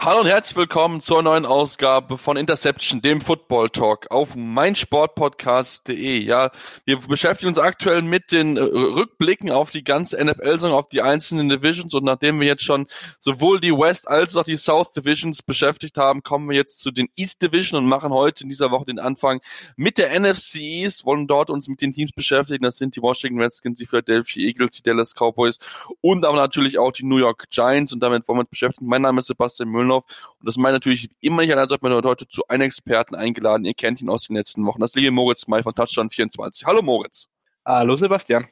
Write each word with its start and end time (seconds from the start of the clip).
Hallo 0.00 0.20
und 0.20 0.28
herzlich 0.28 0.56
willkommen 0.56 1.00
zur 1.00 1.24
neuen 1.24 1.44
Ausgabe 1.44 2.18
von 2.18 2.36
Interception, 2.36 3.02
dem 3.02 3.20
Football 3.20 3.68
Talk 3.70 4.08
auf 4.12 4.36
meinsportpodcast.de. 4.36 6.20
Ja, 6.20 6.52
wir 6.84 7.00
beschäftigen 7.00 7.48
uns 7.48 7.58
aktuell 7.58 8.02
mit 8.02 8.30
den 8.30 8.56
äh, 8.56 8.60
Rückblicken 8.60 9.50
auf 9.50 9.72
die 9.72 9.82
ganze 9.82 10.24
NFL-Saison, 10.24 10.70
auf 10.70 10.88
die 10.88 11.02
einzelnen 11.02 11.48
Divisions 11.48 11.94
und 11.94 12.04
nachdem 12.04 12.38
wir 12.38 12.46
jetzt 12.46 12.62
schon 12.62 12.86
sowohl 13.18 13.60
die 13.60 13.72
West 13.72 14.06
als 14.06 14.36
auch 14.36 14.44
die 14.44 14.56
South 14.56 14.92
Divisions 14.92 15.42
beschäftigt 15.42 15.96
haben, 15.96 16.22
kommen 16.22 16.48
wir 16.48 16.56
jetzt 16.56 16.78
zu 16.78 16.92
den 16.92 17.08
East 17.16 17.42
Division 17.42 17.82
und 17.82 17.88
machen 17.88 18.12
heute 18.12 18.44
in 18.44 18.50
dieser 18.50 18.70
Woche 18.70 18.84
den 18.84 19.00
Anfang 19.00 19.40
mit 19.74 19.98
der 19.98 20.16
NFC 20.16 20.60
East, 20.60 21.06
wollen 21.06 21.26
dort 21.26 21.50
uns 21.50 21.66
mit 21.66 21.82
den 21.82 21.90
Teams 21.90 22.12
beschäftigen. 22.12 22.62
Das 22.62 22.76
sind 22.76 22.94
die 22.94 23.02
Washington 23.02 23.42
Redskins, 23.42 23.80
die 23.80 23.86
Philadelphia 23.86 24.46
Eagles, 24.46 24.76
die 24.76 24.82
Dallas 24.84 25.12
Cowboys 25.12 25.58
und 26.02 26.24
aber 26.24 26.36
natürlich 26.36 26.78
auch 26.78 26.92
die 26.92 27.04
New 27.04 27.18
York 27.18 27.50
Giants 27.50 27.92
und 27.92 27.98
damit 27.98 28.28
wollen 28.28 28.38
wir 28.38 28.42
uns 28.42 28.50
beschäftigen. 28.50 28.88
Mein 28.88 29.02
Name 29.02 29.18
ist 29.18 29.26
Sebastian 29.26 29.68
Müller 29.68 29.87
Mühlenhoff. 29.88 30.04
Und 30.38 30.46
das 30.46 30.56
meine 30.56 30.74
natürlich 30.74 31.10
immer 31.20 31.44
nicht, 31.44 31.72
ob 31.72 31.82
man 31.82 31.92
heute 31.92 32.28
zu 32.28 32.42
einem 32.48 32.62
Experten 32.62 33.14
eingeladen. 33.14 33.64
Ihr 33.64 33.74
kennt 33.74 34.00
ihn 34.00 34.10
aus 34.10 34.26
den 34.26 34.36
letzten 34.36 34.64
Wochen. 34.66 34.80
Das 34.80 34.94
liebe 34.94 35.10
Moritz 35.10 35.46
May 35.46 35.62
von 35.62 35.72
Touchdown 35.72 36.10
24. 36.10 36.64
Hallo 36.66 36.82
Moritz. 36.82 37.26
Hallo 37.64 37.96
Sebastian. 37.96 38.46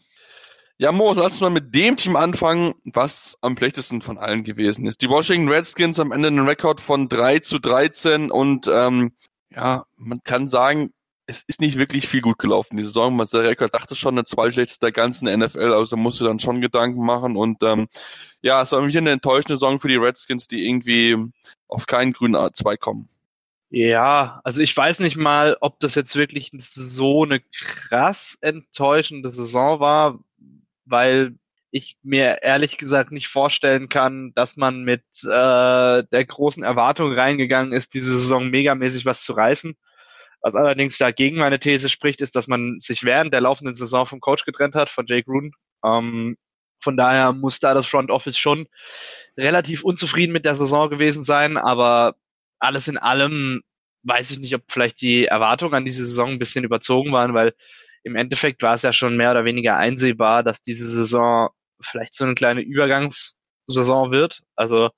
Ja, 0.78 0.92
Moritz, 0.92 1.16
lass 1.16 1.32
uns 1.32 1.40
mal 1.40 1.50
mit 1.50 1.74
dem 1.74 1.96
Team 1.96 2.16
anfangen, 2.16 2.74
was 2.84 3.38
am 3.40 3.56
schlechtesten 3.56 4.02
von 4.02 4.18
allen 4.18 4.44
gewesen 4.44 4.86
ist. 4.86 5.00
Die 5.00 5.08
Washington 5.08 5.48
Redskins 5.48 5.98
am 5.98 6.12
Ende 6.12 6.28
einen 6.28 6.46
Rekord 6.46 6.80
von 6.80 7.08
3 7.08 7.38
zu 7.38 7.58
13 7.58 8.30
und 8.30 8.68
ähm, 8.70 9.12
ja, 9.50 9.86
man 9.96 10.22
kann 10.22 10.48
sagen, 10.48 10.92
es 11.26 11.42
ist 11.46 11.60
nicht 11.60 11.76
wirklich 11.76 12.08
viel 12.08 12.20
gut 12.20 12.38
gelaufen, 12.38 12.76
die 12.76 12.84
Saison. 12.84 13.16
Man 13.16 13.26
dachte 13.26 13.96
schon, 13.96 14.14
eine 14.14 14.24
zweitschlechteste 14.24 14.86
der 14.86 14.92
ganzen 14.92 15.26
NFL, 15.28 15.72
also 15.72 15.96
musste 15.96 16.24
dann 16.24 16.38
schon 16.38 16.60
Gedanken 16.60 17.04
machen. 17.04 17.36
Und 17.36 17.62
ähm, 17.62 17.88
ja, 18.42 18.62
es 18.62 18.72
war 18.72 18.80
mich 18.80 18.96
eine 18.96 19.10
enttäuschende 19.10 19.56
Saison 19.56 19.80
für 19.80 19.88
die 19.88 19.96
Redskins, 19.96 20.46
die 20.46 20.66
irgendwie 20.66 21.16
auf 21.68 21.86
keinen 21.86 22.12
grünen 22.12 22.36
A2 22.36 22.76
kommen. 22.76 23.08
Ja, 23.70 24.40
also 24.44 24.62
ich 24.62 24.76
weiß 24.76 25.00
nicht 25.00 25.16
mal, 25.16 25.56
ob 25.60 25.80
das 25.80 25.96
jetzt 25.96 26.16
wirklich 26.16 26.52
so 26.58 27.24
eine 27.24 27.40
krass 27.40 28.38
enttäuschende 28.40 29.30
Saison 29.30 29.80
war, 29.80 30.20
weil 30.84 31.34
ich 31.72 31.96
mir 32.02 32.42
ehrlich 32.42 32.78
gesagt 32.78 33.10
nicht 33.10 33.26
vorstellen 33.26 33.88
kann, 33.88 34.32
dass 34.34 34.56
man 34.56 34.84
mit 34.84 35.02
äh, 35.24 35.28
der 36.04 36.24
großen 36.26 36.62
Erwartung 36.62 37.12
reingegangen 37.12 37.72
ist, 37.72 37.94
diese 37.94 38.16
Saison 38.16 38.48
megamäßig 38.48 39.04
was 39.04 39.24
zu 39.24 39.32
reißen. 39.32 39.76
Was 40.46 40.54
allerdings 40.54 40.96
dagegen 40.96 41.38
meine 41.38 41.58
These 41.58 41.88
spricht, 41.88 42.20
ist, 42.20 42.36
dass 42.36 42.46
man 42.46 42.78
sich 42.78 43.02
während 43.02 43.34
der 43.34 43.40
laufenden 43.40 43.74
Saison 43.74 44.06
vom 44.06 44.20
Coach 44.20 44.44
getrennt 44.44 44.76
hat, 44.76 44.90
von 44.90 45.04
Jake 45.04 45.24
Gruden. 45.24 45.50
Ähm, 45.84 46.36
von 46.80 46.96
daher 46.96 47.32
muss 47.32 47.58
da 47.58 47.74
das 47.74 47.88
Front 47.88 48.12
Office 48.12 48.38
schon 48.38 48.68
relativ 49.36 49.82
unzufrieden 49.82 50.32
mit 50.32 50.44
der 50.44 50.54
Saison 50.54 50.88
gewesen 50.88 51.24
sein, 51.24 51.56
aber 51.56 52.14
alles 52.60 52.86
in 52.86 52.96
allem 52.96 53.62
weiß 54.04 54.30
ich 54.30 54.38
nicht, 54.38 54.54
ob 54.54 54.62
vielleicht 54.68 55.00
die 55.00 55.24
Erwartungen 55.24 55.74
an 55.74 55.84
diese 55.84 56.06
Saison 56.06 56.30
ein 56.30 56.38
bisschen 56.38 56.62
überzogen 56.62 57.10
waren, 57.10 57.34
weil 57.34 57.52
im 58.04 58.14
Endeffekt 58.14 58.62
war 58.62 58.74
es 58.74 58.82
ja 58.82 58.92
schon 58.92 59.16
mehr 59.16 59.32
oder 59.32 59.44
weniger 59.44 59.76
einsehbar, 59.76 60.44
dass 60.44 60.62
diese 60.62 60.88
Saison 60.88 61.48
vielleicht 61.80 62.14
so 62.14 62.24
eine 62.24 62.36
kleine 62.36 62.60
Übergangssaison 62.60 64.12
wird. 64.12 64.44
Also 64.54 64.90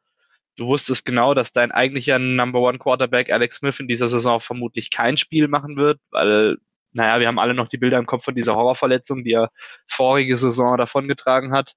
du 0.59 0.67
wusstest 0.67 1.07
genau, 1.07 1.35
dass 1.35 1.53
dein 1.53 1.73
eigentlicher 1.73 2.19
Number 2.19 2.61
One 2.61 2.79
Quarterback 2.79 3.31
Alex 3.31 3.57
Smith 3.57 3.81
in 3.81 3.89
dieser 3.89 4.09
Saison 4.09 4.41
vermutlich 4.41 4.91
kein 4.91 5.17
Spiel 5.17 5.49
machen 5.49 5.77
wird, 5.77 6.01
weil, 6.11 6.59
naja, 6.93 7.21
wir 7.21 7.29
haben 7.29 7.39
alle 7.39 7.55
noch 7.55 7.69
die 7.69 7.79
Bilder 7.79 7.99
im 7.99 8.07
Kopf 8.07 8.25
von 8.25 8.35
dieser 8.35 8.57
Horrorverletzung, 8.57 9.25
die 9.25 9.33
er 9.33 9.51
vorige 9.87 10.37
Saison 10.37 10.77
davongetragen 10.77 11.53
hat. 11.53 11.75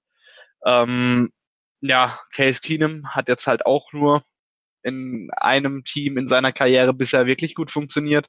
Ähm, 0.66 1.32
ja, 1.82 2.20
Case 2.34 2.62
Keenum 2.62 3.08
hat 3.14 3.28
jetzt 3.28 3.47
halt 3.47 3.66
auch 3.66 3.94
nur 3.94 4.24
in 4.84 5.30
einem 5.38 5.84
Team 5.84 6.18
in 6.18 6.28
seiner 6.28 6.52
Karriere 6.52 6.94
bisher 6.94 7.28
wirklich 7.28 7.56
gut 7.56 7.72
funktioniert. 7.72 8.28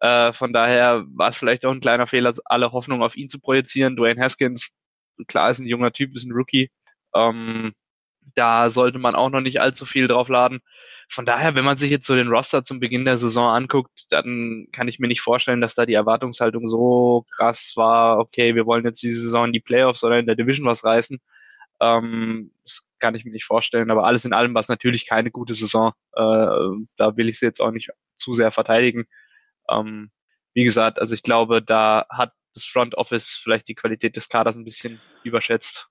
Äh, 0.00 0.32
von 0.32 0.52
daher 0.52 1.04
war 1.14 1.30
es 1.30 1.36
vielleicht 1.36 1.64
auch 1.66 1.72
ein 1.72 1.80
kleiner 1.80 2.06
Fehler, 2.06 2.32
alle 2.44 2.72
Hoffnung 2.72 3.02
auf 3.02 3.16
ihn 3.16 3.28
zu 3.28 3.40
projizieren. 3.40 3.96
Dwayne 3.96 4.22
Haskins, 4.22 4.70
klar 5.26 5.50
ist 5.50 5.58
ein 5.58 5.66
junger 5.66 5.92
Typ, 5.92 6.14
ist 6.14 6.24
ein 6.24 6.32
Rookie. 6.32 6.70
Ähm, 7.14 7.72
da 8.34 8.70
sollte 8.70 8.98
man 8.98 9.14
auch 9.14 9.30
noch 9.30 9.40
nicht 9.40 9.60
allzu 9.60 9.86
viel 9.86 10.08
drauf 10.08 10.28
laden. 10.28 10.60
Von 11.08 11.26
daher, 11.26 11.54
wenn 11.54 11.64
man 11.64 11.76
sich 11.76 11.90
jetzt 11.90 12.06
so 12.06 12.14
den 12.14 12.28
Roster 12.28 12.62
zum 12.64 12.80
Beginn 12.80 13.04
der 13.04 13.18
Saison 13.18 13.50
anguckt, 13.50 14.06
dann 14.10 14.68
kann 14.72 14.88
ich 14.88 14.98
mir 14.98 15.08
nicht 15.08 15.20
vorstellen, 15.20 15.60
dass 15.60 15.74
da 15.74 15.86
die 15.86 15.94
Erwartungshaltung 15.94 16.66
so 16.68 17.26
krass 17.36 17.72
war, 17.76 18.18
okay, 18.18 18.54
wir 18.54 18.66
wollen 18.66 18.84
jetzt 18.84 19.02
diese 19.02 19.22
Saison 19.22 19.46
in 19.46 19.52
die 19.52 19.60
Playoffs 19.60 20.04
oder 20.04 20.18
in 20.18 20.26
der 20.26 20.36
Division 20.36 20.66
was 20.66 20.84
reißen. 20.84 21.18
Ähm, 21.80 22.52
das 22.62 22.82
kann 22.98 23.14
ich 23.14 23.24
mir 23.24 23.32
nicht 23.32 23.44
vorstellen, 23.44 23.90
aber 23.90 24.04
alles 24.04 24.24
in 24.24 24.32
allem 24.32 24.54
war 24.54 24.60
es 24.60 24.68
natürlich 24.68 25.06
keine 25.06 25.30
gute 25.30 25.54
Saison. 25.54 25.92
Äh, 26.14 26.20
da 26.96 27.16
will 27.16 27.28
ich 27.28 27.38
sie 27.38 27.46
jetzt 27.46 27.60
auch 27.60 27.70
nicht 27.70 27.90
zu 28.16 28.32
sehr 28.32 28.52
verteidigen. 28.52 29.06
Ähm, 29.68 30.10
wie 30.54 30.64
gesagt, 30.64 30.98
also 30.98 31.14
ich 31.14 31.22
glaube, 31.22 31.62
da 31.62 32.06
hat 32.10 32.32
das 32.54 32.64
Front 32.64 32.96
Office 32.96 33.40
vielleicht 33.42 33.68
die 33.68 33.74
Qualität 33.74 34.16
des 34.16 34.28
Kaders 34.28 34.56
ein 34.56 34.64
bisschen 34.64 35.00
überschätzt. 35.24 35.89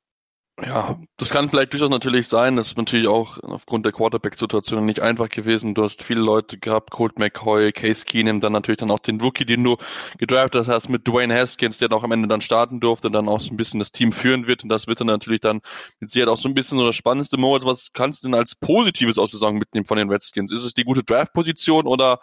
Ja, 0.65 0.99
das 1.17 1.29
kann 1.29 1.49
vielleicht 1.49 1.73
durchaus 1.73 1.89
natürlich 1.89 2.27
sein. 2.27 2.55
Das 2.55 2.67
ist 2.67 2.77
natürlich 2.77 3.07
auch 3.07 3.37
aufgrund 3.43 3.85
der 3.85 3.93
Quarterback-Situation 3.93 4.85
nicht 4.85 4.99
einfach 4.99 5.29
gewesen. 5.29 5.73
Du 5.73 5.83
hast 5.83 6.03
viele 6.03 6.21
Leute 6.21 6.57
gehabt, 6.57 6.91
Colt 6.91 7.17
McCoy, 7.17 7.71
Case 7.71 8.05
Keenum, 8.05 8.41
dann 8.41 8.53
natürlich 8.53 8.79
dann 8.79 8.91
auch 8.91 8.99
den 8.99 9.21
Rookie, 9.21 9.45
den 9.45 9.63
du 9.63 9.77
gedraftet 10.17 10.67
hast 10.67 10.89
mit 10.89 11.07
Dwayne 11.07 11.33
Haskins, 11.33 11.77
der 11.77 11.87
dann 11.87 11.99
auch 11.99 12.03
am 12.03 12.11
Ende 12.11 12.27
dann 12.27 12.41
starten 12.41 12.79
durfte 12.79 13.07
und 13.07 13.13
dann 13.13 13.29
auch 13.29 13.41
so 13.41 13.53
ein 13.53 13.57
bisschen 13.57 13.79
das 13.79 13.91
Team 13.91 14.11
führen 14.11 14.47
wird. 14.47 14.63
Und 14.63 14.69
das 14.69 14.87
wird 14.87 14.99
dann 14.99 15.07
natürlich 15.07 15.41
dann 15.41 15.61
mit 15.99 16.09
Sicherheit 16.09 16.29
auch 16.29 16.37
so 16.37 16.49
ein 16.49 16.53
bisschen 16.53 16.77
so 16.77 16.85
das 16.85 16.95
spannendste 16.95 17.37
Moment. 17.37 17.65
Was 17.65 17.93
kannst 17.93 18.23
du 18.23 18.27
denn 18.27 18.35
als 18.35 18.55
Positives 18.55 19.17
aus 19.17 19.31
der 19.31 19.39
Saison 19.39 19.57
mitnehmen 19.57 19.85
von 19.85 19.97
den 19.97 20.09
Redskins? 20.09 20.51
Ist 20.51 20.63
es 20.63 20.73
die 20.73 20.83
gute 20.83 21.03
Draft-Position 21.03 21.87
oder 21.87 22.19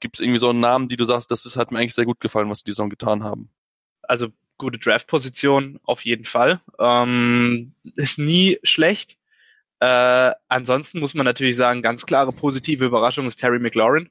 gibt 0.00 0.16
es 0.16 0.20
irgendwie 0.20 0.40
so 0.40 0.48
einen 0.48 0.60
Namen, 0.60 0.88
die 0.88 0.96
du 0.96 1.04
sagst, 1.04 1.30
das 1.30 1.46
ist, 1.46 1.56
hat 1.56 1.70
mir 1.70 1.78
eigentlich 1.78 1.94
sehr 1.94 2.06
gut 2.06 2.20
gefallen, 2.20 2.50
was 2.50 2.64
die 2.64 2.72
Saison 2.72 2.90
getan 2.90 3.22
haben? 3.22 3.50
Also 4.02 4.28
gute 4.60 4.78
Draft-Position 4.78 5.80
auf 5.84 6.04
jeden 6.04 6.24
Fall. 6.24 6.60
Ähm, 6.78 7.74
ist 7.96 8.18
nie 8.18 8.58
schlecht. 8.62 9.18
Äh, 9.80 10.32
ansonsten 10.48 11.00
muss 11.00 11.14
man 11.14 11.24
natürlich 11.24 11.56
sagen, 11.56 11.82
ganz 11.82 12.06
klare 12.06 12.32
positive 12.32 12.84
Überraschung 12.84 13.26
ist 13.26 13.36
Terry 13.36 13.58
McLaurin. 13.58 14.10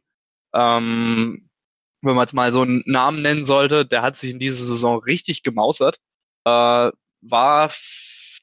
Ähm, 0.53 1.49
wenn 2.01 2.15
man 2.15 2.23
jetzt 2.23 2.33
mal 2.33 2.51
so 2.51 2.63
einen 2.63 2.83
Namen 2.85 3.21
nennen 3.21 3.45
sollte, 3.45 3.85
der 3.85 4.01
hat 4.01 4.17
sich 4.17 4.31
in 4.31 4.39
dieser 4.39 4.65
Saison 4.65 4.99
richtig 4.99 5.43
gemausert. 5.43 5.99
Äh, 6.45 6.91
war 7.21 7.69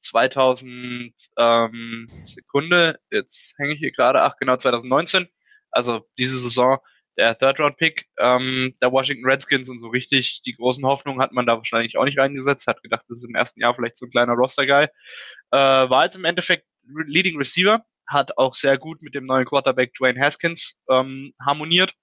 2000 0.00 1.12
ähm, 1.36 2.08
Sekunde, 2.26 3.00
jetzt 3.10 3.54
hänge 3.58 3.74
ich 3.74 3.80
hier 3.80 3.92
gerade, 3.92 4.22
ach 4.22 4.36
genau 4.38 4.56
2019, 4.56 5.28
also 5.70 6.06
diese 6.18 6.38
Saison 6.38 6.78
der 7.16 7.36
Third-Round-Pick 7.36 8.06
ähm, 8.18 8.74
der 8.82 8.92
Washington 8.92 9.24
Redskins 9.24 9.68
und 9.68 9.78
so 9.78 9.88
richtig 9.88 10.42
die 10.42 10.54
großen 10.54 10.84
Hoffnungen 10.84 11.20
hat 11.20 11.32
man 11.32 11.46
da 11.46 11.56
wahrscheinlich 11.56 11.96
auch 11.96 12.04
nicht 12.04 12.18
reingesetzt, 12.18 12.66
hat 12.66 12.82
gedacht, 12.82 13.04
das 13.08 13.18
ist 13.18 13.28
im 13.28 13.34
ersten 13.34 13.60
Jahr 13.60 13.74
vielleicht 13.74 13.96
so 13.96 14.06
ein 14.06 14.10
kleiner 14.10 14.34
Roster-Guy. 14.34 14.84
Äh, 14.84 15.56
war 15.56 16.04
jetzt 16.04 16.16
im 16.16 16.24
Endeffekt 16.24 16.66
Leading 17.06 17.36
Receiver, 17.36 17.84
hat 18.06 18.36
auch 18.38 18.54
sehr 18.54 18.78
gut 18.78 19.02
mit 19.02 19.14
dem 19.14 19.26
neuen 19.26 19.46
Quarterback 19.46 19.94
Dwayne 19.94 20.20
Haskins 20.20 20.74
ähm, 20.90 21.32
harmoniert 21.44 21.94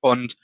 und 0.00 0.36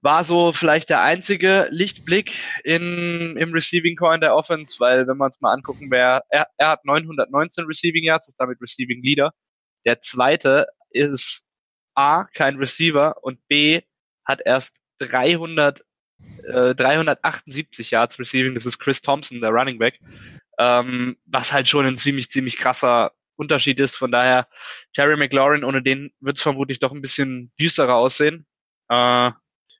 war 0.00 0.22
so 0.24 0.52
vielleicht 0.52 0.90
der 0.90 1.02
einzige 1.02 1.68
Lichtblick 1.70 2.32
in, 2.62 3.36
im 3.36 3.52
Receiving 3.52 3.96
Core 3.96 4.14
in 4.14 4.20
der 4.20 4.34
Offense, 4.34 4.78
weil 4.78 5.06
wenn 5.06 5.16
wir 5.16 5.24
uns 5.24 5.40
mal 5.40 5.52
angucken, 5.52 5.90
wer, 5.90 6.22
er, 6.28 6.48
er 6.56 6.68
hat 6.68 6.84
919 6.84 7.64
Receiving 7.64 8.04
Yards, 8.04 8.28
ist 8.28 8.36
damit 8.38 8.60
Receiving 8.60 9.02
Leader. 9.02 9.32
Der 9.84 10.00
zweite 10.00 10.66
ist 10.90 11.47
A, 11.98 12.24
kein 12.32 12.56
Receiver 12.56 13.16
und 13.24 13.46
B, 13.48 13.82
hat 14.24 14.40
erst 14.44 14.76
300, 14.98 15.84
äh, 16.44 16.74
378 16.74 17.90
Yards 17.90 18.18
Receiving. 18.20 18.54
Das 18.54 18.66
ist 18.66 18.78
Chris 18.78 19.02
Thompson, 19.02 19.40
der 19.40 19.50
Running 19.50 19.78
Back. 19.78 19.98
Ähm, 20.58 21.16
was 21.26 21.52
halt 21.52 21.68
schon 21.68 21.86
ein 21.86 21.96
ziemlich, 21.96 22.30
ziemlich 22.30 22.56
krasser 22.56 23.12
Unterschied 23.36 23.80
ist. 23.80 23.96
Von 23.96 24.12
daher, 24.12 24.48
Terry 24.94 25.16
McLaurin, 25.16 25.64
ohne 25.64 25.82
den 25.82 26.12
wird 26.20 26.36
es 26.36 26.42
vermutlich 26.42 26.78
doch 26.78 26.92
ein 26.92 27.02
bisschen 27.02 27.52
düsterer 27.58 27.96
aussehen. 27.96 28.46
Äh, 28.88 29.32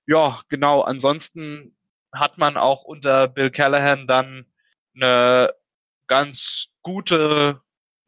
ja, 0.06 0.40
genau. 0.48 0.82
Ansonsten 0.82 1.76
hat 2.12 2.36
man 2.38 2.56
auch 2.56 2.82
unter 2.82 3.28
Bill 3.28 3.50
Callahan 3.50 4.08
dann 4.08 4.44
eine 4.96 5.52
ganz 6.08 6.68
gute, 6.82 7.60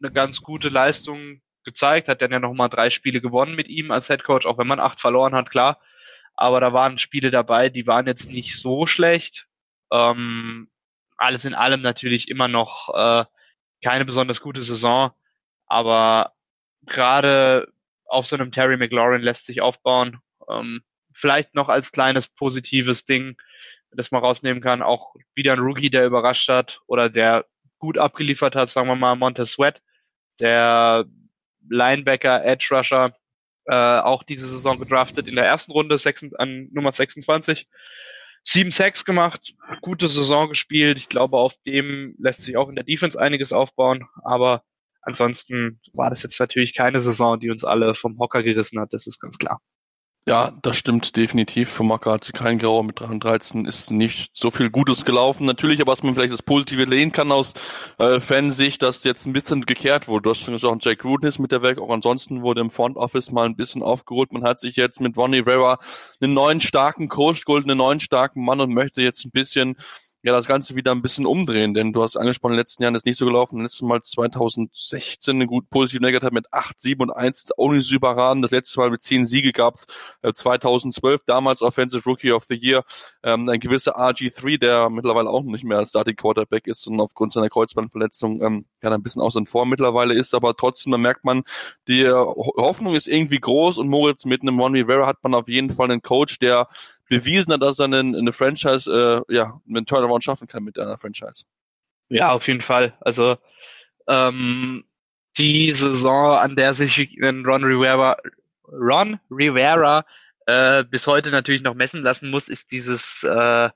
eine 0.02 0.10
ganz 0.10 0.40
gute 0.42 0.68
Leistung 0.68 1.42
gezeigt, 1.64 2.08
hat 2.08 2.22
dann 2.22 2.32
ja 2.32 2.40
nochmal 2.40 2.68
drei 2.68 2.90
Spiele 2.90 3.20
gewonnen 3.20 3.54
mit 3.54 3.68
ihm 3.68 3.90
als 3.90 4.08
Head 4.08 4.24
Coach, 4.24 4.46
auch 4.46 4.58
wenn 4.58 4.66
man 4.66 4.80
acht 4.80 5.00
verloren 5.00 5.34
hat, 5.34 5.50
klar. 5.50 5.80
Aber 6.34 6.60
da 6.60 6.72
waren 6.72 6.98
Spiele 6.98 7.30
dabei, 7.30 7.68
die 7.68 7.86
waren 7.86 8.06
jetzt 8.06 8.30
nicht 8.30 8.58
so 8.58 8.86
schlecht. 8.86 9.46
Ähm, 9.92 10.70
alles 11.16 11.44
in 11.44 11.54
allem 11.54 11.82
natürlich 11.82 12.28
immer 12.28 12.48
noch 12.48 12.88
äh, 12.94 13.24
keine 13.84 14.04
besonders 14.04 14.40
gute 14.40 14.62
Saison, 14.62 15.12
aber 15.66 16.32
gerade 16.86 17.72
auf 18.06 18.26
so 18.26 18.36
einem 18.36 18.52
Terry 18.52 18.76
McLaurin 18.76 19.22
lässt 19.22 19.46
sich 19.46 19.60
aufbauen. 19.60 20.18
Ähm, 20.48 20.82
vielleicht 21.12 21.54
noch 21.54 21.68
als 21.68 21.92
kleines 21.92 22.28
positives 22.28 23.04
Ding, 23.04 23.36
das 23.92 24.10
man 24.10 24.22
rausnehmen 24.22 24.62
kann, 24.62 24.82
auch 24.82 25.14
wieder 25.34 25.52
ein 25.52 25.58
Rookie, 25.58 25.90
der 25.90 26.06
überrascht 26.06 26.48
hat 26.48 26.80
oder 26.86 27.10
der 27.10 27.46
gut 27.78 27.98
abgeliefert 27.98 28.54
hat, 28.54 28.68
sagen 28.68 28.88
wir 28.88 28.96
mal 28.96 29.16
Montez 29.16 29.52
Sweat, 29.52 29.82
der 30.38 31.04
Linebacker, 31.70 32.44
Edge 32.44 32.68
Rusher, 32.70 33.14
äh, 33.66 34.00
auch 34.00 34.22
diese 34.22 34.46
Saison 34.46 34.78
gedraftet 34.78 35.26
in 35.26 35.36
der 35.36 35.46
ersten 35.46 35.72
Runde 35.72 35.96
sechs, 35.96 36.24
an 36.34 36.68
Nummer 36.72 36.92
26. 36.92 37.68
Sieben 38.42 38.70
Sacks 38.70 39.04
gemacht, 39.04 39.54
gute 39.80 40.08
Saison 40.08 40.48
gespielt. 40.48 40.98
Ich 40.98 41.08
glaube, 41.08 41.38
auf 41.38 41.54
dem 41.66 42.14
lässt 42.18 42.40
sich 42.40 42.56
auch 42.56 42.68
in 42.68 42.74
der 42.74 42.84
Defense 42.84 43.20
einiges 43.20 43.52
aufbauen. 43.52 44.06
Aber 44.24 44.64
ansonsten 45.02 45.80
war 45.92 46.10
das 46.10 46.22
jetzt 46.22 46.40
natürlich 46.40 46.74
keine 46.74 47.00
Saison, 47.00 47.38
die 47.38 47.50
uns 47.50 47.64
alle 47.64 47.94
vom 47.94 48.18
Hocker 48.18 48.42
gerissen 48.42 48.80
hat. 48.80 48.92
Das 48.92 49.06
ist 49.06 49.20
ganz 49.20 49.38
klar. 49.38 49.60
Ja, 50.26 50.52
das 50.62 50.76
stimmt 50.76 51.16
definitiv. 51.16 51.70
Für 51.70 51.82
Maka 51.82 52.12
hat 52.12 52.24
sie 52.24 52.32
kein 52.32 52.58
Grauer 52.58 52.84
mit 52.84 53.00
13 53.00 53.64
ist 53.64 53.90
nicht 53.90 54.30
so 54.34 54.50
viel 54.50 54.70
Gutes 54.70 55.04
gelaufen. 55.06 55.46
Natürlich, 55.46 55.80
aber 55.80 55.92
was 55.92 56.02
man 56.02 56.14
vielleicht 56.14 56.32
das 56.32 56.42
Positive 56.42 56.84
lehnen 56.84 57.10
kann 57.10 57.32
aus 57.32 57.54
äh, 57.98 58.20
Fansicht, 58.20 58.82
dass 58.82 59.02
jetzt 59.02 59.26
ein 59.26 59.32
bisschen 59.32 59.64
gekehrt 59.64 60.08
wurde. 60.08 60.22
Du 60.24 60.30
hast 60.30 60.40
schon 60.40 60.54
gesagt, 60.54 60.84
Jack 60.84 60.98
Gruden 61.00 61.26
ist 61.26 61.38
mit 61.38 61.52
der 61.52 61.62
weg. 61.62 61.78
Auch 61.78 61.90
ansonsten 61.90 62.42
wurde 62.42 62.60
im 62.60 62.70
Front 62.70 62.96
Office 62.96 63.32
mal 63.32 63.46
ein 63.46 63.56
bisschen 63.56 63.82
aufgeholt. 63.82 64.32
Man 64.32 64.44
hat 64.44 64.60
sich 64.60 64.76
jetzt 64.76 65.00
mit 65.00 65.16
Ronnie 65.16 65.38
Rivera 65.38 65.78
einen 66.20 66.34
neuen 66.34 66.60
starken 66.60 67.08
Coach 67.08 67.46
geholt, 67.46 67.64
einen 67.64 67.78
neuen 67.78 67.98
starken 67.98 68.44
Mann 68.44 68.60
und 68.60 68.74
möchte 68.74 69.00
jetzt 69.00 69.24
ein 69.24 69.30
bisschen 69.30 69.76
ja 70.22 70.32
das 70.32 70.46
Ganze 70.46 70.76
wieder 70.76 70.92
ein 70.92 71.02
bisschen 71.02 71.24
umdrehen, 71.24 71.72
denn 71.72 71.92
du 71.92 72.02
hast 72.02 72.16
angesprochen, 72.16 72.52
in 72.52 72.56
den 72.56 72.60
letzten 72.60 72.82
Jahren 72.82 72.94
ist 72.94 73.06
nicht 73.06 73.16
so 73.16 73.24
gelaufen. 73.24 73.62
Letztes 73.62 73.82
Mal 73.82 74.02
2016 74.02 75.36
eine 75.36 75.46
gut 75.46 75.70
positive 75.70 76.02
Negative 76.02 76.30
mit 76.32 76.52
8, 76.52 76.80
7 76.80 77.02
und 77.02 77.10
1, 77.10 77.38
ist 77.38 77.58
auch 77.58 77.70
nicht 77.70 77.86
so 77.86 77.94
überragend. 77.94 78.44
Das 78.44 78.50
letzte 78.50 78.80
Mal 78.80 78.90
mit 78.90 79.00
10 79.00 79.24
Siege 79.24 79.52
gab's 79.52 79.86
äh, 80.22 80.32
2012, 80.32 81.22
damals 81.24 81.62
Offensive 81.62 82.04
Rookie 82.04 82.32
of 82.32 82.44
the 82.44 82.54
Year, 82.54 82.84
ähm, 83.22 83.48
ein 83.48 83.60
gewisser 83.60 83.96
RG3, 83.96 84.58
der 84.58 84.90
mittlerweile 84.90 85.30
auch 85.30 85.42
nicht 85.42 85.64
mehr 85.64 85.78
als 85.78 85.90
Starting 85.90 86.16
Quarterback 86.16 86.66
ist 86.66 86.86
und 86.86 87.00
aufgrund 87.00 87.32
seiner 87.32 87.48
Kreuzbandverletzung 87.48 88.42
ähm, 88.42 88.66
ja 88.82 88.90
ein 88.90 89.02
bisschen 89.02 89.22
außen 89.22 89.46
vor 89.46 89.64
mittlerweile 89.64 90.14
ist, 90.14 90.34
aber 90.34 90.54
trotzdem, 90.56 90.92
da 90.92 90.98
merkt 90.98 91.24
man, 91.24 91.42
die 91.88 92.06
Hoffnung 92.08 92.94
ist 92.94 93.08
irgendwie 93.08 93.40
groß 93.40 93.78
und 93.78 93.88
Moritz 93.88 94.24
mit 94.24 94.42
einem 94.42 94.60
Ron 94.60 94.74
Rivera 94.74 95.06
hat 95.06 95.22
man 95.22 95.34
auf 95.34 95.48
jeden 95.48 95.70
Fall 95.70 95.90
einen 95.90 96.02
Coach, 96.02 96.38
der 96.38 96.68
bewiesen 97.10 97.52
hat, 97.52 97.60
dass 97.60 97.78
er 97.78 97.86
einen, 97.86 98.16
eine 98.16 98.32
Franchise, 98.32 99.24
äh, 99.28 99.34
ja, 99.34 99.60
einen 99.68 99.84
Turnaround 99.84 100.24
schaffen 100.24 100.48
kann 100.48 100.62
mit 100.62 100.78
einer 100.78 100.96
Franchise. 100.96 101.44
Ja, 102.08 102.30
auf 102.30 102.46
jeden 102.46 102.62
Fall. 102.62 102.94
Also 103.00 103.36
ähm, 104.08 104.84
die 105.36 105.72
Saison, 105.72 106.36
an 106.38 106.56
der 106.56 106.72
sich 106.72 106.98
Ron 107.20 107.64
Rivera, 107.64 108.16
Ron 108.64 109.18
Rivera 109.30 110.04
äh, 110.46 110.84
bis 110.84 111.06
heute 111.06 111.30
natürlich 111.30 111.62
noch 111.62 111.74
messen 111.74 112.02
lassen 112.02 112.30
muss, 112.30 112.48
ist 112.48 112.70
dieses 112.70 113.24
äh, 113.24 113.70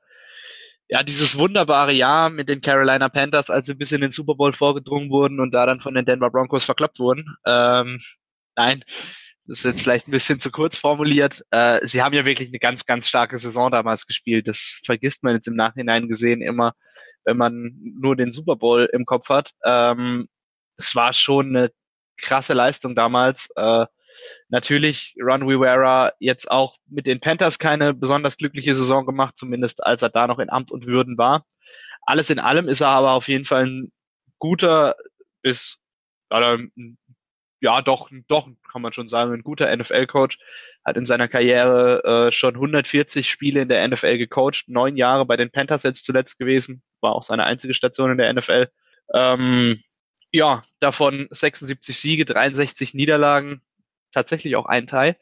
ja, 0.88 1.02
dieses 1.02 1.36
wunderbare 1.38 1.92
Jahr 1.92 2.30
mit 2.30 2.48
den 2.48 2.60
Carolina 2.60 3.08
Panthers, 3.08 3.50
als 3.50 3.66
sie 3.66 3.74
bis 3.74 3.90
in 3.90 4.02
den 4.02 4.12
Super 4.12 4.34
Bowl 4.34 4.52
vorgedrungen 4.52 5.10
wurden 5.10 5.40
und 5.40 5.52
da 5.52 5.66
dann 5.66 5.80
von 5.80 5.94
den 5.94 6.04
Denver 6.04 6.30
Broncos 6.30 6.64
verkloppt 6.64 7.00
wurden. 7.00 7.36
Ähm, 7.46 8.00
nein, 8.54 8.84
das 9.46 9.58
ist 9.58 9.64
jetzt 9.64 9.82
vielleicht 9.82 10.08
ein 10.08 10.12
bisschen 10.12 10.40
zu 10.40 10.50
kurz 10.50 10.76
formuliert. 10.76 11.44
Äh, 11.50 11.86
sie 11.86 12.02
haben 12.02 12.14
ja 12.14 12.24
wirklich 12.24 12.48
eine 12.48 12.58
ganz, 12.58 12.86
ganz 12.86 13.06
starke 13.06 13.38
Saison 13.38 13.70
damals 13.70 14.06
gespielt. 14.06 14.48
Das 14.48 14.80
vergisst 14.84 15.22
man 15.22 15.34
jetzt 15.34 15.48
im 15.48 15.56
Nachhinein 15.56 16.08
gesehen 16.08 16.40
immer, 16.40 16.74
wenn 17.24 17.36
man 17.36 17.76
nur 18.00 18.16
den 18.16 18.32
Super 18.32 18.56
Bowl 18.56 18.88
im 18.92 19.04
Kopf 19.04 19.28
hat. 19.28 19.52
Ähm, 19.64 20.28
es 20.78 20.94
war 20.94 21.12
schon 21.12 21.54
eine 21.54 21.70
krasse 22.16 22.54
Leistung 22.54 22.94
damals. 22.94 23.50
Äh, 23.56 23.86
natürlich 24.48 25.14
Ron 25.20 25.42
Rivera 25.42 26.12
jetzt 26.20 26.50
auch 26.50 26.76
mit 26.86 27.06
den 27.06 27.20
Panthers 27.20 27.58
keine 27.58 27.92
besonders 27.92 28.38
glückliche 28.38 28.74
Saison 28.74 29.04
gemacht, 29.04 29.36
zumindest 29.36 29.84
als 29.84 30.00
er 30.00 30.10
da 30.10 30.26
noch 30.26 30.38
in 30.38 30.50
Amt 30.50 30.72
und 30.72 30.86
Würden 30.86 31.18
war. 31.18 31.44
Alles 32.02 32.30
in 32.30 32.38
allem 32.38 32.68
ist 32.68 32.80
er 32.80 32.88
aber 32.88 33.12
auf 33.12 33.28
jeden 33.28 33.44
Fall 33.44 33.66
ein 33.66 33.92
guter 34.38 34.94
bis 35.42 35.80
oder 36.30 36.56
ein 36.58 36.98
ja, 37.64 37.80
doch, 37.80 38.10
doch, 38.28 38.46
kann 38.70 38.82
man 38.82 38.92
schon 38.92 39.08
sagen, 39.08 39.32
ein 39.32 39.42
guter 39.42 39.74
NFL-Coach. 39.74 40.38
Hat 40.84 40.98
in 40.98 41.06
seiner 41.06 41.28
Karriere 41.28 42.26
äh, 42.26 42.30
schon 42.30 42.56
140 42.56 43.30
Spiele 43.30 43.62
in 43.62 43.70
der 43.70 43.88
NFL 43.88 44.18
gecoacht, 44.18 44.64
neun 44.68 44.98
Jahre 44.98 45.24
bei 45.24 45.38
den 45.38 45.50
Panthers 45.50 45.82
jetzt 45.82 46.04
zuletzt 46.04 46.38
gewesen, 46.38 46.82
war 47.00 47.12
auch 47.12 47.22
seine 47.22 47.44
einzige 47.44 47.72
Station 47.72 48.10
in 48.10 48.18
der 48.18 48.30
NFL. 48.34 48.68
Ähm, 49.14 49.82
ja, 50.30 50.62
davon 50.80 51.26
76 51.30 51.98
Siege, 51.98 52.26
63 52.26 52.92
Niederlagen, 52.92 53.62
tatsächlich 54.12 54.56
auch 54.56 54.66
ein 54.66 54.86
Teil. 54.86 55.16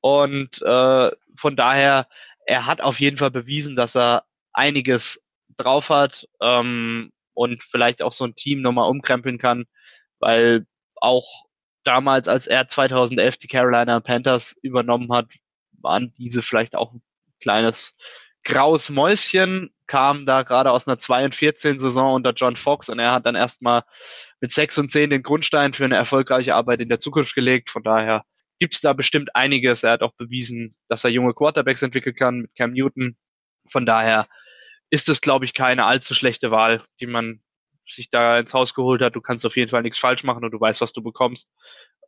Und 0.00 0.62
äh, 0.62 1.10
von 1.36 1.56
daher, 1.56 2.06
er 2.46 2.66
hat 2.66 2.80
auf 2.80 3.00
jeden 3.00 3.16
Fall 3.16 3.32
bewiesen, 3.32 3.74
dass 3.74 3.96
er 3.96 4.22
einiges 4.52 5.26
drauf 5.56 5.90
hat 5.90 6.28
ähm, 6.40 7.10
und 7.34 7.64
vielleicht 7.64 8.02
auch 8.02 8.12
so 8.12 8.22
ein 8.22 8.36
Team 8.36 8.62
nochmal 8.62 8.88
umkrempeln 8.88 9.38
kann, 9.38 9.64
weil 10.20 10.64
auch 10.94 11.46
damals, 11.84 12.28
als 12.28 12.46
er 12.46 12.68
2011 12.68 13.36
die 13.38 13.48
Carolina 13.48 14.00
Panthers 14.00 14.56
übernommen 14.62 15.12
hat, 15.12 15.26
waren 15.80 16.12
diese 16.16 16.42
vielleicht 16.42 16.74
auch 16.74 16.92
ein 16.92 17.02
kleines 17.40 17.96
graues 18.44 18.90
Mäuschen, 18.90 19.72
kam 19.86 20.26
da 20.26 20.42
gerade 20.42 20.70
aus 20.70 20.88
einer 20.88 20.98
2 20.98 21.26
und 21.26 21.34
14 21.34 21.78
Saison 21.78 22.14
unter 22.14 22.32
John 22.32 22.56
Fox 22.56 22.88
und 22.88 22.98
er 22.98 23.12
hat 23.12 23.26
dann 23.26 23.34
erstmal 23.34 23.84
mit 24.40 24.52
6 24.52 24.78
und 24.78 24.90
10 24.90 25.10
den 25.10 25.22
Grundstein 25.22 25.72
für 25.72 25.84
eine 25.84 25.96
erfolgreiche 25.96 26.54
Arbeit 26.54 26.80
in 26.80 26.88
der 26.88 27.00
Zukunft 27.00 27.34
gelegt. 27.34 27.70
Von 27.70 27.82
daher 27.82 28.24
gibt's 28.58 28.80
da 28.80 28.92
bestimmt 28.92 29.34
einiges. 29.36 29.82
Er 29.82 29.92
hat 29.92 30.02
auch 30.02 30.14
bewiesen, 30.14 30.74
dass 30.88 31.04
er 31.04 31.10
junge 31.10 31.34
Quarterbacks 31.34 31.82
entwickeln 31.82 32.16
kann 32.16 32.40
mit 32.40 32.54
Cam 32.54 32.72
Newton. 32.72 33.16
Von 33.68 33.86
daher 33.86 34.28
ist 34.90 35.08
es, 35.08 35.20
glaube 35.20 35.44
ich, 35.44 35.54
keine 35.54 35.84
allzu 35.84 36.14
schlechte 36.14 36.50
Wahl, 36.50 36.82
die 37.00 37.06
man 37.06 37.42
sich 37.86 38.10
da 38.10 38.38
ins 38.38 38.54
Haus 38.54 38.74
geholt 38.74 39.02
hat. 39.02 39.16
Du 39.16 39.20
kannst 39.20 39.46
auf 39.46 39.56
jeden 39.56 39.70
Fall 39.70 39.82
nichts 39.82 39.98
falsch 39.98 40.24
machen 40.24 40.44
und 40.44 40.50
du 40.52 40.60
weißt, 40.60 40.80
was 40.80 40.92
du 40.92 41.02
bekommst. 41.02 41.50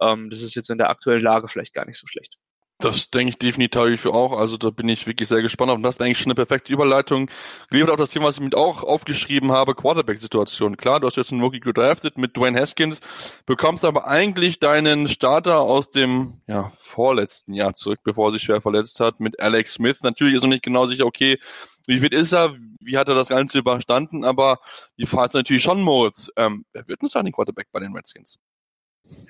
Ähm, 0.00 0.30
das 0.30 0.42
ist 0.42 0.54
jetzt 0.54 0.70
in 0.70 0.78
der 0.78 0.90
aktuellen 0.90 1.22
Lage 1.22 1.48
vielleicht 1.48 1.74
gar 1.74 1.86
nicht 1.86 1.98
so 1.98 2.06
schlecht. 2.06 2.38
Das 2.78 3.08
denke 3.08 3.30
ich 3.30 3.38
definitiv 3.38 4.04
auch. 4.06 4.36
Also 4.36 4.56
da 4.56 4.70
bin 4.70 4.88
ich 4.88 5.06
wirklich 5.06 5.28
sehr 5.28 5.42
gespannt 5.42 5.70
auf. 5.70 5.76
Und 5.76 5.84
das 5.84 5.96
ist 5.96 6.02
eigentlich 6.02 6.18
schon 6.18 6.26
eine 6.26 6.34
perfekte 6.34 6.72
Überleitung. 6.72 7.30
Liebe 7.70 7.92
auch 7.92 7.96
das 7.96 8.10
Thema, 8.10 8.26
was 8.26 8.36
ich 8.36 8.42
mit 8.42 8.56
auch 8.56 8.82
aufgeschrieben 8.82 9.52
habe, 9.52 9.74
Quarterback-Situation. 9.74 10.76
Klar, 10.76 10.98
du 10.98 11.06
hast 11.06 11.16
jetzt 11.16 11.32
einen 11.32 11.40
Rookie 11.40 11.60
gedraftet 11.60 12.18
mit 12.18 12.36
Dwayne 12.36 12.60
Haskins, 12.60 13.00
bekommst 13.46 13.84
aber 13.84 14.08
eigentlich 14.08 14.58
deinen 14.58 15.08
Starter 15.08 15.60
aus 15.60 15.90
dem 15.90 16.40
ja, 16.48 16.72
vorletzten 16.78 17.54
Jahr 17.54 17.74
zurück, 17.74 18.00
bevor 18.02 18.28
er 18.28 18.32
sich 18.32 18.42
schwer 18.42 18.60
verletzt 18.60 18.98
hat, 18.98 19.20
mit 19.20 19.38
Alex 19.40 19.74
Smith. 19.74 20.02
Natürlich 20.02 20.34
ist 20.34 20.42
noch 20.42 20.50
nicht 20.50 20.64
genau 20.64 20.86
sicher, 20.86 21.06
okay, 21.06 21.38
wie 21.86 22.00
fit 22.00 22.12
ist 22.12 22.32
er, 22.32 22.56
wie 22.80 22.98
hat 22.98 23.08
er 23.08 23.14
das 23.14 23.28
Ganze 23.28 23.58
überstanden, 23.58 24.24
aber 24.24 24.58
die 24.98 25.06
Frage 25.06 25.26
ist 25.26 25.34
natürlich 25.34 25.62
schon, 25.62 25.80
Moritz, 25.80 26.30
ähm, 26.36 26.64
wer 26.72 26.86
wird 26.88 27.02
denn 27.02 27.08
sein 27.08 27.30
Quarterback 27.30 27.68
bei 27.72 27.80
den 27.80 27.94
Redskins? 27.94 28.38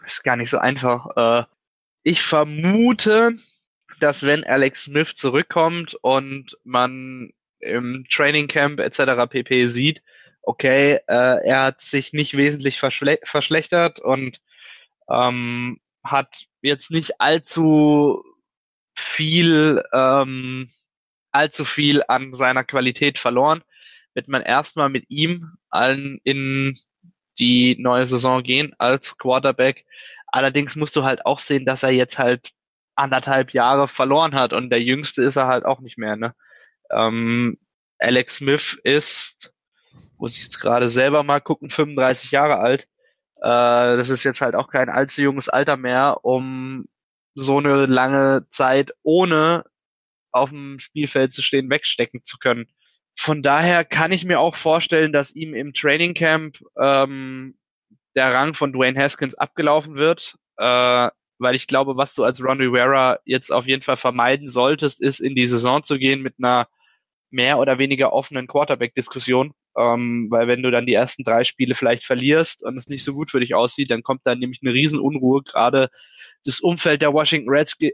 Ist 0.05 0.23
gar 0.23 0.37
nicht 0.37 0.51
so 0.51 0.59
einfach. 0.59 1.09
Äh, 1.17 1.45
ich 2.05 2.23
vermute, 2.23 3.33
dass 3.99 4.25
wenn 4.25 4.45
Alex 4.45 4.85
Smith 4.85 5.15
zurückkommt 5.15 5.95
und 6.03 6.57
man 6.63 7.33
im 7.59 8.07
Training 8.11 8.47
Camp 8.47 8.79
etc. 8.79 9.29
pp 9.29 9.67
sieht, 9.69 10.03
okay, 10.43 11.01
äh, 11.09 11.47
er 11.47 11.63
hat 11.63 11.81
sich 11.81 12.13
nicht 12.13 12.37
wesentlich 12.37 12.79
verschle 12.79 13.19
verschlechtert 13.25 14.01
und 14.01 14.41
ähm, 15.09 15.81
hat 16.05 16.47
jetzt 16.61 16.91
nicht 16.91 17.21
allzu 17.21 18.23
viel 18.95 19.83
ähm, 19.93 20.71
allzu 21.33 21.65
viel 21.65 22.03
an 22.07 22.35
seiner 22.35 22.65
Qualität 22.65 23.19
verloren, 23.19 23.63
wird 24.13 24.29
man 24.29 24.43
erstmal 24.43 24.91
mit 24.91 25.07
ihm 25.09 25.57
allen 25.71 26.21
in 26.23 26.79
die 27.39 27.77
neue 27.79 28.07
Saison 28.07 28.43
gehen 28.43 28.75
als 28.79 29.19
Quarterback. 29.19 29.85
Allerdings 30.35 30.75
musst 30.75 30.97
du 30.97 31.05
halt 31.05 31.27
auch 31.27 31.39
sehen, 31.39 31.65
dass 31.65 31.85
er 31.85 31.93
jetzt 31.93 32.19
halt 32.19 32.51
anderthalb 32.97 33.53
Jahre 33.53 33.87
verloren 33.87 34.35
hat 34.35 34.53
und 34.53 34.69
der 34.69 34.83
Jüngste 34.83 35.23
ist 35.23 35.37
er 35.37 35.47
halt 35.47 35.65
auch 35.65 35.79
nicht 35.79 35.97
mehr. 35.97 36.17
Ne? 36.17 36.35
Ähm, 36.91 37.57
Alex 38.01 38.39
Smith 38.39 38.77
ist, 38.83 39.55
muss 40.19 40.37
ich 40.37 40.43
jetzt 40.43 40.59
gerade 40.59 40.89
selber 40.89 41.23
mal 41.23 41.39
gucken, 41.39 41.71
35 41.71 42.33
Jahre 42.33 42.57
alt. 42.57 42.89
Äh, 43.37 43.97
das 43.97 44.09
ist 44.09 44.25
jetzt 44.25 44.41
halt 44.41 44.57
auch 44.57 44.71
kein 44.71 44.89
allzu 44.89 45.23
junges 45.23 45.49
Alter 45.49 45.77
mehr, 45.77 46.25
um 46.25 46.87
so 47.37 47.59
eine 47.59 47.87
lange 47.87 48.49
Zeit 48.51 48.93
ohne 49.05 49.65
auf 50.33 50.51
dem 50.51 50.81
Spielfeld 50.81 51.33
zu 51.33 51.43
stehen, 51.43 51.71
wegstecken 51.71 52.25
zu 52.25 52.39
können. 52.39 52.67
Von 53.17 53.45
daher 53.45 53.85
kann 53.85 54.11
ich 54.11 54.25
mir 54.25 54.41
auch 54.41 54.57
vorstellen, 54.57 55.13
dass 55.13 55.33
ihm 55.33 55.55
im 55.55 55.75
Training 55.75 56.15
Camp 56.15 56.59
ähm, 56.77 57.57
der 58.15 58.33
Rang 58.33 58.55
von 58.55 58.73
Dwayne 58.73 59.01
Haskins 59.01 59.35
abgelaufen 59.35 59.97
wird, 59.97 60.37
äh, 60.57 61.09
weil 61.39 61.55
ich 61.55 61.67
glaube, 61.67 61.97
was 61.97 62.15
du 62.15 62.25
als 62.25 62.43
Ron 62.43 62.61
Rivera 62.61 63.19
jetzt 63.25 63.53
auf 63.53 63.67
jeden 63.67 63.83
Fall 63.83 63.97
vermeiden 63.97 64.49
solltest, 64.49 65.03
ist 65.03 65.21
in 65.21 65.35
die 65.35 65.47
Saison 65.47 65.83
zu 65.83 65.99
gehen 65.99 66.23
mit 66.23 66.35
einer 66.39 66.69
mehr 67.31 67.59
oder 67.59 67.79
weniger 67.79 68.13
offenen 68.13 68.47
Quarterback-Diskussion, 68.47 69.53
ähm, 69.77 70.29
weil 70.31 70.47
wenn 70.47 70.63
du 70.63 70.71
dann 70.71 70.87
die 70.87 70.95
ersten 70.95 71.25
drei 71.25 71.43
Spiele 71.43 71.75
vielleicht 71.75 72.05
verlierst 72.05 72.65
und 72.65 72.77
es 72.77 72.89
nicht 72.89 73.03
so 73.03 73.13
gut 73.13 73.33
für 73.33 73.41
dich 73.41 73.57
aussieht, 73.57 73.91
dann 73.91 74.05
kommt 74.05 74.21
da 74.25 74.37
nämlich 74.37 74.61
eine 74.63 74.73
Riesenunruhe, 74.73 75.43
gerade 75.43 75.89
das 76.45 76.61
Umfeld 76.61 77.03
der 77.03 77.13
Washington 77.13 77.51
Redskins, 77.51 77.93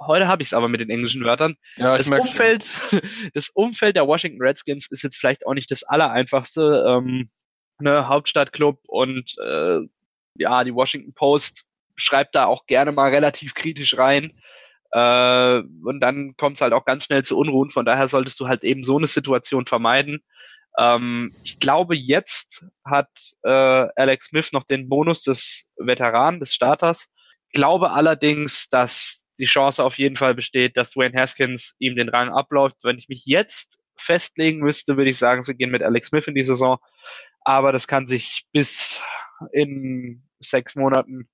Heute 0.00 0.28
habe 0.28 0.42
ich 0.42 0.48
es 0.48 0.54
aber 0.54 0.68
mit 0.68 0.80
den 0.80 0.90
englischen 0.90 1.24
Wörtern. 1.24 1.56
Ja, 1.76 1.96
das, 1.96 2.08
Umfeld, 2.08 2.70
das 3.34 3.48
Umfeld 3.48 3.96
der 3.96 4.06
Washington 4.06 4.40
Redskins 4.40 4.88
ist 4.90 5.02
jetzt 5.02 5.16
vielleicht 5.16 5.44
auch 5.44 5.54
nicht 5.54 5.72
das 5.72 5.82
allereinfachste. 5.82 6.84
Ähm, 6.88 7.30
ne, 7.80 8.08
Hauptstadtclub 8.08 8.80
und 8.86 9.36
äh, 9.38 9.80
ja, 10.34 10.64
die 10.64 10.74
Washington 10.74 11.14
Post 11.14 11.64
schreibt 11.96 12.34
da 12.34 12.46
auch 12.46 12.66
gerne 12.66 12.92
mal 12.92 13.10
relativ 13.10 13.54
kritisch 13.54 13.98
rein. 13.98 14.32
Äh, 14.92 15.58
und 15.84 16.00
dann 16.00 16.36
kommt 16.36 16.56
es 16.56 16.60
halt 16.60 16.72
auch 16.72 16.84
ganz 16.84 17.04
schnell 17.04 17.24
zu 17.24 17.36
Unruhen. 17.36 17.70
Von 17.70 17.84
daher 17.84 18.08
solltest 18.08 18.40
du 18.40 18.48
halt 18.48 18.64
eben 18.64 18.84
so 18.84 18.96
eine 18.96 19.06
Situation 19.06 19.66
vermeiden. 19.66 20.22
Ähm, 20.78 21.32
ich 21.44 21.58
glaube, 21.58 21.96
jetzt 21.96 22.64
hat 22.84 23.10
äh, 23.42 23.50
Alex 23.50 24.26
Smith 24.26 24.52
noch 24.52 24.64
den 24.64 24.88
Bonus 24.88 25.22
des 25.22 25.64
Veteranen, 25.76 26.40
des 26.40 26.54
Starters. 26.54 27.08
Glaube 27.52 27.92
allerdings, 27.92 28.68
dass 28.68 29.24
die 29.38 29.46
Chance 29.46 29.82
auf 29.82 29.98
jeden 29.98 30.16
Fall 30.16 30.34
besteht, 30.34 30.76
dass 30.76 30.92
Dwayne 30.92 31.18
Haskins 31.18 31.74
ihm 31.78 31.96
den 31.96 32.08
Rang 32.08 32.30
abläuft. 32.30 32.76
Wenn 32.82 32.98
ich 32.98 33.08
mich 33.08 33.24
jetzt 33.26 33.80
festlegen 33.96 34.60
müsste, 34.60 34.96
würde 34.96 35.10
ich 35.10 35.18
sagen, 35.18 35.42
sie 35.42 35.54
gehen 35.54 35.70
mit 35.70 35.82
Alex 35.82 36.08
Smith 36.08 36.28
in 36.28 36.34
die 36.34 36.44
Saison. 36.44 36.78
Aber 37.40 37.72
das 37.72 37.86
kann 37.86 38.08
sich 38.08 38.46
bis 38.52 39.02
in 39.52 40.22
sechs 40.40 40.74
Monaten 40.76 41.28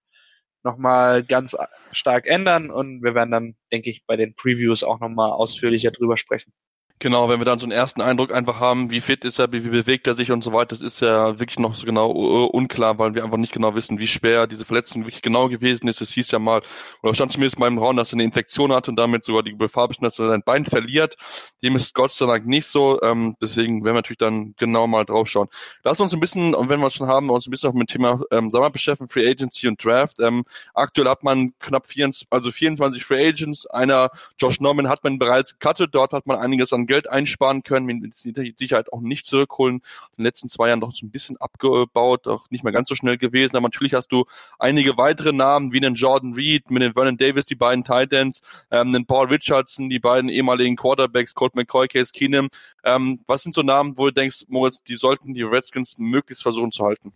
nochmal 0.63 1.25
ganz 1.25 1.57
stark 1.93 2.27
ändern 2.27 2.71
und 2.71 3.03
wir 3.03 3.15
werden 3.15 3.31
dann, 3.31 3.57
denke 3.71 3.91
ich, 3.91 4.07
bei 4.07 4.17
den 4.17 4.35
Previews 4.35 4.83
auch 4.83 5.01
nochmal 5.01 5.31
ausführlicher 5.31 5.91
drüber 5.91 6.17
sprechen. 6.17 6.53
Genau, 7.01 7.29
wenn 7.29 7.41
wir 7.41 7.45
dann 7.45 7.59
so 7.59 7.67
einen 7.67 7.73
ersten 7.73 8.01
Eindruck 8.01 8.33
einfach 8.33 8.61
haben, 8.61 8.89
wie 8.89 9.01
fit 9.01 9.25
ist 9.25 9.39
er, 9.39 9.51
wie, 9.53 9.61
bewegt 9.61 10.07
er 10.07 10.15
sich 10.15 10.31
und 10.31 10.45
so 10.45 10.53
weiter, 10.53 10.69
das 10.69 10.81
ist 10.81 11.01
ja 11.01 11.39
wirklich 11.41 11.59
noch 11.59 11.75
so 11.75 11.85
genau 11.85 12.13
uh, 12.13 12.47
unklar, 12.47 12.99
weil 12.99 13.15
wir 13.15 13.25
einfach 13.25 13.37
nicht 13.37 13.53
genau 13.53 13.75
wissen, 13.75 13.99
wie 13.99 14.07
schwer 14.07 14.47
diese 14.47 14.65
Verletzung 14.65 15.03
wirklich 15.05 15.21
genau 15.21 15.49
gewesen 15.49 15.89
ist. 15.89 16.01
Es 16.01 16.13
hieß 16.13 16.31
ja 16.31 16.39
mal, 16.39 16.63
oder 17.03 17.13
stand 17.13 17.33
zumindest 17.33 17.59
mal 17.59 17.67
im 17.67 17.79
Raum, 17.79 17.97
dass 17.97 18.13
er 18.13 18.15
eine 18.15 18.23
Infektion 18.23 18.73
hat 18.73 18.89
und 18.89 18.97
damit 18.97 19.25
sogar 19.25 19.43
die 19.43 19.57
Gefahr 19.59 19.89
besteht, 19.89 20.07
dass 20.07 20.19
er 20.21 20.29
sein 20.29 20.43
Bein 20.47 20.65
verliert. 20.65 21.17
Dem 21.63 21.75
ist 21.77 21.95
Gott 21.95 22.13
sei 22.13 22.27
Dank 22.27 22.47
nicht 22.47 22.69
so, 22.69 23.03
ähm, 23.03 23.35
deswegen 23.43 23.85
werden 23.85 23.97
wir 23.97 23.99
natürlich 23.99 24.19
dann 24.19 24.55
genau 24.57 24.87
mal 24.87 25.05
drauf 25.05 25.29
schauen. 25.29 25.49
Lass 25.83 26.01
uns 26.01 26.15
ein 26.15 26.21
bisschen, 26.21 26.55
und 26.55 26.69
wenn 26.69 26.81
wir 26.81 26.87
es 26.87 26.95
schon 26.95 27.09
haben, 27.09 27.29
uns 27.29 27.47
ein 27.47 27.51
bisschen 27.51 27.71
auch 27.71 27.75
mit 27.75 27.91
dem 27.91 27.93
Thema 27.93 28.21
ähm, 28.31 28.51
Sommer 28.53 28.71
beschäftigen, 28.71 29.11
Free 29.11 29.29
Agency 29.29 29.67
und 29.67 29.85
Draft. 29.85 30.21
Ähm, 30.21 30.45
aktuell 30.75 31.09
hat 31.09 31.25
man 31.25 31.53
knapp 31.59 31.89
24, 31.89 32.29
also 32.31 32.53
24 32.53 33.05
Free 33.05 33.29
Agents, 33.29 33.67
einer 33.67 34.11
Josh 34.39 34.61
Norman 34.61 34.89
hat 34.89 35.03
man 35.03 35.19
bereits 35.19 35.59
gecuttet, 35.59 35.91
dort 35.93 36.13
hat 36.13 36.27
man 36.27 36.39
einiges 36.39 36.73
an 36.73 36.84
Geld 36.87 37.09
einsparen 37.09 37.63
können, 37.63 37.87
mit 37.87 38.15
Sicherheit 38.15 38.93
auch 38.93 39.01
nicht 39.01 39.27
zurückholen. 39.27 39.77
In 39.77 39.83
den 40.19 40.25
letzten 40.25 40.49
zwei 40.49 40.69
Jahren 40.69 40.81
doch 40.81 40.93
so 40.93 41.07
ein 41.07 41.11
bisschen 41.11 41.37
abgebaut, 41.39 42.27
auch 42.27 42.51
nicht 42.51 42.65
mehr 42.65 42.73
ganz 42.73 42.89
so 42.89 42.95
schnell 42.95 43.19
gewesen. 43.19 43.57
Aber 43.57 43.67
natürlich 43.67 43.95
hast 43.95 44.09
du 44.09 44.25
einige 44.59 44.97
weitere 44.97 45.33
Namen, 45.33 45.73
wie 45.73 45.81
den 45.81 45.95
Jordan 45.95 46.35
Reed, 46.35 46.71
mit 46.71 46.83
den 46.83 46.95
Vernon 46.95 47.17
Davis, 47.17 47.47
die 47.47 47.55
beiden 47.55 47.85
Titans, 47.85 48.41
ähm, 48.71 48.93
den 48.93 49.07
Paul 49.07 49.27
Richardson, 49.27 49.91
die 49.91 49.99
beiden 49.99 50.29
ehemaligen 50.29 50.77
Quarterbacks, 50.77 51.35
Colt 51.35 51.55
McCoy, 51.55 51.89
Case 51.89 52.13
Keenum. 52.13 52.49
Ähm, 52.85 53.21
was 53.27 53.43
sind 53.43 53.55
so 53.55 53.63
Namen, 53.63 53.97
wo 53.97 54.07
du 54.07 54.13
denkst, 54.13 54.45
Moritz, 54.49 54.83
die 54.83 54.97
sollten 54.97 55.35
die 55.35 55.43
Redskins 55.43 55.99
möglichst 55.99 56.43
versuchen 56.43 56.73
zu 56.73 56.85
halten? 56.85 57.13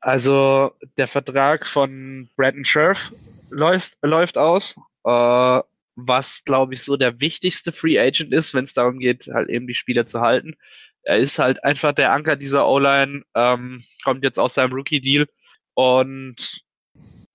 Also 0.00 0.72
der 0.96 1.08
Vertrag 1.08 1.66
von 1.66 2.30
Brandon 2.36 2.64
Scherf 2.64 3.12
läuft, 3.50 3.98
läuft 4.02 4.38
aus. 4.38 4.76
Äh, 5.04 5.60
was, 6.06 6.44
glaube 6.44 6.74
ich, 6.74 6.82
so 6.82 6.96
der 6.96 7.20
wichtigste 7.20 7.72
Free 7.72 7.98
Agent 7.98 8.32
ist, 8.32 8.54
wenn 8.54 8.64
es 8.64 8.74
darum 8.74 8.98
geht, 8.98 9.28
halt 9.32 9.48
eben 9.48 9.66
die 9.66 9.74
Spieler 9.74 10.06
zu 10.06 10.20
halten. 10.20 10.56
Er 11.02 11.18
ist 11.18 11.38
halt 11.38 11.64
einfach 11.64 11.92
der 11.92 12.12
Anker 12.12 12.36
dieser 12.36 12.68
O-Line, 12.68 13.22
ähm, 13.34 13.82
kommt 14.04 14.24
jetzt 14.24 14.38
aus 14.38 14.54
seinem 14.54 14.72
Rookie-Deal 14.72 15.26
und 15.74 16.62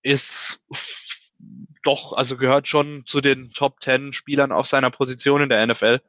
ist 0.03 0.59
doch, 1.83 2.13
also 2.13 2.37
gehört 2.37 2.67
schon 2.67 3.03
zu 3.05 3.21
den 3.21 3.51
Top 3.51 3.81
10 3.81 4.13
Spielern 4.13 4.51
auf 4.51 4.67
seiner 4.67 4.91
Position 4.91 5.41
in 5.41 5.49
der 5.49 5.65
NFL. 5.65 6.01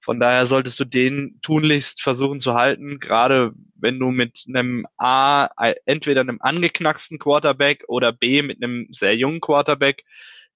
Von 0.00 0.20
daher 0.20 0.44
solltest 0.46 0.78
du 0.80 0.84
den 0.84 1.38
tunlichst 1.40 2.02
versuchen 2.02 2.38
zu 2.38 2.54
halten, 2.54 3.00
gerade 3.00 3.52
wenn 3.74 3.98
du 3.98 4.10
mit 4.10 4.44
einem 4.48 4.86
A, 4.98 5.48
entweder 5.86 6.20
einem 6.20 6.40
angeknacksten 6.40 7.18
Quarterback 7.18 7.84
oder 7.88 8.12
B 8.12 8.42
mit 8.42 8.62
einem 8.62 8.86
sehr 8.90 9.16
jungen 9.16 9.40
Quarterback 9.40 10.04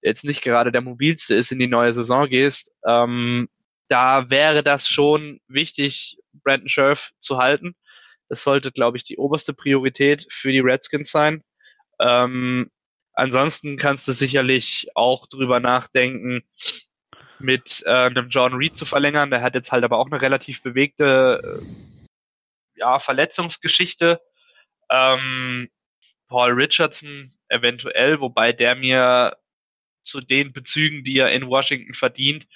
jetzt 0.03 0.25
nicht 0.25 0.43
gerade 0.43 0.73
der 0.73 0.81
mobilste 0.81 1.35
ist, 1.35 1.53
in 1.53 1.59
die 1.59 1.67
neue 1.67 1.93
Saison 1.93 2.29
gehst, 2.29 2.73
ähm, 2.87 3.49
da 3.89 4.31
wäre 4.31 4.63
das 4.63 4.89
schon 4.89 5.41
wichtig, 5.49 6.19
Brandon 6.33 6.69
Scherf 6.69 7.11
zu 7.21 7.39
halten. 7.39 7.75
Das 8.29 8.43
sollte, 8.43 8.71
glaube 8.71 8.99
ich, 8.99 9.05
die 9.05 9.17
oberste 9.17 9.55
Priorität 9.55 10.27
für 10.31 10.53
die 10.53 10.61
Redskins 10.61 11.11
sein. 11.11 11.43
Ähm, 11.99 12.71
ansonsten 13.15 13.79
kannst 13.79 14.07
du 14.07 14.13
sicherlich 14.13 14.89
auch 14.95 15.27
drüber 15.27 15.61
nachdenken, 15.61 16.43
mit 17.39 17.83
äh, 17.87 17.91
einem 17.91 18.29
John 18.29 18.55
Reed 18.55 18.77
zu 18.77 18.85
verlängern. 18.85 19.31
Der 19.31 19.43
hat 19.43 19.55
jetzt 19.55 19.73
halt 19.73 19.85
aber 19.85 19.99
auch 19.99 20.11
eine 20.11 20.21
relativ 20.21 20.63
bewegte 20.63 21.41
äh, 21.43 22.09
ja, 22.77 22.99
Verletzungsgeschichte. 22.99 24.21
Ähm, 24.91 25.69
Paul 26.29 26.53
Richardson 26.53 27.33
eventuell, 27.49 28.21
wobei 28.21 28.53
der 28.53 28.75
mir 28.75 29.37
zu 30.09 30.21
den 30.21 30.53
Bezügen, 30.53 31.05
die 31.05 31.19
er 31.19 31.31
in 31.31 31.47
Washington 31.47 31.95
verdient, 31.95 32.47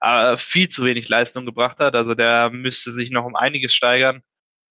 äh, 0.00 0.36
viel 0.36 0.68
zu 0.68 0.84
wenig 0.84 1.08
Leistung 1.08 1.46
gebracht 1.46 1.78
hat. 1.78 1.94
Also 1.94 2.14
der 2.14 2.50
müsste 2.50 2.92
sich 2.92 3.10
noch 3.10 3.24
um 3.24 3.34
einiges 3.34 3.74
steigern. 3.74 4.22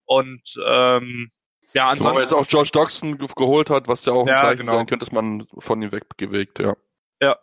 Und 0.06 0.42
ähm, 0.66 1.32
ja, 1.74 1.90
ansonsten. 1.90 2.08
Aber 2.08 2.22
jetzt 2.22 2.34
auch 2.34 2.48
George 2.48 2.70
Doxson 2.72 3.18
geholt 3.18 3.70
hat, 3.70 3.88
was 3.88 4.06
ja 4.06 4.14
auch 4.14 4.22
ein 4.22 4.30
ja, 4.30 4.42
Zeichen 4.42 4.60
genau. 4.60 4.74
sein 4.74 4.86
könnte, 4.86 5.06
dass 5.06 5.12
man 5.12 5.48
von 5.58 5.82
ihm 5.82 5.92
wegbewegt, 5.92 6.60
ja. 6.60 6.76
Ja. 7.22 7.38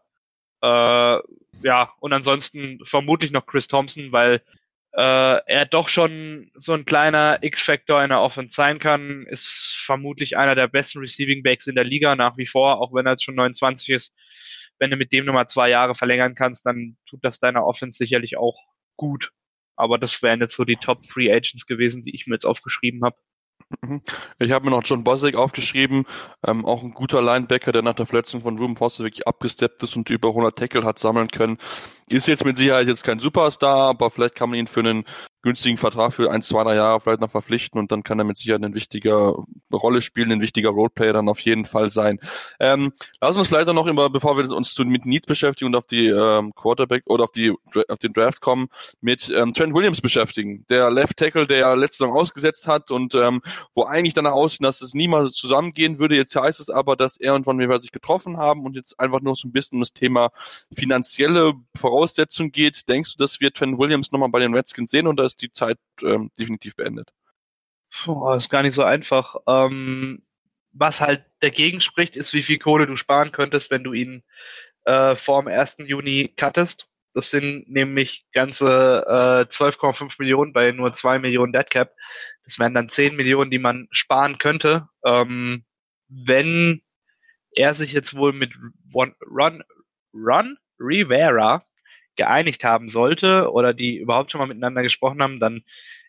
Äh, 0.63 1.23
ja, 1.63 1.93
und 2.01 2.13
ansonsten 2.13 2.81
vermutlich 2.85 3.33
noch 3.33 3.47
Chris 3.47 3.69
Thompson, 3.69 4.13
weil 4.13 4.43
äh, 4.93 5.41
er 5.47 5.67
doch 5.67 5.89
schon 5.89 6.51
so 6.55 6.73
ein 6.73 6.85
kleiner 6.85 7.39
X-Factor 7.43 8.03
in 8.03 8.11
der 8.11 8.23
Offense 8.23 8.55
sein 8.55 8.79
kann, 8.79 9.27
ist 9.27 9.83
vermutlich 9.85 10.37
einer 10.37 10.55
der 10.55 10.69
besten 10.69 11.01
Receiving 11.01 11.43
Backs 11.43 11.67
in 11.67 11.75
der 11.75 11.85
Liga 11.85 12.17
nach 12.17 12.37
wie 12.37 12.47
vor, 12.47 12.81
auch 12.81 12.95
wenn 12.95 13.07
er 13.07 13.13
jetzt 13.13 13.25
schon 13.25 13.35
29 13.35 13.91
ist 13.91 14.15
wenn 14.79 14.91
du 14.91 14.97
mit 14.97 15.13
dem 15.13 15.25
nochmal 15.25 15.49
zwei 15.49 15.71
Jahre 15.71 15.95
verlängern 15.95 16.35
kannst, 16.35 16.67
dann 16.67 16.97
tut 17.07 17.25
das 17.25 17.39
deiner 17.39 17.65
Offense 17.67 17.97
sicherlich 17.97 18.37
auch 18.37 18.57
gut. 18.97 19.33
Aber 19.77 19.99
das 19.99 20.23
wären 20.23 20.41
jetzt 20.41 20.55
so 20.55 20.65
die 20.65 20.77
Top 20.77 21.05
Free 21.07 21.33
Agents 21.33 21.67
gewesen, 21.67 22.05
die 22.05 22.15
ich 22.15 22.27
mir 22.27 22.35
jetzt 22.35 22.47
aufgeschrieben 22.47 23.05
habe. 23.05 23.17
Mhm. 23.83 24.03
Ich 24.39 24.51
habe 24.53 24.65
mir 24.65 24.71
noch 24.71 24.85
John 24.85 25.05
Boswick 25.05 25.37
aufgeschrieben, 25.37 26.07
ähm, 26.47 26.65
auch 26.65 26.83
ein 26.83 26.93
guter 26.93 27.23
Linebacker, 27.23 27.73
der 27.73 27.83
nach 27.83 27.95
der 27.95 28.07
Verletzung 28.07 28.41
von 28.41 28.59
Ruben 28.59 28.77
Foster 28.77 29.05
wirklich 29.05 29.27
abgesteppt 29.27 29.83
ist 29.83 29.97
und 29.97 30.11
über 30.11 30.29
100 30.29 30.57
Tackle 30.59 30.85
hat 30.85 30.99
sammeln 30.99 31.29
können. 31.29 31.59
Ist 32.09 32.29
jetzt 32.29 32.45
mit 32.45 32.57
Sicherheit 32.57 32.87
jetzt 32.87 33.05
kein 33.05 33.19
Superstar, 33.19 33.89
aber 33.89 34.11
vielleicht 34.11 34.35
kann 34.35 34.51
man 34.51 34.59
ihn 34.59 34.67
für 34.67 34.81
einen 34.81 35.05
günstigen 35.45 35.77
Vertrag 35.77 36.15
für 36.15 36.31
ein, 36.31 36.43
zwei, 36.43 36.65
drei 36.65 36.75
Jahre 36.75 37.01
vielleicht 37.01 37.21
noch 37.21 37.31
verpflichten 37.31 37.79
und 37.79 37.93
dann 37.93 38.03
kann 38.03 38.19
er 38.19 38.25
mit 38.25 38.39
Sicherheit 38.39 38.65
eine 38.65 38.75
wichtige 38.75 39.35
Rolle 39.73 40.01
spielen, 40.01 40.33
ein 40.33 40.41
wichtiger 40.41 40.71
Roadplayer 40.71 41.13
dann 41.13 41.29
auf 41.29 41.39
jeden 41.41 41.67
Fall 41.67 41.91
sein. 41.91 42.19
Ähm, 42.59 42.93
lass 43.21 43.37
uns 43.37 43.49
vielleicht 43.49 43.69
auch 43.69 43.75
noch 43.75 43.87
immer, 43.87 44.09
bevor 44.09 44.37
wir 44.37 44.51
uns 44.51 44.77
mit 44.79 45.05
Needs 45.05 45.27
beschäftigen 45.27 45.69
und 45.69 45.77
auf 45.77 45.87
die 45.87 46.07
ähm, 46.07 46.55
Quarterback 46.55 47.03
oder 47.07 47.25
auf 47.25 47.33
die 47.33 47.53
auf 47.89 47.99
den 47.99 48.15
Draft 48.15 48.41
kommen, 48.41 48.69
mit 49.03 49.31
ähm, 49.37 49.53
Trent 49.53 49.75
Williams 49.75 50.01
beschäftigen. 50.01 50.65
Der 50.71 50.91
Left 50.91 51.19
Tackle, 51.19 51.47
der 51.47 51.59
ja 51.59 51.75
letzte 51.75 52.05
Saison 52.05 52.17
ausgesetzt 52.17 52.67
hat 52.67 52.91
und 52.91 53.15
ähm, 53.15 53.43
wo 53.75 53.85
eigentlich 53.85 54.15
danach 54.15 54.33
aussieht, 54.33 54.65
dass 54.65 54.81
es 54.81 54.95
niemals 54.95 55.33
zusammengehen 55.33 55.99
würde. 55.99 56.17
Jetzt 56.17 56.35
heißt 56.35 56.59
es 56.59 56.71
aber, 56.71 56.97
dass 56.97 57.19
er 57.19 57.35
und 57.35 57.45
Von 57.45 57.59
Weber 57.59 57.79
sich 57.79 57.93
getroffen 57.93 58.39
haben 58.39 58.65
und 58.65 58.77
jetzt 58.77 58.99
einfach 58.99 59.21
nur 59.21 59.37
so 59.37 59.47
ein 59.47 59.53
bisschen 59.53 59.77
um 59.77 59.83
das 59.83 59.93
Thema 59.93 60.31
finanzielle 60.75 61.53
Voraussetzung 61.77 62.51
geht. 62.51 62.89
Denkst 62.89 63.17
du, 63.17 63.23
dass 63.23 63.41
wir 63.41 63.53
Trent 63.53 63.79
Williams 63.79 64.11
nochmal 64.11 64.31
bei 64.31 64.39
den 64.39 64.55
Redskins 64.55 64.91
sehen 64.91 65.07
oder 65.07 65.34
ist 65.35 65.43
die 65.43 65.53
Zeit 65.53 65.79
ähm, 66.03 66.31
definitiv 66.39 66.77
beendet? 66.77 67.11
Puh, 67.93 68.33
ist 68.35 68.51
gar 68.51 68.63
nicht 68.63 68.75
so 68.75 68.83
einfach. 68.83 69.37
Ähm, 69.47 70.23
was 70.73 71.01
halt 71.01 71.25
dagegen 71.41 71.81
spricht, 71.81 72.17
ist, 72.17 72.35
wie 72.35 72.43
viel 72.43 72.59
Kohle 72.59 72.87
du 72.87 72.97
sparen 72.97 73.33
könntest, 73.33 73.71
wenn 73.71 73.85
du 73.85 73.93
ihn 73.93 74.23
äh, 74.85 75.17
vor 75.17 75.43
dem 75.43 75.49
1. 75.49 75.79
Juni 75.87 76.33
cuttest. 76.37 76.89
Das 77.15 77.31
sind 77.31 77.69
nämlich 77.69 78.27
ganze 78.33 79.05
äh, 79.07 79.49
12,5 79.49 80.17
Millionen 80.19 80.53
bei 80.53 80.73
nur 80.73 80.93
2 80.93 81.21
Millionen 81.21 81.53
Deadcap. 81.53 81.95
Das 82.45 82.59
wären 82.59 82.75
dann 82.75 82.89
10 82.89 83.15
Millionen, 83.15 83.51
die 83.51 83.61
man 83.61 83.89
sparen 83.91 84.39
könnte. 84.39 84.89
Ähm, 85.05 85.65
wenn 86.09 86.83
er 87.53 87.75
sich 87.75 87.93
jetzt 87.93 88.17
wohl 88.17 88.33
mit 88.33 88.53
Ron, 88.93 89.15
Ron, 89.31 89.63
Ron 90.13 90.59
Rivera 90.81 91.65
geeinigt 92.17 92.65
haben 92.65 92.89
sollte 92.89 93.51
oder 93.53 93.75
die 93.75 93.97
überhaupt 93.97 94.33
schon 94.33 94.39
mal 94.41 94.47
miteinander 94.47 94.83
gesprochen 94.83 95.23
haben, 95.23 95.41
dann 95.41 95.63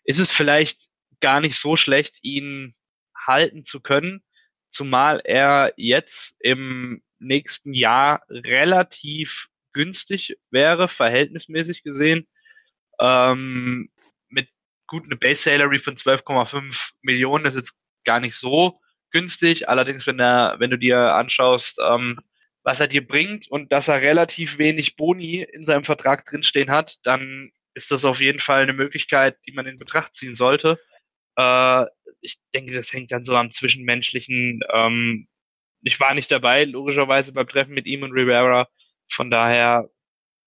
ist 0.04 0.20
es 0.20 0.30
vielleicht 0.30 0.88
gar 1.20 1.40
nicht 1.40 1.56
so 1.56 1.76
schlecht, 1.76 2.18
ihn 2.22 2.74
halten 3.16 3.64
zu 3.64 3.80
können, 3.80 4.22
zumal 4.70 5.20
er 5.24 5.72
jetzt 5.76 6.36
im 6.40 7.02
nächsten 7.18 7.72
Jahr 7.72 8.22
relativ 8.28 9.48
günstig 9.72 10.36
wäre, 10.50 10.88
verhältnismäßig 10.88 11.82
gesehen, 11.82 12.26
ähm, 13.00 13.90
mit 14.28 14.48
gut 14.86 15.04
eine 15.04 15.16
Base 15.16 15.42
Salary 15.42 15.78
von 15.78 15.96
12,5 15.96 16.92
Millionen 17.02 17.46
ist 17.46 17.56
jetzt 17.56 17.78
gar 18.04 18.20
nicht 18.20 18.36
so 18.36 18.80
günstig. 19.10 19.68
Allerdings, 19.68 20.06
wenn, 20.06 20.18
der, 20.18 20.56
wenn 20.58 20.70
du 20.70 20.78
dir 20.78 21.14
anschaust, 21.14 21.78
ähm, 21.82 22.20
was 22.66 22.80
er 22.80 22.88
dir 22.88 23.06
bringt 23.06 23.46
und 23.48 23.70
dass 23.70 23.86
er 23.86 24.02
relativ 24.02 24.58
wenig 24.58 24.96
Boni 24.96 25.40
in 25.40 25.64
seinem 25.64 25.84
Vertrag 25.84 26.26
drinstehen 26.26 26.68
hat, 26.68 26.98
dann 27.04 27.52
ist 27.74 27.92
das 27.92 28.04
auf 28.04 28.20
jeden 28.20 28.40
Fall 28.40 28.62
eine 28.62 28.72
Möglichkeit, 28.72 29.38
die 29.46 29.52
man 29.52 29.66
in 29.66 29.78
Betracht 29.78 30.16
ziehen 30.16 30.34
sollte. 30.34 30.80
Äh, 31.36 31.84
ich 32.20 32.40
denke, 32.52 32.74
das 32.74 32.92
hängt 32.92 33.12
dann 33.12 33.24
so 33.24 33.36
am 33.36 33.52
Zwischenmenschlichen. 33.52 34.62
Ähm, 34.72 35.28
ich 35.82 36.00
war 36.00 36.12
nicht 36.14 36.32
dabei, 36.32 36.64
logischerweise 36.64 37.32
beim 37.32 37.46
Treffen 37.46 37.72
mit 37.72 37.86
ihm 37.86 38.02
und 38.02 38.10
Rivera. 38.10 38.68
Von 39.08 39.30
daher, 39.30 39.88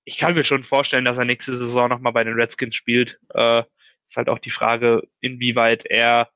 ich 0.04 0.18
kann 0.18 0.34
mir 0.34 0.44
schon 0.44 0.64
vorstellen, 0.64 1.06
dass 1.06 1.18
er 1.18 1.24
nächste 1.24 1.56
Saison 1.56 1.88
nochmal 1.88 2.12
bei 2.12 2.26
den 2.26 2.34
Redskins 2.34 2.76
spielt. 2.76 3.18
Äh, 3.34 3.64
ist 4.06 4.18
halt 4.18 4.28
auch 4.28 4.40
die 4.40 4.50
Frage, 4.50 5.04
inwieweit 5.22 5.86
er 5.86 6.30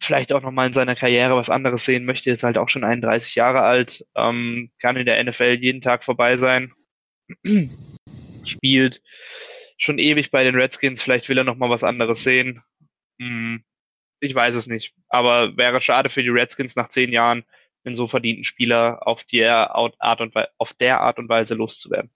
vielleicht 0.00 0.32
auch 0.32 0.42
nochmal 0.42 0.68
in 0.68 0.72
seiner 0.72 0.94
Karriere 0.94 1.36
was 1.36 1.50
anderes 1.50 1.84
sehen 1.84 2.04
möchte, 2.04 2.30
ist 2.30 2.42
halt 2.42 2.58
auch 2.58 2.68
schon 2.68 2.84
31 2.84 3.34
Jahre 3.34 3.62
alt, 3.62 4.06
ähm, 4.14 4.70
kann 4.78 4.96
in 4.96 5.06
der 5.06 5.22
NFL 5.22 5.58
jeden 5.60 5.80
Tag 5.80 6.04
vorbei 6.04 6.36
sein, 6.36 6.72
spielt 8.44 9.02
schon 9.78 9.98
ewig 9.98 10.30
bei 10.30 10.44
den 10.44 10.54
Redskins, 10.54 11.02
vielleicht 11.02 11.28
will 11.28 11.38
er 11.38 11.44
nochmal 11.44 11.70
was 11.70 11.84
anderes 11.84 12.22
sehen. 12.22 12.62
Hm, 13.20 13.64
ich 14.20 14.34
weiß 14.34 14.54
es 14.54 14.66
nicht, 14.66 14.94
aber 15.08 15.56
wäre 15.56 15.80
schade 15.80 16.08
für 16.08 16.22
die 16.22 16.30
Redskins 16.30 16.76
nach 16.76 16.88
zehn 16.88 17.12
Jahren, 17.12 17.44
einen 17.84 17.96
so 17.96 18.06
verdienten 18.06 18.44
Spieler 18.44 19.06
auf 19.06 19.24
der 19.24 19.74
Art 19.74 20.20
und, 20.20 20.34
auf 20.58 20.72
der 20.74 21.00
Art 21.00 21.18
und 21.18 21.28
Weise 21.28 21.54
loszuwerden. 21.54 22.10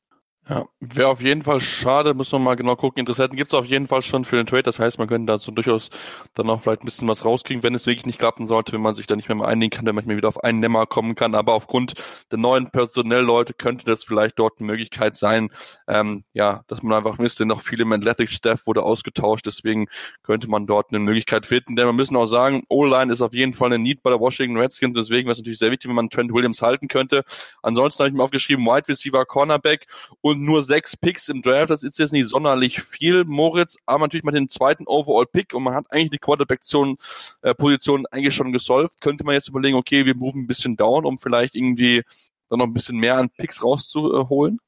Ja, 0.51 0.67
wäre 0.81 1.07
auf 1.07 1.21
jeden 1.21 1.43
Fall 1.43 1.61
schade, 1.61 2.13
muss 2.13 2.33
man 2.33 2.43
mal 2.43 2.57
genau 2.57 2.75
gucken. 2.75 2.99
Interessenten 2.99 3.37
gibt 3.37 3.53
es 3.53 3.55
auf 3.57 3.67
jeden 3.67 3.87
Fall 3.87 4.03
schon 4.03 4.25
für 4.25 4.35
den 4.35 4.47
Trade. 4.47 4.65
Das 4.65 4.81
heißt, 4.81 4.99
man 4.99 5.07
könnte 5.07 5.31
da 5.31 5.39
so 5.39 5.53
durchaus 5.53 5.91
dann 6.35 6.51
auch 6.51 6.61
vielleicht 6.61 6.83
ein 6.83 6.87
bisschen 6.87 7.07
was 7.07 7.25
rauskriegen, 7.25 7.63
wenn 7.63 7.73
es 7.73 7.87
wirklich 7.87 8.05
nicht 8.05 8.19
klappen 8.19 8.49
sollte, 8.49 8.73
wenn 8.73 8.81
man 8.81 8.97
sich 8.97 9.07
da 9.07 9.15
nicht 9.15 9.29
mehr 9.29 9.37
mal 9.37 9.47
einigen 9.47 9.71
kann, 9.71 9.87
wenn 9.87 9.95
man 9.95 10.09
wieder 10.09 10.27
auf 10.27 10.43
einen 10.43 10.59
Nemmer 10.59 10.87
kommen 10.87 11.15
kann. 11.15 11.37
Aber 11.37 11.55
aufgrund 11.55 11.95
der 12.33 12.39
neuen 12.41 12.69
Personellleute 12.73 13.55
könnte 13.55 13.85
das 13.85 14.03
vielleicht 14.03 14.41
dort 14.41 14.59
eine 14.59 14.67
Möglichkeit 14.67 15.15
sein, 15.15 15.51
ähm, 15.87 16.25
ja, 16.33 16.63
dass 16.67 16.83
man 16.83 16.99
einfach 16.99 17.19
müsste, 17.19 17.47
noch 17.47 17.61
viel 17.61 17.81
im 17.81 17.93
Athletic 17.93 18.31
Staff 18.31 18.67
wurde 18.67 18.83
ausgetauscht, 18.83 19.47
deswegen 19.47 19.87
könnte 20.25 20.49
man 20.49 20.67
dort 20.67 20.91
eine 20.91 20.99
Möglichkeit 20.99 21.47
finden. 21.47 21.77
Denn 21.77 21.87
wir 21.87 21.93
müssen 21.93 22.17
auch 22.17 22.27
sagen, 22.27 22.65
O-Line 22.69 23.13
ist 23.13 23.23
auf 23.23 23.35
jeden 23.35 23.53
Fall 23.53 23.67
eine 23.69 23.79
Need 23.79 24.03
bei 24.03 24.11
der 24.11 24.19
Washington 24.19 24.57
Redskins, 24.57 24.97
deswegen 24.97 25.29
wäre 25.29 25.35
es 25.35 25.39
natürlich 25.39 25.61
sehr 25.61 25.71
wichtig, 25.71 25.89
wenn 25.89 25.95
man 25.95 26.11
Trent 26.11 26.33
Williams 26.33 26.61
halten 26.61 26.89
könnte. 26.89 27.23
Ansonsten 27.63 28.01
habe 28.01 28.09
ich 28.09 28.17
mir 28.17 28.25
aufgeschrieben, 28.25 28.65
Wide 28.65 28.89
Receiver, 28.89 29.25
Cornerback 29.25 29.87
und 30.21 30.40
nur 30.41 30.63
sechs 30.63 30.97
Picks 30.97 31.29
im 31.29 31.43
Draft. 31.43 31.71
Das 31.71 31.83
ist 31.83 31.99
jetzt 31.99 32.13
nicht 32.13 32.29
sonderlich 32.29 32.83
viel, 32.83 33.25
Moritz, 33.25 33.77
aber 33.87 34.01
natürlich 34.01 34.25
mal 34.25 34.33
den 34.33 34.49
zweiten 34.49 34.87
Overall-Pick 34.87 35.55
und 35.55 35.63
man 35.63 35.75
hat 35.75 35.87
eigentlich 35.91 36.11
die 36.11 36.19
Quarterback-Position 36.19 38.05
äh, 38.05 38.09
eigentlich 38.11 38.35
schon 38.35 38.53
gesolved. 38.53 39.01
Könnte 39.01 39.25
man 39.25 39.35
jetzt 39.35 39.49
überlegen, 39.49 39.77
okay, 39.77 40.07
wir 40.07 40.15
moven 40.15 40.43
ein 40.43 40.47
bisschen 40.47 40.77
down, 40.77 41.05
um 41.05 41.19
vielleicht 41.19 41.55
irgendwie 41.55 42.03
dann 42.49 42.59
noch 42.59 42.67
ein 42.67 42.73
bisschen 42.73 42.99
mehr 42.99 43.17
an 43.17 43.31
Picks 43.31 43.63
rauszuholen? 43.63 44.59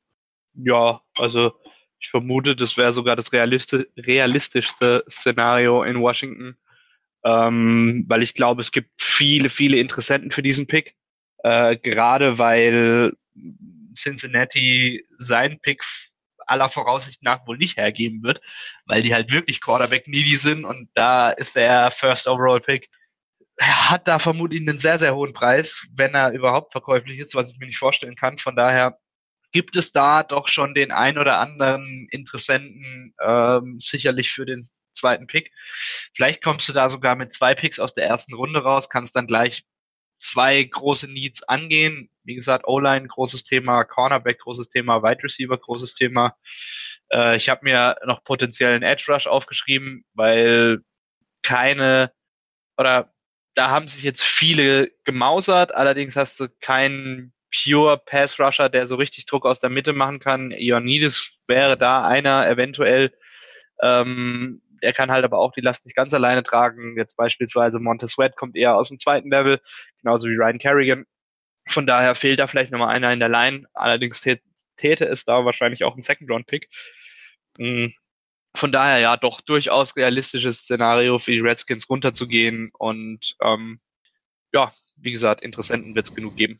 Ja, 0.55 1.01
also 1.19 1.53
ich 1.99 2.11
vermute, 2.11 2.57
das 2.57 2.77
wäre 2.77 2.93
sogar 2.93 3.17
das 3.17 3.33
realisti 3.33 3.87
realistischste 3.97 5.05
Szenario 5.09 5.83
in 5.83 6.01
Washington, 6.01 6.57
ähm, 7.25 8.05
weil 8.09 8.23
ich 8.23 8.35
glaube, 8.35 8.61
es 8.61 8.73
gibt 8.73 8.91
viele, 9.01 9.49
viele 9.49 9.79
Interessenten 9.79 10.31
für 10.31 10.43
diesen 10.43 10.67
Pick. 10.67 10.97
Äh, 11.45 11.77
gerade 11.77 12.39
weil 12.39 13.17
Cincinnati 13.95 15.07
seinen 15.19 15.61
Pick 15.61 15.83
aller 16.47 16.69
Voraussicht 16.69 17.23
nach 17.23 17.47
wohl 17.47 17.57
nicht 17.57 17.77
hergeben 17.77 18.23
wird, 18.23 18.41
weil 18.87 19.03
die 19.03 19.15
halt 19.15 19.31
wirklich 19.31 19.61
Quarterback 19.61 20.09
needy 20.09 20.37
sind 20.37 20.65
und 20.65 20.91
da 20.95 21.31
ist 21.31 21.57
der 21.57 21.91
First 21.91 22.27
Overall 22.27 22.61
Pick 22.61 22.89
er 23.57 23.91
hat 23.91 24.09
da 24.09 24.19
vermutlich 24.19 24.61
einen 24.61 24.79
sehr, 24.79 24.99
sehr 24.99 25.15
hohen 25.15 25.33
Preis, 25.33 25.87
wenn 25.95 26.15
er 26.15 26.33
überhaupt 26.33 26.73
verkäuflich 26.73 27.19
ist, 27.19 27.35
was 27.35 27.51
ich 27.51 27.59
mir 27.59 27.67
nicht 27.67 27.79
vorstellen 27.79 28.17
kann. 28.17 28.39
Von 28.39 28.57
daher 28.57 28.99
gibt 29.53 29.77
es 29.77 29.93
da 29.93 30.23
doch 30.23 30.49
schon 30.49 30.75
den 30.75 30.91
ein 30.91 31.19
oder 31.19 31.39
anderen 31.39 32.09
Interessenten 32.11 33.15
ähm, 33.23 33.79
sicherlich 33.79 34.33
für 34.33 34.47
den 34.47 34.67
zweiten 34.95 35.27
Pick. 35.27 35.53
Vielleicht 36.15 36.43
kommst 36.43 36.69
du 36.69 36.73
da 36.73 36.89
sogar 36.89 37.17
mit 37.17 37.33
zwei 37.33 37.55
Picks 37.55 37.79
aus 37.79 37.95
der 37.95 38.07
ersten 38.07 38.35
Runde 38.35 38.63
raus, 38.63 38.89
kannst 38.89 39.15
dann 39.15 39.27
gleich 39.27 39.65
zwei 40.19 40.63
große 40.63 41.09
Needs 41.09 41.43
angehen. 41.45 42.09
Wie 42.25 42.35
gesagt, 42.35 42.67
O-Line 42.67 43.09
großes 43.09 43.45
Thema, 43.45 43.85
Cornerback 43.85 44.41
großes 44.41 44.69
Thema, 44.69 45.03
Wide 45.03 45.23
Receiver 45.23 45.57
großes 45.57 45.95
Thema. 45.95 46.37
Äh, 47.13 47.37
ich 47.37 47.49
habe 47.49 47.65
mir 47.65 47.97
noch 48.07 48.25
potenziellen 48.25 48.83
Edge 48.83 49.07
Rush 49.09 49.27
aufgeschrieben, 49.27 50.05
weil 50.15 50.81
keine 51.43 52.13
oder 52.77 53.13
da 53.55 53.71
haben 53.71 53.89
sich 53.89 54.03
jetzt 54.03 54.25
viele 54.25 54.91
gemausert. 55.05 55.75
Allerdings 55.75 56.17
hast 56.17 56.41
du 56.41 56.49
keinen 56.61 57.33
Pure 57.53 57.99
Pass 57.99 58.41
Rusher, 58.41 58.69
der 58.69 58.87
so 58.87 58.97
richtig 58.97 59.27
Druck 59.27 59.45
aus 59.45 59.61
der 59.61 59.71
Mitte 59.71 59.93
machen 59.93 60.21
kann. 60.21 60.53
Ioannidis 60.53 61.37
wäre 61.47 61.77
da 61.77 62.03
einer 62.03 62.49
eventuell. 62.49 63.13
Ähm, 63.83 64.63
er 64.81 64.93
kann 64.93 65.11
halt 65.11 65.25
aber 65.25 65.39
auch 65.39 65.53
die 65.53 65.61
Last 65.61 65.85
nicht 65.85 65.95
ganz 65.95 66.15
alleine 66.15 66.43
tragen. 66.43 66.97
Jetzt 66.97 67.17
beispielsweise 67.17 67.79
Montez 67.79 68.13
Sweat 68.13 68.37
kommt 68.37 68.57
eher 68.57 68.75
aus 68.75 68.89
dem 68.89 68.99
zweiten 68.99 69.31
Level, 69.31 69.61
genauso 70.01 70.29
wie 70.29 70.35
Ryan 70.35 70.59
Kerrigan. 70.59 71.05
Von 71.67 71.87
daher 71.87 72.15
fehlt 72.15 72.41
da 72.41 72.47
vielleicht 72.47 72.73
nochmal 72.73 72.95
einer 72.95 73.13
in 73.13 73.21
der 73.21 73.29
Line. 73.29 73.67
Allerdings 73.75 74.21
täte 74.21 75.07
es 75.07 75.25
da 75.25 75.45
wahrscheinlich 75.45 75.85
auch 75.85 75.97
ein 75.97 76.03
Second-Round-Pick. 76.03 76.69
Hm. 77.59 77.95
Von 78.55 78.73
daher 78.73 78.99
ja 78.99 79.17
doch 79.17 79.41
durchaus 79.41 79.97
realistisches 79.97 80.59
Szenario 80.59 81.19
für 81.19 81.31
die 81.31 81.41
Redskins 81.41 81.89
runterzugehen 81.89 82.71
und 82.77 83.35
ähm, 83.41 83.81
ja, 84.53 84.71
wie 84.97 85.13
gesagt, 85.13 85.43
Interessenten 85.43 85.95
wird 85.95 86.07
es 86.07 86.15
genug 86.15 86.37
geben. 86.37 86.59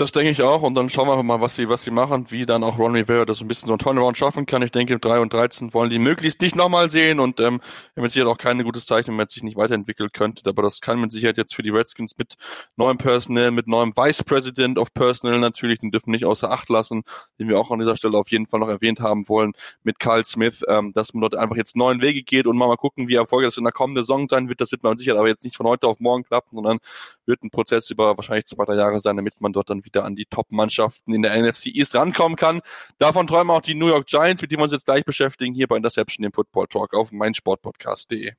Das 0.00 0.12
denke 0.12 0.30
ich 0.30 0.40
auch 0.40 0.62
und 0.62 0.74
dann 0.76 0.88
schauen 0.88 1.08
wir 1.08 1.22
mal, 1.22 1.42
was 1.42 1.56
sie, 1.56 1.68
was 1.68 1.82
sie 1.82 1.90
machen, 1.90 2.30
wie 2.30 2.46
dann 2.46 2.64
auch 2.64 2.78
Ron 2.78 2.96
Rivera 2.96 3.26
das 3.26 3.36
so 3.36 3.44
ein 3.44 3.48
bisschen 3.48 3.66
so 3.66 3.74
ein 3.74 3.78
Turnaround 3.78 4.16
schaffen 4.16 4.46
kann. 4.46 4.62
Ich 4.62 4.72
denke, 4.72 4.98
3 4.98 5.20
und 5.20 5.30
13 5.30 5.74
wollen 5.74 5.90
die 5.90 5.98
möglichst 5.98 6.40
nicht 6.40 6.56
nochmal 6.56 6.90
sehen 6.90 7.20
und 7.20 7.38
ähm, 7.38 7.60
mit 7.96 8.10
Sicherheit 8.10 8.32
auch 8.32 8.38
keine 8.38 8.64
gutes 8.64 8.86
Zeichen, 8.86 9.08
wenn 9.08 9.16
man 9.16 9.28
sich 9.28 9.42
nicht 9.42 9.58
weiterentwickeln 9.58 10.08
könnte. 10.10 10.48
Aber 10.48 10.62
das 10.62 10.80
kann 10.80 11.02
mit 11.02 11.12
Sicherheit 11.12 11.36
jetzt 11.36 11.54
für 11.54 11.62
die 11.62 11.68
Redskins 11.68 12.16
mit 12.16 12.36
neuem 12.76 12.96
Personal, 12.96 13.50
mit 13.50 13.68
neuem 13.68 13.94
Vice 13.94 14.24
President 14.24 14.78
of 14.78 14.90
Personal 14.94 15.38
natürlich, 15.38 15.80
den 15.80 15.90
dürfen 15.90 16.12
nicht 16.12 16.24
außer 16.24 16.50
Acht 16.50 16.70
lassen, 16.70 17.02
den 17.38 17.50
wir 17.50 17.60
auch 17.60 17.70
an 17.70 17.78
dieser 17.78 17.94
Stelle 17.94 18.16
auf 18.16 18.30
jeden 18.30 18.46
Fall 18.46 18.60
noch 18.60 18.70
erwähnt 18.70 19.00
haben 19.00 19.28
wollen, 19.28 19.52
mit 19.82 19.98
Carl 19.98 20.24
Smith, 20.24 20.62
ähm, 20.66 20.92
dass 20.94 21.12
man 21.12 21.20
dort 21.20 21.34
einfach 21.34 21.56
jetzt 21.56 21.76
neuen 21.76 22.00
Wege 22.00 22.22
geht 22.22 22.46
und 22.46 22.56
mal, 22.56 22.68
mal 22.68 22.76
gucken, 22.76 23.06
wie 23.08 23.16
erfolgreich 23.16 23.48
das 23.50 23.58
in 23.58 23.64
der 23.64 23.72
kommenden 23.74 24.02
Saison 24.04 24.28
sein 24.30 24.48
wird. 24.48 24.62
Das 24.62 24.72
wird 24.72 24.82
man 24.82 24.96
sicher 24.96 25.18
aber 25.18 25.28
jetzt 25.28 25.44
nicht 25.44 25.58
von 25.58 25.66
heute 25.66 25.88
auf 25.88 26.00
morgen 26.00 26.24
klappen, 26.24 26.56
sondern 26.56 26.78
wird 27.26 27.42
ein 27.42 27.50
Prozess 27.50 27.90
über 27.90 28.16
wahrscheinlich 28.16 28.46
zwei, 28.46 28.64
drei 28.64 28.76
Jahre 28.76 28.98
sein, 28.98 29.16
damit 29.16 29.38
man 29.42 29.52
dort 29.52 29.68
dann 29.68 29.84
wieder 29.84 29.89
an 29.96 30.16
die 30.16 30.26
Top-Mannschaft 30.26 30.80
Mannschaften 30.80 31.14
in 31.14 31.22
der 31.22 31.40
NFC 31.40 31.66
East 31.66 31.94
rankommen 31.94 32.36
kann. 32.36 32.60
Davon 32.98 33.26
träumen 33.26 33.50
auch 33.50 33.60
die 33.60 33.74
New 33.74 33.88
York 33.88 34.06
Giants, 34.06 34.42
mit 34.42 34.50
denen 34.50 34.60
wir 34.60 34.64
uns 34.64 34.72
jetzt 34.72 34.86
gleich 34.86 35.04
beschäftigen, 35.04 35.54
hier 35.54 35.66
bei 35.66 35.76
Interception 35.76 36.24
im 36.24 36.32
Football 36.32 36.66
Talk 36.68 36.94
auf 36.94 37.12
meinsportpodcast.de. 37.12 38.32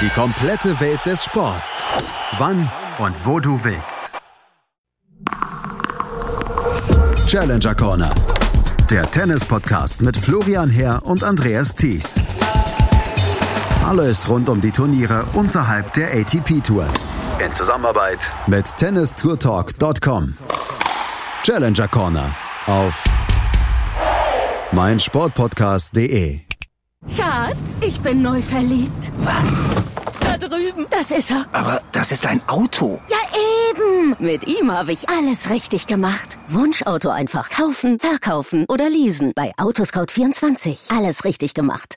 Die 0.00 0.08
komplette 0.10 0.80
Welt 0.80 1.00
des 1.04 1.24
Sports. 1.24 1.84
Wann 2.38 2.70
und 2.98 3.26
wo 3.26 3.40
du 3.40 3.62
willst. 3.64 4.10
Challenger 7.28 7.74
Corner. 7.74 8.14
Der 8.90 9.08
Tennis-Podcast 9.10 10.02
mit 10.02 10.16
Florian 10.16 10.68
Herr 10.68 11.06
und 11.06 11.22
Andreas 11.22 11.74
Thies. 11.76 12.20
Alles 13.84 14.28
rund 14.28 14.48
um 14.48 14.60
die 14.60 14.72
Turniere 14.72 15.24
unterhalb 15.34 15.92
der 15.92 16.12
ATP-Tour 16.12 16.88
in 17.40 17.52
Zusammenarbeit 17.54 18.18
mit 18.46 18.66
tennistourtalk.com. 18.76 20.34
Challenger 21.42 21.88
Corner 21.88 22.34
auf 22.66 23.04
meinsportpodcast.de. 24.72 26.40
Schatz, 27.16 27.80
ich 27.80 28.00
bin 28.00 28.22
neu 28.22 28.42
verliebt. 28.42 29.10
Was? 29.18 29.64
Da 30.20 30.36
drüben. 30.36 30.86
Das 30.90 31.10
ist 31.10 31.30
er. 31.30 31.46
Aber 31.52 31.80
das 31.92 32.12
ist 32.12 32.26
ein 32.26 32.42
Auto. 32.46 33.00
Ja, 33.08 33.16
eben. 33.70 34.16
Mit 34.18 34.46
ihm 34.46 34.70
habe 34.70 34.92
ich 34.92 35.08
alles 35.08 35.48
richtig 35.50 35.86
gemacht. 35.86 36.38
Wunschauto 36.48 37.08
einfach 37.08 37.48
kaufen, 37.48 37.98
verkaufen 37.98 38.66
oder 38.68 38.88
leasen. 38.90 39.32
Bei 39.34 39.52
Autoscout24. 39.56 40.94
Alles 40.96 41.24
richtig 41.24 41.54
gemacht. 41.54 41.96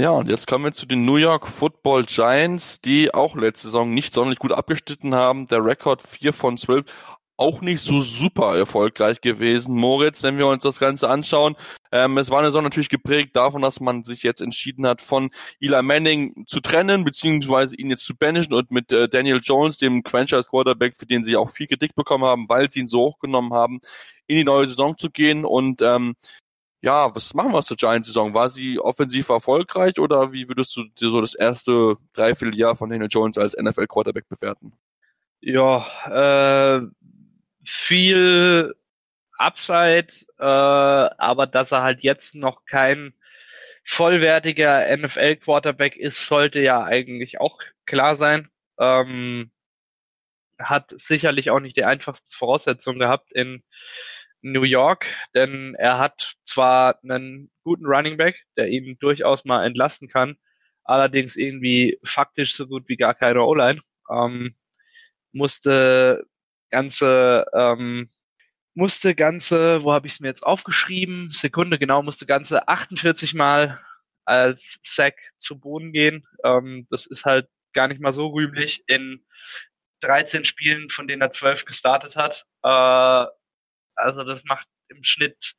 Ja, 0.00 0.10
und 0.10 0.28
jetzt 0.28 0.46
kommen 0.46 0.64
wir 0.64 0.70
zu 0.72 0.86
den 0.86 1.04
New 1.04 1.16
York 1.16 1.48
Football 1.48 2.04
Giants, 2.04 2.80
die 2.80 3.12
auch 3.12 3.34
letzte 3.34 3.66
Saison 3.66 3.90
nicht 3.90 4.12
sonderlich 4.12 4.38
gut 4.38 4.52
abgeschnitten 4.52 5.12
haben. 5.16 5.48
Der 5.48 5.64
Rekord 5.64 6.04
4 6.04 6.32
von 6.32 6.56
12. 6.56 6.86
auch 7.36 7.62
nicht 7.62 7.80
so 7.82 7.98
super 7.98 8.56
erfolgreich 8.56 9.20
gewesen. 9.20 9.74
Moritz, 9.74 10.22
wenn 10.22 10.38
wir 10.38 10.46
uns 10.46 10.62
das 10.62 10.78
Ganze 10.78 11.08
anschauen, 11.08 11.56
ähm, 11.90 12.16
es 12.16 12.30
war 12.30 12.38
eine 12.38 12.46
Saison 12.48 12.62
natürlich 12.62 12.90
geprägt 12.90 13.34
davon, 13.34 13.60
dass 13.60 13.80
man 13.80 14.04
sich 14.04 14.22
jetzt 14.22 14.40
entschieden 14.40 14.86
hat, 14.86 15.00
von 15.02 15.30
Eli 15.60 15.82
Manning 15.82 16.44
zu 16.46 16.60
trennen, 16.60 17.02
beziehungsweise 17.02 17.74
ihn 17.74 17.90
jetzt 17.90 18.06
zu 18.06 18.14
banishen 18.16 18.54
und 18.54 18.70
mit 18.70 18.92
äh, 18.92 19.08
Daniel 19.08 19.40
Jones, 19.42 19.78
dem 19.78 20.04
Franchise 20.04 20.48
Quarterback, 20.48 20.96
für 20.96 21.06
den 21.06 21.24
sie 21.24 21.36
auch 21.36 21.50
viel 21.50 21.66
Kritik 21.66 21.96
bekommen 21.96 22.24
haben, 22.24 22.48
weil 22.48 22.70
sie 22.70 22.80
ihn 22.80 22.88
so 22.88 23.00
hochgenommen 23.00 23.52
haben, 23.52 23.80
in 24.28 24.36
die 24.36 24.44
neue 24.44 24.68
Saison 24.68 24.96
zu 24.96 25.10
gehen 25.10 25.44
und 25.44 25.82
ähm, 25.82 26.14
ja, 26.80 27.14
was 27.14 27.34
machen 27.34 27.52
wir 27.52 27.62
zur 27.62 27.76
Giants-Saison? 27.76 28.34
War 28.34 28.48
sie 28.48 28.78
offensiv 28.78 29.28
erfolgreich 29.28 29.98
oder 29.98 30.32
wie 30.32 30.48
würdest 30.48 30.76
du 30.76 30.84
dir 30.84 31.10
so 31.10 31.20
das 31.20 31.34
erste 31.34 31.96
Dreivierteljahr 32.12 32.76
von 32.76 32.90
Daniel 32.90 33.08
Jones 33.10 33.36
als 33.36 33.56
NFL-Quarterback 33.56 34.28
bewerten? 34.28 34.72
Ja, 35.40 35.86
äh, 36.06 36.86
viel 37.64 38.74
Upside, 39.38 40.08
äh, 40.38 40.44
aber 40.44 41.46
dass 41.46 41.72
er 41.72 41.82
halt 41.82 42.02
jetzt 42.02 42.34
noch 42.34 42.64
kein 42.64 43.14
vollwertiger 43.84 44.96
NFL-Quarterback 44.96 45.96
ist, 45.96 46.26
sollte 46.26 46.60
ja 46.60 46.84
eigentlich 46.84 47.40
auch 47.40 47.58
klar 47.86 48.16
sein. 48.16 48.50
Ähm, 48.78 49.50
hat 50.58 50.92
sicherlich 50.96 51.50
auch 51.50 51.60
nicht 51.60 51.76
die 51.76 51.84
einfachsten 51.84 52.30
Voraussetzungen 52.30 52.98
gehabt 52.98 53.32
in 53.32 53.62
New 54.42 54.62
York, 54.62 55.06
denn 55.34 55.74
er 55.74 55.98
hat 55.98 56.34
zwar 56.44 56.98
einen 57.02 57.50
guten 57.64 57.86
Running 57.86 58.16
Back, 58.16 58.44
der 58.56 58.68
ihn 58.68 58.96
durchaus 59.00 59.44
mal 59.44 59.64
entlasten 59.64 60.08
kann, 60.08 60.36
allerdings 60.84 61.36
irgendwie 61.36 61.98
faktisch 62.04 62.54
so 62.54 62.66
gut 62.66 62.88
wie 62.88 62.96
gar 62.96 63.14
keine 63.14 63.42
O-Line. 63.42 63.80
Ähm, 64.10 64.54
musste 65.32 66.24
ganze, 66.70 67.46
ähm, 67.54 68.10
musste 68.74 69.14
ganze, 69.14 69.82
wo 69.82 69.92
habe 69.92 70.06
ich 70.06 70.14
es 70.14 70.20
mir 70.20 70.28
jetzt 70.28 70.44
aufgeschrieben? 70.46 71.30
Sekunde 71.32 71.78
genau, 71.78 72.02
musste 72.02 72.26
ganze 72.26 72.68
48 72.68 73.34
Mal 73.34 73.80
als 74.24 74.78
Sack 74.82 75.16
zu 75.38 75.58
Boden 75.58 75.92
gehen. 75.92 76.26
Ähm, 76.44 76.86
das 76.90 77.06
ist 77.06 77.24
halt 77.24 77.48
gar 77.72 77.88
nicht 77.88 78.00
mal 78.00 78.12
so 78.12 78.28
rühmlich 78.28 78.84
in 78.86 79.24
13 80.00 80.44
Spielen, 80.44 80.90
von 80.90 81.08
denen 81.08 81.22
er 81.22 81.30
12 81.30 81.64
gestartet 81.64 82.16
hat. 82.16 82.46
Äh, 82.62 83.26
also 83.98 84.24
das 84.24 84.44
macht 84.44 84.68
im 84.88 85.02
Schnitt 85.02 85.54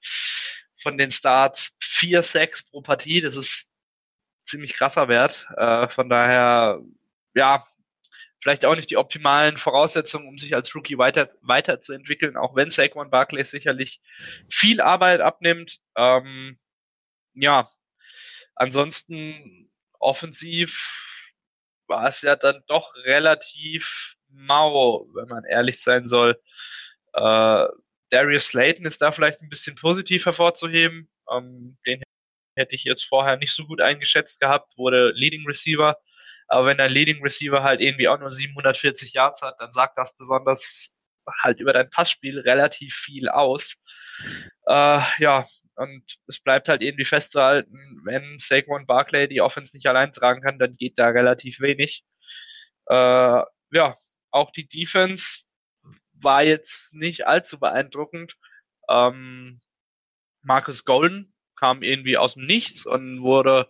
von 0.75 0.97
den 0.97 1.11
Starts 1.11 1.75
vier 1.81 2.23
Sacks 2.23 2.63
pro 2.63 2.81
Partie. 2.81 3.21
Das 3.21 3.35
ist 3.35 3.69
ziemlich 4.45 4.73
krasser 4.73 5.07
Wert. 5.07 5.47
Äh, 5.57 5.89
von 5.89 6.09
daher, 6.09 6.79
ja, 7.35 7.65
vielleicht 8.41 8.65
auch 8.65 8.75
nicht 8.75 8.89
die 8.89 8.97
optimalen 8.97 9.57
Voraussetzungen, 9.57 10.27
um 10.27 10.37
sich 10.37 10.55
als 10.55 10.73
Rookie 10.73 10.97
weiter 10.97 11.29
weiterzuentwickeln, 11.41 12.37
auch 12.37 12.55
wenn 12.55 12.71
Saquon 12.71 13.09
Barkley 13.09 13.43
sicherlich 13.43 14.01
viel 14.49 14.81
Arbeit 14.81 15.21
abnimmt. 15.21 15.79
Ähm, 15.95 16.57
ja, 17.33 17.69
ansonsten 18.55 19.69
offensiv 19.99 21.05
war 21.87 22.07
es 22.07 22.21
ja 22.21 22.35
dann 22.35 22.63
doch 22.67 22.93
relativ 22.95 24.15
mau, 24.29 25.07
wenn 25.13 25.27
man 25.27 25.43
ehrlich 25.43 25.81
sein 25.81 26.07
soll. 26.07 26.41
Äh, 27.13 27.65
Darius 28.09 28.47
Slayton 28.47 28.85
ist 28.85 29.01
da 29.01 29.11
vielleicht 29.11 29.41
ein 29.41 29.49
bisschen 29.49 29.75
positiv 29.75 30.25
hervorzuheben. 30.25 31.09
Ähm, 31.31 31.77
den 31.85 32.01
hätte 32.55 32.75
ich 32.75 32.83
jetzt 32.83 33.03
vorher 33.03 33.37
nicht 33.37 33.53
so 33.53 33.65
gut 33.65 33.81
eingeschätzt 33.81 34.39
gehabt, 34.39 34.77
wurde 34.77 35.11
Leading 35.15 35.45
Receiver 35.47 35.95
aber 36.49 36.65
wenn 36.65 36.77
dein 36.77 36.91
Leading 36.91 37.21
Receiver 37.21 37.63
halt 37.63 37.79
irgendwie 37.79 38.07
auch 38.07 38.19
nur 38.19 38.31
740 38.31 39.13
Yards 39.13 39.43
hat, 39.43 39.55
dann 39.59 39.71
sagt 39.71 39.97
das 39.97 40.15
besonders 40.17 40.91
halt 41.43 41.59
über 41.59 41.73
dein 41.73 41.91
Passspiel 41.91 42.39
relativ 42.39 42.95
viel 42.95 43.29
aus. 43.29 43.75
Äh, 44.65 45.01
ja, 45.19 45.43
und 45.75 46.03
es 46.27 46.39
bleibt 46.41 46.67
halt 46.67 46.81
irgendwie 46.81 47.05
festzuhalten, 47.05 48.01
wenn 48.03 48.39
Saquon 48.39 48.87
Barclay 48.87 49.27
die 49.27 49.41
Offense 49.41 49.77
nicht 49.77 49.85
allein 49.85 50.11
tragen 50.11 50.41
kann, 50.41 50.57
dann 50.57 50.73
geht 50.73 50.97
da 50.97 51.09
relativ 51.09 51.59
wenig. 51.59 52.03
Äh, 52.87 53.43
ja, 53.71 53.95
auch 54.31 54.51
die 54.51 54.67
Defense 54.67 55.43
war 56.21 56.43
jetzt 56.43 56.93
nicht 56.93 57.27
allzu 57.27 57.59
beeindruckend. 57.59 58.37
Ähm, 58.89 59.59
Marcus 60.41 60.85
Golden 60.85 61.33
kam 61.55 61.83
irgendwie 61.83 62.17
aus 62.17 62.35
dem 62.35 62.45
Nichts 62.45 62.85
und 62.85 63.21
wurde 63.21 63.69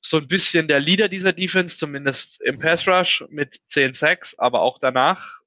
so 0.00 0.18
ein 0.18 0.28
bisschen 0.28 0.68
der 0.68 0.80
Leader 0.80 1.08
dieser 1.08 1.32
Defense, 1.32 1.76
zumindest 1.76 2.40
im 2.42 2.58
Pass 2.58 2.86
Rush 2.86 3.24
mit 3.28 3.60
10 3.68 3.94
Sacks, 3.94 4.38
aber 4.38 4.62
auch 4.62 4.78
danach 4.78 5.40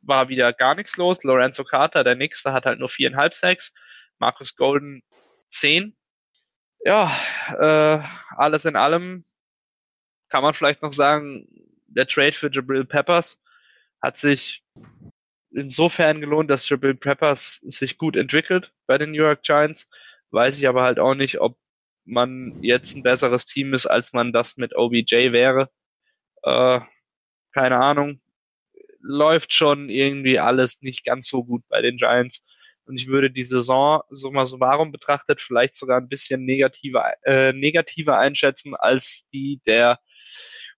war 0.00 0.28
wieder 0.28 0.52
gar 0.52 0.74
nichts 0.74 0.96
los. 0.96 1.22
Lorenzo 1.22 1.64
Carter, 1.64 2.04
der 2.04 2.14
nächste, 2.14 2.52
hat 2.52 2.66
halt 2.66 2.78
nur 2.78 2.88
viereinhalb 2.88 3.34
Sacks. 3.34 3.74
Marcus 4.18 4.56
Golden 4.56 5.02
10. 5.50 5.94
Ja, 6.84 7.14
äh, 7.58 8.02
alles 8.36 8.64
in 8.64 8.76
allem 8.76 9.24
kann 10.28 10.42
man 10.42 10.54
vielleicht 10.54 10.82
noch 10.82 10.92
sagen, 10.92 11.46
der 11.86 12.06
Trade 12.06 12.32
für 12.32 12.50
Jabril 12.50 12.84
Peppers 12.84 13.42
hat 14.00 14.18
sich 14.18 14.62
insofern 15.58 16.20
gelohnt, 16.20 16.50
dass 16.50 16.68
Jabril 16.68 16.94
Peppers 16.94 17.56
sich 17.64 17.98
gut 17.98 18.16
entwickelt 18.16 18.72
bei 18.86 18.98
den 18.98 19.10
New 19.10 19.22
York 19.22 19.42
Giants. 19.42 19.88
Weiß 20.30 20.58
ich 20.58 20.68
aber 20.68 20.82
halt 20.82 20.98
auch 20.98 21.14
nicht, 21.14 21.40
ob 21.40 21.58
man 22.04 22.58
jetzt 22.62 22.96
ein 22.96 23.02
besseres 23.02 23.44
Team 23.46 23.74
ist, 23.74 23.86
als 23.86 24.12
man 24.12 24.32
das 24.32 24.56
mit 24.56 24.74
OBJ 24.74 25.32
wäre. 25.32 25.70
Äh, 26.42 26.80
keine 27.52 27.78
Ahnung. 27.78 28.20
Läuft 29.00 29.52
schon 29.52 29.90
irgendwie 29.90 30.38
alles 30.38 30.82
nicht 30.82 31.04
ganz 31.04 31.28
so 31.28 31.44
gut 31.44 31.62
bei 31.68 31.82
den 31.82 31.98
Giants. 31.98 32.44
Und 32.86 32.98
ich 32.98 33.08
würde 33.08 33.30
die 33.30 33.44
Saison, 33.44 34.02
so 34.08 34.30
mal 34.30 34.46
so 34.46 34.60
warum 34.60 34.92
betrachtet, 34.92 35.40
vielleicht 35.42 35.76
sogar 35.76 36.00
ein 36.00 36.08
bisschen 36.08 36.44
negativer, 36.44 37.12
äh, 37.24 37.52
negativer 37.52 38.18
einschätzen 38.18 38.74
als 38.74 39.28
die 39.32 39.60
der 39.66 40.00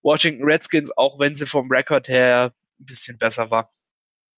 Washington 0.02 0.44
Redskins, 0.44 0.96
auch 0.96 1.20
wenn 1.20 1.34
sie 1.34 1.46
vom 1.46 1.70
Rekord 1.70 2.08
her 2.08 2.52
ein 2.80 2.84
bisschen 2.86 3.18
besser 3.18 3.50
war 3.50 3.70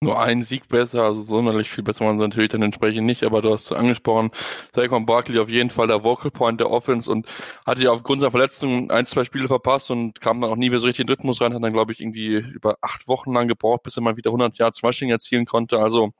nur 0.02 0.20
ein 0.20 0.42
Sieg 0.42 0.68
besser, 0.68 1.04
also 1.04 1.22
sonderlich 1.22 1.70
viel 1.70 1.84
besser 1.84 2.04
man 2.04 2.16
natürlich 2.16 2.50
dann 2.50 2.62
entsprechend 2.62 3.06
nicht, 3.06 3.22
aber 3.24 3.42
du 3.42 3.52
hast 3.52 3.66
es 3.66 3.72
angesprochen, 3.72 4.30
Saquon 4.74 5.06
Barkley 5.06 5.38
auf 5.38 5.48
jeden 5.48 5.70
Fall 5.70 5.86
der 5.86 6.02
Vocal 6.04 6.30
Point 6.30 6.60
der 6.60 6.70
Offense 6.70 7.10
und 7.10 7.26
hatte 7.66 7.82
ja 7.82 7.90
aufgrund 7.92 8.20
seiner 8.20 8.30
Verletzung 8.30 8.90
ein, 8.90 9.06
zwei 9.06 9.24
Spiele 9.24 9.48
verpasst 9.48 9.90
und 9.90 10.20
kam 10.20 10.40
dann 10.40 10.50
auch 10.50 10.56
nie 10.56 10.70
mehr 10.70 10.78
so 10.80 10.86
richtig 10.86 11.02
in 11.02 11.06
den 11.06 11.14
Rhythmus 11.14 11.40
rein, 11.40 11.54
hat 11.54 11.62
dann 11.62 11.72
glaube 11.72 11.92
ich 11.92 12.00
irgendwie 12.00 12.36
über 12.36 12.76
acht 12.80 13.08
Wochen 13.08 13.32
lang 13.32 13.48
gebraucht, 13.48 13.82
bis 13.84 13.96
er 13.96 14.02
mal 14.02 14.16
wieder 14.16 14.30
100 14.30 14.58
Yards 14.58 14.82
Rushing 14.82 15.10
erzielen 15.10 15.46
konnte, 15.46 15.78
also 15.78 16.12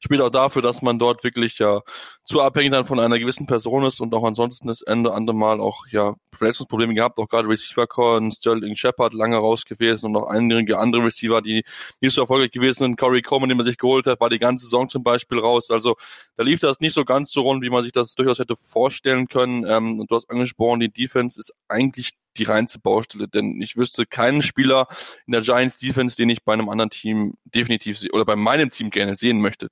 spielt 0.00 0.20
auch 0.20 0.30
dafür, 0.30 0.62
dass 0.62 0.82
man 0.82 0.98
dort 0.98 1.24
wirklich 1.24 1.58
ja 1.58 1.80
zu 2.24 2.40
abhängig 2.40 2.72
dann 2.72 2.86
von 2.86 3.00
einer 3.00 3.18
gewissen 3.18 3.46
Person 3.46 3.84
ist 3.84 4.00
und 4.00 4.14
auch 4.14 4.24
ansonsten 4.24 4.68
das 4.68 4.82
Ende 4.82 5.12
andere 5.12 5.36
Mal 5.36 5.60
auch 5.60 5.86
ja 5.90 6.14
Verletzungsprobleme 6.32 6.94
gehabt, 6.94 7.18
auch 7.18 7.28
gerade 7.28 7.48
Receiver 7.48 7.86
Corn, 7.86 8.30
Sterling 8.30 8.76
Shepard 8.76 9.14
lange 9.14 9.36
raus 9.36 9.64
gewesen 9.64 10.06
und 10.06 10.16
auch 10.16 10.28
einige 10.28 10.78
andere 10.78 11.04
Receiver, 11.04 11.42
die 11.42 11.64
nicht 12.00 12.14
so 12.14 12.22
erfolgreich 12.22 12.50
gewesen 12.50 12.78
sind. 12.78 12.98
Corey 12.98 13.22
Coleman, 13.22 13.48
den 13.48 13.58
man 13.58 13.64
sich 13.64 13.78
geholt 13.78 14.06
hat, 14.06 14.20
war 14.20 14.30
die 14.30 14.38
ganze 14.38 14.64
Saison 14.64 14.88
zum 14.88 15.02
Beispiel 15.02 15.38
raus. 15.38 15.70
Also 15.70 15.96
da 16.36 16.44
lief 16.44 16.60
das 16.60 16.80
nicht 16.80 16.94
so 16.94 17.04
ganz 17.04 17.32
so 17.32 17.42
rund, 17.42 17.62
wie 17.62 17.70
man 17.70 17.82
sich 17.82 17.92
das 17.92 18.14
durchaus 18.14 18.38
hätte 18.38 18.54
vorstellen 18.56 19.28
können. 19.28 19.64
Ähm, 19.66 20.00
und 20.00 20.10
du 20.10 20.16
hast 20.16 20.30
angesprochen, 20.30 20.80
die 20.80 20.92
Defense 20.92 21.38
ist 21.38 21.52
eigentlich 21.68 22.12
die 22.36 22.44
reinste 22.44 22.78
Baustelle, 22.78 23.28
denn 23.28 23.60
ich 23.60 23.76
wüsste 23.76 24.06
keinen 24.06 24.42
Spieler 24.42 24.88
in 25.26 25.32
der 25.32 25.42
Giants 25.42 25.78
Defense, 25.78 26.16
den 26.16 26.30
ich 26.30 26.44
bei 26.44 26.52
einem 26.52 26.68
anderen 26.68 26.90
Team 26.90 27.34
definitiv 27.44 28.00
oder 28.12 28.24
bei 28.24 28.36
meinem 28.36 28.70
Team 28.70 28.90
gerne 28.90 29.16
sehen 29.16 29.40
möchte. 29.40 29.68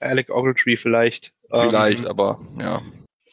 Alec 0.00 0.30
Ogletree 0.30 0.76
vielleicht. 0.76 1.32
Vielleicht, 1.50 2.04
ähm, 2.04 2.10
aber 2.10 2.40
ja. 2.58 2.82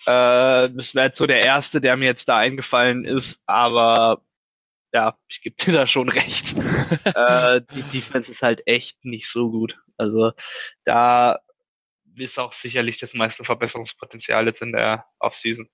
Äh, 0.05 0.69
das 0.71 0.95
wäre 0.95 1.07
jetzt 1.07 1.17
so 1.17 1.27
der 1.27 1.43
erste, 1.43 1.81
der 1.81 1.97
mir 1.97 2.05
jetzt 2.05 2.27
da 2.27 2.37
eingefallen 2.37 3.05
ist, 3.05 3.41
aber 3.45 4.21
ja, 4.93 5.17
ich 5.27 5.41
gebe 5.41 5.55
dir 5.55 5.73
da 5.73 5.87
schon 5.87 6.09
recht. 6.09 6.55
äh, 7.03 7.61
die 7.73 7.83
Defense 7.83 8.31
ist 8.31 8.41
halt 8.41 8.63
echt 8.65 9.03
nicht 9.05 9.29
so 9.29 9.49
gut. 9.49 9.79
Also 9.97 10.31
da 10.85 11.39
ist 12.15 12.39
auch 12.39 12.53
sicherlich 12.53 12.97
das 12.97 13.13
meiste 13.13 13.43
Verbesserungspotenzial 13.43 14.45
jetzt 14.47 14.61
in 14.61 14.71
der 14.71 15.05
Offseason. 15.19 15.69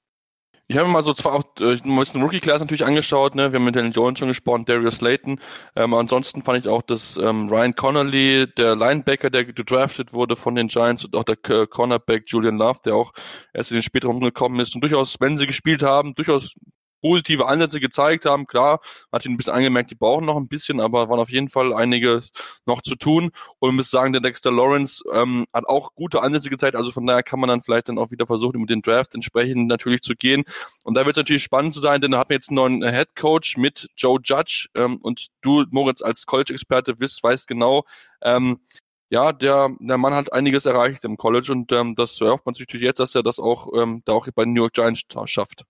Ich 0.73 0.79
habe 0.79 0.87
mir 0.87 0.93
mal 0.93 1.03
so 1.03 1.13
zwar 1.13 1.33
auch 1.33 1.43
äh, 1.59 1.77
ein 1.85 1.99
bisschen 1.99 2.23
Rookie-Class 2.23 2.59
natürlich 2.59 2.83
angeschaut, 2.83 3.35
ne? 3.35 3.51
Wir 3.51 3.59
haben 3.59 3.65
mit 3.65 3.75
Daniel 3.75 3.93
Jones 3.93 4.17
schon 4.17 4.29
gesprochen, 4.29 4.65
Darius 4.65 4.95
Slayton. 4.95 5.39
Ähm, 5.75 5.93
ansonsten 5.93 6.41
fand 6.41 6.65
ich 6.65 6.67
auch, 6.67 6.81
dass 6.81 7.15
ähm, 7.15 7.47
Ryan 7.47 7.75
Connolly, 7.75 8.47
der 8.57 8.75
Linebacker, 8.75 9.29
der 9.29 9.45
gedraftet 9.45 10.13
wurde 10.13 10.35
von 10.35 10.55
den 10.55 10.69
Giants 10.69 11.05
und 11.05 11.15
auch 11.15 11.25
der 11.25 11.35
Cornerback 11.35 12.23
Julian 12.25 12.57
Love, 12.57 12.79
der 12.85 12.95
auch 12.95 13.13
erst 13.53 13.69
in 13.69 13.77
den 13.77 13.83
späteren 13.83 14.19
gekommen 14.19 14.59
ist 14.59 14.73
und 14.73 14.81
durchaus, 14.81 15.17
wenn 15.19 15.37
sie 15.37 15.45
gespielt 15.45 15.83
haben, 15.83 16.15
durchaus 16.15 16.55
positive 17.03 17.47
Ansätze 17.47 17.81
gezeigt 17.81 18.23
haben. 18.25 18.47
Klar, 18.47 18.79
man 19.11 19.19
hat 19.19 19.25
ihn 19.25 19.33
ein 19.33 19.37
bisschen 19.37 19.53
angemerkt, 19.53 19.91
die 19.91 19.95
brauchen 19.95 20.25
noch 20.25 20.37
ein 20.37 20.47
bisschen, 20.47 20.79
aber 20.79 21.09
waren 21.09 21.19
auf 21.19 21.29
jeden 21.29 21.49
Fall 21.49 21.73
einige 21.73 22.23
noch 22.65 22.81
zu 22.81 22.95
tun. 22.95 23.31
Und 23.59 23.69
ich 23.71 23.75
muss 23.75 23.91
sagen, 23.91 24.13
der 24.13 24.21
Dexter 24.21 24.51
Lawrence 24.51 25.03
ähm, 25.13 25.45
hat 25.53 25.67
auch 25.67 25.93
gute 25.95 26.21
Ansätze 26.21 26.49
gezeigt. 26.49 26.77
Also 26.77 26.91
von 26.91 27.05
daher 27.05 27.21
kann 27.21 27.41
man 27.41 27.49
dann 27.49 27.61
vielleicht 27.61 27.89
dann 27.89 27.97
auch 27.97 28.11
wieder 28.11 28.25
versuchen, 28.25 28.61
mit 28.61 28.69
dem 28.69 28.81
Draft 28.81 29.13
entsprechend 29.13 29.67
natürlich 29.67 30.01
zu 30.01 30.15
gehen. 30.15 30.43
Und 30.85 30.95
da 30.95 31.05
wird 31.05 31.17
es 31.17 31.19
natürlich 31.19 31.43
spannend 31.43 31.73
zu 31.73 31.81
sein, 31.81 31.99
denn 31.99 32.11
da 32.11 32.19
hat 32.19 32.29
man 32.29 32.37
jetzt 32.37 32.49
einen 32.49 32.55
neuen 32.55 32.83
Head 32.89 33.15
Coach 33.15 33.57
mit 33.57 33.89
Joe 33.97 34.19
Judge. 34.23 34.67
Ähm, 34.73 34.97
und 35.01 35.27
du, 35.41 35.65
Moritz, 35.71 36.01
als 36.01 36.25
College-Experte, 36.25 36.99
weißt, 36.99 37.21
weißt 37.21 37.47
genau, 37.47 37.83
ähm, 38.21 38.61
ja, 39.09 39.31
der, 39.31 39.69
der 39.79 39.97
Mann 39.99 40.15
hat 40.15 40.33
einiges 40.33 40.65
erreicht 40.65 41.03
im 41.03 41.17
College 41.17 41.51
und 41.51 41.71
ähm, 41.71 41.93
das 41.95 42.19
erhofft 42.19 42.47
man 42.47 42.55
sich 42.55 42.61
natürlich 42.61 42.87
jetzt, 42.87 42.99
dass 42.99 43.13
er 43.13 43.21
das 43.21 43.39
auch 43.39 43.67
ähm, 43.75 44.01
da 44.05 44.13
auch 44.13 44.27
bei 44.33 44.43
den 44.43 44.53
New 44.53 44.61
York 44.61 44.73
Giants 44.73 45.01
schafft. 45.25 45.65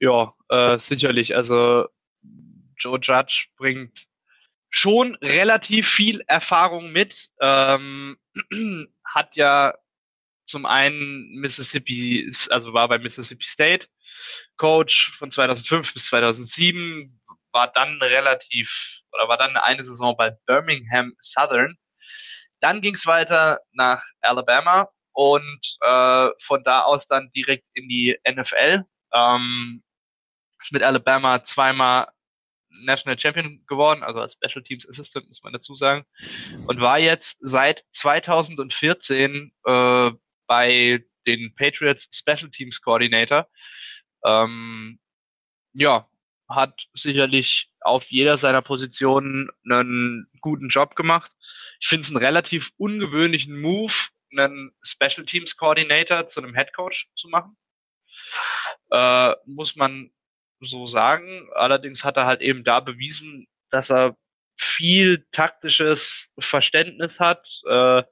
Ja, 0.00 0.34
äh, 0.48 0.78
sicherlich. 0.78 1.36
Also 1.36 1.86
Joe 2.76 2.98
Judge 3.00 3.48
bringt 3.56 4.06
schon 4.70 5.14
relativ 5.16 5.88
viel 5.88 6.22
Erfahrung 6.26 6.90
mit. 6.92 7.30
Ähm, 7.40 8.16
hat 9.04 9.36
ja 9.36 9.74
zum 10.46 10.66
einen 10.66 11.30
Mississippi, 11.34 12.30
also 12.48 12.72
war 12.72 12.88
bei 12.88 12.98
Mississippi 12.98 13.44
State 13.44 13.88
Coach 14.56 15.12
von 15.12 15.30
2005 15.30 15.92
bis 15.94 16.06
2007, 16.06 17.20
war 17.52 17.70
dann 17.72 18.00
relativ 18.00 19.00
oder 19.12 19.28
war 19.28 19.36
dann 19.36 19.56
eine 19.56 19.84
Saison 19.84 20.16
bei 20.16 20.30
Birmingham 20.46 21.12
Southern. 21.20 21.76
Dann 22.60 22.80
ging 22.80 22.94
es 22.94 23.06
weiter 23.06 23.60
nach 23.72 24.02
Alabama 24.20 24.88
und 25.12 25.76
äh, 25.82 26.30
von 26.40 26.64
da 26.64 26.82
aus 26.82 27.06
dann 27.06 27.30
direkt 27.32 27.64
in 27.74 27.88
die 27.88 28.18
NFL. 28.28 28.84
Ähm, 29.12 29.82
ist 30.60 30.72
mit 30.72 30.82
Alabama 30.82 31.42
zweimal 31.44 32.08
National 32.70 33.18
Champion 33.18 33.64
geworden, 33.66 34.02
also 34.02 34.20
als 34.20 34.34
Special 34.34 34.62
Teams 34.62 34.88
Assistant 34.88 35.26
muss 35.28 35.42
man 35.42 35.52
dazu 35.52 35.74
sagen, 35.74 36.04
und 36.66 36.80
war 36.80 36.98
jetzt 36.98 37.38
seit 37.40 37.84
2014 37.90 39.52
äh, 39.64 40.10
bei 40.46 41.04
den 41.26 41.54
Patriots 41.54 42.08
Special 42.12 42.50
Teams 42.50 42.80
Coordinator. 42.80 43.48
Ähm, 44.24 44.98
ja, 45.72 46.08
hat 46.48 46.88
sicherlich 46.94 47.70
auf 47.80 48.10
jeder 48.10 48.36
seiner 48.36 48.62
Positionen 48.62 49.48
einen 49.64 50.26
guten 50.40 50.68
Job 50.68 50.96
gemacht. 50.96 51.32
Ich 51.80 51.86
finde 51.86 52.02
es 52.02 52.10
einen 52.10 52.24
relativ 52.24 52.72
ungewöhnlichen 52.76 53.60
Move, 53.60 53.92
einen 54.36 54.72
Special 54.82 55.24
Teams 55.24 55.56
Coordinator 55.56 56.28
zu 56.28 56.42
einem 56.42 56.54
Head 56.54 56.72
Coach 56.72 57.08
zu 57.14 57.28
machen. 57.28 57.56
Äh, 58.90 59.34
muss 59.46 59.76
man 59.76 60.10
so 60.60 60.86
sagen. 60.86 61.48
Allerdings 61.54 62.04
hat 62.04 62.16
er 62.16 62.26
halt 62.26 62.40
eben 62.40 62.64
da 62.64 62.80
bewiesen, 62.80 63.46
dass 63.70 63.90
er 63.90 64.16
viel 64.56 65.24
taktisches 65.32 66.32
Verständnis 66.38 67.20
hat. 67.20 67.48
Äh, 67.66 68.02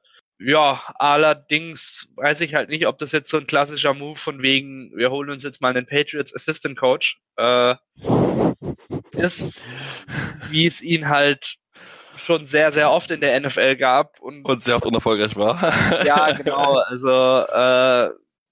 ja, 0.40 0.80
allerdings 0.94 2.08
weiß 2.14 2.40
ich 2.42 2.54
halt 2.54 2.68
nicht, 2.68 2.86
ob 2.86 2.98
das 2.98 3.12
jetzt 3.12 3.28
so 3.28 3.36
ein 3.38 3.46
klassischer 3.46 3.92
Move 3.92 4.16
von 4.16 4.40
wegen, 4.40 4.92
wir 4.96 5.10
holen 5.10 5.30
uns 5.30 5.42
jetzt 5.42 5.60
mal 5.60 5.76
einen 5.76 5.86
Patriots 5.86 6.34
Assistant 6.34 6.78
Coach 6.78 7.20
äh, 7.36 7.74
ist, 9.12 9.64
wie 10.48 10.66
es 10.66 10.80
ihn 10.80 11.08
halt 11.08 11.56
schon 12.16 12.44
sehr, 12.44 12.72
sehr 12.72 12.90
oft 12.90 13.10
in 13.10 13.20
der 13.20 13.38
NFL 13.40 13.76
gab. 13.76 14.20
Und, 14.20 14.44
und 14.44 14.62
sehr 14.62 14.76
oft 14.76 14.86
unerfolgreich 14.86 15.36
war. 15.36 16.04
ja, 16.06 16.32
genau. 16.32 16.76
Also, 16.76 17.10
äh, 17.10 18.10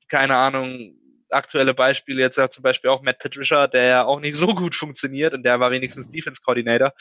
keine 0.08 0.36
Ahnung, 0.36 0.94
aktuelle 1.30 1.74
Beispiele 1.74 2.20
jetzt 2.20 2.38
ja 2.38 2.48
zum 2.48 2.62
Beispiel 2.62 2.90
auch 2.90 3.02
Matt 3.02 3.18
Patricia, 3.18 3.66
der 3.66 3.84
ja 3.84 4.04
auch 4.04 4.20
nicht 4.20 4.36
so 4.36 4.54
gut 4.54 4.74
funktioniert 4.74 5.34
und 5.34 5.42
der 5.42 5.60
war 5.60 5.70
wenigstens 5.70 6.10
Defense 6.10 6.40
Coordinator. 6.42 6.92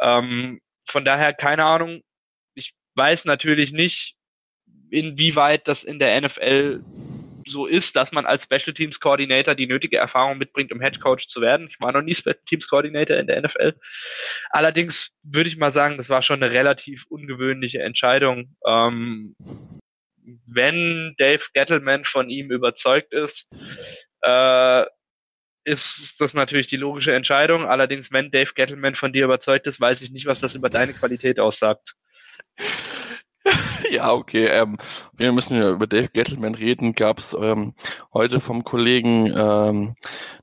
Ähm, 0.00 0.60
von 0.86 1.04
daher 1.04 1.32
keine 1.32 1.64
Ahnung. 1.64 2.02
Ich 2.54 2.74
weiß 2.94 3.24
natürlich 3.24 3.72
nicht, 3.72 4.16
inwieweit 4.90 5.68
das 5.68 5.84
in 5.84 5.98
der 5.98 6.20
NFL 6.20 6.82
so 7.46 7.66
ist, 7.66 7.96
dass 7.96 8.12
man 8.12 8.26
als 8.26 8.44
Special 8.44 8.74
Teams 8.74 9.00
Coordinator 9.00 9.54
die 9.54 9.66
nötige 9.66 9.96
Erfahrung 9.96 10.38
mitbringt, 10.38 10.72
um 10.72 10.80
Head 10.80 11.00
Coach 11.00 11.28
zu 11.28 11.40
werden. 11.40 11.68
Ich 11.68 11.80
war 11.80 11.92
noch 11.92 12.02
nie 12.02 12.14
Special 12.14 12.38
Teams 12.46 12.68
Coordinator 12.68 13.16
in 13.16 13.26
der 13.26 13.40
NFL. 13.42 13.74
Allerdings 14.50 15.14
würde 15.22 15.48
ich 15.48 15.56
mal 15.56 15.72
sagen, 15.72 15.96
das 15.96 16.10
war 16.10 16.22
schon 16.22 16.42
eine 16.42 16.52
relativ 16.52 17.04
ungewöhnliche 17.08 17.82
Entscheidung. 17.82 18.56
Ähm, 18.66 19.34
wenn 20.46 21.14
Dave 21.18 21.42
Gettleman 21.52 22.04
von 22.04 22.30
ihm 22.30 22.50
überzeugt 22.50 23.12
ist, 23.12 23.48
äh, 24.22 24.84
ist 25.64 26.20
das 26.20 26.34
natürlich 26.34 26.66
die 26.66 26.76
logische 26.76 27.14
Entscheidung. 27.14 27.66
Allerdings, 27.66 28.12
wenn 28.12 28.30
Dave 28.30 28.52
Gettleman 28.54 28.94
von 28.94 29.12
dir 29.12 29.24
überzeugt 29.24 29.66
ist, 29.66 29.80
weiß 29.80 30.02
ich 30.02 30.10
nicht, 30.10 30.26
was 30.26 30.40
das 30.40 30.54
über 30.54 30.70
deine 30.70 30.92
Qualität 30.92 31.38
aussagt. 31.38 31.94
ja, 33.90 34.12
okay. 34.12 34.46
Ähm, 34.46 34.78
wir 35.12 35.32
müssen 35.32 35.56
ja 35.56 35.70
über 35.70 35.86
Dave 35.86 36.08
Gettleman 36.08 36.54
reden. 36.54 36.94
Gab 36.94 37.18
es 37.18 37.36
ähm, 37.38 37.74
heute 38.12 38.40
vom 38.40 38.64
Kollegen 38.64 39.26
ähm, 39.26 39.94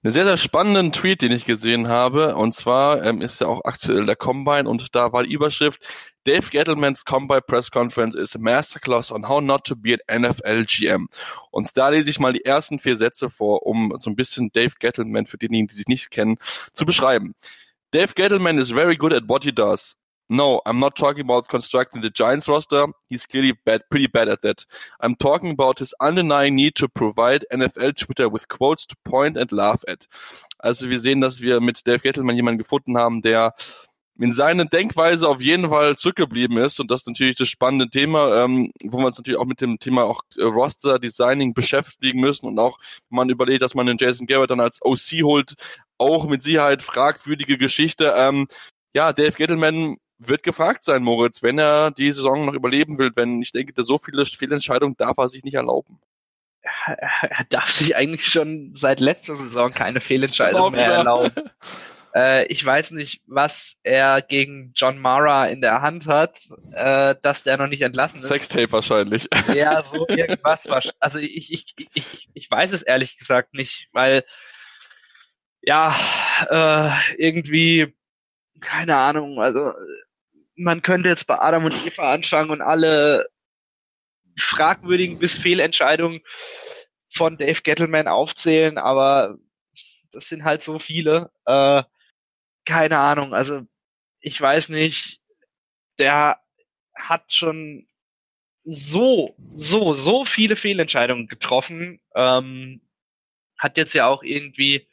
einen 0.04 0.14
sehr, 0.14 0.26
sehr 0.26 0.38
spannenden 0.38 0.92
Tweet, 0.92 1.22
den 1.22 1.32
ich 1.32 1.46
gesehen 1.46 1.88
habe. 1.88 2.36
Und 2.36 2.54
zwar 2.54 3.04
ähm, 3.04 3.22
ist 3.22 3.42
ja 3.42 3.48
auch 3.48 3.62
aktuell 3.66 4.06
der 4.06 4.16
Combine 4.16 4.70
und 4.70 4.96
da 4.96 5.12
war 5.12 5.24
die 5.24 5.34
Überschrift 5.34 5.86
Dave 6.26 6.50
Gettleman's 6.52 7.04
Combine 7.04 7.42
Press 7.48 7.70
Conference 7.70 8.14
is 8.14 8.36
a 8.36 8.40
Masterclass 8.40 9.12
on 9.12 9.24
how 9.24 9.40
not 9.40 9.64
to 9.66 9.76
be 9.76 9.94
an 9.94 10.24
NFL 10.24 10.66
GM. 10.66 11.08
Und 11.52 11.78
da 11.78 11.90
lese 11.90 12.10
ich 12.10 12.20
mal 12.20 12.34
die 12.34 12.46
ersten 12.46 12.80
vier 12.80 12.98
Sätze 12.98 13.30
vor, 13.30 13.66
um 13.66 13.94
so 13.98 14.10
ein 14.10 14.16
bisschen 14.16 14.52
Dave 14.52 14.74
Gettleman, 14.80 15.26
für 15.26 15.38
diejenigen, 15.38 15.68
die 15.68 15.76
sich 15.76 15.88
nicht 15.88 16.12
kennen, 16.12 16.38
zu 16.74 16.86
beschreiben. 16.86 17.36
Dave 17.92 18.14
Gettleman 18.14 18.58
is 18.58 18.70
very 18.70 18.96
good 18.96 19.14
at 19.14 19.28
what 19.28 19.44
he 19.44 19.52
does. 19.52 19.96
No, 20.32 20.62
I'm 20.68 20.78
not 20.78 20.96
talking 20.96 21.22
about 21.22 21.48
constructing 21.48 22.04
the 22.04 22.12
Giants 22.12 22.48
roster. 22.48 22.86
He's 23.10 23.26
clearly 23.26 23.54
bad, 23.66 23.82
pretty 23.90 24.06
bad 24.06 24.30
at 24.30 24.44
that. 24.44 24.64
I'm 25.02 25.16
talking 25.16 25.50
about 25.50 25.80
his 25.80 25.96
undenying 26.00 26.54
need 26.54 26.76
to 26.76 26.88
provide 26.88 27.48
NFL 27.52 27.98
Twitter 27.98 28.30
with 28.30 28.48
quotes 28.48 28.86
to 28.88 28.96
point 29.06 29.38
and 29.38 29.52
laugh 29.52 29.84
at. 29.88 30.08
Also 30.60 30.88
wir 30.88 31.00
sehen, 31.00 31.22
dass 31.22 31.42
wir 31.42 31.60
mit 31.62 31.88
Dave 31.88 32.02
Gettleman 32.02 32.36
jemanden 32.36 32.60
gefunden 32.60 32.96
haben, 32.96 33.24
der 33.24 33.56
in 34.20 34.34
seiner 34.34 34.66
Denkweise 34.66 35.28
auf 35.28 35.42
jeden 35.42 35.70
Fall 35.70 35.96
zurückgeblieben 35.96 36.58
ist 36.58 36.80
und 36.80 36.92
das 36.92 37.02
ist 37.02 37.08
natürlich 37.08 37.38
das 37.38 37.48
spannende 37.48 37.90
Thema, 37.90 38.44
ähm, 38.44 38.72
wo 38.84 38.98
wir 38.98 39.06
uns 39.06 39.18
natürlich 39.18 39.40
auch 39.40 39.46
mit 39.46 39.62
dem 39.62 39.80
Thema 39.80 40.04
auch 40.04 40.22
äh, 40.38 40.44
Roster 40.44 41.00
Designing 41.00 41.54
beschäftigen 41.54 42.20
müssen 42.20 42.48
und 42.48 42.60
auch 42.60 42.78
wenn 43.10 43.16
man 43.16 43.30
überlegt, 43.30 43.62
dass 43.62 43.76
man 43.76 43.88
den 43.88 43.98
Jason 43.98 44.28
Garrett 44.28 44.52
dann 44.52 44.60
als 44.60 44.80
OC 44.82 45.24
holt, 45.24 45.54
auch 45.98 46.28
mit 46.28 46.42
Sicherheit 46.42 46.84
fragwürdige 46.84 47.58
Geschichte. 47.58 48.14
Ähm, 48.16 48.48
ja, 48.94 49.14
Dave 49.14 49.32
Gettleman 49.32 49.98
wird 50.18 50.44
gefragt 50.44 50.84
sein, 50.84 51.04
Moritz, 51.04 51.42
wenn 51.42 51.58
er 51.58 51.92
die 51.92 52.12
Saison 52.12 52.46
noch 52.46 52.54
überleben 52.54 52.98
will. 52.98 53.12
Wenn 53.16 53.42
ich 53.42 53.52
denke, 53.52 53.82
so 53.84 53.98
viele 53.98 54.26
Fehlentscheidungen 54.26 54.96
darf 54.98 55.18
er 55.18 55.30
sich 55.30 55.44
nicht 55.44 55.56
erlauben. 55.56 56.00
Er 56.86 57.46
darf 57.50 57.70
sich 57.70 57.96
eigentlich 57.96 58.26
schon 58.26 58.72
seit 58.76 59.00
letzter 59.00 59.36
Saison 59.36 59.72
keine 59.72 60.02
Fehlentscheidung 60.02 60.72
mehr 60.72 60.92
erlauben. 60.92 61.32
Äh, 62.16 62.46
ich 62.48 62.66
weiß 62.66 62.92
nicht, 62.92 63.22
was 63.28 63.78
er 63.84 64.22
gegen 64.22 64.72
John 64.76 64.98
Mara 64.98 65.48
in 65.48 65.62
der 65.62 65.82
Hand 65.82 66.08
hat, 66.08 66.40
äh, 66.74 67.16
dass 67.22 67.44
der 67.44 67.58
noch 67.58 67.68
nicht 67.68 67.82
entlassen 67.82 68.22
ist. 68.22 68.28
Sextape 68.28 68.72
wahrscheinlich. 68.72 69.28
Ja, 69.54 69.84
so 69.84 70.08
irgendwas. 70.08 70.68
Also 71.00 71.20
ich, 71.20 71.52
ich, 71.52 71.76
ich, 71.94 72.30
ich 72.34 72.52
weiß 72.52 72.72
es 72.72 72.84
ehrlich 72.84 73.18
gesagt 73.18 73.54
nicht, 73.54 73.90
weil 73.92 74.24
ja, 75.62 75.96
äh, 76.50 76.90
irgendwie, 77.18 77.96
keine 78.62 78.96
Ahnung, 78.96 79.40
also 79.40 79.74
man 80.56 80.82
könnte 80.82 81.10
jetzt 81.10 81.28
bei 81.28 81.38
Adam 81.40 81.66
und 81.66 81.86
Eva 81.86 82.14
anfangen 82.14 82.50
und 82.50 82.62
alle 82.62 83.28
fragwürdigen 84.38 85.20
bis 85.20 85.36
Fehlentscheidungen 85.36 86.22
von 87.12 87.38
Dave 87.38 87.62
Gettleman 87.62 88.08
aufzählen, 88.08 88.78
aber 88.78 89.38
das 90.12 90.28
sind 90.28 90.44
halt 90.44 90.64
so 90.64 90.80
viele. 90.80 91.32
Äh, 91.46 91.84
keine 92.66 93.00
Ahnung, 93.00 93.34
also 93.34 93.66
ich 94.20 94.40
weiß 94.40 94.70
nicht, 94.70 95.20
der 95.98 96.40
hat 96.96 97.34
schon 97.34 97.88
so, 98.64 99.36
so, 99.52 99.96
so 99.96 100.26
viele 100.26 100.56
Fehlentscheidungen 100.56 101.28
getroffen. 101.28 102.00
Ähm, 102.16 102.82
hat 103.58 103.78
jetzt 103.78 103.94
ja 103.94 104.08
auch 104.08 104.24
irgendwie, 104.24 104.88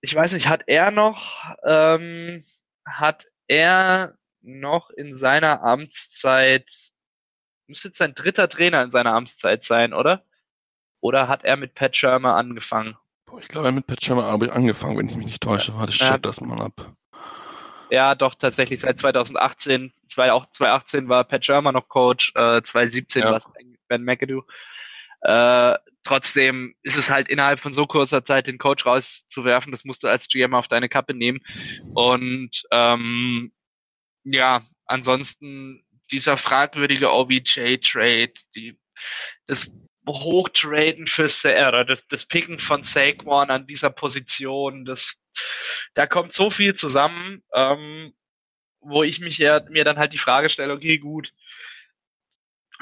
ich 0.00 0.14
weiß 0.14 0.34
nicht, 0.34 0.48
hat 0.48 0.64
er 0.66 0.90
noch, 0.90 1.54
ähm, 1.64 2.44
hat 2.86 3.26
er 3.46 4.16
noch 4.42 4.90
in 4.90 5.14
seiner 5.14 5.62
Amtszeit, 5.62 6.92
müsste 7.66 7.88
jetzt 7.88 7.98
sein 7.98 8.14
dritter 8.14 8.48
Trainer 8.48 8.82
in 8.82 8.90
seiner 8.90 9.14
Amtszeit 9.14 9.64
sein, 9.64 9.94
oder? 9.94 10.24
Oder 11.00 11.28
hat 11.28 11.44
er 11.44 11.56
mit 11.56 11.74
Pat 11.74 11.96
Schirmer 11.96 12.36
angefangen? 12.36 12.96
Boah, 13.26 13.40
ich 13.40 13.48
glaube, 13.48 13.66
er 13.66 13.68
hat 13.68 13.76
mit 13.76 13.86
Pat 13.86 14.02
Schirmer 14.02 14.26
angefangen, 14.26 14.98
wenn 14.98 15.08
ich 15.08 15.16
mich 15.16 15.26
nicht 15.26 15.42
täusche. 15.42 15.74
Warte, 15.74 15.92
ich 15.92 15.98
check 15.98 16.22
das 16.22 16.40
mal 16.40 16.60
ab. 16.60 16.94
Ja, 17.90 18.14
doch, 18.14 18.34
tatsächlich 18.34 18.80
seit 18.80 18.98
2018. 18.98 19.92
2018 20.08 21.08
war 21.08 21.24
Pat 21.24 21.44
Schirmer 21.44 21.72
noch 21.72 21.88
Coach, 21.88 22.32
äh, 22.34 22.62
2017 22.62 23.22
ja. 23.22 23.30
war 23.30 23.36
es 23.38 23.46
Ben 23.88 24.04
McAdoo. 24.04 24.42
Äh, 25.22 25.78
trotzdem 26.04 26.74
ist 26.82 26.96
es 26.96 27.10
halt 27.10 27.28
innerhalb 27.28 27.58
von 27.58 27.72
so 27.72 27.86
kurzer 27.86 28.24
Zeit 28.24 28.46
den 28.46 28.58
Coach 28.58 28.84
rauszuwerfen, 28.86 29.72
das 29.72 29.84
musst 29.84 30.02
du 30.02 30.08
als 30.08 30.28
GM 30.28 30.54
auf 30.54 30.68
deine 30.68 30.88
Kappe 30.88 31.14
nehmen. 31.14 31.40
Und 31.94 32.62
ähm, 32.70 33.52
ja, 34.24 34.62
ansonsten 34.86 35.84
dieser 36.10 36.36
fragwürdige 36.36 37.10
OBJ-Trade, 37.10 38.32
die, 38.54 38.78
das 39.46 39.72
Hochtraden 40.06 41.06
für 41.06 41.28
Sarah, 41.28 41.84
das, 41.84 42.06
das 42.06 42.26
Picken 42.26 42.58
von 42.58 42.82
Saquon 42.82 43.50
an 43.50 43.66
dieser 43.66 43.90
Position, 43.90 44.84
das, 44.84 45.22
da 45.94 46.06
kommt 46.06 46.32
so 46.32 46.50
viel 46.50 46.74
zusammen, 46.74 47.42
ähm, 47.54 48.12
wo 48.80 49.02
ich 49.02 49.20
mich 49.20 49.38
ja, 49.38 49.62
mir 49.70 49.84
dann 49.84 49.96
halt 49.96 50.12
die 50.12 50.18
Frage 50.18 50.50
stelle, 50.50 50.74
okay, 50.74 50.98
gut, 50.98 51.32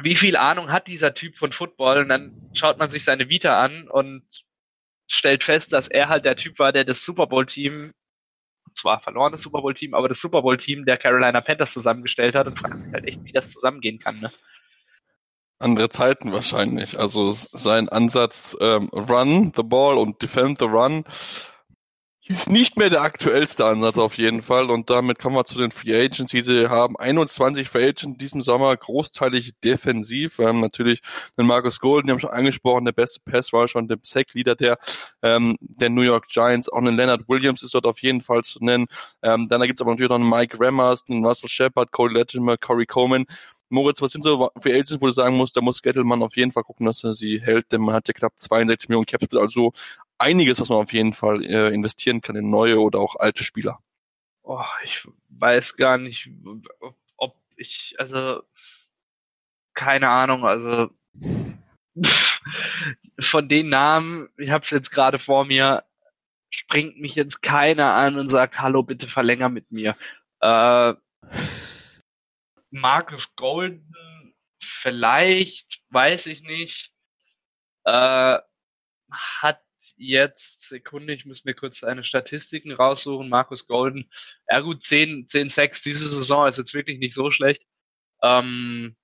wie 0.02 0.16
viel 0.16 0.36
Ahnung 0.36 0.72
hat 0.72 0.88
dieser 0.88 1.14
Typ 1.14 1.36
von 1.36 1.52
Football? 1.52 1.98
Und 1.98 2.08
dann 2.08 2.50
schaut 2.54 2.78
man 2.78 2.90
sich 2.90 3.04
seine 3.04 3.28
Vita 3.28 3.62
an 3.62 3.88
und 3.88 4.24
stellt 5.10 5.44
fest, 5.44 5.72
dass 5.72 5.88
er 5.88 6.08
halt 6.08 6.24
der 6.24 6.36
Typ 6.36 6.58
war, 6.58 6.72
der 6.72 6.84
das 6.84 7.04
Super 7.04 7.26
Bowl-Team, 7.26 7.92
zwar 8.74 9.00
verloren 9.00 9.32
das 9.32 9.42
Super 9.42 9.60
Bowl-Team, 9.60 9.94
aber 9.94 10.08
das 10.08 10.20
Super 10.20 10.42
Bowl-Team 10.42 10.86
der 10.86 10.96
Carolina 10.96 11.40
Panthers 11.40 11.72
zusammengestellt 11.72 12.34
hat 12.34 12.46
und 12.46 12.58
fragt 12.58 12.80
sich 12.80 12.92
halt 12.92 13.04
echt, 13.06 13.22
wie 13.24 13.32
das 13.32 13.52
zusammengehen 13.52 13.98
kann. 13.98 14.20
Ne? 14.20 14.32
Andere 15.62 15.88
Zeiten 15.88 16.32
wahrscheinlich. 16.32 16.98
Also 16.98 17.32
sein 17.32 17.88
Ansatz 17.88 18.56
ähm, 18.60 18.88
Run 18.88 19.52
the 19.56 19.62
Ball 19.62 19.96
und 19.96 20.20
Defend 20.20 20.58
the 20.58 20.64
Run 20.66 21.04
ist 22.24 22.48
nicht 22.48 22.78
mehr 22.78 22.88
der 22.88 23.02
aktuellste 23.02 23.64
Ansatz 23.66 23.98
auf 23.98 24.16
jeden 24.16 24.42
Fall. 24.42 24.70
Und 24.70 24.90
damit 24.90 25.18
kommen 25.18 25.34
wir 25.34 25.44
zu 25.44 25.58
den 25.58 25.72
Free 25.72 25.94
Agents. 25.94 26.30
Sie 26.30 26.68
haben 26.68 26.96
21 26.96 27.68
Free 27.68 27.82
Agents 27.82 28.04
in 28.04 28.16
diesem 28.16 28.42
Sommer, 28.42 28.76
großteilig 28.76 29.52
defensiv. 29.64 30.38
Wir 30.38 30.46
haben 30.46 30.60
natürlich 30.60 31.00
den 31.36 31.46
Marcus 31.46 31.80
Golden, 31.80 32.06
die 32.06 32.12
haben 32.12 32.20
schon 32.20 32.30
angesprochen, 32.30 32.84
der 32.84 32.92
beste 32.92 33.20
Pass 33.24 33.52
Rusher 33.52 33.78
und 33.80 33.88
der 33.88 33.98
Sack-Leader 34.02 34.54
der, 34.54 34.78
ähm, 35.22 35.56
der 35.60 35.90
New 35.90 36.02
York 36.02 36.28
Giants. 36.28 36.68
Auch 36.68 36.78
einen 36.78 36.96
Leonard 36.96 37.28
Williams 37.28 37.62
ist 37.64 37.74
dort 37.74 37.86
auf 37.86 37.98
jeden 38.00 38.20
Fall 38.20 38.42
zu 38.42 38.60
nennen. 38.60 38.86
Ähm, 39.22 39.48
dann 39.48 39.60
gibt 39.62 39.80
es 39.80 39.82
aber 39.82 39.90
natürlich 39.90 40.10
noch 40.10 40.20
einen 40.20 40.30
Mike 40.30 40.58
Rammers, 40.60 41.04
einen 41.08 41.26
Russell 41.26 41.48
Shepard, 41.48 41.90
Cole 41.90 42.14
Latimer, 42.16 42.56
Corey 42.56 42.86
Coleman. 42.86 43.26
Moritz, 43.72 44.02
was 44.02 44.12
sind 44.12 44.22
so 44.22 44.50
Free 44.60 44.74
Agents, 44.74 45.00
wo 45.00 45.06
du 45.06 45.12
sagen 45.12 45.36
musst, 45.36 45.56
da 45.56 45.62
muss 45.62 45.80
Gettleman 45.80 46.22
auf 46.22 46.36
jeden 46.36 46.52
Fall 46.52 46.62
gucken, 46.62 46.84
dass 46.84 47.02
er 47.04 47.14
sie 47.14 47.40
hält, 47.40 47.72
denn 47.72 47.80
man 47.80 47.94
hat 47.94 48.06
ja 48.06 48.12
knapp 48.12 48.34
62 48.36 48.90
Millionen 48.90 49.06
Capspace, 49.06 49.40
also 49.40 49.72
einiges, 50.18 50.60
was 50.60 50.68
man 50.68 50.78
auf 50.78 50.92
jeden 50.92 51.14
Fall 51.14 51.42
äh, 51.44 51.68
investieren 51.68 52.20
kann 52.20 52.36
in 52.36 52.50
neue 52.50 52.78
oder 52.78 52.98
auch 52.98 53.16
alte 53.16 53.44
Spieler. 53.44 53.78
Oh, 54.42 54.62
ich 54.84 55.08
weiß 55.30 55.76
gar 55.76 55.96
nicht, 55.96 56.30
ob 57.16 57.36
ich, 57.56 57.94
also 57.98 58.42
keine 59.72 60.08
Ahnung, 60.08 60.44
also 60.44 60.90
von 63.20 63.48
den 63.48 63.70
Namen, 63.70 64.28
ich 64.36 64.50
habe 64.50 64.64
es 64.64 64.70
jetzt 64.70 64.90
gerade 64.90 65.18
vor 65.18 65.46
mir, 65.46 65.84
springt 66.50 67.00
mich 67.00 67.14
jetzt 67.14 67.40
keiner 67.40 67.94
an 67.94 68.18
und 68.18 68.28
sagt, 68.28 68.60
hallo, 68.60 68.82
bitte 68.82 69.08
verlänger 69.08 69.48
mit 69.48 69.72
mir. 69.72 69.96
Äh, 70.40 70.92
Marcus 72.72 73.34
Golden, 73.36 74.34
vielleicht, 74.62 75.82
weiß 75.90 76.26
ich 76.26 76.42
nicht, 76.42 76.92
äh, 77.84 78.38
hat 79.10 79.62
jetzt, 79.96 80.62
Sekunde, 80.62 81.12
ich 81.12 81.26
muss 81.26 81.44
mir 81.44 81.54
kurz 81.54 81.80
seine 81.80 82.04
Statistiken 82.04 82.72
raussuchen. 82.72 83.28
Markus 83.28 83.66
Golden, 83.66 84.10
ja 84.48 84.60
gut, 84.60 84.82
10, 84.82 85.28
10 85.28 85.48
6 85.48 85.82
diese 85.82 86.08
Saison 86.08 86.48
ist 86.48 86.58
jetzt 86.58 86.74
wirklich 86.74 86.98
nicht 86.98 87.14
so 87.14 87.30
schlecht. 87.30 87.64
Ähm, 88.22 88.96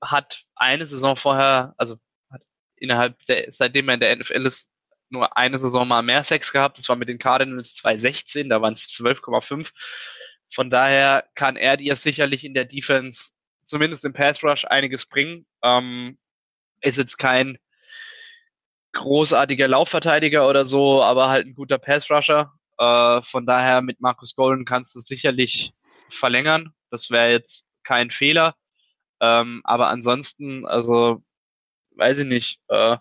hat 0.00 0.44
eine 0.54 0.86
Saison 0.86 1.16
vorher, 1.16 1.74
also 1.76 1.98
hat 2.30 2.42
innerhalb 2.76 3.24
der, 3.26 3.52
seitdem 3.52 3.88
er 3.88 3.94
in 3.94 4.00
der 4.00 4.16
NFL 4.16 4.46
ist, 4.46 4.72
nur 5.10 5.36
eine 5.36 5.58
Saison 5.58 5.86
mal 5.86 6.02
mehr 6.02 6.24
Sex 6.24 6.52
gehabt. 6.52 6.78
Das 6.78 6.88
war 6.88 6.96
mit 6.96 7.08
den 7.08 7.18
Cardinals 7.18 7.74
2016, 7.76 8.48
da 8.48 8.62
waren 8.62 8.72
es 8.72 8.88
12,5. 8.88 9.72
Von 10.52 10.70
daher 10.70 11.24
kann 11.34 11.56
er 11.56 11.76
dir 11.76 11.96
sicherlich 11.96 12.44
in 12.44 12.54
der 12.54 12.64
Defense, 12.64 13.32
zumindest 13.64 14.04
im 14.04 14.12
Pass 14.12 14.42
Rush, 14.44 14.64
einiges 14.64 15.06
bringen. 15.06 15.46
Ähm, 15.62 16.18
ist 16.82 16.98
jetzt 16.98 17.16
kein 17.16 17.58
großartiger 18.92 19.68
Laufverteidiger 19.68 20.48
oder 20.48 20.66
so, 20.66 21.02
aber 21.02 21.30
halt 21.30 21.46
ein 21.46 21.54
guter 21.54 21.78
Pass-Rusher. 21.78 22.52
Äh, 22.78 23.22
von 23.22 23.46
daher 23.46 23.82
mit 23.82 24.00
Marcus 24.00 24.34
Golden 24.34 24.64
kannst 24.64 24.94
du 24.94 25.00
sicherlich 25.00 25.72
verlängern. 26.10 26.74
Das 26.90 27.10
wäre 27.10 27.30
jetzt 27.30 27.66
kein 27.82 28.10
Fehler. 28.10 28.54
Ähm, 29.20 29.62
aber 29.64 29.88
ansonsten, 29.88 30.66
also 30.66 31.22
weiß 31.96 32.20
ich 32.20 32.26
nicht, 32.26 32.60
äh, 32.68 32.96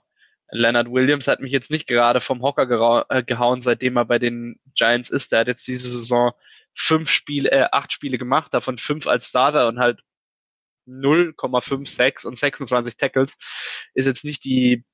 Leonard 0.51 0.91
Williams 0.91 1.27
hat 1.27 1.39
mich 1.39 1.51
jetzt 1.51 1.71
nicht 1.71 1.87
gerade 1.87 2.21
vom 2.21 2.41
Hocker 2.41 3.05
äh, 3.09 3.23
gehauen, 3.23 3.61
seitdem 3.61 3.97
er 3.97 4.05
bei 4.05 4.19
den 4.19 4.59
Giants 4.75 5.09
ist. 5.09 5.31
Der 5.31 5.39
hat 5.39 5.47
jetzt 5.47 5.67
diese 5.67 5.87
Saison 5.87 6.33
fünf 6.75 7.09
Spiele, 7.09 7.51
äh, 7.51 7.67
acht 7.71 7.91
Spiele 7.91 8.17
gemacht, 8.17 8.53
davon 8.53 8.77
fünf 8.77 9.07
als 9.07 9.27
Starter 9.27 9.67
und 9.67 9.79
halt 9.79 10.01
0,56 10.87 12.25
und 12.25 12.37
26 12.37 12.97
Tackles. 12.97 13.37
Ist 13.93 14.05
jetzt 14.05 14.25
nicht 14.25 14.43
die 14.43 14.85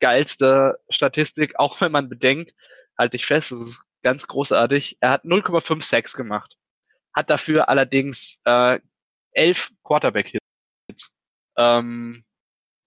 geilste 0.00 0.78
Statistik, 0.88 1.58
auch 1.58 1.80
wenn 1.80 1.92
man 1.92 2.08
bedenkt, 2.08 2.52
halte 2.98 3.16
ich 3.16 3.26
fest, 3.26 3.52
das 3.52 3.60
ist 3.60 3.84
ganz 4.02 4.26
großartig. 4.26 4.98
Er 5.00 5.10
hat 5.10 5.24
0,56 5.24 6.16
gemacht, 6.16 6.56
hat 7.14 7.30
dafür 7.30 7.68
allerdings 7.68 8.40
äh, 8.44 8.78
elf 9.32 9.70
Quarterback-Hits. 9.84 11.14
Ähm, 11.58 12.25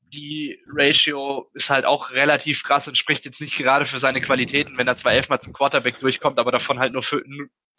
die 0.09 0.59
Ratio 0.67 1.49
ist 1.53 1.69
halt 1.69 1.85
auch 1.85 2.11
relativ 2.11 2.63
krass 2.63 2.87
und 2.87 2.97
spricht 2.97 3.25
jetzt 3.25 3.41
nicht 3.41 3.57
gerade 3.57 3.85
für 3.85 3.99
seine 3.99 4.21
Qualitäten, 4.21 4.77
wenn 4.77 4.87
er 4.87 4.95
zwar 4.95 5.13
elfmal 5.13 5.41
zum 5.41 5.53
Quarterback 5.53 5.99
durchkommt, 5.99 6.39
aber 6.39 6.51
davon 6.51 6.79
halt 6.79 6.93
nur, 6.93 7.03
für, 7.03 7.23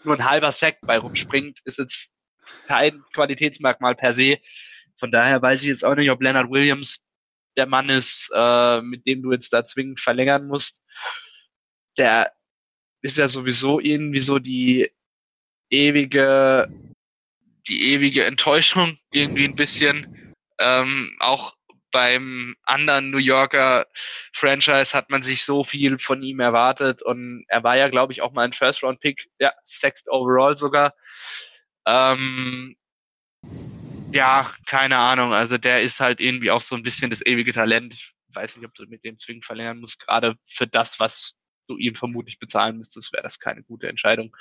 nur 0.04 0.16
ein 0.16 0.28
halber 0.28 0.52
Sack 0.52 0.78
bei 0.82 0.98
rumspringt, 0.98 1.60
ist 1.64 1.78
jetzt 1.78 2.14
kein 2.66 3.02
Qualitätsmerkmal 3.12 3.94
per 3.94 4.14
se. 4.14 4.38
Von 4.96 5.10
daher 5.10 5.40
weiß 5.42 5.62
ich 5.62 5.68
jetzt 5.68 5.84
auch 5.84 5.94
nicht, 5.94 6.10
ob 6.10 6.22
Leonard 6.22 6.50
Williams 6.50 7.04
der 7.56 7.66
Mann 7.66 7.88
ist, 7.88 8.30
äh, 8.34 8.80
mit 8.82 9.06
dem 9.06 9.22
du 9.22 9.32
jetzt 9.32 9.52
da 9.52 9.64
zwingend 9.64 10.00
verlängern 10.00 10.46
musst. 10.46 10.82
Der 11.96 12.32
ist 13.02 13.18
ja 13.18 13.28
sowieso 13.28 13.80
irgendwie 13.80 14.20
so 14.20 14.38
die 14.38 14.90
ewige, 15.70 16.68
die 17.66 17.92
ewige 17.92 18.24
Enttäuschung 18.24 18.98
irgendwie 19.10 19.44
ein 19.44 19.56
bisschen. 19.56 20.34
Ähm, 20.58 21.16
auch 21.20 21.54
beim 21.90 22.54
anderen 22.62 23.10
New 23.10 23.18
Yorker 23.18 23.86
Franchise 24.32 24.96
hat 24.96 25.10
man 25.10 25.22
sich 25.22 25.44
so 25.44 25.64
viel 25.64 25.98
von 25.98 26.22
ihm 26.22 26.40
erwartet 26.40 27.02
und 27.02 27.44
er 27.48 27.62
war 27.64 27.76
ja, 27.76 27.88
glaube 27.88 28.12
ich, 28.12 28.22
auch 28.22 28.32
mal 28.32 28.44
ein 28.44 28.52
First-Round-Pick, 28.52 29.30
ja, 29.38 29.52
Sexth 29.64 30.08
Overall 30.08 30.56
sogar. 30.56 30.94
Ähm, 31.86 32.76
ja, 34.12 34.52
keine 34.66 34.98
Ahnung. 34.98 35.32
Also 35.32 35.58
der 35.58 35.82
ist 35.82 36.00
halt 36.00 36.20
irgendwie 36.20 36.50
auch 36.50 36.62
so 36.62 36.74
ein 36.74 36.82
bisschen 36.82 37.10
das 37.10 37.24
ewige 37.24 37.52
Talent. 37.52 37.94
Ich 37.94 38.12
weiß 38.32 38.56
nicht, 38.56 38.66
ob 38.66 38.74
du 38.74 38.84
mit 38.86 39.04
dem 39.04 39.18
zwingend 39.18 39.44
verlängern 39.44 39.78
musst. 39.78 40.04
Gerade 40.04 40.36
für 40.44 40.66
das, 40.66 41.00
was 41.00 41.34
du 41.68 41.76
ihm 41.76 41.94
vermutlich 41.94 42.38
bezahlen 42.38 42.78
müsstest, 42.78 43.12
wäre 43.12 43.22
das 43.22 43.38
keine 43.38 43.62
gute 43.62 43.88
Entscheidung. 43.88 44.36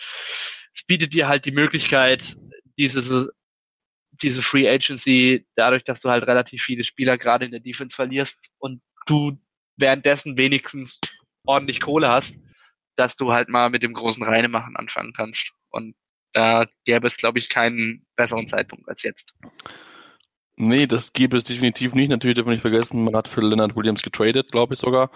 Es 0.73 0.83
bietet 0.83 1.13
dir 1.13 1.27
halt 1.27 1.45
die 1.45 1.51
Möglichkeit, 1.51 2.37
diese, 2.77 3.31
diese 4.21 4.41
Free 4.41 4.69
Agency, 4.69 5.45
dadurch, 5.55 5.83
dass 5.83 5.99
du 5.99 6.09
halt 6.09 6.27
relativ 6.27 6.61
viele 6.61 6.83
Spieler 6.83 7.17
gerade 7.17 7.45
in 7.45 7.51
der 7.51 7.59
Defense 7.59 7.95
verlierst 7.95 8.39
und 8.57 8.81
du 9.05 9.37
währenddessen 9.77 10.37
wenigstens 10.37 10.99
ordentlich 11.45 11.79
Kohle 11.79 12.09
hast, 12.09 12.39
dass 12.95 13.15
du 13.15 13.31
halt 13.31 13.49
mal 13.49 13.69
mit 13.69 13.81
dem 13.81 13.93
großen 13.93 14.23
Reinemachen 14.23 14.75
anfangen 14.75 15.13
kannst. 15.13 15.53
Und 15.69 15.95
da 16.33 16.65
gäbe 16.85 17.07
es, 17.07 17.17
glaube 17.17 17.39
ich, 17.39 17.49
keinen 17.49 18.05
besseren 18.15 18.47
Zeitpunkt 18.47 18.87
als 18.87 19.03
jetzt. 19.03 19.33
Nee, 20.57 20.87
das 20.87 21.13
gäbe 21.13 21.37
es 21.37 21.45
definitiv 21.45 21.93
nicht. 21.93 22.09
Natürlich 22.09 22.35
darf 22.35 22.45
man 22.45 22.53
nicht 22.53 22.61
vergessen, 22.61 23.03
man 23.03 23.15
hat 23.15 23.29
für 23.29 23.39
Leonard 23.39 23.77
Williams 23.77 24.01
getradet, 24.01 24.51
glaube 24.51 24.73
ich 24.73 24.79
sogar. 24.79 25.09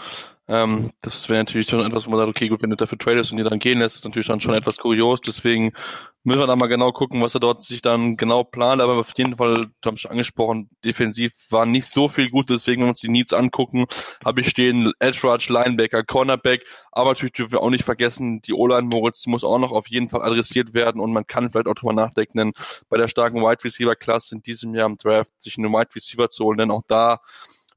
Ähm, 0.45 0.91
das 1.01 1.29
wäre 1.29 1.39
natürlich 1.39 1.69
schon 1.69 1.85
etwas, 1.85 2.05
wo 2.05 2.09
man 2.09 2.19
sagt, 2.19 2.29
okay, 2.29 2.49
gut, 2.49 2.61
wenn 2.61 2.69
du 2.69 2.75
dafür 2.75 2.97
tradest 2.97 3.31
und 3.31 3.37
die 3.37 3.43
dann 3.43 3.59
gehen 3.59 3.79
lässt, 3.79 3.95
ist 3.95 4.03
natürlich 4.03 4.27
dann 4.27 4.41
schon 4.41 4.53
etwas 4.53 4.77
kurios. 4.77 5.21
Deswegen 5.21 5.71
müssen 6.23 6.39
wir 6.39 6.47
da 6.47 6.57
mal 6.57 6.67
genau 6.67 6.91
gucken, 6.91 7.21
was 7.21 7.33
er 7.33 7.39
dort 7.39 7.63
sich 7.63 7.81
dann 7.81 8.17
genau 8.17 8.43
plant. 8.43 8.81
Aber 8.81 8.99
auf 8.99 9.13
jeden 9.15 9.37
Fall, 9.37 9.67
du 9.79 9.91
hast 9.91 10.01
schon 10.01 10.11
angesprochen, 10.11 10.69
defensiv 10.83 11.31
war 11.49 11.65
nicht 11.65 11.87
so 11.87 12.09
viel 12.09 12.29
gut. 12.29 12.49
Deswegen, 12.49 12.81
wenn 12.81 12.87
wir 12.87 12.91
uns 12.91 12.99
die 12.99 13.07
Needs 13.07 13.31
angucken, 13.31 13.85
habe 14.25 14.41
ich 14.41 14.49
stehen 14.49 14.91
Edge 14.99 15.21
Rush, 15.23 15.47
Linebacker, 15.47 16.03
Cornerback. 16.03 16.65
Aber 16.91 17.11
natürlich 17.11 17.33
dürfen 17.33 17.53
wir 17.53 17.61
auch 17.61 17.69
nicht 17.69 17.85
vergessen, 17.85 18.41
die 18.41 18.53
O-Line 18.53 18.89
Moritz, 18.89 19.25
muss 19.27 19.45
auch 19.45 19.59
noch 19.59 19.71
auf 19.71 19.87
jeden 19.87 20.09
Fall 20.09 20.23
adressiert 20.23 20.73
werden. 20.73 20.99
Und 20.99 21.13
man 21.13 21.25
kann 21.25 21.51
vielleicht 21.51 21.67
auch 21.67 21.75
drüber 21.75 21.93
nachdenken, 21.93 22.51
bei 22.89 22.97
der 22.97 23.07
starken 23.07 23.41
Wide 23.41 23.63
Receiver 23.63 23.95
Klasse 23.95 24.35
in 24.35 24.41
diesem 24.41 24.75
Jahr 24.75 24.87
im 24.87 24.97
Draft 24.97 25.31
sich 25.41 25.57
einen 25.57 25.71
Wide 25.71 25.95
Receiver 25.95 26.29
zu 26.29 26.43
holen. 26.43 26.57
Denn 26.57 26.71
auch 26.71 26.83
da 26.85 27.19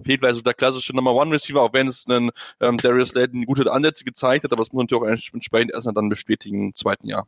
fehlt 0.05 0.21
vielleicht 0.21 0.37
so 0.37 0.43
der 0.43 0.55
klassische 0.55 0.95
Number 0.95 1.15
One 1.15 1.33
Receiver, 1.33 1.61
auch 1.61 1.73
wenn 1.73 1.89
es 1.89 2.07
einen 2.07 2.31
ähm, 2.61 2.79
Darius 2.79 3.15
Layton 3.15 3.45
gute 3.47 3.71
Ansätze 3.71 4.05
gezeigt 4.05 4.45
hat, 4.45 4.53
aber 4.53 4.63
das 4.63 4.73
muss 4.73 4.91
man 4.91 4.99
natürlich 4.99 5.31
auch 5.31 5.33
entsprechend 5.35 5.73
erstmal 5.73 5.95
dann 5.95 6.09
bestätigen 6.09 6.69
im 6.69 6.75
zweiten 6.75 7.09
Jahr. 7.09 7.27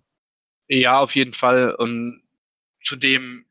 Ja, 0.68 0.98
auf 1.00 1.14
jeden 1.14 1.32
Fall. 1.32 1.74
Und 1.74 2.22
zudem, 2.84 3.46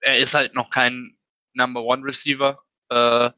er 0.00 0.18
ist 0.18 0.34
halt 0.34 0.54
noch 0.54 0.70
kein 0.70 1.16
Number 1.54 1.82
One 1.82 2.04
Receiver, 2.04 2.62
äh, 2.90 3.30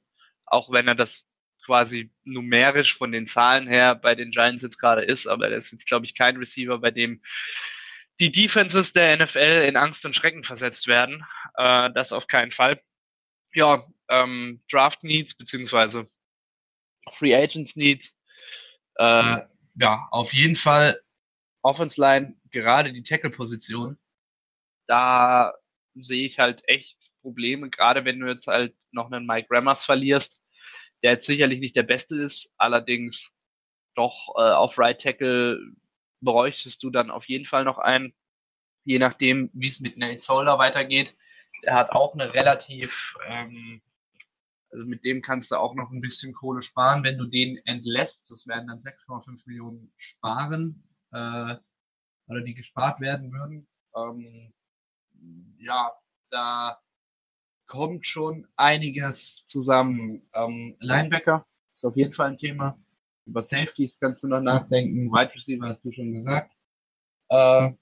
auch 0.46 0.70
wenn 0.70 0.88
er 0.88 0.94
das 0.94 1.26
quasi 1.64 2.10
numerisch 2.24 2.96
von 2.96 3.12
den 3.12 3.26
Zahlen 3.26 3.68
her 3.68 3.94
bei 3.94 4.14
den 4.14 4.30
Giants 4.30 4.62
jetzt 4.62 4.78
gerade 4.78 5.02
ist, 5.02 5.26
aber 5.26 5.50
er 5.50 5.56
ist 5.56 5.70
jetzt, 5.70 5.86
glaube 5.86 6.06
ich, 6.06 6.14
kein 6.14 6.38
Receiver, 6.38 6.78
bei 6.78 6.90
dem 6.90 7.20
die 8.20 8.32
Defenses 8.32 8.92
der 8.92 9.16
NFL 9.16 9.64
in 9.66 9.76
Angst 9.76 10.04
und 10.04 10.16
Schrecken 10.16 10.42
versetzt 10.42 10.88
werden. 10.88 11.24
Äh, 11.56 11.90
das 11.92 12.12
auf 12.12 12.26
keinen 12.26 12.50
Fall. 12.50 12.80
Ja, 13.52 13.84
ähm, 14.08 14.62
Draft 14.70 15.04
Needs 15.04 15.34
beziehungsweise 15.34 16.08
Free 17.12 17.34
Agents 17.34 17.76
Needs. 17.76 18.18
Äh, 18.96 19.42
ja, 19.76 20.08
auf 20.10 20.32
jeden 20.32 20.56
Fall 20.56 21.00
Offense 21.62 22.00
Line, 22.00 22.36
gerade 22.50 22.92
die 22.92 23.02
Tackle-Position. 23.02 23.98
Da 24.86 25.54
sehe 25.94 26.24
ich 26.24 26.38
halt 26.38 26.62
echt 26.68 27.10
Probleme, 27.20 27.70
gerade 27.70 28.04
wenn 28.04 28.20
du 28.20 28.26
jetzt 28.26 28.46
halt 28.46 28.74
noch 28.90 29.10
einen 29.10 29.26
Mike 29.26 29.48
Rammers 29.50 29.84
verlierst, 29.84 30.40
der 31.02 31.12
jetzt 31.12 31.26
sicherlich 31.26 31.60
nicht 31.60 31.76
der 31.76 31.82
Beste 31.82 32.16
ist, 32.16 32.54
allerdings 32.56 33.34
doch 33.94 34.34
äh, 34.36 34.52
auf 34.52 34.78
Right 34.78 35.00
Tackle 35.00 35.58
bräuchtest 36.20 36.82
du 36.82 36.90
dann 36.90 37.10
auf 37.10 37.28
jeden 37.28 37.44
Fall 37.44 37.64
noch 37.64 37.78
einen, 37.78 38.14
je 38.84 38.98
nachdem, 38.98 39.50
wie 39.52 39.68
es 39.68 39.80
mit 39.80 39.96
Nate 39.96 40.20
Solder 40.20 40.58
weitergeht. 40.58 41.16
Der 41.64 41.74
hat 41.74 41.90
auch 41.90 42.14
eine 42.14 42.32
relativ, 42.34 43.16
ähm, 43.26 43.82
also 44.70 44.84
mit 44.84 45.04
dem 45.04 45.22
kannst 45.22 45.50
du 45.50 45.56
auch 45.56 45.74
noch 45.74 45.90
ein 45.90 46.00
bisschen 46.00 46.32
Kohle 46.32 46.62
sparen, 46.62 47.02
wenn 47.04 47.18
du 47.18 47.26
den 47.26 47.56
entlässt. 47.64 48.30
Das 48.30 48.46
werden 48.46 48.68
dann 48.68 48.78
6,5 48.78 49.42
Millionen 49.46 49.92
sparen, 49.96 50.82
äh, 51.12 51.56
oder 52.28 52.40
die 52.42 52.54
gespart 52.54 53.00
werden 53.00 53.32
würden. 53.32 53.66
Ähm, 53.96 54.52
ja, 55.58 55.92
da 56.30 56.80
kommt 57.66 58.06
schon 58.06 58.46
einiges 58.56 59.46
zusammen. 59.46 60.28
Ähm, 60.34 60.76
Linebacker 60.80 61.46
ist 61.74 61.84
auf 61.84 61.96
jeden 61.96 62.12
Fall 62.12 62.30
ein 62.30 62.38
Thema. 62.38 62.78
Über 63.26 63.42
Safeties 63.42 63.98
kannst 63.98 64.22
du 64.22 64.28
noch 64.28 64.40
nachdenken. 64.40 65.10
Wide 65.10 65.34
Receiver 65.34 65.66
hast 65.66 65.84
du 65.84 65.92
schon 65.92 66.12
gesagt. 66.12 66.54
Äh, 67.28 67.72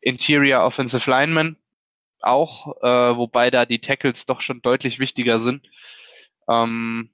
Interior 0.00 0.64
Offensive 0.64 1.08
Lineman 1.08 1.56
auch, 2.24 2.76
äh, 2.82 3.16
wobei 3.16 3.50
da 3.50 3.66
die 3.66 3.80
Tackles 3.80 4.26
doch 4.26 4.40
schon 4.40 4.62
deutlich 4.62 4.98
wichtiger 4.98 5.40
sind. 5.40 5.68
Ähm, 6.48 7.10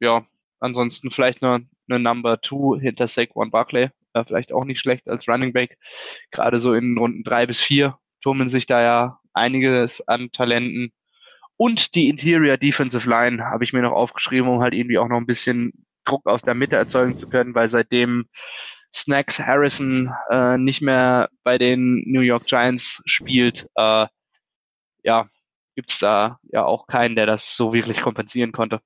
ja, 0.00 0.26
ansonsten 0.60 1.10
vielleicht 1.10 1.42
nur 1.42 1.60
eine 1.88 1.98
Number 2.00 2.40
Two 2.40 2.78
hinter 2.78 3.08
Saquon 3.08 3.50
Barkley. 3.50 3.90
Äh, 4.14 4.24
vielleicht 4.26 4.52
auch 4.52 4.64
nicht 4.64 4.80
schlecht 4.80 5.08
als 5.08 5.28
Running 5.28 5.52
Back. 5.52 5.78
Gerade 6.30 6.58
so 6.58 6.74
in 6.74 6.98
Runden 6.98 7.24
drei 7.24 7.46
bis 7.46 7.60
vier 7.60 7.98
turmen 8.22 8.48
sich 8.48 8.66
da 8.66 8.82
ja 8.82 9.20
einiges 9.34 10.06
an 10.08 10.30
Talenten. 10.32 10.92
Und 11.56 11.94
die 11.94 12.08
Interior 12.08 12.56
Defensive 12.56 13.08
Line 13.08 13.44
habe 13.44 13.64
ich 13.64 13.72
mir 13.72 13.82
noch 13.82 13.92
aufgeschrieben, 13.92 14.48
um 14.48 14.60
halt 14.60 14.74
irgendwie 14.74 14.98
auch 14.98 15.08
noch 15.08 15.16
ein 15.16 15.26
bisschen 15.26 15.72
Druck 16.04 16.26
aus 16.26 16.42
der 16.42 16.54
Mitte 16.54 16.76
erzeugen 16.76 17.16
zu 17.16 17.26
können, 17.26 17.54
weil 17.54 17.68
seitdem 17.68 18.26
Snacks 18.94 19.38
Harrison 19.40 20.12
äh, 20.30 20.56
nicht 20.58 20.80
mehr 20.82 21.28
bei 21.44 21.58
den 21.58 22.02
New 22.06 22.20
York 22.20 22.46
Giants 22.46 23.02
spielt, 23.04 23.68
äh, 23.74 24.06
ja, 25.06 25.28
gibt's 25.76 25.98
da 25.98 26.38
ja 26.42 26.64
auch 26.64 26.86
keinen, 26.86 27.14
der 27.14 27.26
das 27.26 27.56
so 27.56 27.72
wirklich 27.72 28.00
kompensieren 28.02 28.52
konnte. 28.52 28.80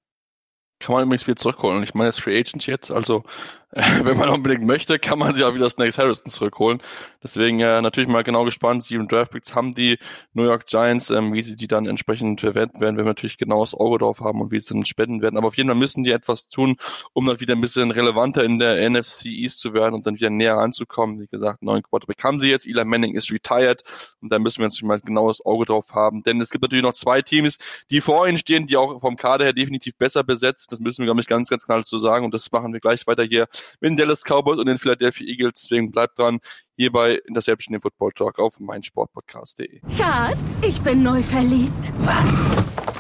Kann 0.79 0.95
man 0.95 1.05
übrigens 1.05 1.27
wieder 1.27 1.37
zurückholen. 1.37 1.83
Ich 1.83 1.95
meine, 1.95 2.09
das 2.09 2.19
Free 2.19 2.39
Agent 2.39 2.67
jetzt, 2.67 2.91
also 2.91 3.25
wenn 4.03 4.17
man 4.17 4.29
unbedingt 4.31 4.67
möchte, 4.67 4.99
kann 4.99 5.21
man 5.21 5.33
sich 5.33 5.45
auch 5.45 5.55
wieder 5.55 5.71
Snakes 5.71 5.97
Harrison 5.97 6.29
zurückholen. 6.29 6.83
Deswegen 7.23 7.61
äh, 7.61 7.81
natürlich 7.81 8.11
mal 8.11 8.25
genau 8.25 8.45
gespannt. 8.45 8.83
Sieben 8.83 9.07
Draftpicks 9.07 9.55
haben 9.55 9.77
die 9.77 9.99
New 10.33 10.43
York 10.43 10.67
Giants, 10.67 11.09
ähm, 11.11 11.33
wie 11.33 11.43
sie 11.43 11.55
die 11.55 11.69
dann 11.69 11.87
entsprechend 11.87 12.41
verwenden 12.41 12.81
werden, 12.81 12.97
wenn 12.97 13.05
wir 13.05 13.13
natürlich 13.13 13.39
genau 13.39 13.61
das 13.61 13.75
Auge 13.75 13.99
drauf 13.99 14.19
haben 14.21 14.41
und 14.41 14.51
wie 14.51 14.59
sie 14.59 14.75
dann 14.75 14.85
spenden 14.85 15.23
werden. 15.23 15.37
Aber 15.37 15.47
auf 15.47 15.57
jeden 15.57 15.69
Fall 15.69 15.79
müssen 15.79 16.03
die 16.03 16.11
etwas 16.11 16.49
tun, 16.49 16.79
um 17.13 17.27
dann 17.27 17.39
wieder 17.39 17.55
ein 17.55 17.61
bisschen 17.61 17.93
relevanter 17.93 18.43
in 18.43 18.59
der 18.59 18.91
NFC 18.91 19.27
East 19.27 19.61
zu 19.61 19.73
werden 19.73 19.95
und 19.95 20.05
dann 20.05 20.17
wieder 20.17 20.31
näher 20.31 20.57
ranzukommen. 20.57 21.21
Wie 21.21 21.29
gesagt, 21.29 21.63
neuen 21.63 21.85
Quarterback 21.85 22.25
haben 22.25 22.41
sie 22.41 22.49
jetzt. 22.49 22.67
Eli 22.67 22.85
Manning 22.85 23.15
ist 23.15 23.31
retired 23.31 23.85
und 24.21 24.33
da 24.33 24.41
müssen 24.41 24.59
wir 24.59 24.65
uns 24.65 24.83
mal 24.83 24.99
genau 24.99 25.29
das 25.29 25.47
Auge 25.47 25.67
drauf 25.67 25.87
haben. 25.93 26.25
Denn 26.25 26.41
es 26.41 26.51
gibt 26.51 26.63
natürlich 26.63 26.85
noch 26.85 26.95
zwei 26.95 27.23
Teams, 27.23 27.59
die 27.89 28.01
vor 28.01 28.27
ihnen 28.27 28.39
stehen, 28.39 28.67
die 28.67 28.77
auch 28.77 29.01
vom 29.01 29.17
Kader 29.17 29.45
her 29.45 29.53
definitiv 29.53 29.97
besser 29.97 30.25
besetzt. 30.25 30.73
Das 30.73 30.81
müssen 30.81 31.03
wir, 31.03 31.07
glaube 31.07 31.21
ich, 31.21 31.29
ganz, 31.29 31.49
ganz 31.49 31.65
klar 31.65 31.85
so 31.85 31.99
sagen 31.99 32.25
und 32.25 32.35
das 32.35 32.51
machen 32.51 32.73
wir 32.73 32.81
gleich 32.81 33.07
weiter 33.07 33.23
hier 33.23 33.47
mit 33.81 33.91
den 33.91 33.97
Dallas 33.97 34.25
Cowboys 34.25 34.59
und 34.59 34.67
den 34.67 34.79
Philadelphia 34.79 35.27
Eagles. 35.27 35.55
Deswegen 35.63 35.91
bleibt 35.91 36.19
dran, 36.19 36.41
hier 36.77 36.93
bei 36.93 37.21
Interception 37.27 37.75
im 37.75 37.81
Football 37.81 38.13
Talk 38.13 38.39
auf 38.39 38.59
meinsportpodcast.de. 38.59 39.81
Schatz, 39.97 40.63
ich 40.63 40.81
bin 40.81 41.03
neu 41.03 41.23
verliebt. 41.23 41.93
Was? 42.01 42.45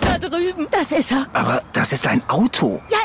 Da 0.00 0.18
drüben. 0.18 0.66
Das 0.70 0.92
ist 0.92 1.12
er. 1.12 1.26
Aber 1.32 1.62
das 1.72 1.92
ist 1.92 2.06
ein 2.06 2.22
Auto. 2.28 2.82
Ja, 2.90 2.98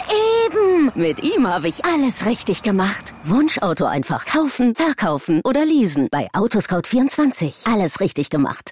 eben. 0.45 0.91
Mit 0.95 1.23
ihm 1.23 1.47
habe 1.47 1.67
ich 1.67 1.85
alles 1.85 2.25
richtig 2.25 2.63
gemacht. 2.63 3.13
Wunschauto 3.23 3.85
einfach 3.85 4.25
kaufen, 4.25 4.75
verkaufen 4.75 5.41
oder 5.43 5.65
leasen. 5.65 6.09
Bei 6.11 6.27
Autoscout24. 6.33 7.71
Alles 7.71 7.99
richtig 7.99 8.29
gemacht. 8.29 8.71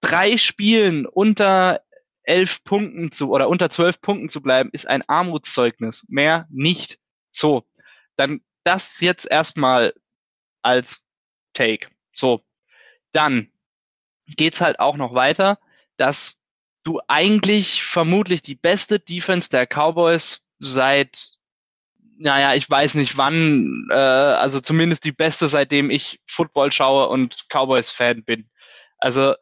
drei 0.00 0.36
Spielen 0.36 1.06
unter 1.06 1.80
elf 2.26 2.62
Punkten 2.64 3.12
zu 3.12 3.30
oder 3.30 3.48
unter 3.48 3.70
zwölf 3.70 4.00
Punkten 4.00 4.28
zu 4.28 4.42
bleiben, 4.42 4.70
ist 4.72 4.86
ein 4.86 5.08
Armutszeugnis. 5.08 6.04
Mehr 6.08 6.46
nicht. 6.50 6.98
So, 7.30 7.64
dann 8.16 8.40
das 8.64 9.00
jetzt 9.00 9.30
erstmal 9.30 9.94
als 10.62 11.02
Take. 11.54 11.88
So, 12.12 12.44
dann 13.12 13.50
geht's 14.26 14.60
halt 14.60 14.80
auch 14.80 14.96
noch 14.96 15.14
weiter, 15.14 15.58
dass 15.96 16.36
du 16.82 17.00
eigentlich 17.08 17.82
vermutlich 17.82 18.42
die 18.42 18.54
beste 18.54 18.98
Defense 18.98 19.48
der 19.48 19.66
Cowboys 19.66 20.42
seit, 20.58 21.30
naja, 22.18 22.54
ich 22.54 22.68
weiß 22.68 22.94
nicht 22.94 23.16
wann, 23.16 23.88
äh, 23.90 23.94
also 23.94 24.60
zumindest 24.60 25.04
die 25.04 25.12
beste, 25.12 25.48
seitdem 25.48 25.90
ich 25.90 26.20
Football 26.26 26.72
schaue 26.72 27.08
und 27.08 27.46
Cowboys-Fan 27.48 28.24
bin. 28.24 28.48
Also 28.98 29.34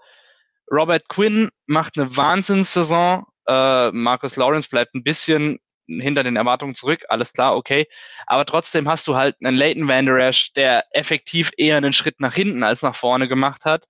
Robert 0.71 1.09
Quinn 1.09 1.51
macht 1.67 1.99
eine 1.99 2.17
Wahnsinnssaison. 2.17 3.25
Äh, 3.47 3.91
Marcus 3.93 4.37
Lawrence 4.37 4.69
bleibt 4.69 4.95
ein 4.95 5.03
bisschen 5.05 5.59
hinter 5.87 6.23
den 6.23 6.37
Erwartungen 6.37 6.75
zurück, 6.75 7.05
alles 7.09 7.33
klar, 7.33 7.57
okay. 7.57 7.87
Aber 8.27 8.47
trotzdem 8.47 8.89
hast 8.89 9.07
du 9.07 9.17
halt 9.17 9.37
einen 9.43 9.57
Leighton 9.57 9.87
Van 9.87 10.07
Der 10.07 10.17
Esch, 10.17 10.53
der 10.55 10.85
effektiv 10.93 11.51
eher 11.57 11.77
einen 11.77 11.93
Schritt 11.93 12.21
nach 12.21 12.35
hinten 12.35 12.62
als 12.62 12.83
nach 12.83 12.95
vorne 12.95 13.29
gemacht 13.29 13.65
hat. 13.65 13.85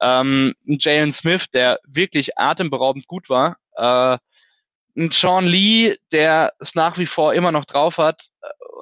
Ähm, 0.00 0.54
Jalen 0.64 1.12
Smith, 1.12 1.46
der 1.52 1.80
wirklich 1.86 2.38
atemberaubend 2.38 3.06
gut 3.06 3.28
war. 3.28 3.56
Äh, 3.76 4.18
ein 4.96 5.10
Sean 5.10 5.46
Lee, 5.46 5.96
der 6.12 6.52
es 6.58 6.74
nach 6.74 6.98
wie 6.98 7.06
vor 7.06 7.34
immer 7.34 7.52
noch 7.52 7.64
drauf 7.64 7.98
hat 7.98 8.28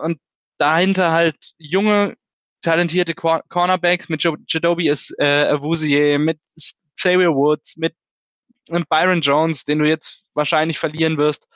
und 0.03 0.19
dahinter 0.59 1.13
halt 1.13 1.37
junge, 1.57 2.17
talentierte 2.63 3.15
Cornerbacks 3.15 4.09
mit 4.09 4.23
Jadobi 4.23 4.89
äh, 4.89 5.45
Awuzie, 5.47 6.19
mit 6.19 6.39
Xavier 7.01 7.35
Woods, 7.35 7.77
mit 7.77 7.95
Byron 8.89 9.21
Jones, 9.21 9.65
den 9.65 9.79
du 9.81 9.89
jetzt 9.89 10.27
wahrscheinlich 10.35 10.79
verlieren 10.79 11.17
wirst. 11.17 11.49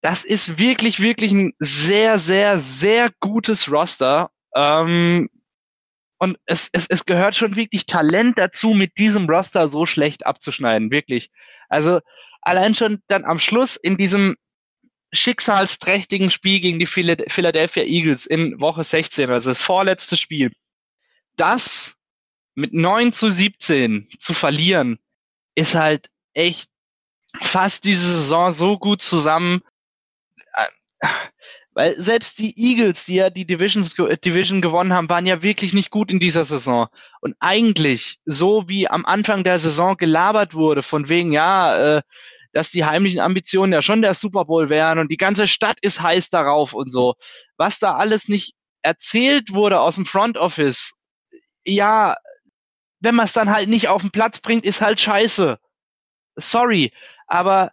Das 0.00 0.24
ist 0.24 0.58
wirklich, 0.58 1.00
wirklich 1.00 1.32
ein 1.32 1.54
sehr, 1.58 2.18
sehr, 2.18 2.58
sehr 2.58 3.10
gutes 3.20 3.70
Roster. 3.70 4.30
Ähm, 4.54 5.30
und 6.18 6.38
es, 6.46 6.68
es, 6.72 6.86
es 6.88 7.06
gehört 7.06 7.36
schon 7.36 7.56
wirklich 7.56 7.86
Talent 7.86 8.38
dazu, 8.38 8.70
mit 8.70 8.98
diesem 8.98 9.28
Roster 9.28 9.68
so 9.68 9.86
schlecht 9.86 10.26
abzuschneiden, 10.26 10.90
wirklich. 10.90 11.30
Also 11.68 12.00
allein 12.42 12.74
schon 12.74 13.00
dann 13.08 13.24
am 13.24 13.38
Schluss 13.38 13.76
in 13.76 13.96
diesem 13.96 14.36
schicksalsträchtigen 15.12 16.30
Spiel 16.30 16.60
gegen 16.60 16.78
die 16.78 16.86
Philadelphia 16.86 17.84
Eagles 17.84 18.26
in 18.26 18.60
Woche 18.60 18.82
16, 18.82 19.30
also 19.30 19.50
das 19.50 19.62
vorletzte 19.62 20.16
Spiel, 20.16 20.50
das 21.36 21.96
mit 22.54 22.72
9 22.72 23.12
zu 23.12 23.28
17 23.28 24.08
zu 24.18 24.32
verlieren, 24.34 24.98
ist 25.54 25.74
halt 25.74 26.10
echt 26.34 26.70
fast 27.40 27.84
diese 27.84 28.06
Saison 28.06 28.52
so 28.52 28.78
gut 28.78 29.02
zusammen. 29.02 29.62
Äh, 30.54 31.08
weil 31.76 32.00
selbst 32.00 32.38
die 32.38 32.54
Eagles, 32.56 33.04
die 33.04 33.16
ja 33.16 33.30
die 33.30 33.46
Divisions, 33.46 33.94
Division 34.24 34.60
gewonnen 34.60 34.92
haben, 34.92 35.08
waren 35.08 35.26
ja 35.26 35.42
wirklich 35.42 35.72
nicht 35.74 35.90
gut 35.90 36.10
in 36.10 36.20
dieser 36.20 36.44
Saison. 36.44 36.86
Und 37.20 37.34
eigentlich, 37.40 38.18
so 38.24 38.68
wie 38.68 38.88
am 38.88 39.04
Anfang 39.04 39.42
der 39.42 39.58
Saison 39.58 39.96
gelabert 39.96 40.54
wurde, 40.54 40.84
von 40.84 41.08
wegen, 41.08 41.32
ja, 41.32 41.96
äh, 41.96 42.02
dass 42.52 42.70
die 42.70 42.84
heimlichen 42.84 43.20
Ambitionen 43.20 43.72
ja 43.72 43.82
schon 43.82 44.02
der 44.02 44.14
Super 44.14 44.44
Bowl 44.44 44.68
wären 44.68 45.00
und 45.00 45.10
die 45.10 45.16
ganze 45.16 45.48
Stadt 45.48 45.78
ist 45.82 46.00
heiß 46.00 46.30
darauf 46.30 46.72
und 46.72 46.90
so. 46.90 47.14
Was 47.56 47.80
da 47.80 47.96
alles 47.96 48.28
nicht 48.28 48.54
erzählt 48.82 49.52
wurde 49.52 49.80
aus 49.80 49.96
dem 49.96 50.06
Front 50.06 50.38
Office, 50.38 50.94
ja, 51.66 52.14
wenn 53.04 53.14
man 53.14 53.24
es 53.24 53.32
dann 53.32 53.50
halt 53.50 53.68
nicht 53.68 53.88
auf 53.88 54.02
den 54.02 54.10
Platz 54.10 54.40
bringt, 54.40 54.64
ist 54.64 54.80
halt 54.80 55.00
scheiße. 55.00 55.58
Sorry, 56.36 56.92
aber 57.26 57.72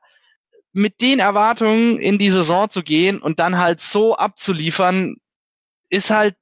mit 0.74 1.02
den 1.02 1.20
Erwartungen 1.20 1.98
in 1.98 2.18
die 2.18 2.32
Saison 2.32 2.70
zu 2.70 2.84
gehen 2.84 3.22
und 3.22 3.40
dann 3.40 3.58
halt 3.58 3.82
so 3.82 4.16
abzuliefern, 4.16 5.18
ist 5.90 6.10
halt 6.10 6.36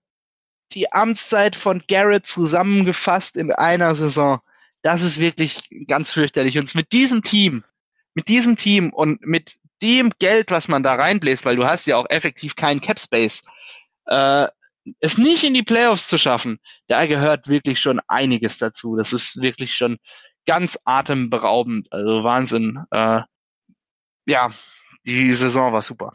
die 0.74 0.92
Amtszeit 0.92 1.56
von 1.56 1.84
Garrett 1.88 2.28
zusammengefasst 2.28 3.38
in 3.38 3.52
einer 3.52 3.96
Saison. 3.96 4.40
Das 4.84 5.02
ist 5.02 5.20
wirklich 5.20 5.68
ganz 5.88 6.12
fürchterlich. 6.12 6.58
Und 6.60 6.76
mit 6.76 6.92
diesem 6.92 7.24
Team 7.24 7.64
mit 8.14 8.28
diesem 8.28 8.58
Team 8.58 8.92
und 8.92 9.26
mit 9.26 9.58
dem 9.82 10.12
Geld, 10.20 10.52
was 10.52 10.68
man 10.68 10.84
da 10.84 10.96
reinbläst, 10.96 11.46
weil 11.46 11.56
du 11.56 11.66
hast 11.66 11.86
ja 11.86 11.98
auch 11.98 12.10
effektiv 12.10 12.56
keinen 12.56 12.82
Cap 12.82 13.00
Space, 13.00 13.44
äh, 14.08 14.48
es 15.00 15.18
nicht 15.18 15.44
in 15.44 15.54
die 15.54 15.64
Playoffs 15.64 16.08
zu 16.08 16.18
schaffen, 16.18 16.60
da 16.88 17.06
gehört 17.06 17.48
wirklich 17.48 17.80
schon 17.80 18.00
einiges 18.08 18.58
dazu. 18.58 18.96
Das 18.96 19.14
ist 19.14 19.42
wirklich 19.42 19.76
schon 19.76 19.98
ganz 20.46 20.80
atemberaubend. 20.86 21.88
Also 21.92 22.24
Wahnsinn. 22.24 22.84
Äh, 22.92 23.22
ja, 24.26 24.50
die 25.06 25.34
Saison 25.34 25.74
war 25.74 25.82
super. 25.82 26.14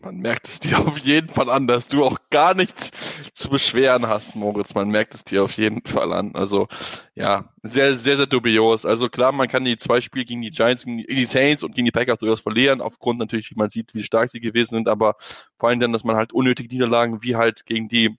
Man 0.00 0.18
merkt 0.18 0.48
es 0.48 0.60
dir 0.60 0.78
auf 0.78 0.98
jeden 0.98 1.28
Fall 1.28 1.50
an, 1.50 1.66
dass 1.66 1.88
du 1.88 2.04
auch 2.04 2.18
gar 2.30 2.54
nichts 2.54 2.90
zu 3.32 3.50
beschweren 3.50 4.06
hast, 4.06 4.34
Moritz. 4.34 4.74
Man 4.74 4.88
merkt 4.88 5.14
es 5.14 5.24
dir 5.24 5.44
auf 5.44 5.52
jeden 5.52 5.82
Fall 5.84 6.12
an. 6.12 6.34
Also, 6.34 6.68
ja, 7.14 7.52
sehr, 7.62 7.94
sehr, 7.94 8.16
sehr 8.16 8.26
dubios. 8.26 8.86
Also 8.86 9.08
klar, 9.08 9.32
man 9.32 9.48
kann 9.48 9.64
die 9.64 9.76
zwei 9.76 10.00
Spiele 10.00 10.24
gegen 10.24 10.40
die 10.40 10.50
Giants, 10.50 10.84
gegen 10.84 11.04
die 11.04 11.26
Saints 11.26 11.62
und 11.62 11.74
gegen 11.74 11.84
die 11.84 11.90
Packers 11.90 12.20
durchaus 12.20 12.40
verlieren, 12.40 12.80
aufgrund 12.80 13.18
natürlich, 13.18 13.50
wie 13.50 13.58
man 13.58 13.68
sieht, 13.68 13.94
wie 13.94 14.02
stark 14.02 14.30
sie 14.30 14.40
gewesen 14.40 14.76
sind, 14.76 14.88
aber 14.88 15.16
vor 15.58 15.68
allem 15.68 15.80
dann, 15.80 15.92
dass 15.92 16.04
man 16.04 16.16
halt 16.16 16.32
unnötige 16.32 16.68
Niederlagen 16.72 17.22
wie 17.22 17.36
halt 17.36 17.66
gegen 17.66 17.88
die 17.88 18.16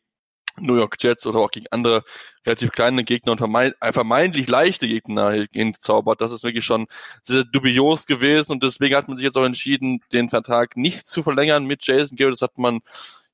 New 0.62 0.76
York 0.76 0.96
Jets 1.00 1.26
oder 1.26 1.40
auch 1.40 1.52
gegen 1.52 1.68
andere 1.72 2.04
relativ 2.46 2.72
kleine 2.72 3.04
Gegner 3.04 3.34
und 3.34 3.38
vermeint, 3.38 3.76
vermeintlich 3.92 4.48
leichte 4.48 4.88
Gegner 4.88 5.48
hinzaubert. 5.52 6.22
Das 6.22 6.32
ist 6.32 6.44
wirklich 6.44 6.66
schon 6.66 6.88
sehr 7.24 7.44
dubios 7.44 8.06
gewesen 8.06 8.54
und 8.54 8.64
deswegen 8.64 8.96
hat 8.96 9.08
man 9.08 9.18
sich 9.18 9.24
jetzt 9.24 9.38
auch 9.38 9.46
entschieden, 9.46 10.02
den 10.12 10.30
Vertrag 10.30 10.78
nicht 10.78 11.06
zu 11.06 11.24
verlängern 11.24 11.66
mit 11.66 11.86
Jason 11.86 12.18
Garrett. 12.18 12.34
Das 12.34 12.42
hat 12.42 12.58
man 12.58 12.80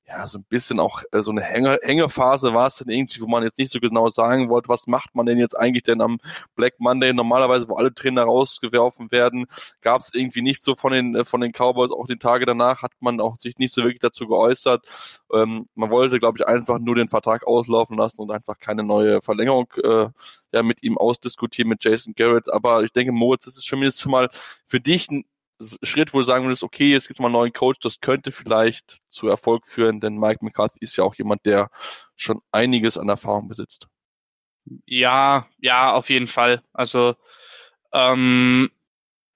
ja, 0.08 0.28
so 0.28 0.38
ein 0.38 0.46
bisschen 0.48 0.80
auch 0.80 1.02
äh, 1.12 1.22
so 1.22 1.32
eine 1.32 1.42
Hänge, 1.42 1.80
Hängephase 1.82 2.54
war 2.54 2.68
es 2.68 2.78
dann 2.78 2.90
irgendwie, 2.90 3.22
wo 3.22 3.28
man 3.28 3.44
jetzt 3.44 3.58
nicht 3.58 3.72
so 3.72 3.80
genau 3.80 4.10
sagen 4.10 4.50
wollte, 4.50 4.70
was 4.70 4.86
macht 4.86 5.16
man 5.16 5.26
denn 5.26 5.40
jetzt 5.40 5.56
eigentlich 5.56 5.84
denn 5.84 6.00
am 6.02 6.20
Black 6.56 6.76
Monday? 6.80 7.12
Normalerweise, 7.12 7.68
wo 7.68 7.76
alle 7.76 7.94
Trainer 7.94 8.24
rausgeworfen 8.24 9.12
werden, 9.12 9.48
gab 9.82 10.02
es 10.02 10.14
irgendwie 10.14 10.44
nicht 10.44 10.62
so 10.62 10.76
von 10.76 10.92
den 10.92 11.16
äh, 11.16 11.26
von 11.26 11.42
den 11.42 11.54
Cowboys. 11.54 11.92
Auch 11.92 12.06
die 12.08 12.18
Tage 12.18 12.46
danach 12.46 12.84
hat 12.84 12.92
man 13.00 13.20
auch 13.20 13.38
sich 13.38 13.58
nicht 13.58 13.74
so 13.74 13.82
wirklich 13.82 14.00
dazu 14.00 14.28
geäußert. 14.28 14.86
Ähm, 15.34 15.68
man 15.74 15.90
wollte, 15.90 16.20
glaube 16.20 16.38
ich, 16.40 16.48
einfach 16.48 16.78
nur 16.80 16.96
den 16.96 17.08
Vertrag 17.08 17.48
auslaufen 17.48 17.98
lassen 17.98 18.22
und 18.22 18.32
einfach 18.32 18.60
keine 18.60 18.84
neue 18.84 19.22
Verlängerung 19.22 19.72
äh, 19.84 20.08
ja, 20.54 20.64
mit 20.64 20.84
ihm 20.84 20.98
ausdiskutieren 20.98 21.70
mit 21.70 21.84
Jason 21.84 22.14
Garrett. 22.16 22.52
Aber 22.52 22.84
ich 22.84 22.92
denke, 22.92 23.12
Moritz, 23.12 23.46
das 23.46 23.58
ist 23.58 23.66
schon 23.66 23.80
mindestens 23.80 24.06
mal 24.06 24.30
für 24.68 24.80
dich 24.80 25.10
ein 25.10 25.26
Schritt, 25.84 26.14
wo 26.14 26.20
du 26.20 26.24
sagen 26.24 26.46
würdest, 26.46 26.64
okay, 26.64 26.92
jetzt 26.92 27.08
gibt 27.08 27.20
es 27.20 27.22
mal 27.22 27.28
einen 27.28 27.34
neuen 27.34 27.54
Coach, 27.54 27.80
das 27.80 28.00
könnte 28.02 28.32
vielleicht 28.32 29.00
zu 29.10 29.28
Erfolg 29.28 29.68
führen, 29.68 30.00
denn 30.00 30.18
Mike 30.18 30.44
McCarthy 30.44 30.80
ist 30.82 30.98
ja 30.98 31.04
auch 31.04 31.16
jemand, 31.16 31.46
der 31.46 31.70
schon 32.16 32.42
einiges 32.52 32.98
an 32.98 33.10
Erfahrung 33.10 33.48
besitzt. 33.48 33.88
Ja, 34.86 35.48
ja, 35.60 35.94
auf 35.94 36.10
jeden 36.10 36.28
Fall. 36.28 36.62
Also 36.74 37.16
ähm, 37.94 38.70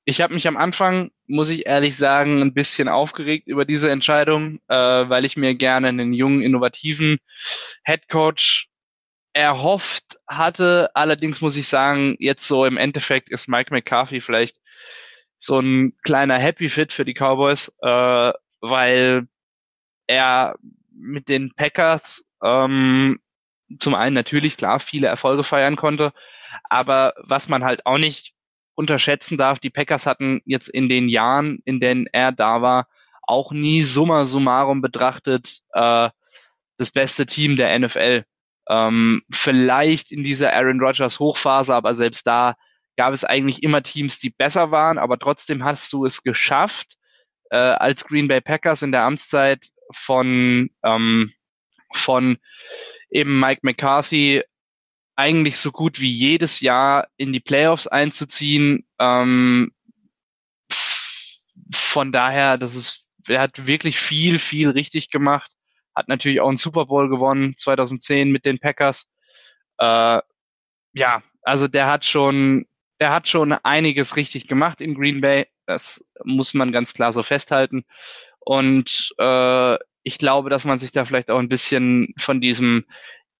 ich 0.05 0.21
habe 0.21 0.33
mich 0.33 0.47
am 0.47 0.57
Anfang, 0.57 1.11
muss 1.27 1.49
ich 1.49 1.67
ehrlich 1.67 1.95
sagen, 1.95 2.41
ein 2.41 2.53
bisschen 2.53 2.89
aufgeregt 2.89 3.47
über 3.47 3.63
diese 3.63 3.91
Entscheidung, 3.91 4.59
äh, 4.67 4.75
weil 4.75 5.23
ich 5.23 5.37
mir 5.37 5.55
gerne 5.55 5.87
einen 5.89 6.13
jungen, 6.13 6.41
innovativen 6.41 7.19
Head 7.85 8.09
Coach 8.09 8.69
erhofft 9.33 10.17
hatte. 10.27 10.89
Allerdings 10.95 11.41
muss 11.41 11.55
ich 11.55 11.67
sagen, 11.67 12.15
jetzt 12.19 12.47
so 12.47 12.65
im 12.65 12.77
Endeffekt 12.77 13.29
ist 13.29 13.47
Mike 13.47 13.71
McCarthy 13.71 14.19
vielleicht 14.19 14.57
so 15.39 15.59
ein 15.59 15.93
kleiner 16.03 16.37
Happy 16.37 16.69
Fit 16.69 16.93
für 16.93 17.05
die 17.05 17.13
Cowboys, 17.13 17.73
äh, 17.81 18.33
weil 18.61 19.27
er 20.05 20.55
mit 20.91 21.29
den 21.29 21.53
Packers 21.55 22.25
ähm, 22.43 23.19
zum 23.79 23.95
einen 23.95 24.15
natürlich 24.15 24.57
klar 24.57 24.79
viele 24.79 25.07
Erfolge 25.07 25.43
feiern 25.43 25.75
konnte, 25.75 26.13
aber 26.69 27.13
was 27.17 27.47
man 27.47 27.63
halt 27.63 27.85
auch 27.85 27.97
nicht 27.97 28.33
unterschätzen 28.75 29.37
darf, 29.37 29.59
die 29.59 29.69
Packers 29.69 30.05
hatten 30.05 30.41
jetzt 30.45 30.67
in 30.67 30.89
den 30.89 31.09
Jahren, 31.09 31.59
in 31.65 31.79
denen 31.79 32.07
er 32.11 32.31
da 32.31 32.61
war, 32.61 32.87
auch 33.23 33.51
nie 33.51 33.83
summa 33.83 34.25
summarum 34.25 34.81
betrachtet 34.81 35.59
äh, 35.73 36.09
das 36.77 36.91
beste 36.91 37.25
Team 37.25 37.57
der 37.57 37.77
NFL. 37.77 38.23
Ähm, 38.69 39.21
vielleicht 39.31 40.11
in 40.11 40.23
dieser 40.23 40.53
Aaron 40.53 40.79
Rodgers 40.79 41.19
Hochphase, 41.19 41.73
aber 41.73 41.93
selbst 41.93 42.25
da 42.25 42.55
gab 42.99 43.13
es 43.13 43.23
eigentlich 43.23 43.63
immer 43.63 43.81
Teams, 43.81 44.19
die 44.19 44.29
besser 44.29 44.71
waren, 44.71 44.97
aber 44.97 45.17
trotzdem 45.17 45.63
hast 45.63 45.93
du 45.93 46.05
es 46.05 46.21
geschafft, 46.21 46.97
äh, 47.49 47.55
als 47.55 48.03
Green 48.03 48.27
Bay 48.27 48.41
Packers 48.41 48.81
in 48.81 48.91
der 48.91 49.03
Amtszeit 49.03 49.69
von, 49.89 50.69
ähm, 50.83 51.31
von 51.93 52.37
eben 53.09 53.39
Mike 53.39 53.61
McCarthy 53.63 54.43
eigentlich 55.15 55.55
so 55.55 55.71
gut 55.71 56.01
wie 56.01 56.11
jedes 56.11 56.59
Jahr 56.59 57.07
in 57.15 57.31
die 57.31 57.39
Playoffs 57.39 57.87
einzuziehen. 57.87 58.85
Ähm, 58.99 59.71
von 61.73 62.11
daher, 62.11 62.57
das 62.57 62.75
ist, 62.75 63.05
er 63.29 63.39
hat 63.39 63.65
wirklich 63.65 63.97
viel, 63.97 64.39
viel 64.39 64.71
richtig 64.71 65.09
gemacht. 65.09 65.53
Hat 65.95 66.09
natürlich 66.09 66.41
auch 66.41 66.49
einen 66.49 66.57
Super 66.57 66.87
Bowl 66.87 67.07
gewonnen 67.07 67.55
2010 67.55 68.29
mit 68.29 68.43
den 68.43 68.59
Packers. 68.59 69.07
Äh, 69.77 70.19
ja, 70.91 71.23
also 71.43 71.69
der 71.69 71.87
hat 71.87 72.03
schon 72.03 72.65
er 72.99 73.11
hat 73.11 73.27
schon 73.27 73.53
einiges 73.53 74.15
richtig 74.17 74.47
gemacht 74.47 74.81
in 74.81 74.93
Green 74.93 75.21
Bay. 75.21 75.47
Das 75.65 76.05
muss 76.23 76.53
man 76.53 76.71
ganz 76.71 76.93
klar 76.93 77.13
so 77.13 77.23
festhalten. 77.23 77.85
Und 78.39 79.13
äh, 79.17 79.77
ich 80.03 80.17
glaube, 80.17 80.49
dass 80.49 80.65
man 80.65 80.79
sich 80.79 80.91
da 80.91 81.05
vielleicht 81.05 81.31
auch 81.31 81.39
ein 81.39 81.49
bisschen 81.49 82.13
von 82.17 82.41
diesem 82.41 82.85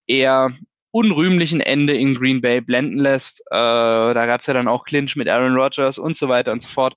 eher 0.07 0.51
unrühmlichen 0.91 1.61
Ende 1.61 1.95
in 1.95 2.15
Green 2.15 2.41
Bay 2.41 2.61
blenden 2.61 2.97
lässt. 2.97 3.41
Äh, 3.51 3.53
da 3.53 4.25
gab 4.25 4.41
es 4.41 4.47
ja 4.47 4.53
dann 4.53 4.67
auch 4.67 4.85
Clinch 4.85 5.15
mit 5.15 5.27
Aaron 5.27 5.55
Rodgers 5.55 5.99
und 5.99 6.17
so 6.17 6.29
weiter 6.29 6.51
und 6.51 6.61
so 6.61 6.69
fort. 6.69 6.95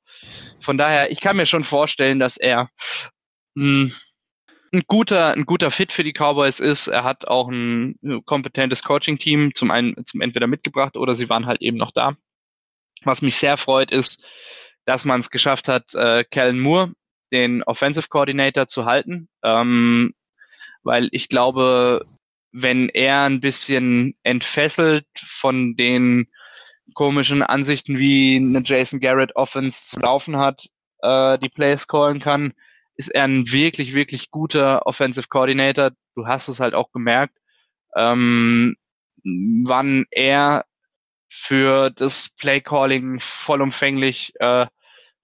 Von 0.61 0.79
daher, 0.79 1.11
ich 1.11 1.21
kann 1.21 1.37
mir 1.37 1.47
schon 1.47 1.65
vorstellen, 1.65 2.19
dass 2.19 2.37
er 2.37 2.69
mh, 3.55 3.91
hm, 3.91 3.93
ein 4.75 4.83
guter, 4.87 5.33
ein 5.33 5.45
guter 5.45 5.71
Fit 5.71 5.93
für 5.93 6.05
die 6.05 6.15
Cowboys 6.15 6.61
ist. 6.61 6.87
Er 6.87 7.05
hat 7.05 7.29
auch 7.29 7.49
ein 7.49 7.99
kompetentes 8.25 8.83
Coaching-Team 8.83 9.55
zum 9.55 9.71
einen 9.71 9.95
zum 10.07 10.23
entweder 10.23 10.47
mitgebracht 10.47 10.97
oder 10.97 11.15
sie 11.15 11.29
waren 11.29 11.47
halt 11.47 11.61
eben 11.61 11.77
noch 11.77 11.91
da. 11.91 12.17
Was 13.05 13.23
mich 13.23 13.37
sehr 13.37 13.57
freut, 13.57 13.91
ist, 13.91 14.27
dass 14.85 15.05
man 15.05 15.21
es 15.21 15.31
geschafft 15.31 15.69
hat, 15.69 15.95
äh, 15.95 16.25
Kellen 16.25 16.61
Moore, 16.61 16.93
den 17.33 17.63
Offensive 17.63 18.09
Coordinator, 18.09 18.67
zu 18.67 18.85
halten. 18.85 19.29
Ähm, 19.43 20.15
weil 20.83 21.09
ich 21.13 21.29
glaube, 21.29 22.05
wenn 22.53 22.89
er 22.89 23.23
ein 23.23 23.41
bisschen 23.41 24.15
entfesselt 24.23 25.07
von 25.17 25.77
den 25.77 26.29
komischen 26.95 27.43
Ansichten 27.43 27.99
wie 27.99 28.37
eine 28.37 28.63
Jason 28.65 29.01
Garrett 29.01 29.35
Offense 29.37 29.89
zu 29.89 30.01
laufen 30.01 30.37
hat, 30.37 30.69
äh, 31.01 31.39
die 31.39 31.49
Plays 31.49 31.89
callen 31.89 32.21
kann, 32.21 32.53
ist 32.95 33.09
er 33.09 33.25
ein 33.25 33.51
wirklich, 33.51 33.95
wirklich 33.95 34.31
guter 34.31 34.87
Offensive 34.87 35.29
Coordinator. 35.29 35.93
Du 36.15 36.27
hast 36.27 36.49
es 36.49 36.61
halt 36.61 36.75
auch 36.75 36.93
gemerkt, 36.93 37.39
ähm, 37.97 38.77
wann 39.25 40.05
er 40.11 40.65
für 41.35 41.89
das 41.91 42.29
Play 42.39 42.61
Calling 42.61 43.19
vollumfänglich 43.19 44.35
äh, 44.39 44.67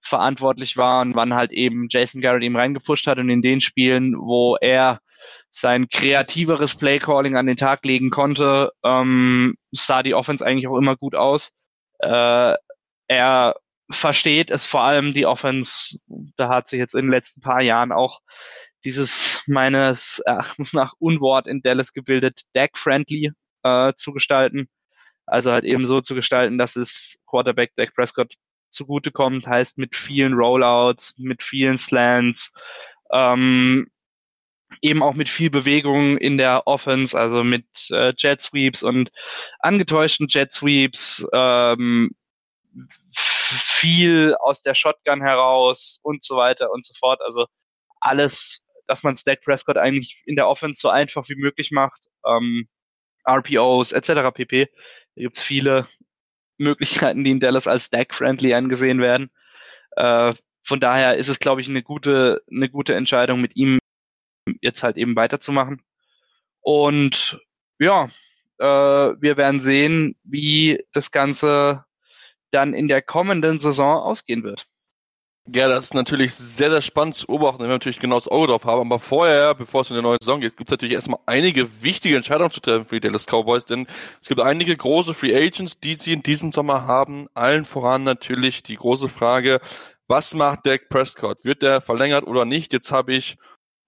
verantwortlich 0.01 0.75
war 0.75 1.01
und 1.01 1.15
wann 1.15 1.35
halt 1.35 1.51
eben 1.51 1.87
Jason 1.89 2.21
Garrett 2.21 2.43
ihm 2.43 2.55
reingepusht 2.55 3.05
hat 3.05 3.19
und 3.19 3.29
in 3.29 3.43
den 3.43 3.61
Spielen, 3.61 4.15
wo 4.17 4.55
er 4.59 4.99
sein 5.51 5.87
kreativeres 5.87 6.75
Playcalling 6.75 7.37
an 7.37 7.45
den 7.45 7.57
Tag 7.57 7.85
legen 7.85 8.09
konnte, 8.09 8.71
ähm, 8.83 9.55
sah 9.71 10.01
die 10.01 10.15
Offense 10.15 10.45
eigentlich 10.45 10.67
auch 10.67 10.77
immer 10.77 10.95
gut 10.95 11.13
aus. 11.13 11.51
Äh, 11.99 12.55
er 13.07 13.55
versteht 13.91 14.49
es 14.49 14.65
vor 14.65 14.81
allem 14.81 15.13
die 15.13 15.25
Offense, 15.25 15.99
da 16.37 16.49
hat 16.49 16.67
sich 16.67 16.79
jetzt 16.79 16.95
in 16.95 17.05
den 17.05 17.11
letzten 17.11 17.41
paar 17.41 17.61
Jahren 17.61 17.91
auch 17.91 18.21
dieses 18.83 19.43
meines 19.47 20.19
Erachtens 20.25 20.73
nach 20.73 20.93
Unwort 20.97 21.47
in 21.47 21.61
Dallas 21.61 21.93
gebildet, 21.93 22.41
Deck-friendly 22.55 23.31
äh, 23.63 23.93
zu 23.95 24.11
gestalten. 24.11 24.69
Also 25.29 25.51
halt 25.51 25.63
eben 25.65 25.85
so 25.85 26.01
zu 26.01 26.15
gestalten, 26.15 26.57
dass 26.57 26.75
es 26.75 27.17
Quarterback 27.27 27.71
Dak 27.75 27.93
Prescott 27.93 28.33
zugutekommt, 28.69 29.47
heißt 29.47 29.77
mit 29.77 29.95
vielen 29.95 30.33
Rollouts, 30.33 31.15
mit 31.17 31.43
vielen 31.43 31.77
Slants, 31.77 32.51
ähm, 33.11 33.89
eben 34.81 35.01
auch 35.01 35.13
mit 35.13 35.29
viel 35.29 35.49
Bewegung 35.49 36.17
in 36.17 36.37
der 36.37 36.67
Offense, 36.67 37.17
also 37.17 37.43
mit 37.43 37.65
äh, 37.89 38.13
Jet 38.17 38.41
Sweeps 38.41 38.83
und 38.83 39.11
angetäuschten 39.59 40.27
Jet 40.29 40.51
Sweeps, 40.51 41.25
ähm, 41.33 42.11
viel 43.13 44.35
aus 44.35 44.61
der 44.61 44.75
Shotgun 44.75 45.21
heraus 45.21 45.99
und 46.03 46.23
so 46.23 46.37
weiter 46.37 46.71
und 46.71 46.85
so 46.85 46.93
fort. 46.93 47.21
Also 47.21 47.47
alles, 47.99 48.65
dass 48.87 49.03
man 49.03 49.15
Stack 49.15 49.41
Prescott 49.41 49.77
eigentlich 49.77 50.21
in 50.25 50.35
der 50.35 50.47
Offense 50.47 50.79
so 50.79 50.89
einfach 50.89 51.27
wie 51.29 51.35
möglich 51.35 51.71
macht. 51.71 52.07
Ähm, 52.25 52.67
RPOs 53.27 53.91
etc. 53.91 54.31
pp. 54.33 54.67
Da 55.19 55.23
gibt's 55.23 55.43
viele 55.43 55.85
Möglichkeiten, 56.57 57.25
die 57.25 57.31
in 57.31 57.41
Dallas 57.41 57.67
als 57.67 57.87
Stack-friendly 57.87 58.53
angesehen 58.53 59.01
werden. 59.01 59.29
Äh, 59.97 60.33
von 60.63 60.79
daher 60.79 61.17
ist 61.17 61.27
es, 61.27 61.39
glaube 61.39 61.59
ich, 61.59 61.67
eine 61.67 61.83
gute, 61.83 62.41
eine 62.49 62.69
gute 62.69 62.95
Entscheidung, 62.95 63.41
mit 63.41 63.57
ihm 63.57 63.79
jetzt 64.61 64.81
halt 64.81 64.95
eben 64.95 65.17
weiterzumachen. 65.17 65.81
Und 66.61 67.37
ja, 67.79 68.05
äh, 68.59 68.65
wir 68.65 69.35
werden 69.35 69.59
sehen, 69.59 70.15
wie 70.23 70.85
das 70.93 71.11
Ganze 71.11 71.83
dann 72.51 72.73
in 72.73 72.87
der 72.87 73.01
kommenden 73.01 73.59
Saison 73.59 73.97
ausgehen 73.97 74.43
wird. 74.43 74.67
Ja, 75.55 75.67
das 75.67 75.85
ist 75.85 75.93
natürlich 75.95 76.35
sehr, 76.35 76.69
sehr 76.69 76.81
spannend 76.81 77.15
zu 77.15 77.25
beobachten, 77.25 77.59
wenn 77.59 77.69
wir 77.69 77.73
natürlich 77.73 77.99
genau 77.99 78.17
das 78.17 78.27
Auge 78.27 78.47
drauf 78.47 78.65
haben. 78.65 78.81
Aber 78.81 78.99
vorher, 78.99 79.55
bevor 79.55 79.81
es 79.81 79.89
in 79.89 79.95
die 79.95 80.01
neue 80.01 80.17
Saison 80.19 80.41
geht, 80.41 80.55
gibt 80.55 80.69
es 80.69 80.71
natürlich 80.71 80.93
erstmal 80.93 81.21
einige 81.25 81.81
wichtige 81.81 82.17
Entscheidungen 82.17 82.51
zu 82.51 82.59
treffen 82.59 82.85
für 82.85 82.99
die 82.99 83.07
Dallas 83.07 83.25
Cowboys, 83.25 83.65
denn 83.65 83.87
es 84.21 84.27
gibt 84.27 84.41
einige 84.41 84.75
große 84.77 85.13
Free 85.15 85.35
Agents, 85.35 85.79
die 85.79 85.95
sie 85.95 86.13
in 86.13 86.21
diesem 86.21 86.51
Sommer 86.51 86.85
haben. 86.85 87.27
Allen 87.33 87.65
voran 87.65 88.03
natürlich 88.03 88.61
die 88.61 88.75
große 88.75 89.07
Frage, 89.07 89.59
was 90.07 90.35
macht 90.35 90.67
Dak 90.67 90.89
Prescott? 90.89 91.43
Wird 91.43 91.63
der 91.63 91.81
verlängert 91.81 92.27
oder 92.27 92.45
nicht? 92.45 92.71
Jetzt 92.73 92.91
habe 92.91 93.15
ich 93.15 93.37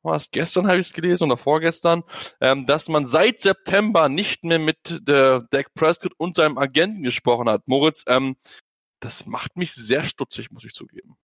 was 0.03 0.31
gestern 0.31 0.65
habe 0.67 0.79
ich 0.79 0.87
es 0.87 0.93
gelesen 0.93 1.25
oder 1.25 1.37
vorgestern, 1.37 2.03
ähm, 2.39 2.65
dass 2.65 2.89
man 2.89 3.05
seit 3.05 3.39
September 3.39 4.09
nicht 4.09 4.43
mehr 4.43 4.57
mit 4.57 4.99
der 5.07 5.45
Dak 5.51 5.73
Prescott 5.75 6.13
und 6.17 6.35
seinem 6.35 6.57
Agenten 6.57 7.03
gesprochen 7.03 7.47
hat. 7.49 7.67
Moritz, 7.67 8.03
ähm, 8.07 8.35
das 8.99 9.27
macht 9.27 9.57
mich 9.57 9.73
sehr 9.73 10.03
stutzig, 10.05 10.49
muss 10.51 10.63
ich 10.63 10.73
zugeben. 10.73 11.17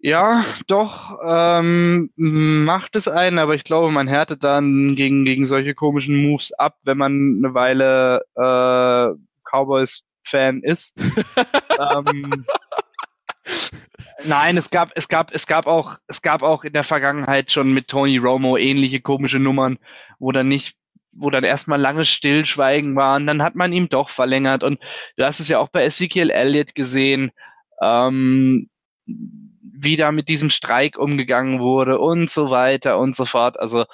Ja, 0.00 0.44
doch, 0.68 1.18
ähm, 1.26 2.10
macht 2.16 2.94
es 2.94 3.08
einen, 3.08 3.38
aber 3.40 3.56
ich 3.56 3.64
glaube, 3.64 3.90
man 3.90 4.06
härtet 4.06 4.44
dann 4.44 4.94
gegen, 4.94 5.24
gegen 5.24 5.44
solche 5.44 5.74
komischen 5.74 6.22
Moves 6.22 6.52
ab, 6.52 6.78
wenn 6.84 6.98
man 6.98 7.38
eine 7.38 7.52
Weile 7.54 8.22
äh, 8.36 9.18
Cowboys-Fan 9.44 10.62
ist. 10.62 10.94
ähm, 11.96 12.44
nein, 14.24 14.56
es 14.56 14.70
gab, 14.70 14.92
es 14.94 15.08
gab, 15.08 15.34
es 15.34 15.48
gab 15.48 15.66
auch, 15.66 15.98
es 16.06 16.22
gab 16.22 16.42
auch 16.42 16.62
in 16.62 16.74
der 16.74 16.84
Vergangenheit 16.84 17.50
schon 17.50 17.74
mit 17.74 17.88
Tony 17.88 18.18
Romo 18.18 18.56
ähnliche 18.56 19.00
komische 19.00 19.40
Nummern, 19.40 19.78
wo 20.20 20.30
dann 20.30 20.48
nicht 20.48 20.76
wo 21.10 21.30
dann 21.30 21.42
erstmal 21.42 21.80
lange 21.80 22.04
Stillschweigen 22.04 22.94
war 22.94 23.16
und 23.16 23.26
dann 23.26 23.42
hat 23.42 23.56
man 23.56 23.72
ihm 23.72 23.88
doch 23.88 24.08
verlängert. 24.08 24.62
Und 24.62 24.78
du 25.16 25.24
hast 25.24 25.40
es 25.40 25.48
ja 25.48 25.58
auch 25.58 25.68
bei 25.68 25.84
Ezekiel 25.84 26.30
Elliott 26.30 26.76
gesehen, 26.76 27.32
ähm, 27.82 28.68
wie 29.72 29.96
da 29.96 30.12
mit 30.12 30.28
diesem 30.28 30.50
Streik 30.50 30.98
umgegangen 30.98 31.60
wurde 31.60 31.98
und 31.98 32.30
so 32.30 32.50
weiter 32.50 32.98
und 32.98 33.16
so 33.16 33.24
fort. 33.24 33.58
Also 33.58 33.84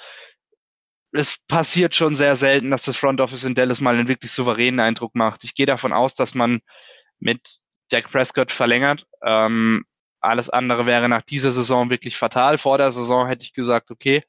es 1.11 1.37
passiert 1.47 1.95
schon 1.95 2.15
sehr 2.15 2.35
selten, 2.35 2.71
dass 2.71 2.83
das 2.83 2.97
Front 2.97 3.21
Office 3.21 3.43
in 3.43 3.55
Dallas 3.55 3.81
mal 3.81 3.95
einen 3.95 4.07
wirklich 4.07 4.31
souveränen 4.31 4.79
Eindruck 4.79 5.15
macht. 5.15 5.43
Ich 5.43 5.55
gehe 5.55 5.65
davon 5.65 5.93
aus, 5.93 6.13
dass 6.13 6.35
man 6.35 6.59
mit 7.19 7.59
Dak 7.89 8.11
Prescott 8.11 8.51
verlängert. 8.51 9.05
Ähm, 9.23 9.85
alles 10.19 10.49
andere 10.49 10.85
wäre 10.85 11.07
nach 11.07 11.21
dieser 11.21 11.53
Saison 11.53 11.89
wirklich 11.89 12.17
fatal. 12.17 12.57
Vor 12.57 12.77
der 12.77 12.91
Saison 12.91 13.27
hätte 13.27 13.43
ich 13.43 13.53
gesagt, 13.53 13.91
okay, 13.91 14.23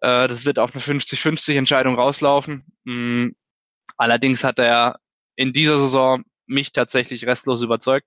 äh, 0.00 0.28
das 0.28 0.44
wird 0.44 0.58
auf 0.58 0.74
eine 0.74 0.82
50-50 0.82 1.56
Entscheidung 1.56 1.94
rauslaufen. 1.94 2.64
Mhm. 2.84 3.36
Allerdings 3.96 4.44
hat 4.44 4.58
er 4.58 4.98
in 5.36 5.52
dieser 5.52 5.78
Saison 5.78 6.24
mich 6.46 6.72
tatsächlich 6.72 7.26
restlos 7.26 7.62
überzeugt. 7.62 8.06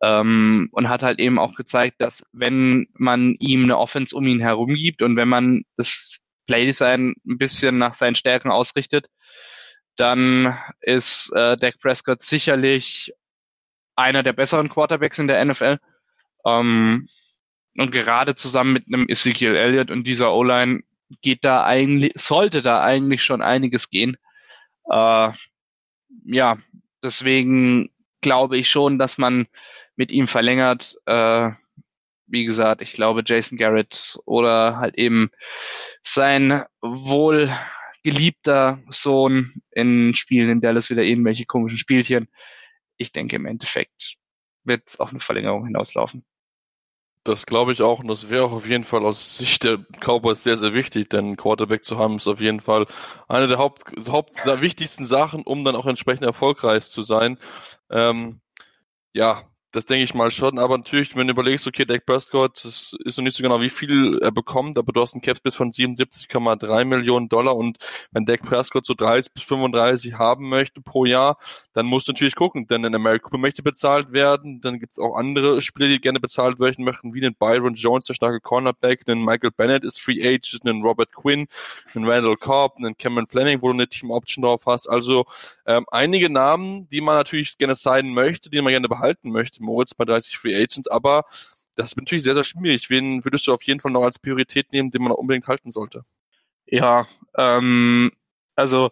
Ähm, 0.00 0.68
und 0.72 0.88
hat 0.88 1.02
halt 1.02 1.18
eben 1.18 1.38
auch 1.38 1.54
gezeigt, 1.54 1.96
dass 2.00 2.24
wenn 2.32 2.86
man 2.94 3.34
ihm 3.40 3.64
eine 3.64 3.78
Offense 3.78 4.14
um 4.14 4.26
ihn 4.26 4.40
herum 4.40 4.74
gibt 4.74 5.02
und 5.02 5.16
wenn 5.16 5.28
man 5.28 5.62
das 5.76 6.20
Playdesign 6.46 7.14
ein 7.26 7.38
bisschen 7.38 7.78
nach 7.78 7.94
seinen 7.94 8.14
Stärken 8.14 8.50
ausrichtet, 8.50 9.06
dann 9.96 10.56
ist 10.80 11.32
äh, 11.34 11.56
Dak 11.56 11.80
Prescott 11.80 12.22
sicherlich 12.22 13.12
einer 13.96 14.22
der 14.22 14.32
besseren 14.32 14.68
Quarterbacks 14.68 15.18
in 15.18 15.26
der 15.26 15.44
NFL. 15.44 15.78
Ähm, 16.46 17.08
und 17.76 17.90
gerade 17.90 18.34
zusammen 18.34 18.72
mit 18.72 18.86
einem 18.86 19.08
Ezekiel 19.08 19.56
Elliott 19.56 19.90
und 19.90 20.06
dieser 20.06 20.34
O-Line 20.34 20.82
geht 21.22 21.44
da 21.44 21.64
eigentlich, 21.64 22.12
sollte 22.16 22.62
da 22.62 22.82
eigentlich 22.82 23.22
schon 23.22 23.42
einiges 23.42 23.90
gehen. 23.90 24.16
Äh, 24.90 25.32
ja, 26.24 26.56
deswegen 27.02 27.90
glaube 28.20 28.56
ich 28.58 28.68
schon, 28.68 28.98
dass 28.98 29.18
man 29.18 29.46
mit 29.98 30.12
ihm 30.12 30.28
verlängert. 30.28 30.96
Äh, 31.04 31.50
wie 32.26 32.44
gesagt, 32.44 32.80
ich 32.80 32.92
glaube 32.92 33.22
Jason 33.26 33.58
Garrett 33.58 34.18
oder 34.24 34.78
halt 34.78 34.96
eben 34.96 35.30
sein 36.02 36.62
wohl 36.80 37.50
geliebter 38.04 38.78
Sohn 38.88 39.50
in 39.72 40.14
Spielen 40.14 40.48
in 40.48 40.60
Dallas 40.60 40.88
wieder 40.88 41.02
irgendwelche 41.02 41.46
komischen 41.46 41.78
Spielchen. 41.78 42.28
Ich 42.96 43.12
denke 43.12 43.36
im 43.36 43.46
Endeffekt 43.46 44.14
wird 44.64 44.82
es 44.86 45.00
auf 45.00 45.10
eine 45.10 45.20
Verlängerung 45.20 45.64
hinauslaufen. 45.66 46.24
Das 47.24 47.44
glaube 47.44 47.72
ich 47.72 47.82
auch 47.82 47.98
und 47.98 48.08
das 48.08 48.30
wäre 48.30 48.44
auch 48.44 48.52
auf 48.52 48.68
jeden 48.68 48.84
Fall 48.84 49.04
aus 49.04 49.36
Sicht 49.36 49.64
der 49.64 49.78
Cowboys 50.00 50.44
sehr, 50.44 50.56
sehr 50.56 50.74
wichtig, 50.74 51.08
denn 51.10 51.36
Quarterback 51.36 51.84
zu 51.84 51.98
haben 51.98 52.16
ist 52.16 52.28
auf 52.28 52.40
jeden 52.40 52.60
Fall 52.60 52.86
eine 53.26 53.48
der 53.48 53.58
Haupt, 53.58 53.84
Haupt 54.08 54.34
wichtigsten 54.60 55.04
Sachen, 55.04 55.42
um 55.42 55.64
dann 55.64 55.76
auch 55.76 55.86
entsprechend 55.86 56.24
erfolgreich 56.24 56.84
zu 56.86 57.02
sein. 57.02 57.38
Ähm, 57.90 58.40
ja, 59.12 59.42
das 59.72 59.84
denke 59.84 60.04
ich 60.04 60.14
mal 60.14 60.30
schon, 60.30 60.58
aber 60.58 60.78
natürlich, 60.78 61.14
wenn 61.14 61.26
du 61.26 61.34
überlegst, 61.34 61.66
okay, 61.66 61.84
Dak 61.84 62.06
Prescott, 62.06 62.64
das 62.64 62.96
ist 63.04 63.18
noch 63.18 63.24
nicht 63.24 63.36
so 63.36 63.42
genau, 63.42 63.60
wie 63.60 63.68
viel 63.68 64.18
er 64.22 64.32
bekommt, 64.32 64.78
aber 64.78 64.92
du 64.92 65.00
hast 65.02 65.12
einen 65.12 65.20
Capspace 65.20 65.56
von 65.56 65.70
77,3 65.70 66.84
Millionen 66.86 67.28
Dollar 67.28 67.54
und 67.54 67.76
wenn 68.10 68.24
Dak 68.24 68.40
Prescott 68.42 68.86
so 68.86 68.94
30 68.94 69.34
bis 69.34 69.42
35 69.42 70.14
haben 70.14 70.48
möchte 70.48 70.80
pro 70.80 71.04
Jahr, 71.04 71.38
dann 71.74 71.84
musst 71.84 72.08
du 72.08 72.12
natürlich 72.12 72.34
gucken, 72.34 72.66
denn 72.66 72.84
ein 72.86 72.94
American 72.94 73.24
Cooper 73.24 73.38
möchte 73.38 73.62
bezahlt 73.62 74.10
werden, 74.10 74.62
dann 74.62 74.78
gibt 74.78 74.92
es 74.92 74.98
auch 74.98 75.16
andere 75.16 75.60
Spieler, 75.60 75.88
die 75.88 76.00
gerne 76.00 76.18
bezahlt 76.18 76.58
werden 76.60 76.82
möchten, 76.84 77.12
wie 77.12 77.20
den 77.20 77.34
Byron 77.34 77.74
Jones, 77.74 78.06
der 78.06 78.14
starke 78.14 78.40
Cornerback, 78.40 79.04
den 79.04 79.22
Michael 79.22 79.50
Bennett 79.50 79.84
ist 79.84 80.00
Free 80.00 80.26
Agent, 80.26 80.62
einen 80.64 80.82
Robert 80.82 81.12
Quinn, 81.12 81.46
einen 81.94 82.08
Randall 82.08 82.36
Cobb, 82.36 82.76
einen 82.78 82.96
Cameron 82.96 83.26
Planning, 83.26 83.60
wo 83.60 83.68
du 83.68 83.74
eine 83.74 83.88
Team 83.88 84.10
Option 84.10 84.44
drauf 84.44 84.62
hast, 84.64 84.88
also 84.88 85.26
ähm, 85.66 85.84
einige 85.90 86.30
Namen, 86.30 86.88
die 86.88 87.02
man 87.02 87.16
natürlich 87.16 87.58
gerne 87.58 87.76
sein 87.76 88.08
möchte, 88.14 88.48
die 88.48 88.62
man 88.62 88.70
gerne 88.70 88.88
behalten 88.88 89.30
möchte, 89.30 89.62
Moritz 89.68 89.94
bei 89.94 90.04
30 90.04 90.36
Free 90.38 90.56
Agents, 90.56 90.88
aber 90.88 91.24
das 91.76 91.90
ist 91.90 91.96
natürlich 91.96 92.24
sehr, 92.24 92.34
sehr 92.34 92.44
schwierig. 92.44 92.90
Wen 92.90 93.24
würdest 93.24 93.46
du 93.46 93.54
auf 93.54 93.62
jeden 93.62 93.80
Fall 93.80 93.92
noch 93.92 94.02
als 94.02 94.18
Priorität 94.18 94.72
nehmen, 94.72 94.90
den 94.90 95.02
man 95.02 95.12
unbedingt 95.12 95.46
halten 95.46 95.70
sollte? 95.70 96.04
Ja, 96.66 97.06
ähm, 97.36 98.10
also 98.56 98.90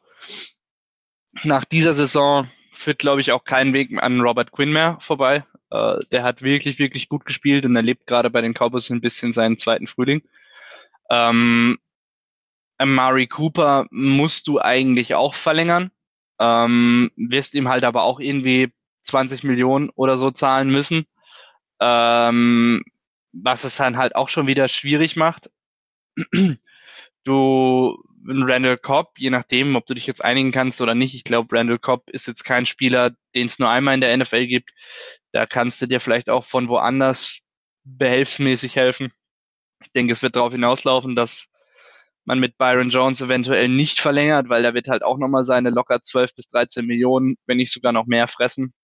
nach 1.43 1.65
dieser 1.65 1.95
Saison 1.95 2.49
führt, 2.73 3.01
glaube 3.01 3.21
ich, 3.21 3.33
auch 3.33 3.45
kein 3.45 3.73
Weg 3.73 4.01
an 4.03 4.21
Robert 4.21 4.53
Quinn 4.53 4.73
mehr 4.73 4.99
vorbei. 5.01 5.45
Äh, 5.71 5.99
der 6.13 6.23
hat 6.23 6.43
wirklich, 6.43 6.79
wirklich 6.79 7.09
gut 7.09 7.27
gespielt 7.27 7.65
und 7.65 7.75
erlebt 7.75 8.07
gerade 8.07 8.31
bei 8.31 8.41
den 8.41 8.55
Cowboys 8.55 8.91
ein 8.91 9.01
bisschen 9.01 9.33
seinen 9.33 9.59
zweiten 9.59 9.87
Frühling. 9.87 10.23
Ähm, 11.11 11.79
Mari 12.83 13.27
Cooper 13.27 13.87
musst 13.91 14.49
du 14.49 14.61
eigentlich 14.61 15.15
auch 15.15 15.35
verlängern. 15.35 15.91
Ähm, 16.39 17.11
wirst 17.17 17.55
ihm 17.55 17.69
halt 17.69 17.85
aber 17.85 18.03
auch 18.03 18.21
irgendwie 18.21 18.73
20 19.07 19.45
Millionen 19.45 19.91
oder 19.91 20.19
so 20.19 20.31
zahlen 20.31 20.71
müssen. 20.71 21.07
Ähm, 21.81 22.83
was 23.33 23.65
es 23.65 23.77
dann 23.77 23.97
halt 23.97 24.17
auch 24.17 24.29
schon 24.29 24.47
wieder 24.47 24.69
schwierig 24.69 25.17
macht. 25.17 25.51
du, 27.25 28.03
Randall 28.29 28.79
Cobb, 28.79 29.19
je 29.19 29.31
nachdem, 29.31 29.77
ob 29.77 29.87
du 29.87 29.95
dich 29.95 30.07
jetzt 30.07 30.25
einigen 30.25 30.53
kannst 30.53 30.81
oder 30.81 30.95
nicht, 30.95 31.15
ich 31.15 31.25
glaube, 31.25 31.55
Randall 31.57 31.79
Cobb 31.79 32.11
ist 32.11 32.27
jetzt 32.27 32.45
kein 32.45 32.67
Spieler, 32.67 33.13
den 33.35 33.47
es 33.47 33.59
nur 33.59 33.69
einmal 33.69 33.95
in 33.95 34.01
der 34.01 34.17
NFL 34.17 34.47
gibt. 34.47 34.71
Da 35.33 35.47
kannst 35.47 35.81
du 35.81 35.87
dir 35.87 36.01
vielleicht 36.01 36.31
auch 36.31 36.45
von 36.45 36.69
woanders 36.69 37.41
behelfsmäßig 37.85 38.75
helfen. 38.75 39.13
Ich 39.83 39.93
denke, 39.93 40.13
es 40.13 40.23
wird 40.23 40.37
darauf 40.37 40.53
hinauslaufen, 40.53 41.15
dass 41.15 41.49
man 42.25 42.41
mit 42.41 42.59
Byron 42.59 42.91
Jones 42.91 43.21
eventuell 43.21 43.69
nicht 43.69 44.01
verlängert, 44.01 44.49
weil 44.49 44.65
er 44.65 44.75
wird 44.75 44.89
halt 44.89 45.05
auch 45.05 45.19
nochmal 45.19 45.45
seine 45.45 45.71
locker 45.71 46.03
12 46.03 46.35
bis 46.35 46.49
13 46.49 46.85
Millionen, 46.85 47.37
wenn 47.47 47.59
nicht 47.59 47.73
sogar 47.73 47.93
noch 47.93 48.07
mehr 48.07 48.27
fressen, 48.27 48.75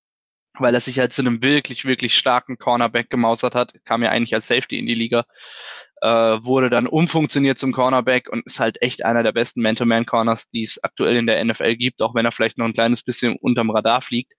weil 0.58 0.74
er 0.74 0.80
sich 0.80 0.98
halt 0.98 1.12
zu 1.12 1.22
einem 1.22 1.42
wirklich, 1.42 1.84
wirklich 1.84 2.16
starken 2.16 2.58
Cornerback 2.58 3.10
gemausert 3.10 3.54
hat, 3.54 3.74
kam 3.84 4.02
ja 4.02 4.10
eigentlich 4.10 4.34
als 4.34 4.46
Safety 4.46 4.78
in 4.78 4.86
die 4.86 4.94
Liga, 4.94 5.24
äh, 6.02 6.08
wurde 6.08 6.68
dann 6.68 6.86
umfunktioniert 6.86 7.58
zum 7.58 7.72
Cornerback 7.72 8.28
und 8.28 8.44
ist 8.44 8.60
halt 8.60 8.80
echt 8.82 9.04
einer 9.04 9.22
der 9.22 9.32
besten 9.32 9.62
Man-to-Man-Corners, 9.62 10.50
die 10.50 10.62
es 10.62 10.82
aktuell 10.82 11.16
in 11.16 11.26
der 11.26 11.42
NFL 11.42 11.76
gibt, 11.76 12.02
auch 12.02 12.14
wenn 12.14 12.26
er 12.26 12.32
vielleicht 12.32 12.58
noch 12.58 12.66
ein 12.66 12.74
kleines 12.74 13.02
bisschen 13.02 13.36
unterm 13.36 13.70
Radar 13.70 14.02
fliegt. 14.02 14.32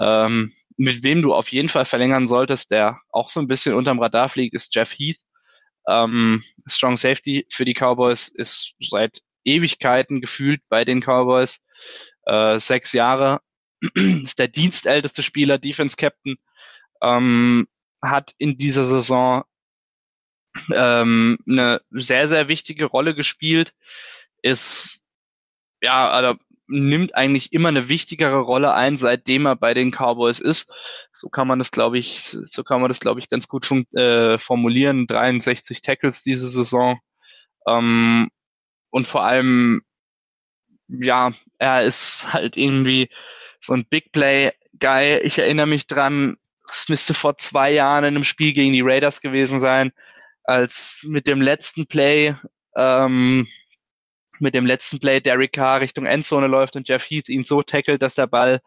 Ähm, 0.00 0.52
mit 0.76 1.02
wem 1.02 1.22
du 1.22 1.34
auf 1.34 1.52
jeden 1.52 1.68
Fall 1.68 1.84
verlängern 1.84 2.26
solltest, 2.26 2.70
der 2.70 2.98
auch 3.10 3.28
so 3.28 3.40
ein 3.40 3.46
bisschen 3.48 3.74
unterm 3.74 4.00
Radar 4.00 4.28
fliegt, 4.28 4.54
ist 4.54 4.74
Jeff 4.74 4.92
Heath. 4.92 5.18
Ähm, 5.86 6.42
Strong 6.66 6.96
Safety 6.96 7.46
für 7.50 7.64
die 7.64 7.74
Cowboys 7.74 8.28
ist 8.28 8.72
seit 8.80 9.20
Ewigkeiten 9.44 10.20
gefühlt 10.20 10.62
bei 10.68 10.84
den 10.84 11.00
Cowboys. 11.00 11.60
Äh, 12.24 12.58
sechs 12.58 12.92
Jahre 12.92 13.40
ist 13.94 14.38
der 14.38 14.48
dienstälteste 14.48 15.22
Spieler, 15.22 15.58
Defense 15.58 15.96
Captain, 15.96 16.36
ähm, 17.02 17.66
hat 18.02 18.34
in 18.38 18.58
dieser 18.58 18.86
Saison 18.86 19.44
ähm, 20.72 21.38
eine 21.48 21.80
sehr, 21.90 22.28
sehr 22.28 22.48
wichtige 22.48 22.84
Rolle 22.86 23.14
gespielt, 23.14 23.74
ist 24.42 25.00
ja, 25.82 26.08
also 26.08 26.38
nimmt 26.66 27.14
eigentlich 27.14 27.52
immer 27.52 27.68
eine 27.68 27.88
wichtigere 27.88 28.38
Rolle 28.38 28.72
ein, 28.74 28.96
seitdem 28.96 29.46
er 29.46 29.56
bei 29.56 29.74
den 29.74 29.90
Cowboys 29.90 30.38
ist. 30.38 30.70
So 31.12 31.28
kann 31.28 31.46
man 31.46 31.58
das, 31.58 31.70
glaube 31.70 31.98
ich, 31.98 32.36
so 32.44 32.64
kann 32.64 32.80
man 32.80 32.88
das, 32.88 33.00
glaube 33.00 33.20
ich, 33.20 33.28
ganz 33.28 33.48
gut 33.48 33.70
äh, 33.94 34.38
formulieren. 34.38 35.06
63 35.06 35.82
Tackles 35.82 36.22
diese 36.22 36.48
Saison. 36.48 37.00
Ähm, 37.66 38.30
und 38.90 39.06
vor 39.06 39.24
allem, 39.24 39.82
ja, 40.88 41.32
er 41.58 41.82
ist 41.84 42.32
halt 42.32 42.56
irgendwie 42.56 43.10
so 43.64 43.72
ein 43.72 43.86
Big 43.86 44.12
Play 44.12 44.50
Guy. 44.78 45.18
Ich 45.22 45.38
erinnere 45.38 45.66
mich 45.66 45.86
dran, 45.86 46.36
es 46.70 46.88
müsste 46.88 47.14
vor 47.14 47.38
zwei 47.38 47.72
Jahren 47.72 48.04
in 48.04 48.14
einem 48.14 48.24
Spiel 48.24 48.52
gegen 48.52 48.72
die 48.72 48.82
Raiders 48.82 49.20
gewesen 49.20 49.60
sein, 49.60 49.92
als 50.44 51.04
mit 51.08 51.26
dem 51.26 51.40
letzten 51.40 51.86
Play 51.86 52.34
ähm, 52.76 53.46
mit 54.40 54.54
dem 54.54 54.66
letzten 54.66 54.98
Play 54.98 55.20
Derek 55.20 55.52
Carr 55.52 55.80
Richtung 55.80 56.06
Endzone 56.06 56.48
läuft 56.48 56.76
und 56.76 56.88
Jeff 56.88 57.08
Heath 57.08 57.28
ihn 57.28 57.44
so 57.44 57.62
tackelt, 57.62 58.02
dass 58.02 58.16
der 58.16 58.26
Ball 58.26 58.60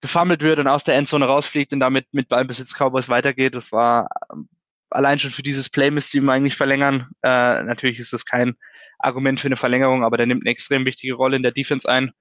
gefummelt 0.00 0.42
wird 0.42 0.58
und 0.58 0.68
aus 0.68 0.84
der 0.84 0.96
Endzone 0.96 1.26
rausfliegt 1.26 1.72
und 1.72 1.80
damit 1.80 2.06
mit 2.12 2.28
Ballbesitz 2.28 2.74
Cowboys 2.74 3.08
weitergeht. 3.08 3.54
Das 3.54 3.72
war 3.72 4.08
ähm, 4.32 4.48
allein 4.90 5.18
schon 5.18 5.30
für 5.30 5.42
dieses 5.42 5.68
Play 5.70 5.90
müsste 5.90 6.18
ihm 6.18 6.28
eigentlich 6.28 6.56
verlängern. 6.56 7.10
Äh, 7.22 7.62
natürlich 7.62 7.98
ist 7.98 8.12
das 8.12 8.24
kein 8.24 8.56
Argument 8.98 9.38
für 9.38 9.48
eine 9.48 9.56
Verlängerung, 9.56 10.04
aber 10.04 10.16
der 10.16 10.26
nimmt 10.26 10.42
eine 10.42 10.50
extrem 10.50 10.84
wichtige 10.86 11.14
Rolle 11.14 11.36
in 11.36 11.42
der 11.42 11.52
Defense 11.52 11.88
ein. 11.88 12.12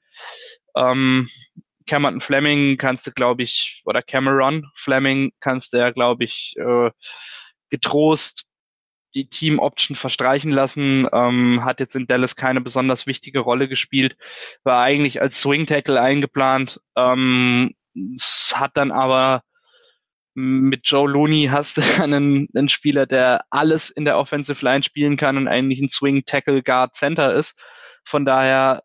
Ähm, 0.76 1.28
Cameron 1.86 2.22
Fleming 2.22 2.78
kannst 2.78 3.06
du, 3.08 3.12
glaube 3.12 3.44
ich, 3.44 3.82
oder 3.86 4.02
Cameron 4.02 4.66
Fleming 4.76 5.32
kannst 5.40 5.74
du 5.74 5.78
ja, 5.78 5.92
glaube 5.92 6.24
ich, 6.24 6.56
äh, 6.58 6.92
getrost 7.70 8.46
die 9.16 9.30
Team 9.30 9.60
Option 9.60 9.96
verstreichen 9.96 10.52
lassen, 10.52 11.08
ähm, 11.14 11.64
hat 11.64 11.80
jetzt 11.80 11.96
in 11.96 12.08
Dallas 12.08 12.36
keine 12.36 12.62
besonders 12.62 13.06
wichtige 13.06 13.40
Rolle 13.40 13.68
gespielt, 13.68 14.18
war 14.64 14.82
eigentlich 14.82 15.22
als 15.22 15.40
Swing 15.40 15.68
Tackle 15.68 16.02
eingeplant, 16.02 16.82
ähm, 16.96 17.76
hat 18.54 18.72
dann 18.76 18.92
aber 18.92 19.44
mit 20.36 20.88
Joe 20.88 21.10
Looney 21.10 21.50
hast 21.52 21.78
du 21.78 21.82
einen, 22.04 22.48
einen 22.56 22.70
Spieler, 22.70 23.06
der 23.06 23.46
alles 23.52 23.90
in 23.90 24.06
der 24.06 24.18
Offensive 24.18 24.64
Line 24.66 24.84
spielen 24.84 25.16
kann 25.16 25.38
und 25.38 25.48
eigentlich 25.48 25.80
ein 25.80 25.90
Swing 25.90 26.26
Tackle 26.26 26.64
Guard 26.64 26.96
Center 26.96 27.34
ist. 27.34 27.56
Von 28.04 28.26
daher 28.26 28.82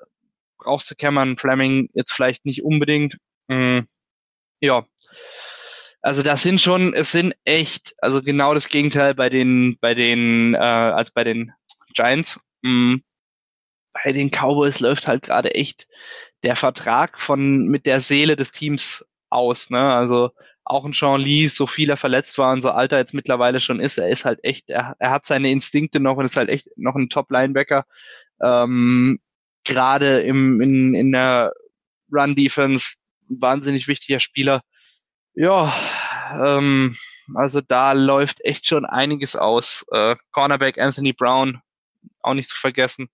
brauchst 0.68 0.90
du 0.90 0.94
Cameron 0.94 1.38
Fleming 1.38 1.88
jetzt 1.94 2.12
vielleicht 2.12 2.44
nicht 2.44 2.62
unbedingt. 2.62 3.16
Mm, 3.48 3.80
ja, 4.60 4.84
also 6.02 6.22
das 6.22 6.42
sind 6.42 6.60
schon, 6.60 6.92
es 6.92 7.10
sind 7.10 7.34
echt, 7.44 7.94
also 8.02 8.22
genau 8.22 8.52
das 8.52 8.68
Gegenteil 8.68 9.14
bei 9.14 9.30
den, 9.30 9.78
bei 9.80 9.94
den, 9.94 10.54
äh, 10.54 10.58
als 10.58 11.10
bei 11.10 11.24
den 11.24 11.52
Giants. 11.94 12.38
Mhm. 12.60 13.02
Bei 13.92 14.12
den 14.12 14.30
Cowboys 14.30 14.80
läuft 14.80 15.08
halt 15.08 15.22
gerade 15.22 15.54
echt 15.54 15.88
der 16.42 16.54
Vertrag 16.54 17.18
von 17.18 17.66
mit 17.66 17.86
der 17.86 18.00
Seele 18.02 18.36
des 18.36 18.52
Teams 18.52 19.06
aus. 19.30 19.70
Ne? 19.70 19.80
Also 19.80 20.30
auch 20.64 20.84
ein 20.84 20.92
Sean 20.92 21.20
Lee, 21.22 21.46
so 21.46 21.66
viel 21.66 21.88
er 21.88 21.96
verletzt 21.96 22.36
war 22.36 22.52
und 22.52 22.60
so 22.60 22.70
alt 22.70 22.92
er 22.92 22.98
jetzt 22.98 23.14
mittlerweile 23.14 23.58
schon 23.58 23.80
ist, 23.80 23.96
er 23.96 24.10
ist 24.10 24.26
halt 24.26 24.40
echt, 24.44 24.68
er, 24.68 24.96
er 24.98 25.10
hat 25.10 25.24
seine 25.24 25.50
Instinkte 25.50 25.98
noch 25.98 26.18
und 26.18 26.26
ist 26.26 26.36
halt 26.36 26.50
echt 26.50 26.68
noch 26.76 26.94
ein 26.94 27.08
Top-Linebacker. 27.08 27.86
Ähm, 28.42 29.18
Gerade 29.68 30.22
im, 30.22 30.62
in, 30.62 30.94
in 30.94 31.12
der 31.12 31.52
Run-Defense, 32.10 32.94
wahnsinnig 33.28 33.86
wichtiger 33.86 34.18
Spieler. 34.18 34.62
Ja, 35.34 35.74
ähm, 36.32 36.96
also 37.34 37.60
da 37.60 37.92
läuft 37.92 38.42
echt 38.44 38.66
schon 38.66 38.86
einiges 38.86 39.36
aus. 39.36 39.84
Äh, 39.92 40.16
Cornerback 40.32 40.78
Anthony 40.78 41.12
Brown, 41.12 41.60
auch 42.22 42.32
nicht 42.32 42.48
zu 42.48 42.56
vergessen. 42.56 43.10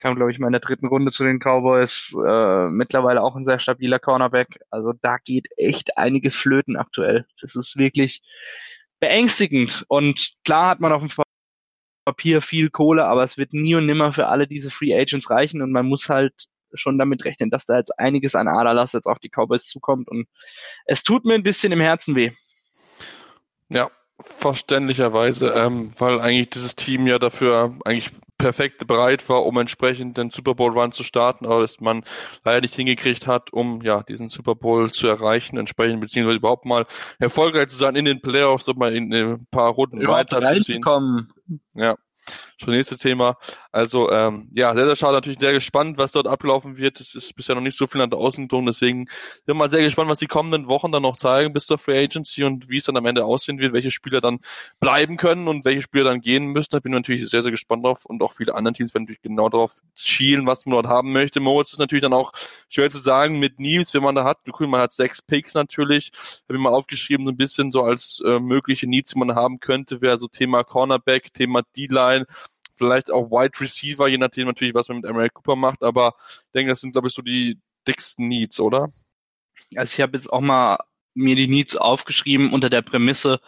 Kam, 0.00 0.16
glaube 0.16 0.32
ich, 0.32 0.38
mal 0.38 0.48
in 0.48 0.52
der 0.52 0.60
dritten 0.60 0.86
Runde 0.86 1.12
zu 1.12 1.24
den 1.24 1.40
Cowboys. 1.40 2.16
Äh, 2.26 2.70
mittlerweile 2.70 3.22
auch 3.22 3.36
ein 3.36 3.44
sehr 3.44 3.58
stabiler 3.60 3.98
Cornerback. 3.98 4.58
Also 4.70 4.94
da 5.02 5.18
geht 5.18 5.46
echt 5.58 5.98
einiges 5.98 6.36
flöten 6.36 6.76
aktuell. 6.76 7.26
Das 7.42 7.54
ist 7.54 7.76
wirklich 7.76 8.22
beängstigend. 8.98 9.84
Und 9.88 10.32
klar 10.42 10.70
hat 10.70 10.80
man 10.80 10.92
auf 10.92 11.02
dem 11.02 11.10
Papier 12.06 12.40
viel 12.40 12.70
Kohle, 12.70 13.04
aber 13.04 13.24
es 13.24 13.36
wird 13.36 13.52
nie 13.52 13.74
und 13.74 13.84
nimmer 13.84 14.12
für 14.12 14.28
alle 14.28 14.46
diese 14.46 14.70
Free 14.70 14.94
Agents 14.94 15.28
reichen 15.28 15.60
und 15.60 15.72
man 15.72 15.86
muss 15.86 16.08
halt 16.08 16.32
schon 16.72 16.98
damit 16.98 17.24
rechnen, 17.24 17.50
dass 17.50 17.66
da 17.66 17.76
jetzt 17.76 17.98
einiges 17.98 18.36
an 18.36 18.48
Aderlass 18.48 18.92
jetzt 18.92 19.06
auf 19.06 19.18
die 19.18 19.28
Cowboys 19.28 19.66
zukommt 19.66 20.08
und 20.08 20.28
es 20.84 21.02
tut 21.02 21.24
mir 21.24 21.34
ein 21.34 21.42
bisschen 21.42 21.72
im 21.72 21.80
Herzen 21.80 22.14
weh. 22.14 22.30
Ja, 23.68 23.90
verständlicherweise, 24.20 25.48
ähm, 25.48 25.92
weil 25.98 26.20
eigentlich 26.20 26.50
dieses 26.50 26.76
Team 26.76 27.06
ja 27.06 27.18
dafür 27.18 27.76
eigentlich 27.84 28.12
perfekt 28.38 28.86
bereit 28.86 29.26
war, 29.28 29.44
um 29.44 29.56
entsprechend 29.58 30.16
den 30.18 30.30
Super 30.30 30.54
Bowl 30.54 30.78
Run 30.78 30.92
zu 30.92 31.02
starten, 31.02 31.46
aber 31.46 31.62
dass 31.62 31.80
man 31.80 32.04
leider 32.44 32.60
nicht 32.60 32.74
hingekriegt 32.74 33.26
hat, 33.26 33.52
um 33.52 33.80
ja 33.82 34.02
diesen 34.02 34.28
Super 34.28 34.54
Bowl 34.54 34.92
zu 34.92 35.06
erreichen, 35.06 35.56
entsprechend 35.56 36.00
beziehungsweise 36.00 36.36
überhaupt 36.38 36.66
mal 36.66 36.86
erfolgreich 37.18 37.68
zu 37.68 37.76
sein 37.76 37.96
in 37.96 38.04
den 38.04 38.20
Playoffs, 38.20 38.68
um 38.68 38.78
mal 38.78 38.94
in 38.94 39.12
ein 39.12 39.46
paar 39.50 39.70
Runden 39.70 40.06
weiter 40.06 40.42
zu 40.42 40.60
ziehen. 40.60 40.82
Ja, 41.74 41.96
schon 42.58 42.74
nächste 42.74 42.96
Thema. 42.96 43.36
Also 43.72 44.10
ähm, 44.10 44.48
ja, 44.52 44.74
sehr, 44.74 44.86
sehr 44.86 44.96
schade, 44.96 45.12
natürlich 45.14 45.38
sehr 45.38 45.52
gespannt, 45.52 45.98
was 45.98 46.12
dort 46.12 46.26
ablaufen 46.26 46.76
wird. 46.76 47.00
Es 47.00 47.14
ist 47.14 47.34
bisher 47.36 47.54
noch 47.54 47.62
nicht 47.62 47.76
so 47.76 47.86
viel 47.86 48.00
an 48.00 48.10
der 48.10 48.18
Außenton, 48.18 48.66
deswegen 48.66 49.06
sind 49.06 49.46
wir 49.46 49.54
mal 49.54 49.70
sehr 49.70 49.82
gespannt, 49.82 50.08
was 50.08 50.18
die 50.18 50.26
kommenden 50.26 50.66
Wochen 50.66 50.92
dann 50.92 51.02
noch 51.02 51.16
zeigen 51.16 51.52
bis 51.52 51.66
zur 51.66 51.78
Free 51.78 52.02
Agency 52.02 52.44
und 52.44 52.68
wie 52.68 52.78
es 52.78 52.84
dann 52.84 52.96
am 52.96 53.06
Ende 53.06 53.24
aussehen 53.24 53.58
wird, 53.58 53.72
welche 53.72 53.90
Spieler 53.90 54.20
dann 54.20 54.38
bleiben 54.80 55.16
können 55.16 55.48
und 55.48 55.64
welche 55.64 55.82
Spieler 55.82 56.04
dann 56.04 56.20
gehen 56.20 56.46
müssen. 56.46 56.70
Da 56.70 56.80
bin 56.80 56.92
ich 56.92 56.96
natürlich 56.96 57.28
sehr, 57.28 57.42
sehr 57.42 57.50
gespannt 57.50 57.84
drauf 57.84 58.04
und 58.04 58.22
auch 58.22 58.32
viele 58.32 58.54
andere 58.54 58.74
Teams 58.74 58.94
werden 58.94 59.04
natürlich 59.04 59.22
genau 59.22 59.48
darauf 59.48 59.74
schielen, 59.94 60.46
was 60.46 60.64
man 60.66 60.72
dort 60.72 60.86
haben 60.86 61.12
möchte. 61.12 61.40
Moritz 61.40 61.72
ist 61.72 61.78
natürlich 61.78 62.02
dann 62.02 62.12
auch 62.12 62.32
schwer 62.68 62.90
zu 62.90 62.98
sagen 62.98 63.38
mit 63.38 63.60
Needs, 63.60 63.94
wenn 63.94 64.02
man 64.02 64.14
da 64.14 64.24
hat. 64.24 64.38
Cool, 64.58 64.66
man 64.66 64.80
hat 64.80 64.92
sechs 64.92 65.22
Picks 65.22 65.54
natürlich. 65.54 66.10
Habe 66.48 66.56
ich 66.56 66.60
mal 66.60 66.72
aufgeschrieben, 66.72 67.26
so 67.26 67.32
ein 67.32 67.36
bisschen 67.36 67.70
so 67.70 67.82
als 67.82 68.22
äh, 68.24 68.38
mögliche 68.40 68.86
Needs, 68.86 69.12
die 69.12 69.18
man 69.18 69.34
haben 69.34 69.60
könnte, 69.60 70.00
wäre 70.00 70.18
so 70.18 70.28
Thema 70.28 70.64
Cornerback, 70.64 71.32
Thema 71.34 71.62
D-Line, 71.76 72.26
vielleicht 72.76 73.10
auch 73.10 73.30
Wide 73.30 73.58
Receiver, 73.60 74.08
je 74.08 74.18
nachdem 74.18 74.46
natürlich, 74.46 74.74
was 74.74 74.88
man 74.88 74.98
mit 74.98 75.06
Emery 75.06 75.30
Cooper 75.30 75.56
macht, 75.56 75.82
aber 75.82 76.14
ich 76.18 76.52
denke, 76.54 76.72
das 76.72 76.80
sind, 76.80 76.92
glaube 76.92 77.08
ich, 77.08 77.14
so 77.14 77.22
die 77.22 77.60
dicksten 77.86 78.28
Needs, 78.28 78.60
oder? 78.60 78.88
Also 79.74 79.94
ich 79.94 80.00
habe 80.00 80.16
jetzt 80.16 80.32
auch 80.32 80.40
mal 80.40 80.78
mir 81.14 81.34
die 81.34 81.48
Needs 81.48 81.76
aufgeschrieben 81.76 82.52
unter 82.52 82.68
der 82.68 82.82
Prämisse, 82.82 83.40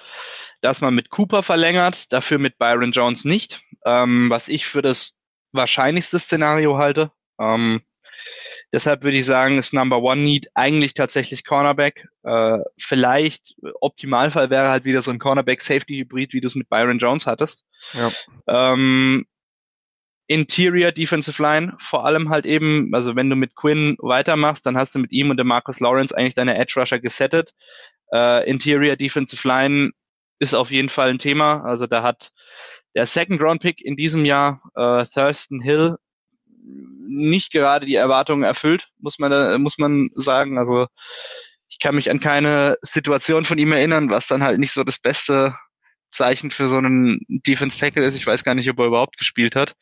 dass 0.61 0.81
man 0.81 0.95
mit 0.95 1.11
Cooper 1.11 1.43
verlängert, 1.43 2.13
dafür 2.13 2.39
mit 2.39 2.59
Byron 2.59 2.93
Jones 2.93 3.25
nicht, 3.25 3.61
ähm, 3.85 4.31
was 4.31 4.49
ich 4.49 4.67
für 4.67 4.83
das 4.83 5.15
wahrscheinlichste 5.53 6.19
Szenario 6.19 6.79
halte. 6.79 7.13
Ähm, 7.39 7.83
Deshalb 8.73 9.03
würde 9.03 9.17
ich 9.17 9.27
sagen, 9.27 9.59
ist 9.59 9.73
Number 9.73 10.03
One 10.03 10.21
Need 10.21 10.49
eigentlich 10.55 10.95
tatsächlich 10.95 11.45
Cornerback. 11.45 12.09
Äh, 12.23 12.59
vielleicht, 12.79 13.57
Optimalfall 13.81 14.51
wäre 14.51 14.69
halt 14.69 14.85
wieder 14.85 15.03
so 15.03 15.11
ein 15.11 15.19
Cornerback-Safety-Hybrid, 15.19 16.33
wie 16.33 16.41
du 16.41 16.47
es 16.47 16.55
mit 16.55 16.69
Byron 16.69 16.99
Jones 16.99 17.27
hattest. 17.27 17.65
Ja. 17.95 18.11
Ähm, 18.47 19.27
Interior 20.27 20.93
Defensive 20.93 21.43
Line, 21.43 21.75
vor 21.81 22.05
allem 22.05 22.29
halt 22.29 22.45
eben, 22.45 22.95
also 22.95 23.17
wenn 23.17 23.31
du 23.31 23.37
mit 23.37 23.57
Quinn 23.57 23.97
weitermachst, 23.99 24.67
dann 24.67 24.77
hast 24.77 24.95
du 24.95 24.99
mit 24.99 25.11
ihm 25.11 25.31
und 25.31 25.39
dem 25.39 25.47
Marcus 25.47 25.81
Lawrence 25.81 26.15
eigentlich 26.15 26.35
deine 26.35 26.59
Edge 26.59 26.79
Rusher 26.79 26.99
gesettet. 26.99 27.55
Äh, 28.13 28.49
Interior 28.49 28.97
Defensive 28.97 29.47
Line 29.49 29.93
ist 30.39 30.55
auf 30.55 30.71
jeden 30.71 30.91
Fall 30.91 31.09
ein 31.09 31.19
Thema. 31.19 31.65
Also 31.65 31.87
da 31.87 32.03
hat 32.03 32.31
der 32.95 33.07
Second 33.07 33.41
Round 33.41 33.63
Pick 33.63 33.81
in 33.81 33.97
diesem 33.97 34.27
Jahr, 34.27 34.61
äh, 34.75 35.07
Thurston 35.07 35.61
Hill, 35.63 35.97
nicht 37.09 37.53
gerade 37.53 37.87
die 37.87 37.95
Erwartungen 37.95 38.43
erfüllt, 38.43 38.89
muss 38.99 39.19
man, 39.19 39.61
muss 39.61 39.79
man 39.79 40.11
sagen. 40.15 40.59
Also 40.59 40.87
ich 41.69 41.79
kann 41.79 41.95
mich 41.95 42.11
an 42.11 42.21
keine 42.21 42.77
Situation 42.83 43.45
von 43.45 43.59
ihm 43.59 43.73
erinnern, 43.73 44.11
was 44.11 44.27
dann 44.27 44.43
halt 44.43 44.59
nicht 44.59 44.73
so 44.73 44.85
das 44.85 44.99
beste 44.99 45.57
Zeichen 46.11 46.51
für 46.51 46.69
so 46.69 46.79
einen 46.79 47.21
Defense 47.29 47.79
Tackle 47.79 48.05
ist. 48.05 48.15
Ich 48.15 48.27
weiß 48.27 48.45
gar 48.45 48.55
nicht, 48.55 48.69
ob 48.71 48.79
er 48.79 48.87
überhaupt 48.87 49.19
gespielt 49.19 49.55
hat. 49.55 49.75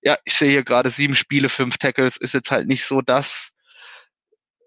Ja, 0.00 0.16
ich 0.24 0.34
sehe 0.34 0.50
hier 0.50 0.64
gerade 0.64 0.90
sieben 0.90 1.16
Spiele, 1.16 1.48
fünf 1.48 1.78
Tackles, 1.78 2.16
ist 2.16 2.34
jetzt 2.34 2.50
halt 2.50 2.68
nicht 2.68 2.84
so 2.84 3.00
das, 3.00 3.52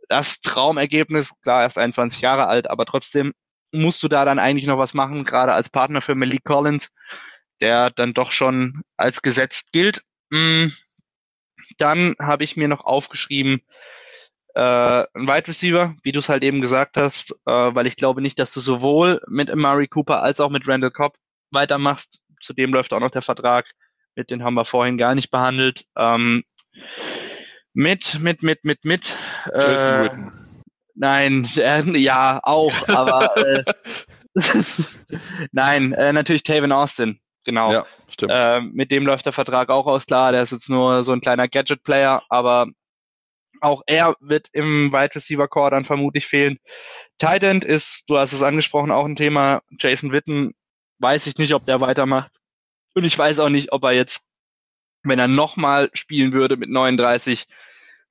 das 0.10 0.42
Traumergebnis. 0.42 1.32
Klar, 1.42 1.64
erst 1.64 1.78
21 1.78 2.22
Jahre 2.22 2.48
alt, 2.48 2.70
aber 2.70 2.86
trotzdem 2.86 3.34
musst 3.72 4.04
du 4.04 4.10
da 4.10 4.26
dann 4.26 4.40
eigentlich 4.40 4.66
noch 4.66 4.78
was 4.78 4.94
machen, 4.94 5.24
gerade 5.24 5.54
als 5.54 5.70
Partner 5.70 6.02
für 6.02 6.16
Malik 6.16 6.44
Collins, 6.44 6.92
der 7.62 7.90
dann 7.90 8.14
doch 8.14 8.32
schon 8.32 8.82
als 8.98 9.22
gesetzt 9.22 9.72
gilt. 9.72 10.02
Mm, 10.30 10.68
dann 11.78 12.16
habe 12.20 12.44
ich 12.44 12.58
mir 12.58 12.68
noch 12.68 12.84
aufgeschrieben, 12.84 13.62
äh, 14.54 14.60
ein 15.14 15.28
Wide 15.28 15.48
Receiver, 15.48 15.96
wie 16.04 16.12
du 16.12 16.20
es 16.20 16.30
halt 16.30 16.44
eben 16.44 16.62
gesagt 16.62 16.98
hast, 16.98 17.32
äh, 17.46 17.52
weil 17.52 17.88
ich 17.88 17.96
glaube 17.96 18.22
nicht, 18.22 18.38
dass 18.40 18.54
du 18.54 18.60
sowohl 18.60 19.22
mit 19.28 19.50
Amari 19.50 19.88
Cooper 19.88 20.22
als 20.22 20.40
auch 20.40 20.50
mit 20.50 20.68
Randall 20.68 20.92
Cobb 20.92 21.16
weitermachst. 21.52 22.22
Zudem 22.42 22.74
läuft 22.74 22.92
auch 22.94 23.00
noch 23.00 23.12
der 23.12 23.22
Vertrag, 23.22 23.70
mit 24.16 24.30
den 24.30 24.44
haben 24.44 24.56
wir 24.56 24.66
vorhin 24.66 24.98
gar 24.98 25.16
nicht 25.16 25.32
behandelt. 25.32 25.86
Ähm, 25.98 26.44
mit, 27.74 28.20
mit, 28.20 28.44
mit, 28.44 28.66
mit, 28.66 28.84
mit. 28.84 29.16
Äh, 29.54 30.10
nein, 30.96 31.48
äh, 31.56 31.98
ja, 31.98 32.40
auch, 32.44 32.88
aber 32.90 33.38
äh, 33.38 33.64
nein, 35.52 35.94
äh, 35.94 36.14
natürlich 36.14 36.44
Taven 36.44 36.72
Austin. 36.72 37.20
Genau. 37.44 37.72
Ja, 37.72 37.86
stimmt. 38.08 38.32
Äh, 38.34 38.62
mit 38.62 38.92
dem 38.92 39.06
läuft 39.06 39.26
der 39.26 39.34
Vertrag 39.34 39.70
auch 39.70 39.88
aus, 39.88 40.06
klar. 40.06 40.32
Der 40.32 40.42
ist 40.42 40.52
jetzt 40.52 40.70
nur 40.70 41.04
so 41.04 41.12
ein 41.12 41.22
kleiner 41.22 41.48
Gadget-Player, 41.48 42.24
aber 42.30 42.68
auch 43.62 43.84
er 43.86 44.16
wird 44.20 44.48
im 44.54 44.92
Wide 44.92 45.16
Receiver 45.16 45.48
Core 45.48 45.72
dann 45.72 45.86
vermutlich 45.86 46.28
fehlen. 46.28 46.58
Tight 47.18 47.44
End 47.44 47.64
ist, 47.64 48.04
du 48.08 48.18
hast 48.18 48.34
es 48.34 48.44
angesprochen, 48.44 48.92
auch 48.92 49.06
ein 49.06 49.16
Thema. 49.16 49.62
Jason 49.80 50.12
Witten 50.12 50.54
weiß 51.00 51.28
ich 51.28 51.38
nicht, 51.38 51.54
ob 51.54 51.66
der 51.66 51.82
weitermacht. 51.82 52.32
Und 52.94 53.06
ich 53.06 53.18
weiß 53.18 53.40
auch 53.40 53.50
nicht, 53.50 53.72
ob 53.72 53.84
er 53.84 53.92
jetzt, 53.92 54.26
wenn 55.04 55.20
er 55.20 55.28
nochmal 55.28 55.90
spielen 55.94 56.34
würde 56.34 56.58
mit 56.58 56.70
39, 56.70 57.46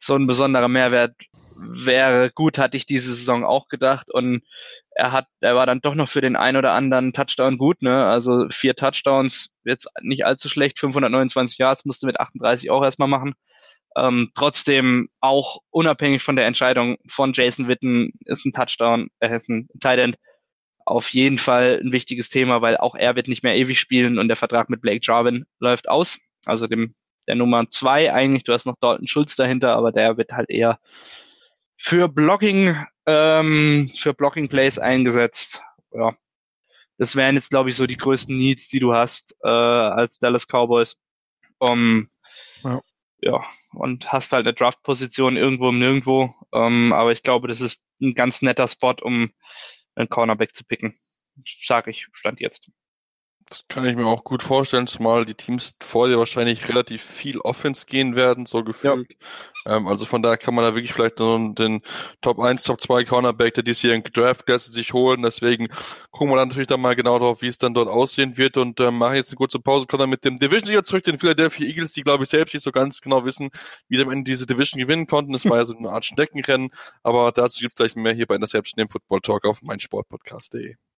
so 0.02 0.14
ein 0.14 0.26
besonderer 0.26 0.68
Mehrwert 0.68 1.14
wäre. 1.56 2.30
Gut, 2.30 2.58
hatte 2.58 2.76
ich 2.76 2.86
diese 2.86 3.12
Saison 3.12 3.44
auch 3.44 3.68
gedacht. 3.68 4.10
Und 4.10 4.42
er 4.90 5.12
hat, 5.12 5.26
er 5.40 5.54
war 5.56 5.66
dann 5.66 5.80
doch 5.80 5.94
noch 5.94 6.08
für 6.08 6.20
den 6.20 6.36
ein 6.36 6.56
oder 6.56 6.72
anderen 6.72 7.12
Touchdown 7.12 7.58
gut, 7.58 7.82
ne? 7.82 8.06
Also 8.06 8.46
vier 8.50 8.74
Touchdowns, 8.74 9.48
jetzt 9.64 9.88
nicht 10.02 10.24
allzu 10.24 10.48
schlecht, 10.48 10.78
529 10.78 11.58
Yards 11.58 11.84
musste 11.84 12.06
mit 12.06 12.18
38 12.18 12.70
auch 12.70 12.82
erstmal 12.82 13.08
machen. 13.08 13.34
Ähm, 13.96 14.30
trotzdem 14.34 15.08
auch 15.20 15.58
unabhängig 15.70 16.22
von 16.22 16.36
der 16.36 16.46
Entscheidung 16.46 16.96
von 17.08 17.32
Jason 17.32 17.68
Witten 17.68 18.12
ist 18.24 18.44
ein 18.46 18.52
Touchdown, 18.52 19.08
er 19.18 19.32
ist 19.34 19.48
ein 19.48 19.68
Tight 19.80 19.98
End 19.98 20.16
auf 20.86 21.08
jeden 21.10 21.38
Fall 21.38 21.80
ein 21.82 21.92
wichtiges 21.92 22.28
Thema, 22.28 22.62
weil 22.62 22.76
auch 22.76 22.94
er 22.94 23.16
wird 23.16 23.28
nicht 23.28 23.42
mehr 23.42 23.56
ewig 23.56 23.78
spielen 23.78 24.18
und 24.18 24.28
der 24.28 24.36
Vertrag 24.36 24.70
mit 24.70 24.80
Blake 24.80 25.00
Jarvin 25.02 25.44
läuft 25.58 25.88
aus, 25.88 26.18
also 26.44 26.66
dem 26.66 26.94
der 27.30 27.36
Nummer 27.36 27.70
zwei 27.70 28.12
eigentlich. 28.12 28.44
Du 28.44 28.52
hast 28.52 28.66
noch 28.66 28.76
Dalton 28.80 29.06
Schulz 29.06 29.36
dahinter, 29.36 29.76
aber 29.76 29.92
der 29.92 30.16
wird 30.16 30.32
halt 30.32 30.50
eher 30.50 30.80
für 31.76 32.08
Blocking 32.08 32.76
ähm, 33.06 33.88
für 33.98 34.12
Blocking 34.12 34.48
Plays 34.48 34.78
eingesetzt. 34.78 35.62
Ja, 35.92 36.12
das 36.98 37.14
wären 37.16 37.36
jetzt 37.36 37.50
glaube 37.50 37.70
ich 37.70 37.76
so 37.76 37.86
die 37.86 37.96
größten 37.96 38.36
Needs, 38.36 38.68
die 38.68 38.80
du 38.80 38.94
hast 38.94 39.36
äh, 39.44 39.48
als 39.48 40.18
Dallas 40.18 40.46
Cowboys. 40.46 40.96
Um, 41.58 42.10
ja 42.64 42.80
ja, 43.22 43.44
und 43.74 44.12
hast 44.12 44.32
halt 44.32 44.46
eine 44.46 44.54
Draft-Position 44.54 45.36
irgendwo 45.36 45.68
im 45.68 45.78
Nirgendwo. 45.78 46.30
Ähm, 46.52 46.92
aber 46.92 47.12
ich 47.12 47.22
glaube, 47.22 47.48
das 47.48 47.60
ist 47.60 47.82
ein 48.00 48.14
ganz 48.14 48.42
netter 48.42 48.66
Spot, 48.66 48.94
um 49.02 49.30
einen 49.94 50.08
Cornerback 50.08 50.54
zu 50.54 50.64
picken. 50.64 50.94
Sag 51.62 51.86
ich, 51.86 52.06
stand 52.12 52.40
jetzt. 52.40 52.70
Das 53.50 53.64
kann 53.66 53.84
ich 53.84 53.96
mir 53.96 54.06
auch 54.06 54.22
gut 54.22 54.44
vorstellen, 54.44 54.86
zumal 54.86 55.24
die 55.24 55.34
Teams 55.34 55.74
vor 55.82 56.06
dir 56.06 56.18
wahrscheinlich 56.18 56.68
relativ 56.68 57.02
viel 57.02 57.40
Offense 57.40 57.84
gehen 57.84 58.14
werden, 58.14 58.46
so 58.46 58.62
gefühlt. 58.62 59.10
Ja. 59.66 59.76
Ähm, 59.76 59.88
also 59.88 60.06
von 60.06 60.22
daher 60.22 60.36
kann 60.36 60.54
man 60.54 60.64
da 60.64 60.76
wirklich 60.76 60.92
vielleicht 60.92 61.18
den, 61.18 61.56
den 61.56 61.82
Top 62.20 62.38
1, 62.38 62.62
Top 62.62 62.80
2 62.80 63.02
Cornerback 63.04 63.54
der 63.54 63.64
diesjährigen 63.64 64.04
Draft 64.12 64.46
Klasse 64.46 64.70
sich 64.70 64.92
holen. 64.92 65.22
Deswegen 65.22 65.66
gucken 66.12 66.32
wir 66.32 66.36
dann 66.36 66.46
natürlich 66.46 66.68
dann 66.68 66.80
mal 66.80 66.94
genau 66.94 67.18
drauf, 67.18 67.42
wie 67.42 67.48
es 67.48 67.58
dann 67.58 67.74
dort 67.74 67.88
aussehen 67.88 68.36
wird 68.36 68.56
und 68.56 68.78
ähm, 68.78 68.98
machen 68.98 69.16
jetzt 69.16 69.30
eine 69.30 69.38
kurze 69.38 69.58
Pause, 69.58 69.86
kommen 69.86 70.02
dann 70.02 70.10
mit 70.10 70.24
dem 70.24 70.38
Division-Sieger 70.38 70.84
zurück, 70.84 71.02
den 71.02 71.18
Philadelphia 71.18 71.66
Eagles, 71.66 71.92
die 71.92 72.02
glaube 72.02 72.22
ich 72.22 72.30
selbst 72.30 72.54
nicht 72.54 72.62
so 72.62 72.70
ganz 72.70 73.00
genau 73.00 73.24
wissen, 73.24 73.50
wie 73.88 73.96
sie 73.96 74.02
am 74.02 74.12
Ende 74.12 74.30
diese 74.30 74.46
Division 74.46 74.80
gewinnen 74.80 75.08
konnten. 75.08 75.34
Es 75.34 75.44
war 75.44 75.58
ja 75.58 75.66
so 75.66 75.76
eine 75.76 75.90
Art 75.90 76.04
Schneckenrennen, 76.04 76.70
aber 77.02 77.32
dazu 77.32 77.58
gibt 77.58 77.72
es 77.72 77.76
gleich 77.78 77.96
mehr 77.96 78.12
hier 78.12 78.26
bei 78.26 78.36
Interception, 78.36 78.76
dem 78.78 78.88
Football 78.88 79.22
Talk 79.22 79.44
auf 79.44 79.60
meinsportpodcast.de. 79.62 80.76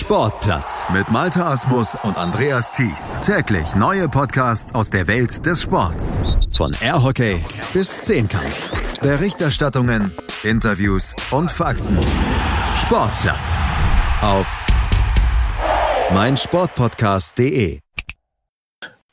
Sportplatz 0.00 0.84
mit 0.92 1.10
Malte 1.10 1.44
Asmus 1.44 1.96
und 2.02 2.16
Andreas 2.16 2.70
Thies. 2.70 3.16
Täglich 3.20 3.74
neue 3.74 4.08
Podcasts 4.08 4.74
aus 4.74 4.88
der 4.90 5.06
Welt 5.06 5.44
des 5.44 5.62
Sports. 5.62 6.18
Von 6.56 6.74
Airhockey 6.80 7.38
bis 7.72 8.00
Zehnkampf. 8.02 8.72
Berichterstattungen, 9.00 10.10
Interviews 10.42 11.14
und 11.30 11.50
Fakten. 11.50 11.98
Sportplatz 12.74 13.62
auf 14.22 14.46
meinsportpodcast.de. 16.14 17.80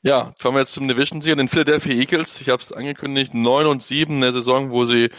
Ja, 0.03 0.33
kommen 0.41 0.55
wir 0.55 0.61
jetzt 0.61 0.73
zum 0.73 0.87
Division-Sieger, 0.87 1.35
den 1.35 1.49
Philadelphia 1.49 1.93
Eagles. 1.93 2.39
Ich 2.39 2.49
habe 2.49 2.63
es 2.63 2.71
angekündigt, 2.71 3.33
9 3.33 3.67
und 3.67 3.83
7 3.83 4.15
in 4.15 4.21
der 4.21 4.33
Saison, 4.33 4.71
wo 4.71 4.85
sie 4.85 5.09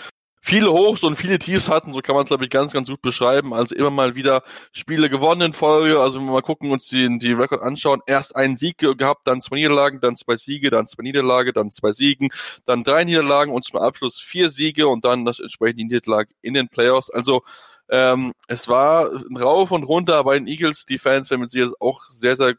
viele 0.49 0.73
Hochs 0.73 1.03
und 1.03 1.17
viele 1.17 1.39
Tiefs 1.39 1.69
hatten, 1.69 1.93
so 1.93 2.01
kann 2.01 2.15
man 2.15 2.25
es 2.25 2.29
glaube 2.29 2.45
ich 2.45 2.51
ganz, 2.51 2.73
ganz 2.73 2.89
gut 2.89 3.03
beschreiben. 3.03 3.53
Also 3.53 3.75
immer 3.75 3.91
mal 3.91 4.15
wieder 4.15 4.43
Spiele 4.73 5.11
gewonnen 5.11 5.43
in 5.43 5.53
Folge. 5.53 6.01
Also 6.01 6.19
wenn 6.19 6.27
wir 6.27 6.33
mal 6.33 6.43
gucken, 6.43 6.71
uns 6.71 6.89
die, 6.89 7.19
die 7.19 7.33
Rekord 7.33 7.61
anschauen, 7.61 8.01
erst 8.07 8.35
einen 8.35 8.57
Sieg 8.57 8.79
gehabt, 8.79 9.27
dann 9.27 9.43
zwei 9.43 9.57
Niederlagen, 9.57 10.01
dann 10.01 10.17
zwei 10.17 10.37
Siege, 10.37 10.71
dann 10.71 10.87
zwei 10.87 11.03
Niederlage, 11.03 11.53
dann 11.53 11.71
zwei 11.71 11.93
Siegen, 11.93 12.31
dann 12.65 12.83
drei 12.83 13.05
Niederlagen 13.05 13.53
und 13.53 13.63
zum 13.63 13.79
Abschluss 13.79 14.21
vier 14.21 14.49
Siege 14.49 14.89
und 14.89 15.05
dann 15.05 15.27
das 15.27 15.39
entsprechende 15.39 15.85
Niederlage 15.85 16.31
in 16.41 16.55
den 16.55 16.69
Playoffs. 16.69 17.11
Also 17.11 17.43
ähm, 17.91 18.33
es 18.47 18.69
war 18.69 19.11
ein 19.11 19.37
Rauf 19.37 19.71
und 19.71 19.85
runter 19.85 20.25
bei 20.25 20.39
den 20.39 20.49
Eagles. 20.49 20.87
Die 20.87 20.99
Fans 20.99 21.29
werden 21.29 21.43
mit 21.43 21.51
sich 21.51 21.69
auch 21.79 22.05
sehr, 22.09 22.37
sehr 22.37 22.55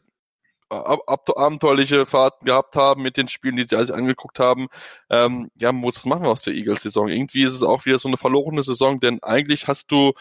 abenteuerliche 0.70 2.06
Fahrten 2.06 2.46
gehabt 2.46 2.76
haben 2.76 3.02
mit 3.02 3.16
den 3.16 3.28
Spielen, 3.28 3.56
die 3.56 3.64
sie 3.64 3.76
alle 3.76 3.92
angeguckt 3.92 4.38
haben. 4.38 4.68
Ähm, 5.10 5.50
ja, 5.60 5.72
muss 5.72 5.96
was 5.96 6.06
machen 6.06 6.22
wir 6.22 6.30
aus 6.30 6.42
der 6.42 6.54
Eagles-Saison? 6.54 7.08
Irgendwie 7.08 7.44
ist 7.44 7.54
es 7.54 7.62
auch 7.62 7.84
wieder 7.84 7.98
so 7.98 8.08
eine 8.08 8.16
verlorene 8.16 8.62
Saison, 8.62 9.00
denn 9.00 9.22
eigentlich 9.22 9.66
hast 9.66 9.90
du 9.90 10.12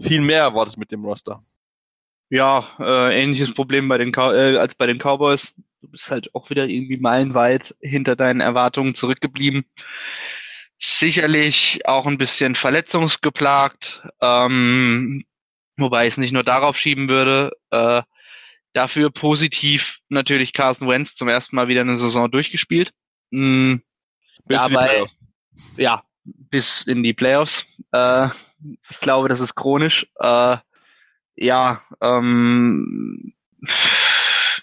viel 0.00 0.20
mehr 0.20 0.42
erwartet 0.42 0.76
mit 0.76 0.92
dem 0.92 1.04
Roster. 1.04 1.42
Ja, 2.28 2.68
äh, 2.80 3.22
ähnliches 3.22 3.54
Problem 3.54 3.88
bei 3.88 3.98
den 3.98 4.12
äh, 4.14 4.56
als 4.58 4.74
bei 4.74 4.86
den 4.86 4.98
Cowboys. 4.98 5.54
Du 5.80 5.88
bist 5.88 6.10
halt 6.10 6.34
auch 6.34 6.50
wieder 6.50 6.66
irgendwie 6.66 6.96
meilenweit 6.96 7.74
hinter 7.80 8.16
deinen 8.16 8.40
Erwartungen 8.40 8.94
zurückgeblieben. 8.94 9.64
Sicherlich 10.78 11.80
auch 11.86 12.06
ein 12.06 12.18
bisschen 12.18 12.54
verletzungsgeplagt, 12.54 14.02
ähm, 14.20 15.24
wobei 15.76 16.06
ich 16.06 16.14
es 16.14 16.18
nicht 16.18 16.32
nur 16.32 16.42
darauf 16.44 16.76
schieben 16.76 17.08
würde. 17.08 17.52
Äh, 17.70 18.02
Dafür 18.76 19.10
positiv 19.10 20.00
natürlich 20.10 20.52
Carson 20.52 20.86
Wentz 20.86 21.14
zum 21.14 21.28
ersten 21.28 21.56
Mal 21.56 21.66
wieder 21.66 21.80
eine 21.80 21.96
Saison 21.96 22.30
durchgespielt. 22.30 22.92
Hm, 23.32 23.80
bis 24.44 24.58
dabei, 24.58 25.06
ja, 25.78 26.04
bis 26.24 26.82
in 26.82 27.02
die 27.02 27.14
Playoffs. 27.14 27.80
Äh, 27.92 28.28
ich 28.90 29.00
glaube, 29.00 29.30
das 29.30 29.40
ist 29.40 29.54
chronisch. 29.54 30.06
Äh, 30.20 30.58
ja, 31.36 31.78
ähm, 32.02 33.32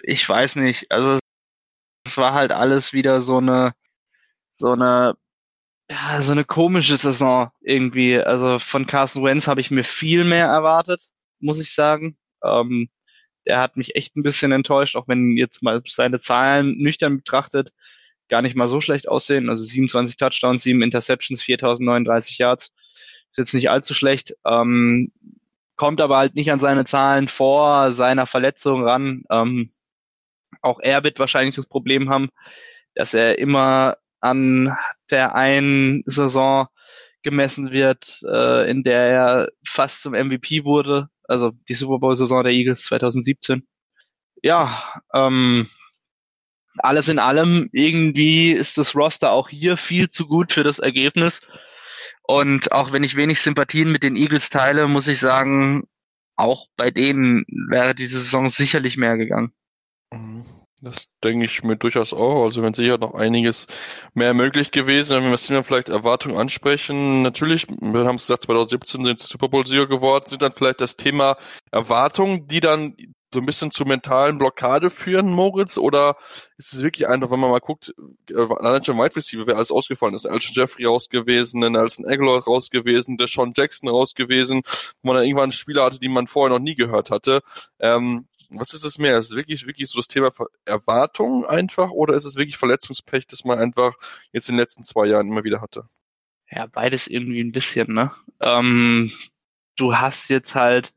ich 0.04 0.30
weiß 0.30 0.58
nicht. 0.58 0.92
Also 0.92 1.18
es 2.06 2.16
war 2.16 2.36
halt 2.36 2.52
alles 2.52 2.94
wieder 2.94 3.20
so 3.22 3.40
eine 3.40 3.74
so 4.52 4.74
eine 4.74 5.16
ja, 5.90 6.22
so 6.22 6.34
eine 6.34 6.46
komische 6.46 6.98
Saison 6.98 7.50
irgendwie. 7.62 8.20
Also 8.20 8.60
von 8.60 8.86
Carson 8.86 9.24
Wentz 9.24 9.48
habe 9.48 9.60
ich 9.60 9.72
mir 9.72 9.84
viel 9.84 10.24
mehr 10.24 10.46
erwartet, 10.46 11.02
muss 11.40 11.60
ich 11.60 11.74
sagen. 11.74 12.16
Ähm, 12.44 12.92
der 13.46 13.60
hat 13.60 13.78
mich 13.78 13.96
echt 13.96 14.16
ein 14.16 14.24
bisschen 14.24 14.52
enttäuscht, 14.52 14.96
auch 14.96 15.08
wenn 15.08 15.38
jetzt 15.38 15.64
mal 15.64 15.82
seine 15.86 16.20
Zahlen 16.20 16.78
nüchtern 16.78 17.18
betrachtet 17.18 17.72
gar 18.34 18.42
nicht 18.42 18.56
mal 18.56 18.68
so 18.68 18.82
schlecht 18.82 19.08
aussehen. 19.08 19.50
Also 19.50 19.64
27 19.64 20.18
Touchdowns, 20.18 20.64
7 20.64 20.82
Interceptions, 20.82 21.44
4039 21.44 22.40
Yards. 22.40 22.72
Ist 23.32 23.38
jetzt 23.38 23.54
nicht 23.54 23.70
allzu 23.70 23.94
schlecht. 23.94 24.36
Ähm, 24.44 25.12
kommt 25.76 26.02
aber 26.02 26.18
halt 26.18 26.36
nicht 26.36 26.52
an 26.52 26.60
seine 26.60 26.86
Zahlen 26.86 27.28
vor 27.28 27.92
seiner 27.92 28.26
Verletzung 28.26 28.84
ran. 28.84 29.24
Ähm, 29.30 29.70
auch 30.62 30.80
er 30.80 31.04
wird 31.04 31.20
wahrscheinlich 31.20 31.56
das 31.56 31.68
Problem 31.68 32.10
haben, 32.10 32.30
dass 32.96 33.14
er 33.14 33.38
immer 33.38 33.98
an 34.20 34.76
der 35.12 35.36
einen 35.36 36.04
Saison 36.06 36.68
gemessen 37.22 37.72
wird, 37.72 38.20
äh, 38.28 38.70
in 38.70 38.84
der 38.84 39.02
er 39.02 39.50
fast 39.64 40.02
zum 40.02 40.14
MVP 40.14 40.64
wurde, 40.64 41.10
also 41.34 41.52
die 41.68 41.74
Super 41.74 41.98
Bowl-Saison 42.00 42.44
der 42.44 42.54
Eagles 42.54 42.84
2017. 42.84 43.68
Ja, 44.44 44.84
ähm, 45.14 45.68
alles 46.78 47.08
in 47.10 47.20
allem, 47.20 47.70
irgendwie 47.74 48.52
ist 48.52 48.78
das 48.78 48.96
Roster 48.96 49.32
auch 49.32 49.50
hier 49.50 49.76
viel 49.76 50.10
zu 50.10 50.28
gut 50.28 50.54
für 50.54 50.64
das 50.64 50.80
Ergebnis. 50.80 51.42
Und 52.24 52.72
auch 52.72 52.92
wenn 52.92 53.04
ich 53.04 53.16
wenig 53.16 53.42
Sympathien 53.42 53.92
mit 53.92 54.04
den 54.04 54.16
Eagles 54.16 54.50
teile, 54.50 54.88
muss 54.88 55.08
ich 55.08 55.20
sagen, 55.20 55.88
auch 56.36 56.68
bei 56.78 56.92
denen 56.92 57.46
wäre 57.70 57.96
diese 57.96 58.20
Saison 58.20 58.50
sicherlich 58.50 58.96
mehr 58.96 59.18
gegangen. 59.18 59.54
Das 60.84 61.08
denke 61.24 61.46
ich 61.46 61.64
mir 61.64 61.78
durchaus 61.78 62.12
auch. 62.12 62.44
Also 62.44 62.62
wenn 62.62 62.74
sicher 62.74 62.98
noch 62.98 63.14
einiges 63.14 63.68
mehr 64.14 64.34
möglich 64.34 64.72
gewesen, 64.72 65.16
wenn 65.16 65.24
wir 65.24 65.32
das 65.32 65.48
Thema 65.48 65.64
vielleicht 65.64 65.88
Erwartungen 65.88 66.36
ansprechen. 66.36 67.22
Natürlich, 67.22 67.68
wir 67.70 68.06
haben 68.06 68.18
es 68.18 68.24
gesagt, 68.24 68.44
2017 68.44 69.06
sind 69.06 69.20
Super 69.22 69.48
Bowl-Sieger 69.48 69.88
geworden, 69.88 70.26
sind 70.28 70.42
dann 70.42 70.52
vielleicht 70.52 70.82
das 70.82 70.98
Thema 70.98 71.38
Erwartungen, 71.72 72.50
die 72.50 72.60
dann 72.60 72.98
so 73.34 73.40
ein 73.40 73.46
bisschen 73.46 73.72
zur 73.72 73.88
mentalen 73.88 74.38
Blockade 74.38 74.90
führen, 74.90 75.32
Moritz? 75.32 75.78
Oder 75.78 76.18
ist 76.58 76.74
es 76.74 76.82
wirklich 76.82 77.08
einfach, 77.08 77.32
wenn 77.32 77.40
man 77.40 77.50
mal 77.50 77.60
guckt, 77.60 77.94
äh, 78.30 78.36
allein 78.36 78.84
schon 78.84 78.98
Wide 78.98 79.16
Receiver, 79.16 79.48
wer 79.48 79.56
alles 79.56 79.72
ausgefallen 79.72 80.16
ist, 80.16 80.26
Alshon 80.26 80.54
Jeffrey 80.54 80.86
raus 80.86 81.10
gewesen, 81.10 81.62
dann 81.62 81.74
Nelson 81.74 82.06
Aguilar 82.06 82.44
raus 82.44 82.70
gewesen, 82.70 83.18
der 83.18 83.28
Sean 83.28 83.54
Jackson 83.56 83.90
raus 83.90 84.14
gewesen, 84.14 84.62
wo 85.02 85.08
man 85.08 85.16
dann 85.16 85.26
irgendwann 85.26 85.52
Spieler 85.52 85.86
hatte, 85.86 86.00
die 86.00 86.10
man 86.10 86.28
vorher 86.28 86.56
noch 86.56 86.64
nie 86.64 86.76
gehört 86.76 87.10
hatte. 87.10 87.42
Ähm, 87.80 88.28
was 88.60 88.74
ist 88.74 88.84
es 88.84 88.98
mehr? 88.98 89.18
Ist 89.18 89.32
es 89.32 89.36
wirklich, 89.36 89.66
wirklich 89.66 89.90
so 89.90 90.00
das 90.00 90.08
Thema 90.08 90.32
Erwartung 90.66 91.46
einfach 91.46 91.90
oder 91.90 92.16
ist 92.16 92.26
es 92.26 92.36
wirklich 92.36 92.58
Verletzungspech, 92.58 93.28
das 93.28 93.44
man 93.44 93.60
einfach 93.60 93.94
jetzt 94.32 94.50
in 94.50 94.56
den 94.56 94.60
letzten 94.60 94.84
zwei 94.84 95.08
Jahren 95.08 95.28
immer 95.28 95.44
wieder 95.44 95.62
hatte? 95.62 95.88
Ja, 96.50 96.68
beides 96.68 97.08
irgendwie 97.08 97.42
ein 97.42 97.52
bisschen, 97.52 97.94
ne? 97.94 98.12
Ähm, 98.40 99.12
du 99.76 99.96
hast 99.96 100.30
jetzt 100.30 100.56
halt 100.56 100.94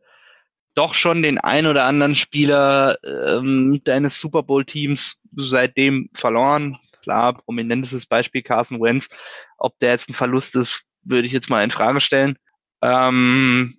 doch 0.74 0.92
schon 0.92 1.22
den 1.22 1.38
ein 1.38 1.66
oder 1.66 1.84
anderen 1.84 2.14
Spieler 2.14 2.98
ähm, 3.02 3.80
deines 3.84 4.20
Super 4.20 4.42
Bowl-Teams 4.42 5.18
seitdem 5.34 6.10
verloren. 6.12 6.78
Klar, 7.02 7.34
prominentestes 7.34 8.04
Beispiel 8.04 8.42
Carson 8.42 8.80
Wentz. 8.82 9.08
Ob 9.56 9.78
der 9.78 9.92
jetzt 9.92 10.10
ein 10.10 10.14
Verlust 10.14 10.54
ist, 10.56 10.84
würde 11.02 11.26
ich 11.26 11.32
jetzt 11.32 11.48
mal 11.48 11.64
in 11.64 11.70
Frage 11.70 12.00
stellen. 12.00 12.38
Ähm, 12.82 13.74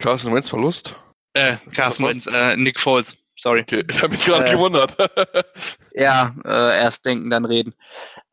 Carson 0.00 0.34
Wentz 0.34 0.48
Verlust? 0.48 0.96
Äh, 1.34 1.56
Carson 1.74 2.06
Wentz, 2.06 2.26
äh, 2.26 2.56
Nick 2.56 2.80
Foles, 2.80 3.16
sorry. 3.36 3.60
Okay, 3.60 3.84
ich 3.90 4.02
habe 4.02 4.10
mich 4.10 4.24
gerade 4.24 4.46
äh, 4.46 4.52
gewundert. 4.52 4.96
ja, 5.94 6.34
äh, 6.44 6.78
erst 6.78 7.04
denken, 7.04 7.30
dann 7.30 7.44
reden. 7.44 7.74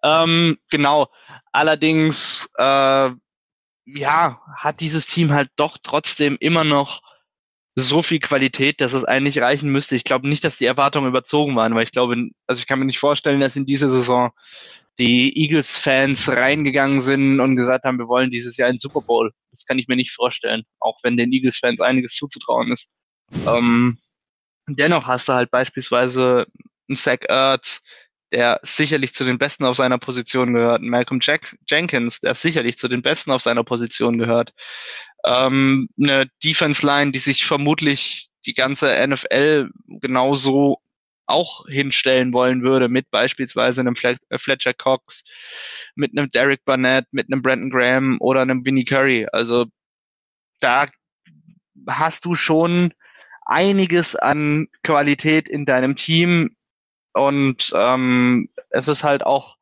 Ähm, 0.03 0.57
genau. 0.69 1.07
Allerdings, 1.51 2.49
äh, 2.57 3.11
ja, 3.85 4.41
hat 4.55 4.79
dieses 4.79 5.05
Team 5.05 5.31
halt 5.31 5.49
doch 5.55 5.77
trotzdem 5.81 6.37
immer 6.39 6.63
noch 6.63 7.01
so 7.79 8.01
viel 8.01 8.19
Qualität, 8.19 8.81
dass 8.81 8.93
es 8.93 9.05
eigentlich 9.05 9.39
reichen 9.39 9.71
müsste. 9.71 9.95
Ich 9.95 10.03
glaube 10.03 10.27
nicht, 10.27 10.43
dass 10.43 10.57
die 10.57 10.65
Erwartungen 10.65 11.07
überzogen 11.07 11.55
waren, 11.55 11.75
weil 11.75 11.83
ich 11.83 11.91
glaube, 11.91 12.15
also 12.47 12.59
ich 12.59 12.65
kann 12.65 12.79
mir 12.79 12.85
nicht 12.85 12.99
vorstellen, 12.99 13.39
dass 13.39 13.55
in 13.55 13.67
dieser 13.67 13.89
Saison 13.91 14.31
die 14.99 15.37
Eagles-Fans 15.37 16.29
reingegangen 16.29 16.99
sind 16.99 17.39
und 17.39 17.55
gesagt 17.55 17.85
haben, 17.85 17.99
wir 17.99 18.07
wollen 18.07 18.31
dieses 18.31 18.57
Jahr 18.57 18.69
einen 18.69 18.79
Super 18.79 19.01
Bowl. 19.01 19.31
Das 19.51 19.65
kann 19.65 19.79
ich 19.79 19.87
mir 19.87 19.95
nicht 19.95 20.11
vorstellen, 20.11 20.63
auch 20.79 20.97
wenn 21.03 21.17
den 21.17 21.31
Eagles-Fans 21.31 21.81
einiges 21.81 22.15
zuzutrauen 22.15 22.71
ist. 22.71 22.89
Ähm, 23.45 23.95
dennoch 24.67 25.07
hast 25.07 25.29
du 25.29 25.33
halt 25.33 25.51
beispielsweise 25.51 26.47
einen 26.89 26.97
Zach 26.97 27.19
Ertz, 27.27 27.81
der 28.31 28.59
sicherlich 28.63 29.13
zu 29.13 29.23
den 29.23 29.37
Besten 29.37 29.65
auf 29.65 29.77
seiner 29.77 29.99
Position 29.99 30.53
gehört, 30.53 30.81
Malcolm 30.81 31.19
Jack 31.21 31.57
Jenkins, 31.69 32.19
der 32.19 32.33
sicherlich 32.33 32.77
zu 32.77 32.87
den 32.87 33.01
Besten 33.01 33.31
auf 33.31 33.41
seiner 33.41 33.63
Position 33.63 34.17
gehört 34.17 34.53
ähm, 35.25 35.89
eine 36.01 36.29
Defense 36.43 36.85
Line, 36.85 37.11
die 37.11 37.19
sich 37.19 37.45
vermutlich 37.45 38.29
die 38.45 38.53
ganze 38.53 39.07
NFL 39.07 39.69
genauso 39.87 40.79
auch 41.27 41.67
hinstellen 41.67 42.33
wollen 42.33 42.63
würde, 42.63 42.89
mit 42.89 43.11
beispielsweise 43.11 43.81
einem 43.81 43.95
äh, 44.01 44.39
Fletcher 44.39 44.73
Cox, 44.73 45.23
mit 45.95 46.17
einem 46.17 46.31
Derek 46.31 46.65
Barnett, 46.65 47.05
mit 47.11 47.31
einem 47.31 47.41
Brandon 47.41 47.69
Graham 47.69 48.17
oder 48.19 48.41
einem 48.41 48.65
Vinnie 48.65 48.85
Curry. 48.85 49.27
Also 49.31 49.65
da 50.59 50.87
hast 51.87 52.25
du 52.25 52.35
schon 52.35 52.93
einiges 53.45 54.15
an 54.15 54.67
Qualität 54.83 55.47
in 55.47 55.65
deinem 55.65 55.95
Team 55.95 56.55
und 57.13 57.71
ähm, 57.75 58.49
es 58.69 58.87
ist 58.87 59.03
halt 59.03 59.25
auch 59.25 59.57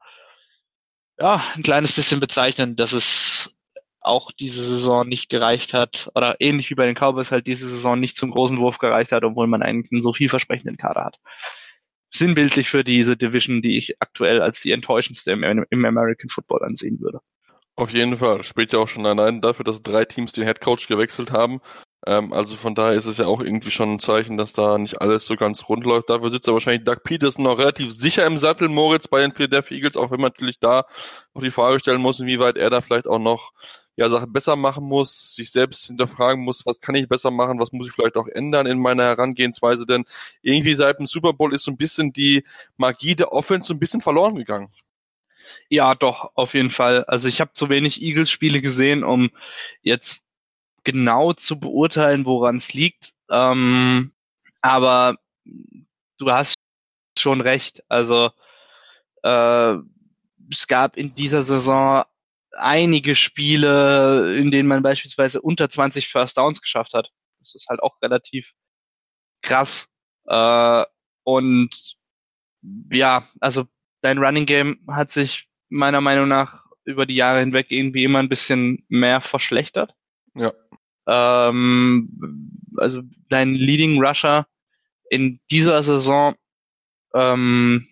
ja 1.20 1.44
ein 1.56 1.64
kleines 1.64 1.94
bisschen 1.94 2.20
bezeichnend, 2.20 2.80
dass 2.80 2.94
es 2.94 3.55
auch 4.06 4.32
diese 4.32 4.64
Saison 4.64 5.08
nicht 5.08 5.30
gereicht 5.30 5.74
hat, 5.74 6.10
oder 6.16 6.36
ähnlich 6.40 6.70
wie 6.70 6.76
bei 6.76 6.86
den 6.86 6.96
Cowboys 6.96 7.32
halt 7.32 7.48
diese 7.48 7.70
Saison 7.70 8.00
nicht 8.00 8.18
zum 8.18 8.32
großen 8.32 8.60
Wurf 8.60 8.78
gereicht 8.78 9.12
hat, 9.12 9.24
obwohl 9.24 9.48
man 9.48 9.62
eigentlich 9.62 9.92
einen 9.92 10.02
so 10.02 10.14
vielversprechenden 10.14 10.78
Kader 10.78 11.06
hat. 11.06 11.20
Sinnbildlich 12.14 12.70
für 12.70 12.84
diese 12.84 13.18
Division, 13.18 13.62
die 13.62 13.78
ich 13.78 14.02
aktuell 14.02 14.42
als 14.42 14.62
die 14.62 14.72
enttäuschendste 14.72 15.32
im, 15.32 15.66
im 15.70 15.86
American 15.86 16.30
Football 16.30 16.64
ansehen 16.64 17.00
würde. 17.02 17.20
Auf 17.78 17.92
jeden 17.92 18.18
Fall. 18.18 18.44
Spricht 18.44 18.72
ja 18.72 18.80
auch 18.80 18.88
schon 18.88 19.06
allein 19.06 19.42
dafür, 19.42 19.66
dass 19.66 19.84
drei 19.84 20.06
Teams 20.06 20.32
den 20.32 20.46
Headcoach 20.46 20.88
gewechselt 20.88 21.32
haben. 21.32 21.60
Ähm, 22.08 22.32
also 22.32 22.56
von 22.56 22.74
daher 22.74 22.94
ist 22.94 23.06
es 23.06 23.18
ja 23.18 23.26
auch 23.26 23.42
irgendwie 23.42 23.72
schon 23.72 23.94
ein 23.94 24.00
Zeichen, 24.00 24.38
dass 24.38 24.54
da 24.54 24.78
nicht 24.78 25.02
alles 25.02 25.26
so 25.26 25.36
ganz 25.36 25.68
rund 25.68 25.84
läuft. 25.84 26.10
Dafür 26.10 26.30
sitzt 26.30 26.48
ja 26.48 26.54
wahrscheinlich 26.54 26.86
Doug 26.86 27.04
Peterson 27.04 27.44
noch 27.44 27.58
relativ 27.58 27.92
sicher 27.94 28.26
im 28.26 28.38
Sattel, 28.38 28.70
Moritz, 28.70 29.08
bei 29.08 29.22
den 29.22 29.34
Philadelphia 29.34 29.76
Eagles, 29.76 29.98
auch 29.98 30.12
wenn 30.12 30.22
man 30.22 30.32
natürlich 30.32 30.60
da 30.60 30.86
noch 31.34 31.42
die 31.42 31.52
Frage 31.52 31.80
stellen 31.80 32.02
muss, 32.02 32.20
inwieweit 32.20 32.58
er 32.58 32.70
da 32.70 32.80
vielleicht 32.82 33.08
auch 33.08 33.20
noch 33.20 33.52
ja, 33.98 34.10
Sachen 34.10 34.34
besser 34.34 34.56
machen 34.56 34.86
muss, 34.86 35.36
sich 35.36 35.52
selbst 35.52 35.88
hinterfragen 35.88 36.44
muss, 36.44 36.66
was 36.66 36.82
kann 36.82 36.96
ich 36.96 37.08
besser 37.08 37.32
machen, 37.32 37.60
was 37.60 37.72
muss 37.72 37.88
ich 37.88 37.94
vielleicht 37.94 38.18
auch 38.18 38.28
ändern 38.28 38.66
in 38.68 38.80
meiner 38.80 39.04
Herangehensweise, 39.04 39.86
denn 39.86 40.06
irgendwie 40.42 40.76
seit 40.76 41.00
dem 41.00 41.08
Super 41.08 41.34
Bowl 41.34 41.54
ist 41.54 41.64
so 41.64 41.72
ein 41.72 41.78
bisschen 41.78 42.12
die 42.12 42.44
Magie 42.78 43.16
der 43.16 43.32
Offense 43.32 43.68
so 43.68 43.74
ein 43.74 43.80
bisschen 43.80 44.02
verloren 44.02 44.36
gegangen. 44.36 44.72
Ja, 45.70 45.96
doch, 45.96 46.32
auf 46.36 46.54
jeden 46.54 46.72
Fall. 46.72 47.06
Also 47.06 47.28
ich 47.28 47.40
habe 47.42 47.54
zu 47.54 47.70
wenig 47.70 48.02
Eagles-Spiele 48.02 48.62
gesehen, 48.62 49.04
um 49.04 49.30
jetzt 49.82 50.24
genau 50.84 51.34
zu 51.34 51.60
beurteilen, 51.60 52.26
woran 52.26 52.58
es 52.58 52.74
liegt. 52.74 53.12
Ähm, 53.30 54.14
aber 54.62 55.16
du 56.18 56.32
hast 56.32 56.56
schon 57.18 57.42
recht. 57.42 57.84
Also 57.90 58.32
äh, 59.24 59.76
es 60.52 60.68
gab 60.68 60.98
in 60.98 61.16
dieser 61.16 61.44
Saison 61.44 62.04
einige 62.58 63.16
Spiele, 63.16 64.36
in 64.38 64.52
denen 64.52 64.68
man 64.68 64.84
beispielsweise 64.84 65.42
unter 65.42 65.70
20 65.70 66.08
First 66.08 66.38
Downs 66.38 66.62
geschafft 66.62 66.94
hat. 66.94 67.12
Das 67.40 67.56
ist 67.56 67.68
halt 67.70 67.82
auch 67.82 68.02
relativ 68.02 68.54
krass. 69.42 69.88
Äh, 70.26 70.86
und 71.24 71.96
ja, 72.92 73.24
also 73.40 73.66
dein 74.02 74.18
Running 74.18 74.46
Game 74.46 74.80
hat 74.88 75.12
sich 75.12 75.48
meiner 75.70 76.02
Meinung 76.02 76.28
nach 76.28 76.64
über 76.84 77.06
die 77.06 77.16
Jahre 77.16 77.40
hinweg 77.40 77.72
irgendwie 77.72 78.04
immer 78.04 78.20
ein 78.20 78.30
bisschen 78.30 78.86
mehr 78.88 79.22
verschlechtert. 79.22 79.94
Ja. 80.36 80.54
Ähm, 81.08 82.60
also 82.78 83.02
dein 83.30 83.54
Leading 83.54 84.04
Rusher 84.04 84.48
in 85.10 85.40
dieser 85.52 85.84
Saison 85.84 86.36
ähm, 87.14 87.86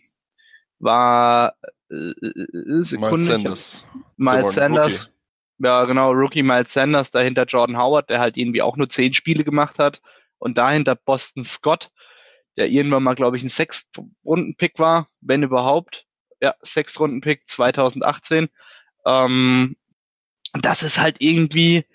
war 0.79 1.55
Sekunde. 2.83 3.15
Miles 3.15 3.25
Sanders. 3.25 3.85
Miles 4.17 4.53
Sanders. 4.53 5.01
Rookie. 5.03 5.13
Ja, 5.59 5.85
genau, 5.85 6.11
Rookie 6.11 6.43
Miles 6.43 6.73
Sanders, 6.73 7.11
dahinter 7.11 7.45
Jordan 7.45 7.77
Howard, 7.77 8.09
der 8.09 8.19
halt 8.19 8.37
irgendwie 8.37 8.61
auch 8.61 8.75
nur 8.75 8.89
zehn 8.89 9.13
Spiele 9.13 9.43
gemacht 9.43 9.79
hat. 9.79 10.01
Und 10.39 10.57
dahinter 10.57 10.95
Boston 10.95 11.43
Scott, 11.45 11.89
der 12.57 12.69
irgendwann 12.69 13.03
mal, 13.03 13.15
glaube 13.15 13.37
ich, 13.37 13.43
ein 13.43 13.49
Sechstrunden-Pick 13.49 14.79
war, 14.79 15.07
wenn 15.21 15.43
überhaupt, 15.43 16.05
ja, 16.41 16.55
Sechstrunden-Pick 16.61 17.47
2018. 17.47 18.49
Ähm, 19.05 19.77
das 20.53 20.83
ist 20.83 20.99
halt 20.99 21.17
irgendwie, 21.19 21.85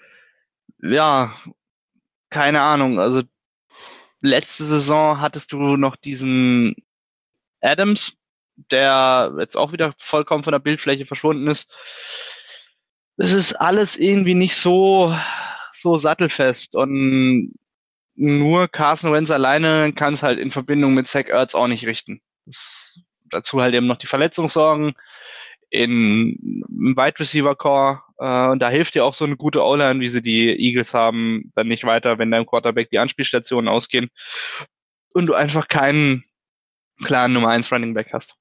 ja, 0.80 1.32
keine 2.30 2.62
Ahnung. 2.62 2.98
Also 2.98 3.22
letzte 4.20 4.64
Saison 4.64 5.20
hattest 5.20 5.52
du 5.52 5.76
noch 5.76 5.96
diesen 5.96 6.76
Adams, 7.60 8.17
der 8.70 9.34
jetzt 9.38 9.56
auch 9.56 9.72
wieder 9.72 9.94
vollkommen 9.98 10.44
von 10.44 10.52
der 10.52 10.58
Bildfläche 10.58 11.06
verschwunden 11.06 11.46
ist. 11.48 11.70
Es 13.16 13.32
ist 13.32 13.54
alles 13.54 13.96
irgendwie 13.96 14.34
nicht 14.34 14.56
so, 14.56 15.14
so 15.72 15.96
sattelfest 15.96 16.74
und 16.74 17.54
nur 18.14 18.68
Carson 18.68 19.12
Wentz 19.12 19.30
alleine 19.30 19.92
kann 19.92 20.14
es 20.14 20.22
halt 20.22 20.38
in 20.38 20.50
Verbindung 20.50 20.94
mit 20.94 21.06
Zach 21.06 21.26
Ertz 21.26 21.54
auch 21.54 21.68
nicht 21.68 21.86
richten. 21.86 22.20
Das, 22.46 22.98
dazu 23.30 23.60
halt 23.60 23.74
eben 23.74 23.86
noch 23.86 23.96
die 23.96 24.06
Verletzungssorgen 24.06 24.94
in, 25.70 26.64
im 26.68 26.96
Wide 26.96 27.20
Receiver 27.20 27.54
Core 27.54 28.02
äh, 28.18 28.48
und 28.48 28.60
da 28.60 28.70
hilft 28.70 28.94
dir 28.94 29.04
auch 29.04 29.14
so 29.14 29.24
eine 29.24 29.36
gute 29.36 29.62
O-Line, 29.62 30.00
wie 30.00 30.08
sie 30.08 30.22
die 30.22 30.48
Eagles 30.48 30.94
haben, 30.94 31.52
dann 31.54 31.68
nicht 31.68 31.84
weiter, 31.84 32.18
wenn 32.18 32.30
deinem 32.30 32.46
Quarterback 32.46 32.90
die 32.90 32.98
Anspielstationen 32.98 33.68
ausgehen 33.68 34.10
und 35.12 35.26
du 35.26 35.34
einfach 35.34 35.68
keinen 35.68 36.22
klaren 37.04 37.32
Nummer 37.32 37.50
1 37.50 37.70
Running 37.70 37.94
Back 37.94 38.12
hast. 38.12 38.34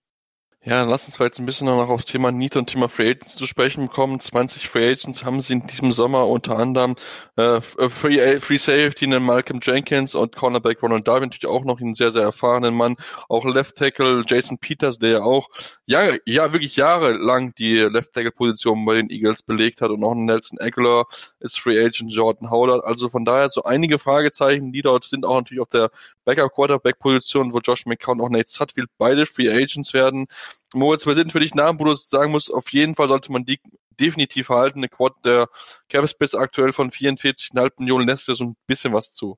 Ja, 0.70 0.84
lass 0.84 1.06
uns 1.06 1.16
vielleicht 1.16 1.40
ein 1.40 1.46
bisschen 1.46 1.68
noch 1.68 1.88
aufs 1.88 2.04
Thema 2.04 2.30
Need 2.30 2.58
und 2.58 2.68
Thema 2.68 2.90
Free 2.90 3.12
Agents 3.12 3.38
zu 3.38 3.48
sprechen 3.48 3.88
kommen. 3.88 4.20
20 4.20 4.68
Free 4.68 4.92
Agents 4.92 5.24
haben 5.24 5.40
sie 5.40 5.54
in 5.54 5.66
diesem 5.66 5.94
Sommer 5.94 6.28
unter 6.28 6.58
anderem 6.58 6.98
äh, 7.38 7.62
Free, 7.62 8.42
Free 8.42 8.58
Safety, 8.58 9.06
einen 9.06 9.24
Malcolm 9.24 9.62
Jenkins 9.64 10.14
und 10.14 10.36
Cornerback 10.36 10.84
Ronald 10.84 11.08
Darwin, 11.08 11.30
natürlich 11.30 11.48
auch 11.48 11.64
noch 11.64 11.80
einen 11.80 11.96
sehr, 11.96 12.12
sehr 12.12 12.24
erfahrenen 12.24 12.76
Mann. 12.76 12.98
Auch 13.30 13.46
Left 13.46 13.78
Tackle 13.78 14.26
Jason 14.28 14.58
Peters, 14.58 15.00
der 15.00 15.10
ja 15.10 15.22
auch 15.22 15.48
ja, 15.86 16.10
ja 16.26 16.52
wirklich 16.52 16.76
jahrelang 16.76 17.56
die 17.56 17.76
Left 17.78 18.12
Tackle 18.12 18.32
Position 18.32 18.86
bei 18.86 18.96
den 18.96 19.10
Eagles 19.10 19.44
belegt 19.44 19.80
hat 19.80 19.90
und 19.90 20.04
auch 20.04 20.16
Nelson 20.16 20.60
Aguilar 20.60 21.08
ist 21.40 21.62
Free 21.62 21.80
Agent, 21.80 22.12
Jordan 22.12 22.52
Howard. 22.52 22.84
Also 22.84 23.08
von 23.08 23.24
daher 23.24 23.48
so 23.48 23.64
einige 23.64 24.00
Fragezeichen, 24.00 24.74
die 24.74 24.82
dort 24.82 25.06
sind, 25.06 25.24
auch 25.24 25.38
natürlich 25.38 25.62
auf 25.62 25.70
der 25.70 25.92
Backup 26.26 26.54
Quarterback 26.54 27.00
Position, 27.00 27.54
wo 27.54 27.60
Josh 27.60 27.86
McCown 27.86 28.20
und 28.20 28.26
auch 28.26 28.30
Nate 28.30 28.50
Sutfield 28.50 28.90
beide 28.98 29.26
Free 29.26 29.50
Agents 29.50 29.94
werden. 29.94 30.28
Moritz, 30.74 31.06
wir 31.06 31.16
sind 31.16 31.32
für 31.32 31.40
dich 31.40 31.56
Namen, 31.56 31.80
wo 31.80 31.86
du 31.86 31.96
sagen 31.96 32.32
musst, 32.32 32.54
auf 32.54 32.72
jeden 32.72 32.96
Fall 32.96 33.08
sollte 33.08 33.32
man 33.32 33.46
die 33.46 33.60
definitiv 34.00 34.50
halten. 34.50 34.80
Eine 34.80 34.90
Quad 34.90 35.14
der 35.24 35.50
Cap 35.90 36.08
Space 36.10 36.36
aktuell 36.36 36.74
von 36.74 36.92
44,5 36.92 37.72
Millionen 37.80 38.08
lässt 38.08 38.28
ja 38.28 38.36
so 38.36 38.46
ein 38.46 38.58
bisschen 38.68 38.94
was 38.94 39.14
zu. 39.14 39.38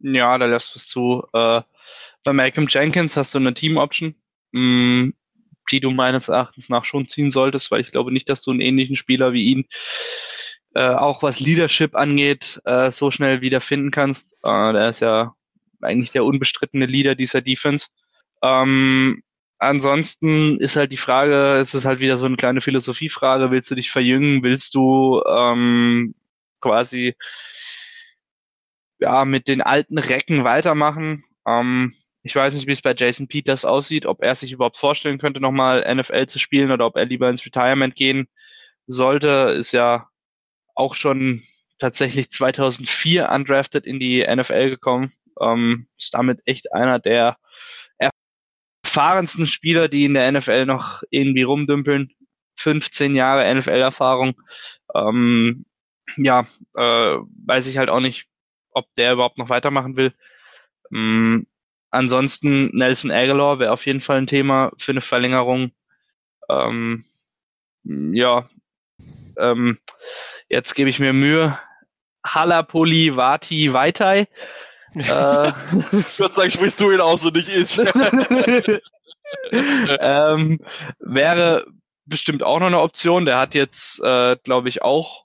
Ja, 0.00 0.38
da 0.38 0.46
lässt 0.46 0.74
was 0.74 0.86
zu. 0.86 1.24
Äh, 1.32 1.62
bei 2.24 2.32
Malcolm 2.32 2.66
Jenkins 2.68 3.16
hast 3.16 3.34
du 3.34 3.38
eine 3.38 3.54
Team 3.54 3.76
Option, 3.76 4.14
mh, 4.52 4.62
mm, 4.62 5.14
die 5.70 5.80
du 5.80 5.90
meines 5.90 6.28
Erachtens 6.28 6.68
nach 6.68 6.84
schon 6.84 7.06
ziehen 7.06 7.30
solltest, 7.30 7.70
weil 7.70 7.80
ich 7.80 7.92
glaube 7.92 8.12
nicht, 8.12 8.28
dass 8.28 8.42
du 8.42 8.50
einen 8.50 8.60
ähnlichen 8.60 8.96
Spieler 8.96 9.32
wie 9.32 9.44
ihn 9.44 9.66
äh, 10.74 10.88
auch 10.88 11.22
was 11.22 11.40
Leadership 11.40 11.94
angeht, 11.94 12.60
äh, 12.64 12.90
so 12.90 13.10
schnell 13.10 13.40
wieder 13.40 13.60
finden 13.60 13.90
kannst. 13.90 14.36
Äh, 14.42 14.72
der 14.72 14.88
ist 14.88 15.00
ja 15.00 15.34
eigentlich 15.80 16.12
der 16.12 16.24
unbestrittene 16.24 16.86
Leader 16.86 17.14
dieser 17.14 17.40
Defense. 17.40 17.88
Ähm, 18.42 19.22
ansonsten 19.60 20.58
ist 20.58 20.76
halt 20.76 20.90
die 20.90 20.96
Frage, 20.96 21.56
es 21.58 21.74
ist 21.74 21.84
halt 21.84 22.00
wieder 22.00 22.16
so 22.18 22.26
eine 22.26 22.36
kleine 22.36 22.60
Philosophiefrage, 22.60 23.50
willst 23.50 23.70
du 23.70 23.74
dich 23.74 23.90
verjüngen, 23.90 24.42
willst 24.42 24.74
du 24.74 25.22
ähm, 25.28 26.14
quasi 26.60 27.14
ja 28.98 29.24
mit 29.24 29.48
den 29.48 29.60
alten 29.62 29.98
Recken 29.98 30.44
weitermachen? 30.44 31.22
Ähm, 31.46 31.92
ich 32.22 32.34
weiß 32.34 32.54
nicht, 32.54 32.66
wie 32.66 32.72
es 32.72 32.82
bei 32.82 32.94
Jason 32.96 33.28
Peters 33.28 33.64
aussieht, 33.64 34.06
ob 34.06 34.22
er 34.22 34.34
sich 34.34 34.52
überhaupt 34.52 34.76
vorstellen 34.76 35.18
könnte, 35.18 35.40
nochmal 35.40 35.84
NFL 35.94 36.26
zu 36.26 36.38
spielen 36.38 36.70
oder 36.70 36.86
ob 36.86 36.96
er 36.96 37.06
lieber 37.06 37.30
ins 37.30 37.44
Retirement 37.44 37.94
gehen 37.94 38.28
sollte. 38.86 39.54
Ist 39.58 39.72
ja 39.72 40.08
auch 40.74 40.94
schon 40.94 41.40
tatsächlich 41.78 42.30
2004 42.30 43.30
undrafted 43.30 43.86
in 43.86 44.00
die 44.00 44.26
NFL 44.26 44.70
gekommen. 44.70 45.12
Ähm, 45.40 45.86
ist 45.98 46.14
damit 46.14 46.40
echt 46.44 46.72
einer 46.72 46.98
der 46.98 47.38
erfahrensten 48.90 49.46
Spieler, 49.46 49.88
die 49.88 50.04
in 50.04 50.14
der 50.14 50.32
NFL 50.32 50.66
noch 50.66 51.04
irgendwie 51.10 51.42
rumdümpeln. 51.42 52.10
15 52.56 53.14
Jahre 53.14 53.54
NFL-Erfahrung. 53.54 54.34
Ähm, 54.94 55.64
ja, 56.16 56.40
äh, 56.74 57.16
weiß 57.46 57.68
ich 57.68 57.78
halt 57.78 57.88
auch 57.88 58.00
nicht, 58.00 58.26
ob 58.72 58.92
der 58.94 59.12
überhaupt 59.12 59.38
noch 59.38 59.48
weitermachen 59.48 59.96
will. 59.96 60.12
Ähm, 60.92 61.46
ansonsten 61.90 62.76
Nelson 62.76 63.12
Aguilar 63.12 63.60
wäre 63.60 63.72
auf 63.72 63.86
jeden 63.86 64.00
Fall 64.00 64.18
ein 64.18 64.26
Thema 64.26 64.72
für 64.76 64.90
eine 64.90 65.00
Verlängerung. 65.00 65.70
Ähm, 66.48 67.04
ja, 67.84 68.44
ähm, 69.38 69.78
jetzt 70.48 70.74
gebe 70.74 70.90
ich 70.90 70.98
mir 70.98 71.12
Mühe. 71.12 71.56
Halapoli 72.26 73.16
Vati 73.16 73.72
Vaitai 73.72 74.26
äh, 74.94 75.52
ich 75.92 76.18
würde 76.18 76.34
sagen, 76.34 76.50
sprichst 76.50 76.80
du 76.80 76.90
ihn 76.90 77.00
aus 77.00 77.24
und 77.24 77.36
nicht 77.36 77.48
ich. 77.48 77.78
ähm, 79.52 80.58
wäre 80.98 81.66
bestimmt 82.06 82.42
auch 82.42 82.58
noch 82.60 82.66
eine 82.66 82.80
Option. 82.80 83.24
Der 83.24 83.38
hat 83.38 83.54
jetzt, 83.54 84.00
äh, 84.00 84.36
glaube 84.42 84.68
ich, 84.68 84.82
auch 84.82 85.24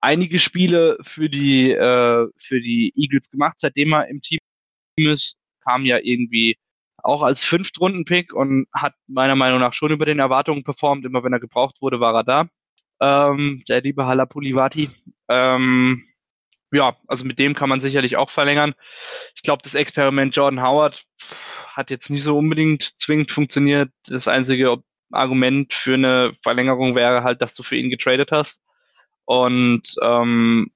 einige 0.00 0.38
Spiele 0.38 0.98
für 1.02 1.28
die 1.28 1.70
äh, 1.70 2.28
für 2.36 2.60
die 2.60 2.92
Eagles 2.96 3.30
gemacht, 3.30 3.56
seitdem 3.58 3.92
er 3.92 4.08
im 4.08 4.20
Team 4.20 4.38
ist. 4.96 5.36
Kam 5.64 5.84
ja 5.84 5.98
irgendwie 6.02 6.56
auch 6.98 7.22
als 7.22 7.44
Fünftrunden-Pick 7.44 8.32
und 8.32 8.66
hat 8.72 8.94
meiner 9.06 9.36
Meinung 9.36 9.60
nach 9.60 9.74
schon 9.74 9.92
über 9.92 10.06
den 10.06 10.18
Erwartungen 10.18 10.64
performt. 10.64 11.04
Immer 11.04 11.22
wenn 11.24 11.32
er 11.32 11.40
gebraucht 11.40 11.80
wurde, 11.80 12.00
war 12.00 12.14
er 12.14 12.24
da. 12.24 12.46
Ähm, 13.00 13.62
der 13.68 13.80
liebe 13.80 14.06
Halapulivati. 14.06 14.88
Ähm, 15.28 16.00
ja, 16.72 16.96
also 17.06 17.24
mit 17.24 17.38
dem 17.38 17.54
kann 17.54 17.68
man 17.68 17.80
sicherlich 17.80 18.16
auch 18.16 18.30
verlängern. 18.30 18.74
Ich 19.34 19.42
glaube, 19.42 19.62
das 19.62 19.74
Experiment 19.74 20.34
Jordan 20.34 20.62
Howard 20.62 21.04
hat 21.68 21.90
jetzt 21.90 22.10
nicht 22.10 22.22
so 22.22 22.36
unbedingt 22.36 22.98
zwingend 22.98 23.30
funktioniert. 23.30 23.90
Das 24.06 24.28
einzige 24.28 24.78
Argument 25.10 25.72
für 25.72 25.94
eine 25.94 26.34
Verlängerung 26.42 26.94
wäre 26.94 27.22
halt, 27.22 27.42
dass 27.42 27.54
du 27.54 27.62
für 27.62 27.76
ihn 27.76 27.90
getradet 27.90 28.32
hast 28.32 28.62
und 29.24 29.82
ähm, 30.02 30.70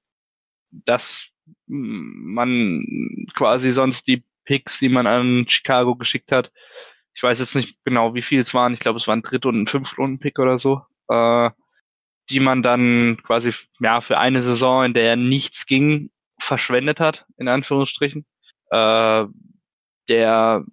dass 0.71 1.29
man 1.65 3.25
quasi 3.35 3.71
sonst 3.71 4.07
die 4.07 4.23
Picks, 4.45 4.79
die 4.79 4.89
man 4.89 5.07
an 5.07 5.45
Chicago 5.49 5.95
geschickt 5.95 6.31
hat, 6.31 6.51
ich 7.17 7.23
weiß 7.23 7.39
jetzt 7.39 7.55
nicht 7.55 7.79
genau, 7.83 8.13
wie 8.13 8.21
viel 8.21 8.39
es 8.39 8.53
waren. 8.53 8.73
Ich 8.73 8.79
glaube, 8.79 8.97
es 8.97 9.07
waren 9.07 9.23
Dritt- 9.23 9.47
und 9.47 9.59
ein 9.59 9.67
Fünftrunden-Pick 9.67 10.37
oder 10.37 10.59
so. 10.59 10.83
Äh, 11.09 11.49
die 12.29 12.39
man 12.39 12.63
dann 12.63 13.17
quasi 13.23 13.53
ja 13.79 14.01
für 14.01 14.17
eine 14.17 14.41
Saison, 14.41 14.85
in 14.85 14.93
der 14.93 15.15
nichts 15.15 15.65
ging, 15.65 16.11
verschwendet 16.39 16.99
hat, 16.99 17.25
in 17.37 17.47
Anführungsstrichen. 17.47 18.25
Äh, 18.69 19.25
der 20.09 20.65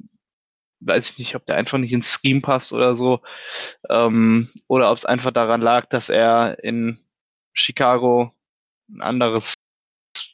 weiß 0.81 1.11
ich 1.11 1.19
nicht, 1.19 1.35
ob 1.37 1.47
der 1.47 1.57
einfach 1.57 1.79
nicht 1.79 1.93
ins 1.93 2.19
Scheme 2.21 2.41
passt 2.41 2.73
oder 2.73 2.95
so, 2.95 3.21
ähm, 3.89 4.49
oder 4.69 4.91
ob 4.91 4.99
es 4.99 5.07
einfach 5.07 5.31
daran 5.31 5.61
lag, 5.61 5.87
dass 5.87 6.09
er 6.11 6.63
in 6.63 6.99
Chicago 7.55 8.33
ein 8.91 9.01
anderes 9.01 9.55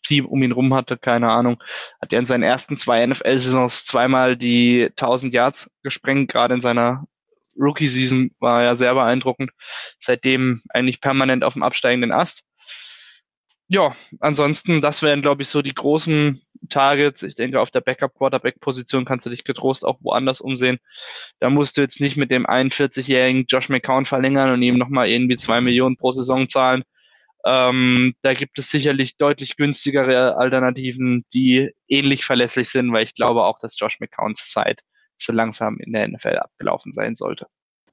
Team 0.03 0.27
um 0.27 0.43
ihn 0.43 0.53
rum 0.53 0.75
hatte, 0.75 0.99
keine 0.99 1.31
Ahnung, 1.31 1.63
hat 2.01 2.13
er 2.13 2.19
in 2.19 2.27
seinen 2.27 2.43
ersten 2.43 2.77
zwei 2.77 3.07
NFL-Saisons 3.07 3.85
zweimal 3.85 4.37
die 4.37 4.87
1000 4.91 5.33
Yards 5.33 5.71
gesprengt, 5.83 6.31
gerade 6.31 6.55
in 6.55 6.61
seiner 6.61 7.07
Rookie-Season 7.61 8.31
war 8.41 8.63
ja 8.65 8.75
sehr 8.75 8.95
beeindruckend. 8.95 9.51
Seitdem 9.99 10.61
eigentlich 10.71 11.01
permanent 11.01 11.45
auf 11.45 11.53
dem 11.55 11.63
absteigenden 11.63 12.13
Ast. 12.13 12.43
Ja, 13.73 13.93
ansonsten, 14.19 14.81
das 14.81 15.01
wären, 15.01 15.23
glaube 15.23 15.43
ich, 15.43 15.49
so 15.49 15.63
die 15.63 15.75
großen 15.75 16.37
Targets. 16.71 17.23
Ich 17.23 17.37
denke, 17.37 17.61
auf 17.61 17.71
der 17.71 17.81
Backup-Quarterback-Position 17.81 19.05
kannst 19.05 19.27
du 19.27 19.31
dich 19.31 19.45
getrost 19.45 19.85
auch 19.85 19.99
woanders 20.01 20.41
umsehen. 20.41 20.79
Da 21.39 21.51
musst 21.51 21.77
du 21.77 21.83
jetzt 21.83 22.01
nicht 22.01 22.17
mit 22.17 22.33
dem 22.33 22.47
41-jährigen 22.47 23.45
Josh 23.49 23.69
McCown 23.69 24.07
verlängern 24.07 24.51
und 24.51 24.63
ihm 24.63 24.77
nochmal 24.77 25.09
irgendwie 25.09 25.37
zwei 25.37 25.61
Millionen 25.61 25.97
pro 25.97 26.11
Saison 26.11 26.49
zahlen. 26.49 26.83
Ähm, 27.45 28.15
da 28.23 28.35
gibt 28.35 28.59
es 28.59 28.71
sicherlich 28.71 29.17
deutlich 29.17 29.57
günstigere 29.57 30.37
Alternativen, 30.37 31.25
die 31.33 31.71
ähnlich 31.89 32.25
verlässlich 32.25 32.71
sind, 32.71 32.93
weil 32.93 33.05
ich 33.05 33.15
glaube 33.15 33.45
auch, 33.45 33.61
dass 33.61 33.79
Josh 33.79 34.01
McCowns 34.01 34.51
Zeit 34.51 34.81
so 35.23 35.33
langsam 35.33 35.79
in 35.79 35.93
der 35.93 36.09
NFL 36.09 36.39
abgelaufen 36.39 36.93
sein 36.93 37.17
sollte. 37.17 37.47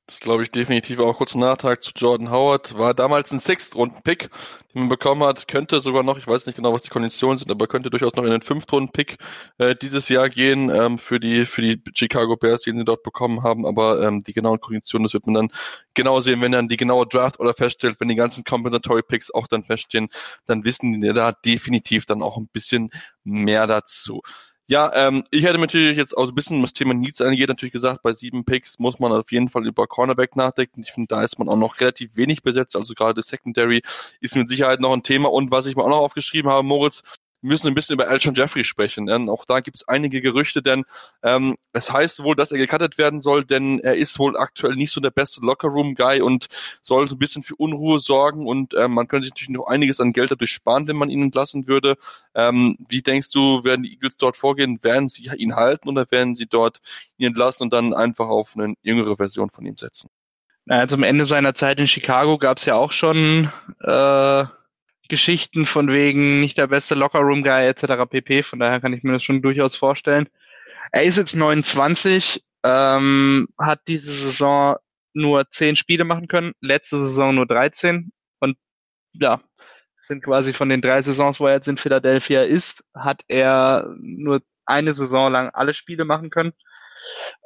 Das 0.09 0.21
glaube 0.21 0.41
ich 0.43 0.51
definitiv 0.51 0.99
auch 0.99 1.17
kurz 1.17 1.35
Nachtrag 1.35 1.83
zu 1.83 1.91
Jordan 1.93 2.31
Howard. 2.31 2.77
War 2.77 2.93
damals 2.93 3.33
ein 3.33 3.41
Sixth-Runden-Pick, 3.41 4.29
den 4.73 4.83
man 4.83 4.87
bekommen 4.87 5.21
hat. 5.23 5.49
Könnte 5.49 5.81
sogar 5.81 6.01
noch, 6.01 6.17
ich 6.17 6.25
weiß 6.25 6.45
nicht 6.45 6.55
genau, 6.55 6.71
was 6.71 6.83
die 6.83 6.89
Konditionen 6.89 7.37
sind, 7.37 7.51
aber 7.51 7.67
könnte 7.67 7.89
durchaus 7.89 8.15
noch 8.15 8.23
in 8.23 8.31
den 8.31 8.41
Fünft-Runden-Pick 8.41 9.17
äh, 9.57 9.75
dieses 9.75 10.07
Jahr 10.07 10.29
gehen 10.29 10.69
ähm, 10.69 10.97
für 10.97 11.19
die 11.19 11.45
für 11.45 11.61
die 11.61 11.81
Chicago 11.93 12.37
Bears, 12.37 12.61
den 12.61 12.77
sie 12.77 12.85
dort 12.85 13.03
bekommen 13.03 13.43
haben. 13.43 13.65
Aber 13.65 14.01
ähm, 14.01 14.23
die 14.23 14.31
genauen 14.31 14.61
Konditionen, 14.61 15.03
das 15.03 15.13
wird 15.13 15.25
man 15.25 15.33
dann 15.33 15.49
genau 15.93 16.21
sehen, 16.21 16.39
wenn 16.39 16.53
dann 16.53 16.69
die 16.69 16.77
genaue 16.77 17.05
Draft 17.05 17.41
oder 17.41 17.53
feststellt, 17.53 17.99
wenn 17.99 18.07
die 18.07 18.15
ganzen 18.15 18.45
Compensatory 18.45 19.01
Picks 19.03 19.29
auch 19.29 19.47
dann 19.47 19.65
feststehen, 19.65 20.07
dann 20.45 20.63
wissen 20.63 21.01
die 21.01 21.11
da 21.11 21.33
definitiv 21.33 22.05
dann 22.05 22.23
auch 22.23 22.37
ein 22.37 22.47
bisschen 22.53 22.91
mehr 23.25 23.67
dazu. 23.67 24.21
Ja, 24.69 24.91
ähm, 24.93 25.23
ich 25.31 25.43
hätte 25.43 25.57
natürlich 25.59 25.95
jetzt 25.97 26.17
auch 26.17 26.27
ein 26.27 26.35
bisschen, 26.35 26.61
was 26.61 26.73
Thema 26.73 26.93
Needs 26.93 27.21
angeht, 27.21 27.47
natürlich 27.47 27.71
gesagt, 27.71 28.03
bei 28.03 28.11
sieben 28.11 28.43
Picks 28.43 28.79
muss 28.79 28.99
man 28.99 29.13
auf 29.13 29.31
jeden 29.31 29.47
Fall 29.47 29.65
über 29.65 29.87
Cornerback 29.87 30.35
nachdenken. 30.35 30.81
Ich 30.81 30.91
finde, 30.91 31.07
da 31.07 31.23
ist 31.23 31.39
man 31.39 31.47
auch 31.47 31.55
noch 31.55 31.79
relativ 31.79 32.17
wenig 32.17 32.43
besetzt, 32.43 32.75
also 32.75 32.93
gerade 32.93 33.13
das 33.13 33.27
Secondary 33.27 33.81
ist 34.19 34.35
mit 34.35 34.49
Sicherheit 34.49 34.81
noch 34.81 34.91
ein 34.91 35.03
Thema. 35.03 35.31
Und 35.31 35.51
was 35.51 35.67
ich 35.67 35.77
mir 35.77 35.83
auch 35.83 35.89
noch 35.89 35.99
aufgeschrieben 35.99 36.51
habe, 36.51 36.63
Moritz, 36.63 37.01
wir 37.41 37.49
müssen 37.49 37.67
ein 37.67 37.75
bisschen 37.75 37.93
über 37.93 38.07
Elton 38.07 38.33
Jeffrey 38.33 38.63
sprechen, 38.63 39.05
denn 39.05 39.29
auch 39.29 39.45
da 39.45 39.59
gibt 39.59 39.77
es 39.77 39.87
einige 39.87 40.21
Gerüchte, 40.21 40.61
denn 40.61 40.85
ähm, 41.23 41.55
es 41.71 41.91
heißt 41.91 42.23
wohl, 42.23 42.35
dass 42.35 42.51
er 42.51 42.57
gecuttet 42.57 42.97
werden 42.97 43.19
soll, 43.19 43.45
denn 43.45 43.79
er 43.79 43.95
ist 43.95 44.17
wohl 44.17 44.37
aktuell 44.37 44.75
nicht 44.75 44.91
so 44.91 45.01
der 45.01 45.11
beste 45.11 45.41
Lockerroom-Guy 45.41 46.21
und 46.21 46.47
soll 46.81 47.07
so 47.07 47.15
ein 47.15 47.19
bisschen 47.19 47.43
für 47.43 47.55
Unruhe 47.55 47.99
sorgen 47.99 48.47
und 48.47 48.73
ähm, 48.73 48.93
man 48.93 49.07
könnte 49.07 49.25
sich 49.25 49.33
natürlich 49.33 49.57
noch 49.57 49.67
einiges 49.67 49.99
an 49.99 50.13
Geld 50.13 50.31
dadurch 50.31 50.51
sparen, 50.51 50.87
wenn 50.87 50.95
man 50.95 51.09
ihn 51.09 51.21
entlassen 51.21 51.67
würde. 51.67 51.97
Ähm, 52.33 52.77
wie 52.89 53.01
denkst 53.01 53.31
du, 53.31 53.63
werden 53.63 53.83
die 53.83 53.93
Eagles 53.93 54.17
dort 54.17 54.35
vorgehen? 54.35 54.83
Werden 54.83 55.09
sie 55.09 55.29
ihn 55.37 55.55
halten 55.55 55.89
oder 55.89 56.09
werden 56.09 56.35
sie 56.35 56.47
dort 56.47 56.79
ihn 57.17 57.27
entlassen 57.27 57.63
und 57.63 57.73
dann 57.73 57.93
einfach 57.93 58.27
auf 58.27 58.51
eine 58.55 58.73
jüngere 58.81 59.15
Version 59.15 59.49
von 59.49 59.65
ihm 59.65 59.77
setzen? 59.77 60.09
Naja, 60.65 60.87
zum 60.87 61.03
Ende 61.03 61.25
seiner 61.25 61.55
Zeit 61.55 61.79
in 61.79 61.87
Chicago 61.87 62.37
gab 62.37 62.57
es 62.57 62.65
ja 62.65 62.75
auch 62.75 62.91
schon 62.91 63.49
äh, 63.79 64.43
Geschichten 65.09 65.65
von 65.65 65.91
wegen 65.91 66.39
nicht 66.39 66.57
der 66.57 66.67
beste 66.67 66.95
Lockerroom-Guy 66.95 67.67
etc. 67.67 68.09
pp. 68.09 68.43
Von 68.43 68.59
daher 68.59 68.79
kann 68.79 68.93
ich 68.93 69.03
mir 69.03 69.13
das 69.13 69.23
schon 69.23 69.41
durchaus 69.41 69.75
vorstellen. 69.75 70.27
Er 70.91 71.03
ist 71.03 71.17
jetzt 71.17 71.35
29, 71.35 72.43
ähm, 72.63 73.47
hat 73.59 73.81
diese 73.87 74.11
Saison 74.11 74.77
nur 75.13 75.49
10 75.49 75.75
Spiele 75.75 76.03
machen 76.03 76.27
können, 76.27 76.53
letzte 76.61 76.97
Saison 76.99 77.35
nur 77.35 77.47
13 77.47 78.11
und 78.39 78.57
ja, 79.13 79.41
sind 80.01 80.23
quasi 80.23 80.53
von 80.53 80.69
den 80.69 80.81
drei 80.81 81.01
Saisons, 81.01 81.39
wo 81.39 81.47
er 81.47 81.55
jetzt 81.55 81.67
in 81.67 81.77
Philadelphia 81.77 82.43
ist, 82.43 82.83
hat 82.95 83.23
er 83.27 83.93
nur 83.99 84.41
eine 84.65 84.93
Saison 84.93 85.31
lang 85.31 85.49
alle 85.53 85.73
Spiele 85.73 86.05
machen 86.05 86.29
können. 86.29 86.53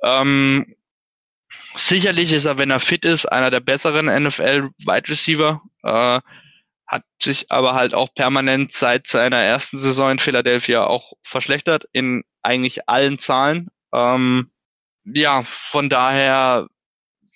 Ähm, 0.04 0.76
sicherlich 1.76 2.32
ist 2.34 2.46
er, 2.46 2.58
wenn 2.58 2.72
er 2.72 2.80
fit 2.80 3.06
ist, 3.06 3.26
einer 3.26 3.50
der 3.50 3.60
besseren 3.60 4.06
NFL-Wide 4.06 5.10
Receiver. 5.10 5.62
Äh, 5.84 6.20
hat 6.92 7.04
sich 7.22 7.50
aber 7.50 7.74
halt 7.74 7.94
auch 7.94 8.14
permanent 8.14 8.74
seit 8.74 9.08
seiner 9.08 9.38
ersten 9.38 9.80
Saison 9.80 10.12
in 10.12 10.20
Philadelphia 10.20 10.84
auch 10.86 11.14
verschlechtert 11.24 11.86
in 11.94 12.24
eigentlich 12.42 12.90
allen 12.90 13.18
Zahlen. 13.18 13.70
Ähm, 13.94 14.52
ja, 15.06 15.44
von 15.46 15.90
daher 15.90 16.68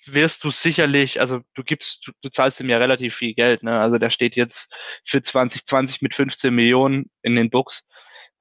wirst 0.04 0.44
du 0.44 0.50
sicherlich, 0.50 1.20
also 1.20 1.40
du 1.54 1.64
gibst, 1.64 2.06
du, 2.06 2.12
du 2.20 2.28
zahlst 2.28 2.60
ihm 2.60 2.68
ja 2.68 2.76
relativ 2.76 3.16
viel 3.16 3.34
Geld, 3.34 3.62
ne? 3.62 3.80
Also 3.80 3.96
der 3.96 4.10
steht 4.10 4.36
jetzt 4.36 4.72
für 5.04 5.22
2020 5.22 6.02
mit 6.02 6.14
15 6.14 6.54
Millionen 6.54 7.10
in 7.22 7.34
den 7.34 7.48
Books. 7.48 7.86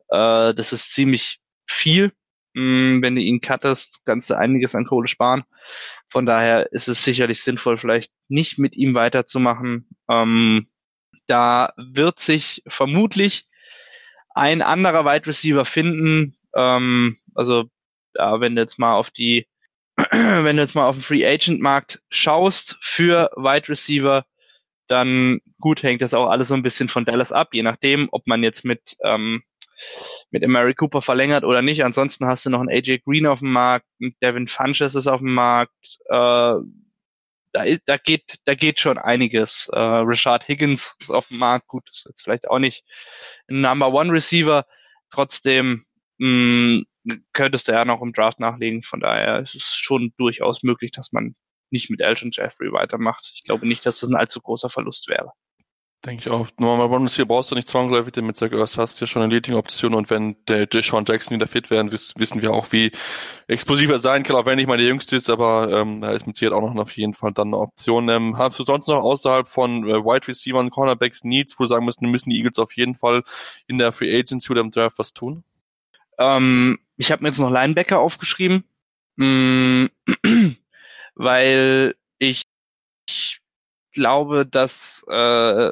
Äh, 0.10 0.54
das 0.54 0.74
ist 0.74 0.92
ziemlich 0.92 1.40
viel. 1.66 2.12
Mm, 2.54 3.02
wenn 3.02 3.16
du 3.16 3.22
ihn 3.22 3.40
cuttest, 3.42 4.02
kannst 4.06 4.30
du 4.30 4.38
einiges 4.38 4.76
an 4.76 4.86
Kohle 4.86 5.08
sparen. 5.08 5.44
Von 6.10 6.26
daher 6.26 6.72
ist 6.74 6.90
es 6.90 7.04
sicherlich 7.04 7.42
sinnvoll, 7.42 7.78
vielleicht 7.78 8.12
nicht 8.28 8.60
mit 8.60 8.76
ihm 8.76 8.96
weiterzumachen. 8.96 9.88
Ähm, 10.10 10.68
da 11.27 11.73
wird 11.77 12.19
sich 12.19 12.64
vermutlich 12.68 13.47
ein 14.34 14.61
anderer 14.61 15.06
Wide 15.06 15.27
Receiver 15.27 15.65
finden. 15.65 16.35
Ähm, 16.56 17.15
also 17.34 17.65
ja, 18.15 18.39
wenn 18.39 18.56
du 18.56 18.61
jetzt 18.61 18.80
mal 18.80 18.95
auf 18.95 19.10
die, 19.10 19.47
wenn 19.95 20.57
du 20.57 20.61
jetzt 20.61 20.76
mal 20.76 20.88
auf 20.88 20.97
den 20.97 21.02
Free 21.02 21.26
Agent 21.26 21.61
Markt 21.61 22.02
schaust 22.10 22.77
für 22.81 23.31
Wide 23.35 23.69
Receiver, 23.69 24.26
dann 24.88 25.39
gut 25.60 25.84
hängt 25.84 26.02
das 26.02 26.14
auch 26.14 26.30
alles 26.30 26.49
so 26.49 26.53
ein 26.53 26.64
bisschen 26.64 26.89
von 26.89 27.06
Dallas 27.06 27.31
ab, 27.31 27.53
je 27.53 27.64
nachdem, 27.64 28.07
ob 28.11 28.27
man 28.27 28.43
jetzt 28.43 28.65
mit 28.65 28.95
ähm, 29.03 29.43
mit 30.30 30.43
Amari 30.43 30.73
Cooper 30.73 31.02
verlängert 31.02 31.43
oder 31.43 31.61
nicht. 31.61 31.84
Ansonsten 31.84 32.26
hast 32.26 32.45
du 32.45 32.49
noch 32.49 32.60
einen 32.60 32.69
AJ 32.69 32.99
Green 32.99 33.27
auf 33.27 33.39
dem 33.39 33.52
Markt, 33.52 33.85
Devin 34.22 34.47
Funches 34.47 34.95
ist 34.95 35.07
auf 35.07 35.19
dem 35.19 35.34
Markt, 35.34 35.97
äh, 36.10 36.56
da, 37.56 37.64
ist, 37.64 37.84
da 37.86 37.95
geht, 37.95 38.40
da 38.44 38.53
geht 38.53 38.82
schon 38.82 38.98
einiges. 38.98 39.69
Äh, 39.72 39.80
Richard 39.80 40.45
Higgins 40.45 40.98
ist 40.99 41.10
auf 41.10 41.30
dem 41.30 41.38
Markt, 41.38 41.68
gut, 41.68 41.90
ist 41.90 42.06
jetzt 42.06 42.22
vielleicht 42.22 42.49
auch 42.49 42.60
nicht 42.60 42.84
ein 43.48 43.61
Number 43.61 43.94
One 43.94 44.11
Receiver, 44.11 44.65
trotzdem 45.10 45.86
mh, 46.18 46.84
mm, 47.06 47.22
könntest 47.32 47.69
du 47.69 47.72
ja 47.72 47.86
noch 47.86 48.02
im 48.02 48.11
Draft 48.11 48.41
nachlegen. 48.41 48.84
Von 48.84 48.99
daher 48.99 49.40
ist 49.40 49.56
es 49.56 49.73
schon 49.73 50.14
durchaus 50.18 50.64
möglich, 50.64 50.91
dass 50.91 51.14
man 51.14 51.34
nicht 51.69 51.90
mit 51.90 52.02
Elton 52.02 52.32
Jeffrey 52.34 52.73
weitermacht. 52.73 53.32
Ich 53.34 53.44
glaube 53.44 53.65
nicht, 53.65 53.86
dass 53.86 54.02
das 54.02 54.10
ein 54.10 54.18
allzu 54.18 54.41
großer 54.41 54.69
Verlust 54.69 55.07
wäre. 55.07 55.32
Denke 56.04 56.22
ich 56.22 56.30
auch. 56.30 56.48
Normal 56.60 56.90
Bundesliga 56.90 57.26
brauchst 57.28 57.50
du 57.50 57.56
nicht 57.56 57.68
zwangsläufig, 57.68 58.14
denn 58.14 58.28
mit 58.28 58.36
Zach 58.36 58.52
Ertz 58.52 58.78
hast 58.78 59.00
du 59.00 59.06
ja 59.06 59.08
schon 59.08 59.24
eine 59.24 59.34
Leading-Option 59.34 59.96
und 59.96 60.12
wenn 60.12 60.36
der 60.46 60.68
Deshaun 60.68 61.04
Jackson 61.08 61.36
wieder 61.36 61.48
fit 61.48 61.72
werden, 61.72 61.92
wissen 61.92 62.42
wir 62.44 62.54
auch, 62.54 62.72
wie 62.72 62.92
explosiv 63.48 63.90
er 63.90 63.98
sein 63.98 64.22
kann, 64.22 64.36
auch 64.36 64.46
wenn 64.46 64.58
nicht 64.58 64.68
mal 64.68 64.78
der 64.78 64.86
Jüngste 64.86 65.16
ist, 65.16 65.32
aber 65.32 65.72
ähm, 65.72 66.02
da 66.02 66.12
ist 66.12 66.28
mit 66.28 66.36
Sicherheit 66.36 66.56
auch 66.56 66.62
noch 66.62 66.80
auf 66.80 66.92
jeden 66.92 67.16
Fall 67.16 67.32
dann 67.32 67.48
eine 67.48 67.58
Option. 67.58 68.08
Ähm, 68.10 68.38
hast 68.38 68.60
du 68.60 68.66
sonst 68.66 68.88
noch 68.88 69.02
außerhalb 69.02 69.50
von 69.50 69.90
äh, 69.90 70.04
Wide 70.04 70.28
Receiver 70.28 70.60
und 70.60 70.70
Cornerbacks 70.70 71.24
Needs, 71.24 71.58
wo 71.58 71.64
du 71.64 71.70
sagen 71.70 71.86
müssen, 71.86 72.12
müssen 72.12 72.30
die 72.30 72.38
Eagles 72.38 72.60
auf 72.60 72.74
jeden 72.74 72.94
Fall 72.94 73.24
in 73.66 73.80
der 73.80 73.92
Free 73.92 74.16
Agency 74.16 74.52
oder 74.52 74.62
im 74.62 74.70
Draft 74.70 75.00
was 75.00 75.14
tun? 75.14 75.44
Ähm, 76.20 76.78
ich 76.98 77.12
habe 77.12 77.24
mir 77.24 77.30
jetzt 77.30 77.40
noch 77.40 77.50
Linebacker 77.50 78.00
aufgeschrieben, 78.00 78.64
mm, 79.16 79.86
weil 81.16 81.96
ich, 82.20 82.44
ich 83.10 83.42
glaube, 83.92 84.46
dass 84.46 85.04
äh, 85.10 85.72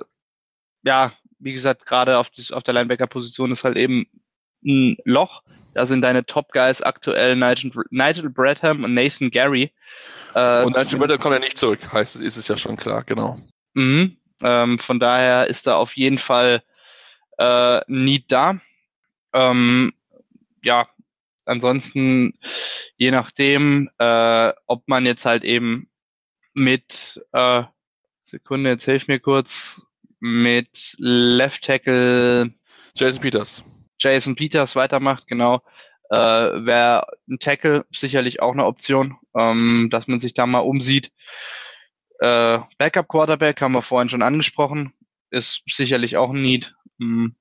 ja, 0.84 1.12
wie 1.40 1.54
gesagt, 1.54 1.86
gerade 1.86 2.18
auf, 2.18 2.30
auf 2.52 2.64
der 2.64 2.74
Linebacker-Position 2.74 3.52
ist 3.52 3.64
halt 3.64 3.78
eben 3.78 4.08
ein 4.66 4.98
Loch. 5.06 5.44
Da 5.74 5.86
sind 5.86 6.02
deine 6.02 6.26
Top-Guys 6.26 6.82
aktuell 6.82 7.36
Nigel, 7.36 7.72
Nigel 7.90 8.30
Bradham 8.30 8.84
und 8.84 8.94
Nathan 8.94 9.32
Gary. 9.32 9.74
Äh, 10.36 10.64
und 10.64 10.78
Nigel 10.78 11.00
Bradham 11.00 11.20
kommt 11.20 11.34
ja 11.34 11.40
nicht 11.40 11.58
zurück, 11.58 11.92
heißt, 11.92 12.18
ist 12.18 12.38
es 12.38 12.48
ja 12.48 12.58
schon 12.58 12.78
klar, 12.78 13.04
genau. 13.04 13.38
Mhm, 13.74 14.18
ähm, 14.42 14.80
von 14.80 15.00
daher 15.00 15.48
ist 15.48 15.68
da 15.68 15.76
auf 15.76 15.96
jeden 15.98 16.20
Fall 16.20 16.64
äh, 17.38 17.82
Need 17.88 18.32
da. 18.32 18.60
Ähm, 19.34 19.94
ja, 20.62 20.88
ansonsten, 21.46 22.38
je 22.98 23.12
nachdem, 23.12 23.90
äh, 23.98 24.54
ob 24.68 24.88
man 24.88 25.06
jetzt 25.06 25.26
halt 25.26 25.44
eben 25.44 25.90
mit, 26.54 27.22
äh, 27.32 27.64
Sekunde, 28.24 28.70
jetzt 28.70 28.86
hilf 28.86 29.08
mir 29.08 29.20
kurz, 29.20 29.82
mit 30.24 30.96
Left 31.00 31.66
Tackle 31.66 32.50
Jason 32.96 33.22
Peters. 33.22 33.62
Jason 34.00 34.36
Peters 34.38 34.74
weitermacht, 34.74 35.28
genau. 35.28 35.62
Äh, 36.10 36.18
Wäre 36.18 37.08
ein 37.28 37.40
Tackle 37.40 37.86
sicherlich 37.92 38.42
auch 38.42 38.54
eine 38.54 38.66
Option, 38.66 39.18
ähm, 39.38 39.90
dass 39.92 40.08
man 40.08 40.22
sich 40.22 40.34
da 40.34 40.46
mal 40.46 40.60
umsieht. 40.60 41.12
Äh, 42.20 42.60
Backup 42.78 43.10
Quarterback 43.10 43.62
haben 43.62 43.74
wir 43.74 43.82
vorhin 43.82 44.08
schon 44.08 44.22
angesprochen, 44.22 44.94
ist 45.30 45.62
sicherlich 45.68 46.16
auch 46.16 46.30
ein 46.30 46.42
Need. 46.42 46.74
Mhm. 47.00 47.36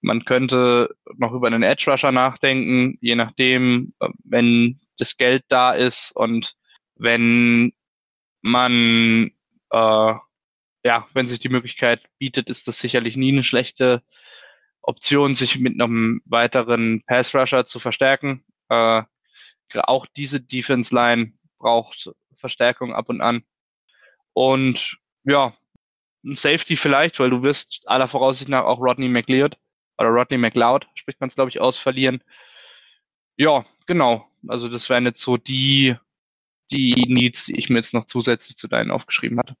Man 0.00 0.24
könnte 0.24 0.96
noch 1.18 1.32
über 1.32 1.48
einen 1.48 1.62
Edge 1.62 1.90
Rusher 1.90 2.10
nachdenken, 2.10 2.96
je 3.02 3.16
nachdem, 3.16 3.92
äh, 4.00 4.08
wenn 4.24 4.80
das 4.96 5.18
Geld 5.18 5.44
da 5.48 5.72
ist 5.72 6.16
und 6.16 6.54
wenn 6.96 7.74
man 8.40 9.30
äh, 9.70 10.14
ja, 10.84 11.06
wenn 11.12 11.26
sich 11.26 11.38
die 11.38 11.48
Möglichkeit 11.48 12.02
bietet, 12.18 12.50
ist 12.50 12.66
das 12.68 12.78
sicherlich 12.80 13.16
nie 13.16 13.32
eine 13.32 13.44
schlechte 13.44 14.02
Option, 14.82 15.34
sich 15.34 15.58
mit 15.60 15.80
einem 15.80 16.22
weiteren 16.24 17.02
Pass 17.06 17.34
Rusher 17.34 17.64
zu 17.66 17.78
verstärken. 17.78 18.44
Äh, 18.68 19.02
auch 19.74 20.06
diese 20.06 20.40
Defense 20.40 20.94
Line 20.94 21.32
braucht 21.58 22.10
Verstärkung 22.36 22.92
ab 22.92 23.08
und 23.08 23.20
an. 23.20 23.44
Und 24.34 24.98
ja, 25.24 25.52
ein 26.24 26.34
Safety 26.34 26.76
vielleicht, 26.76 27.20
weil 27.20 27.30
du 27.30 27.42
wirst 27.42 27.82
aller 27.86 28.08
Voraussicht 28.08 28.48
nach 28.48 28.64
auch 28.64 28.80
Rodney 28.80 29.08
McLeod 29.08 29.56
oder 29.98 30.08
Rodney 30.10 30.38
McLeod, 30.38 30.86
spricht 30.94 31.20
man 31.20 31.28
es 31.28 31.36
glaube 31.36 31.50
ich 31.50 31.60
aus, 31.60 31.78
verlieren. 31.78 32.22
Ja, 33.36 33.64
genau. 33.86 34.26
Also 34.48 34.68
das 34.68 34.88
wären 34.88 35.06
jetzt 35.06 35.22
so 35.22 35.36
die, 35.36 35.96
die 36.70 37.06
Needs, 37.08 37.46
die 37.46 37.56
ich 37.56 37.70
mir 37.70 37.78
jetzt 37.78 37.94
noch 37.94 38.06
zusätzlich 38.06 38.56
zu 38.56 38.68
deinen 38.68 38.90
aufgeschrieben 38.90 39.38
hatte. 39.38 39.56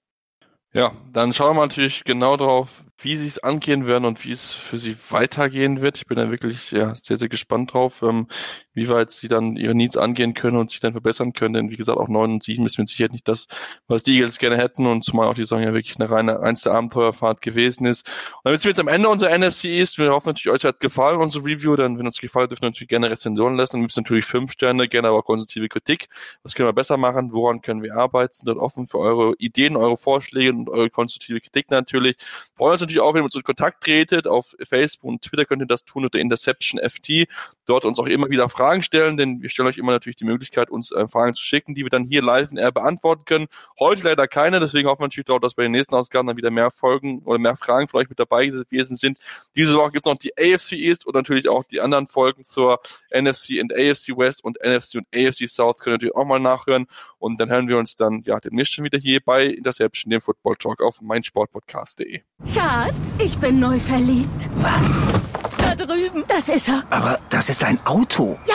Ja, 0.74 0.90
dann 1.12 1.32
schauen 1.34 1.56
wir 1.56 1.62
natürlich 1.66 2.04
genau 2.04 2.36
drauf, 2.36 2.82
wie 3.02 3.16
sie 3.16 3.26
es 3.26 3.38
angehen 3.38 3.86
werden 3.86 4.04
und 4.04 4.24
wie 4.24 4.32
es 4.32 4.52
für 4.52 4.78
sie 4.78 4.96
weitergehen 5.10 5.80
wird. 5.80 5.96
Ich 5.96 6.06
bin 6.06 6.16
da 6.16 6.30
wirklich 6.30 6.70
ja, 6.70 6.94
sehr, 6.94 7.18
sehr 7.18 7.28
gespannt 7.28 7.72
drauf, 7.72 8.02
ähm, 8.02 8.28
wie 8.74 8.88
weit 8.88 9.10
sie 9.10 9.28
dann 9.28 9.56
ihre 9.56 9.74
Needs 9.74 9.96
angehen 9.96 10.34
können 10.34 10.56
und 10.56 10.70
sich 10.70 10.80
dann 10.80 10.92
verbessern 10.92 11.32
können. 11.32 11.54
Denn 11.54 11.70
wie 11.70 11.76
gesagt, 11.76 11.98
auch 11.98 12.08
9 12.08 12.32
und 12.32 12.42
7 12.42 12.64
ist 12.64 12.78
mit 12.78 12.88
Sicherheit 12.88 13.12
nicht 13.12 13.26
das, 13.28 13.46
was 13.88 14.02
die 14.02 14.14
Eagles 14.14 14.38
gerne 14.38 14.56
hätten 14.56 14.86
und 14.86 15.04
zumal 15.04 15.28
auch 15.28 15.34
die 15.34 15.42
Saison 15.42 15.62
ja 15.62 15.72
wirklich 15.74 15.98
eine 15.98 16.10
reine 16.10 16.40
reinste 16.40 16.72
Abenteuerfahrt 16.72 17.42
gewesen 17.42 17.86
ist. 17.86 18.06
Und 18.06 18.46
damit 18.46 18.64
wir 18.64 18.70
jetzt 18.70 18.80
am 18.80 18.88
Ende 18.88 19.08
unserer 19.08 19.36
NFC 19.36 19.64
ist, 19.64 19.98
wir 19.98 20.10
hoffen 20.12 20.28
natürlich, 20.28 20.54
euch 20.54 20.64
hat 20.64 20.80
gefallen, 20.80 21.20
unsere 21.20 21.44
Review. 21.44 21.76
Dann, 21.76 21.98
wenn 21.98 22.06
uns 22.06 22.18
gefallen, 22.18 22.48
dürfen 22.48 22.62
wir 22.62 22.68
natürlich 22.68 22.88
gerne 22.88 23.10
Rezensionen 23.10 23.58
lassen. 23.58 23.76
Dann 23.76 23.82
gibt 23.82 23.92
es 23.92 23.96
natürlich 23.96 24.24
fünf 24.24 24.52
Sterne, 24.52 24.88
gerne 24.88 25.08
aber 25.08 25.22
konstruktive 25.22 25.68
Kritik. 25.68 26.08
Was 26.42 26.54
können 26.54 26.68
wir 26.68 26.72
besser 26.72 26.96
machen? 26.96 27.32
Woran 27.32 27.60
können 27.60 27.82
wir 27.82 27.94
arbeiten? 27.94 28.34
Sind 28.34 28.48
dort 28.48 28.58
offen 28.58 28.86
für 28.86 28.98
eure 28.98 29.34
Ideen, 29.38 29.76
eure 29.76 29.96
Vorschläge 29.96 30.50
und 30.50 30.68
eure 30.68 30.90
konstruktive 30.90 31.40
Kritik 31.40 31.70
natürlich. 31.70 32.16
Freuen 32.56 32.72
uns 32.72 32.91
natürlich 32.92 33.08
auch, 33.08 33.14
wenn 33.14 33.22
ihr 33.22 33.24
uns 33.24 33.34
in 33.34 33.42
Kontakt 33.42 33.84
tretet. 33.84 34.26
Auf 34.26 34.54
Facebook 34.68 35.08
und 35.10 35.22
Twitter 35.22 35.44
könnt 35.44 35.62
ihr 35.62 35.66
das 35.66 35.84
tun 35.84 36.04
unter 36.04 36.18
Interception 36.18 36.80
FT. 36.80 37.26
dort 37.66 37.84
uns 37.84 37.98
auch 37.98 38.06
immer 38.06 38.28
wieder 38.30 38.48
Fragen 38.48 38.82
stellen, 38.82 39.16
denn 39.16 39.42
wir 39.42 39.48
stellen 39.48 39.68
euch 39.68 39.78
immer 39.78 39.92
natürlich 39.92 40.16
die 40.16 40.24
Möglichkeit, 40.24 40.70
uns 40.70 40.90
äh, 40.92 41.06
Fragen 41.08 41.34
zu 41.34 41.42
schicken, 41.42 41.74
die 41.74 41.82
wir 41.82 41.90
dann 41.90 42.04
hier 42.04 42.22
live 42.22 42.50
in 42.50 42.56
R 42.56 42.72
beantworten 42.72 43.24
können. 43.24 43.46
Heute 43.78 44.02
leider 44.02 44.26
keine, 44.26 44.60
deswegen 44.60 44.88
hoffen 44.88 45.02
wir 45.02 45.06
natürlich 45.06 45.30
auch, 45.30 45.40
dass 45.40 45.54
bei 45.54 45.62
den 45.64 45.72
nächsten 45.72 45.94
Ausgaben 45.94 46.26
dann 46.26 46.36
wieder 46.36 46.50
mehr 46.50 46.70
Folgen 46.70 47.22
oder 47.24 47.38
mehr 47.38 47.56
Fragen 47.56 47.88
von 47.88 48.00
euch 48.00 48.08
mit 48.08 48.18
dabei 48.18 48.46
gewesen 48.46 48.96
sind. 48.96 49.18
Diese 49.54 49.74
Woche 49.74 49.92
gibt 49.92 50.06
es 50.06 50.10
noch 50.10 50.18
die 50.18 50.32
AFC 50.36 50.72
East 50.72 51.06
und 51.06 51.14
natürlich 51.14 51.48
auch 51.48 51.64
die 51.64 51.80
anderen 51.80 52.08
Folgen 52.08 52.44
zur 52.44 52.80
NFC 53.10 53.60
und 53.60 53.72
AFC 53.72 54.16
West 54.16 54.42
und 54.44 54.58
NFC 54.62 54.96
und 54.96 55.06
AFC 55.14 55.48
South 55.48 55.78
könnt 55.78 55.86
ihr 55.86 55.92
natürlich 55.92 56.16
auch 56.16 56.24
mal 56.24 56.40
nachhören 56.40 56.86
und 57.18 57.40
dann 57.40 57.50
hören 57.50 57.68
wir 57.68 57.78
uns 57.78 57.96
dann 57.96 58.22
ja 58.26 58.40
demnächst 58.40 58.74
schon 58.74 58.84
wieder 58.84 58.98
hier 58.98 59.20
bei 59.24 59.46
Interception, 59.46 60.10
dem 60.10 60.20
Football 60.20 60.56
Talk 60.56 60.82
auf 60.82 61.00
meinsportpodcast.de. 61.00 62.20
Schatz, 62.52 63.18
ich 63.18 63.38
bin 63.38 63.60
neu 63.60 63.78
verliebt. 63.78 64.48
Was? 64.56 65.31
Da 65.76 65.86
drüben. 65.86 66.24
Das 66.28 66.48
ist 66.48 66.68
er. 66.68 66.82
Aber 66.90 67.18
das 67.30 67.48
ist 67.48 67.64
ein 67.64 67.78
Auto. 67.86 68.38
Ja, 68.46 68.54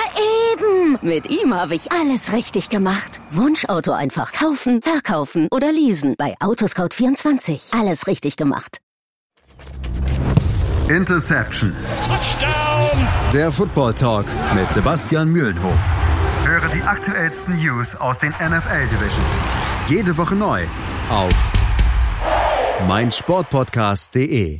eben. 0.53 0.99
Mit 1.01 1.29
ihm 1.29 1.53
habe 1.55 1.73
ich 1.73 1.91
alles 1.91 2.31
richtig 2.31 2.69
gemacht. 2.69 3.19
Wunschauto 3.31 3.91
einfach 3.91 4.31
kaufen, 4.31 4.81
verkaufen 4.81 5.47
oder 5.51 5.71
leasen. 5.71 6.15
Bei 6.17 6.35
Autoscout24. 6.39 7.79
Alles 7.79 8.05
richtig 8.07 8.37
gemacht. 8.37 8.77
Interception. 10.89 11.75
Touchdown. 12.05 13.07
Der 13.33 13.51
Football 13.51 13.93
Talk 13.93 14.25
mit 14.53 14.71
Sebastian 14.71 15.29
Mühlenhof. 15.29 15.95
Höre 16.45 16.69
die 16.69 16.81
aktuellsten 16.83 17.55
News 17.61 17.95
aus 17.95 18.19
den 18.19 18.29
NFL 18.31 18.87
Divisions. 18.91 19.43
Jede 19.89 20.15
Woche 20.17 20.35
neu 20.35 20.63
auf 21.09 21.33
meinsportpodcast.de. 22.87 24.59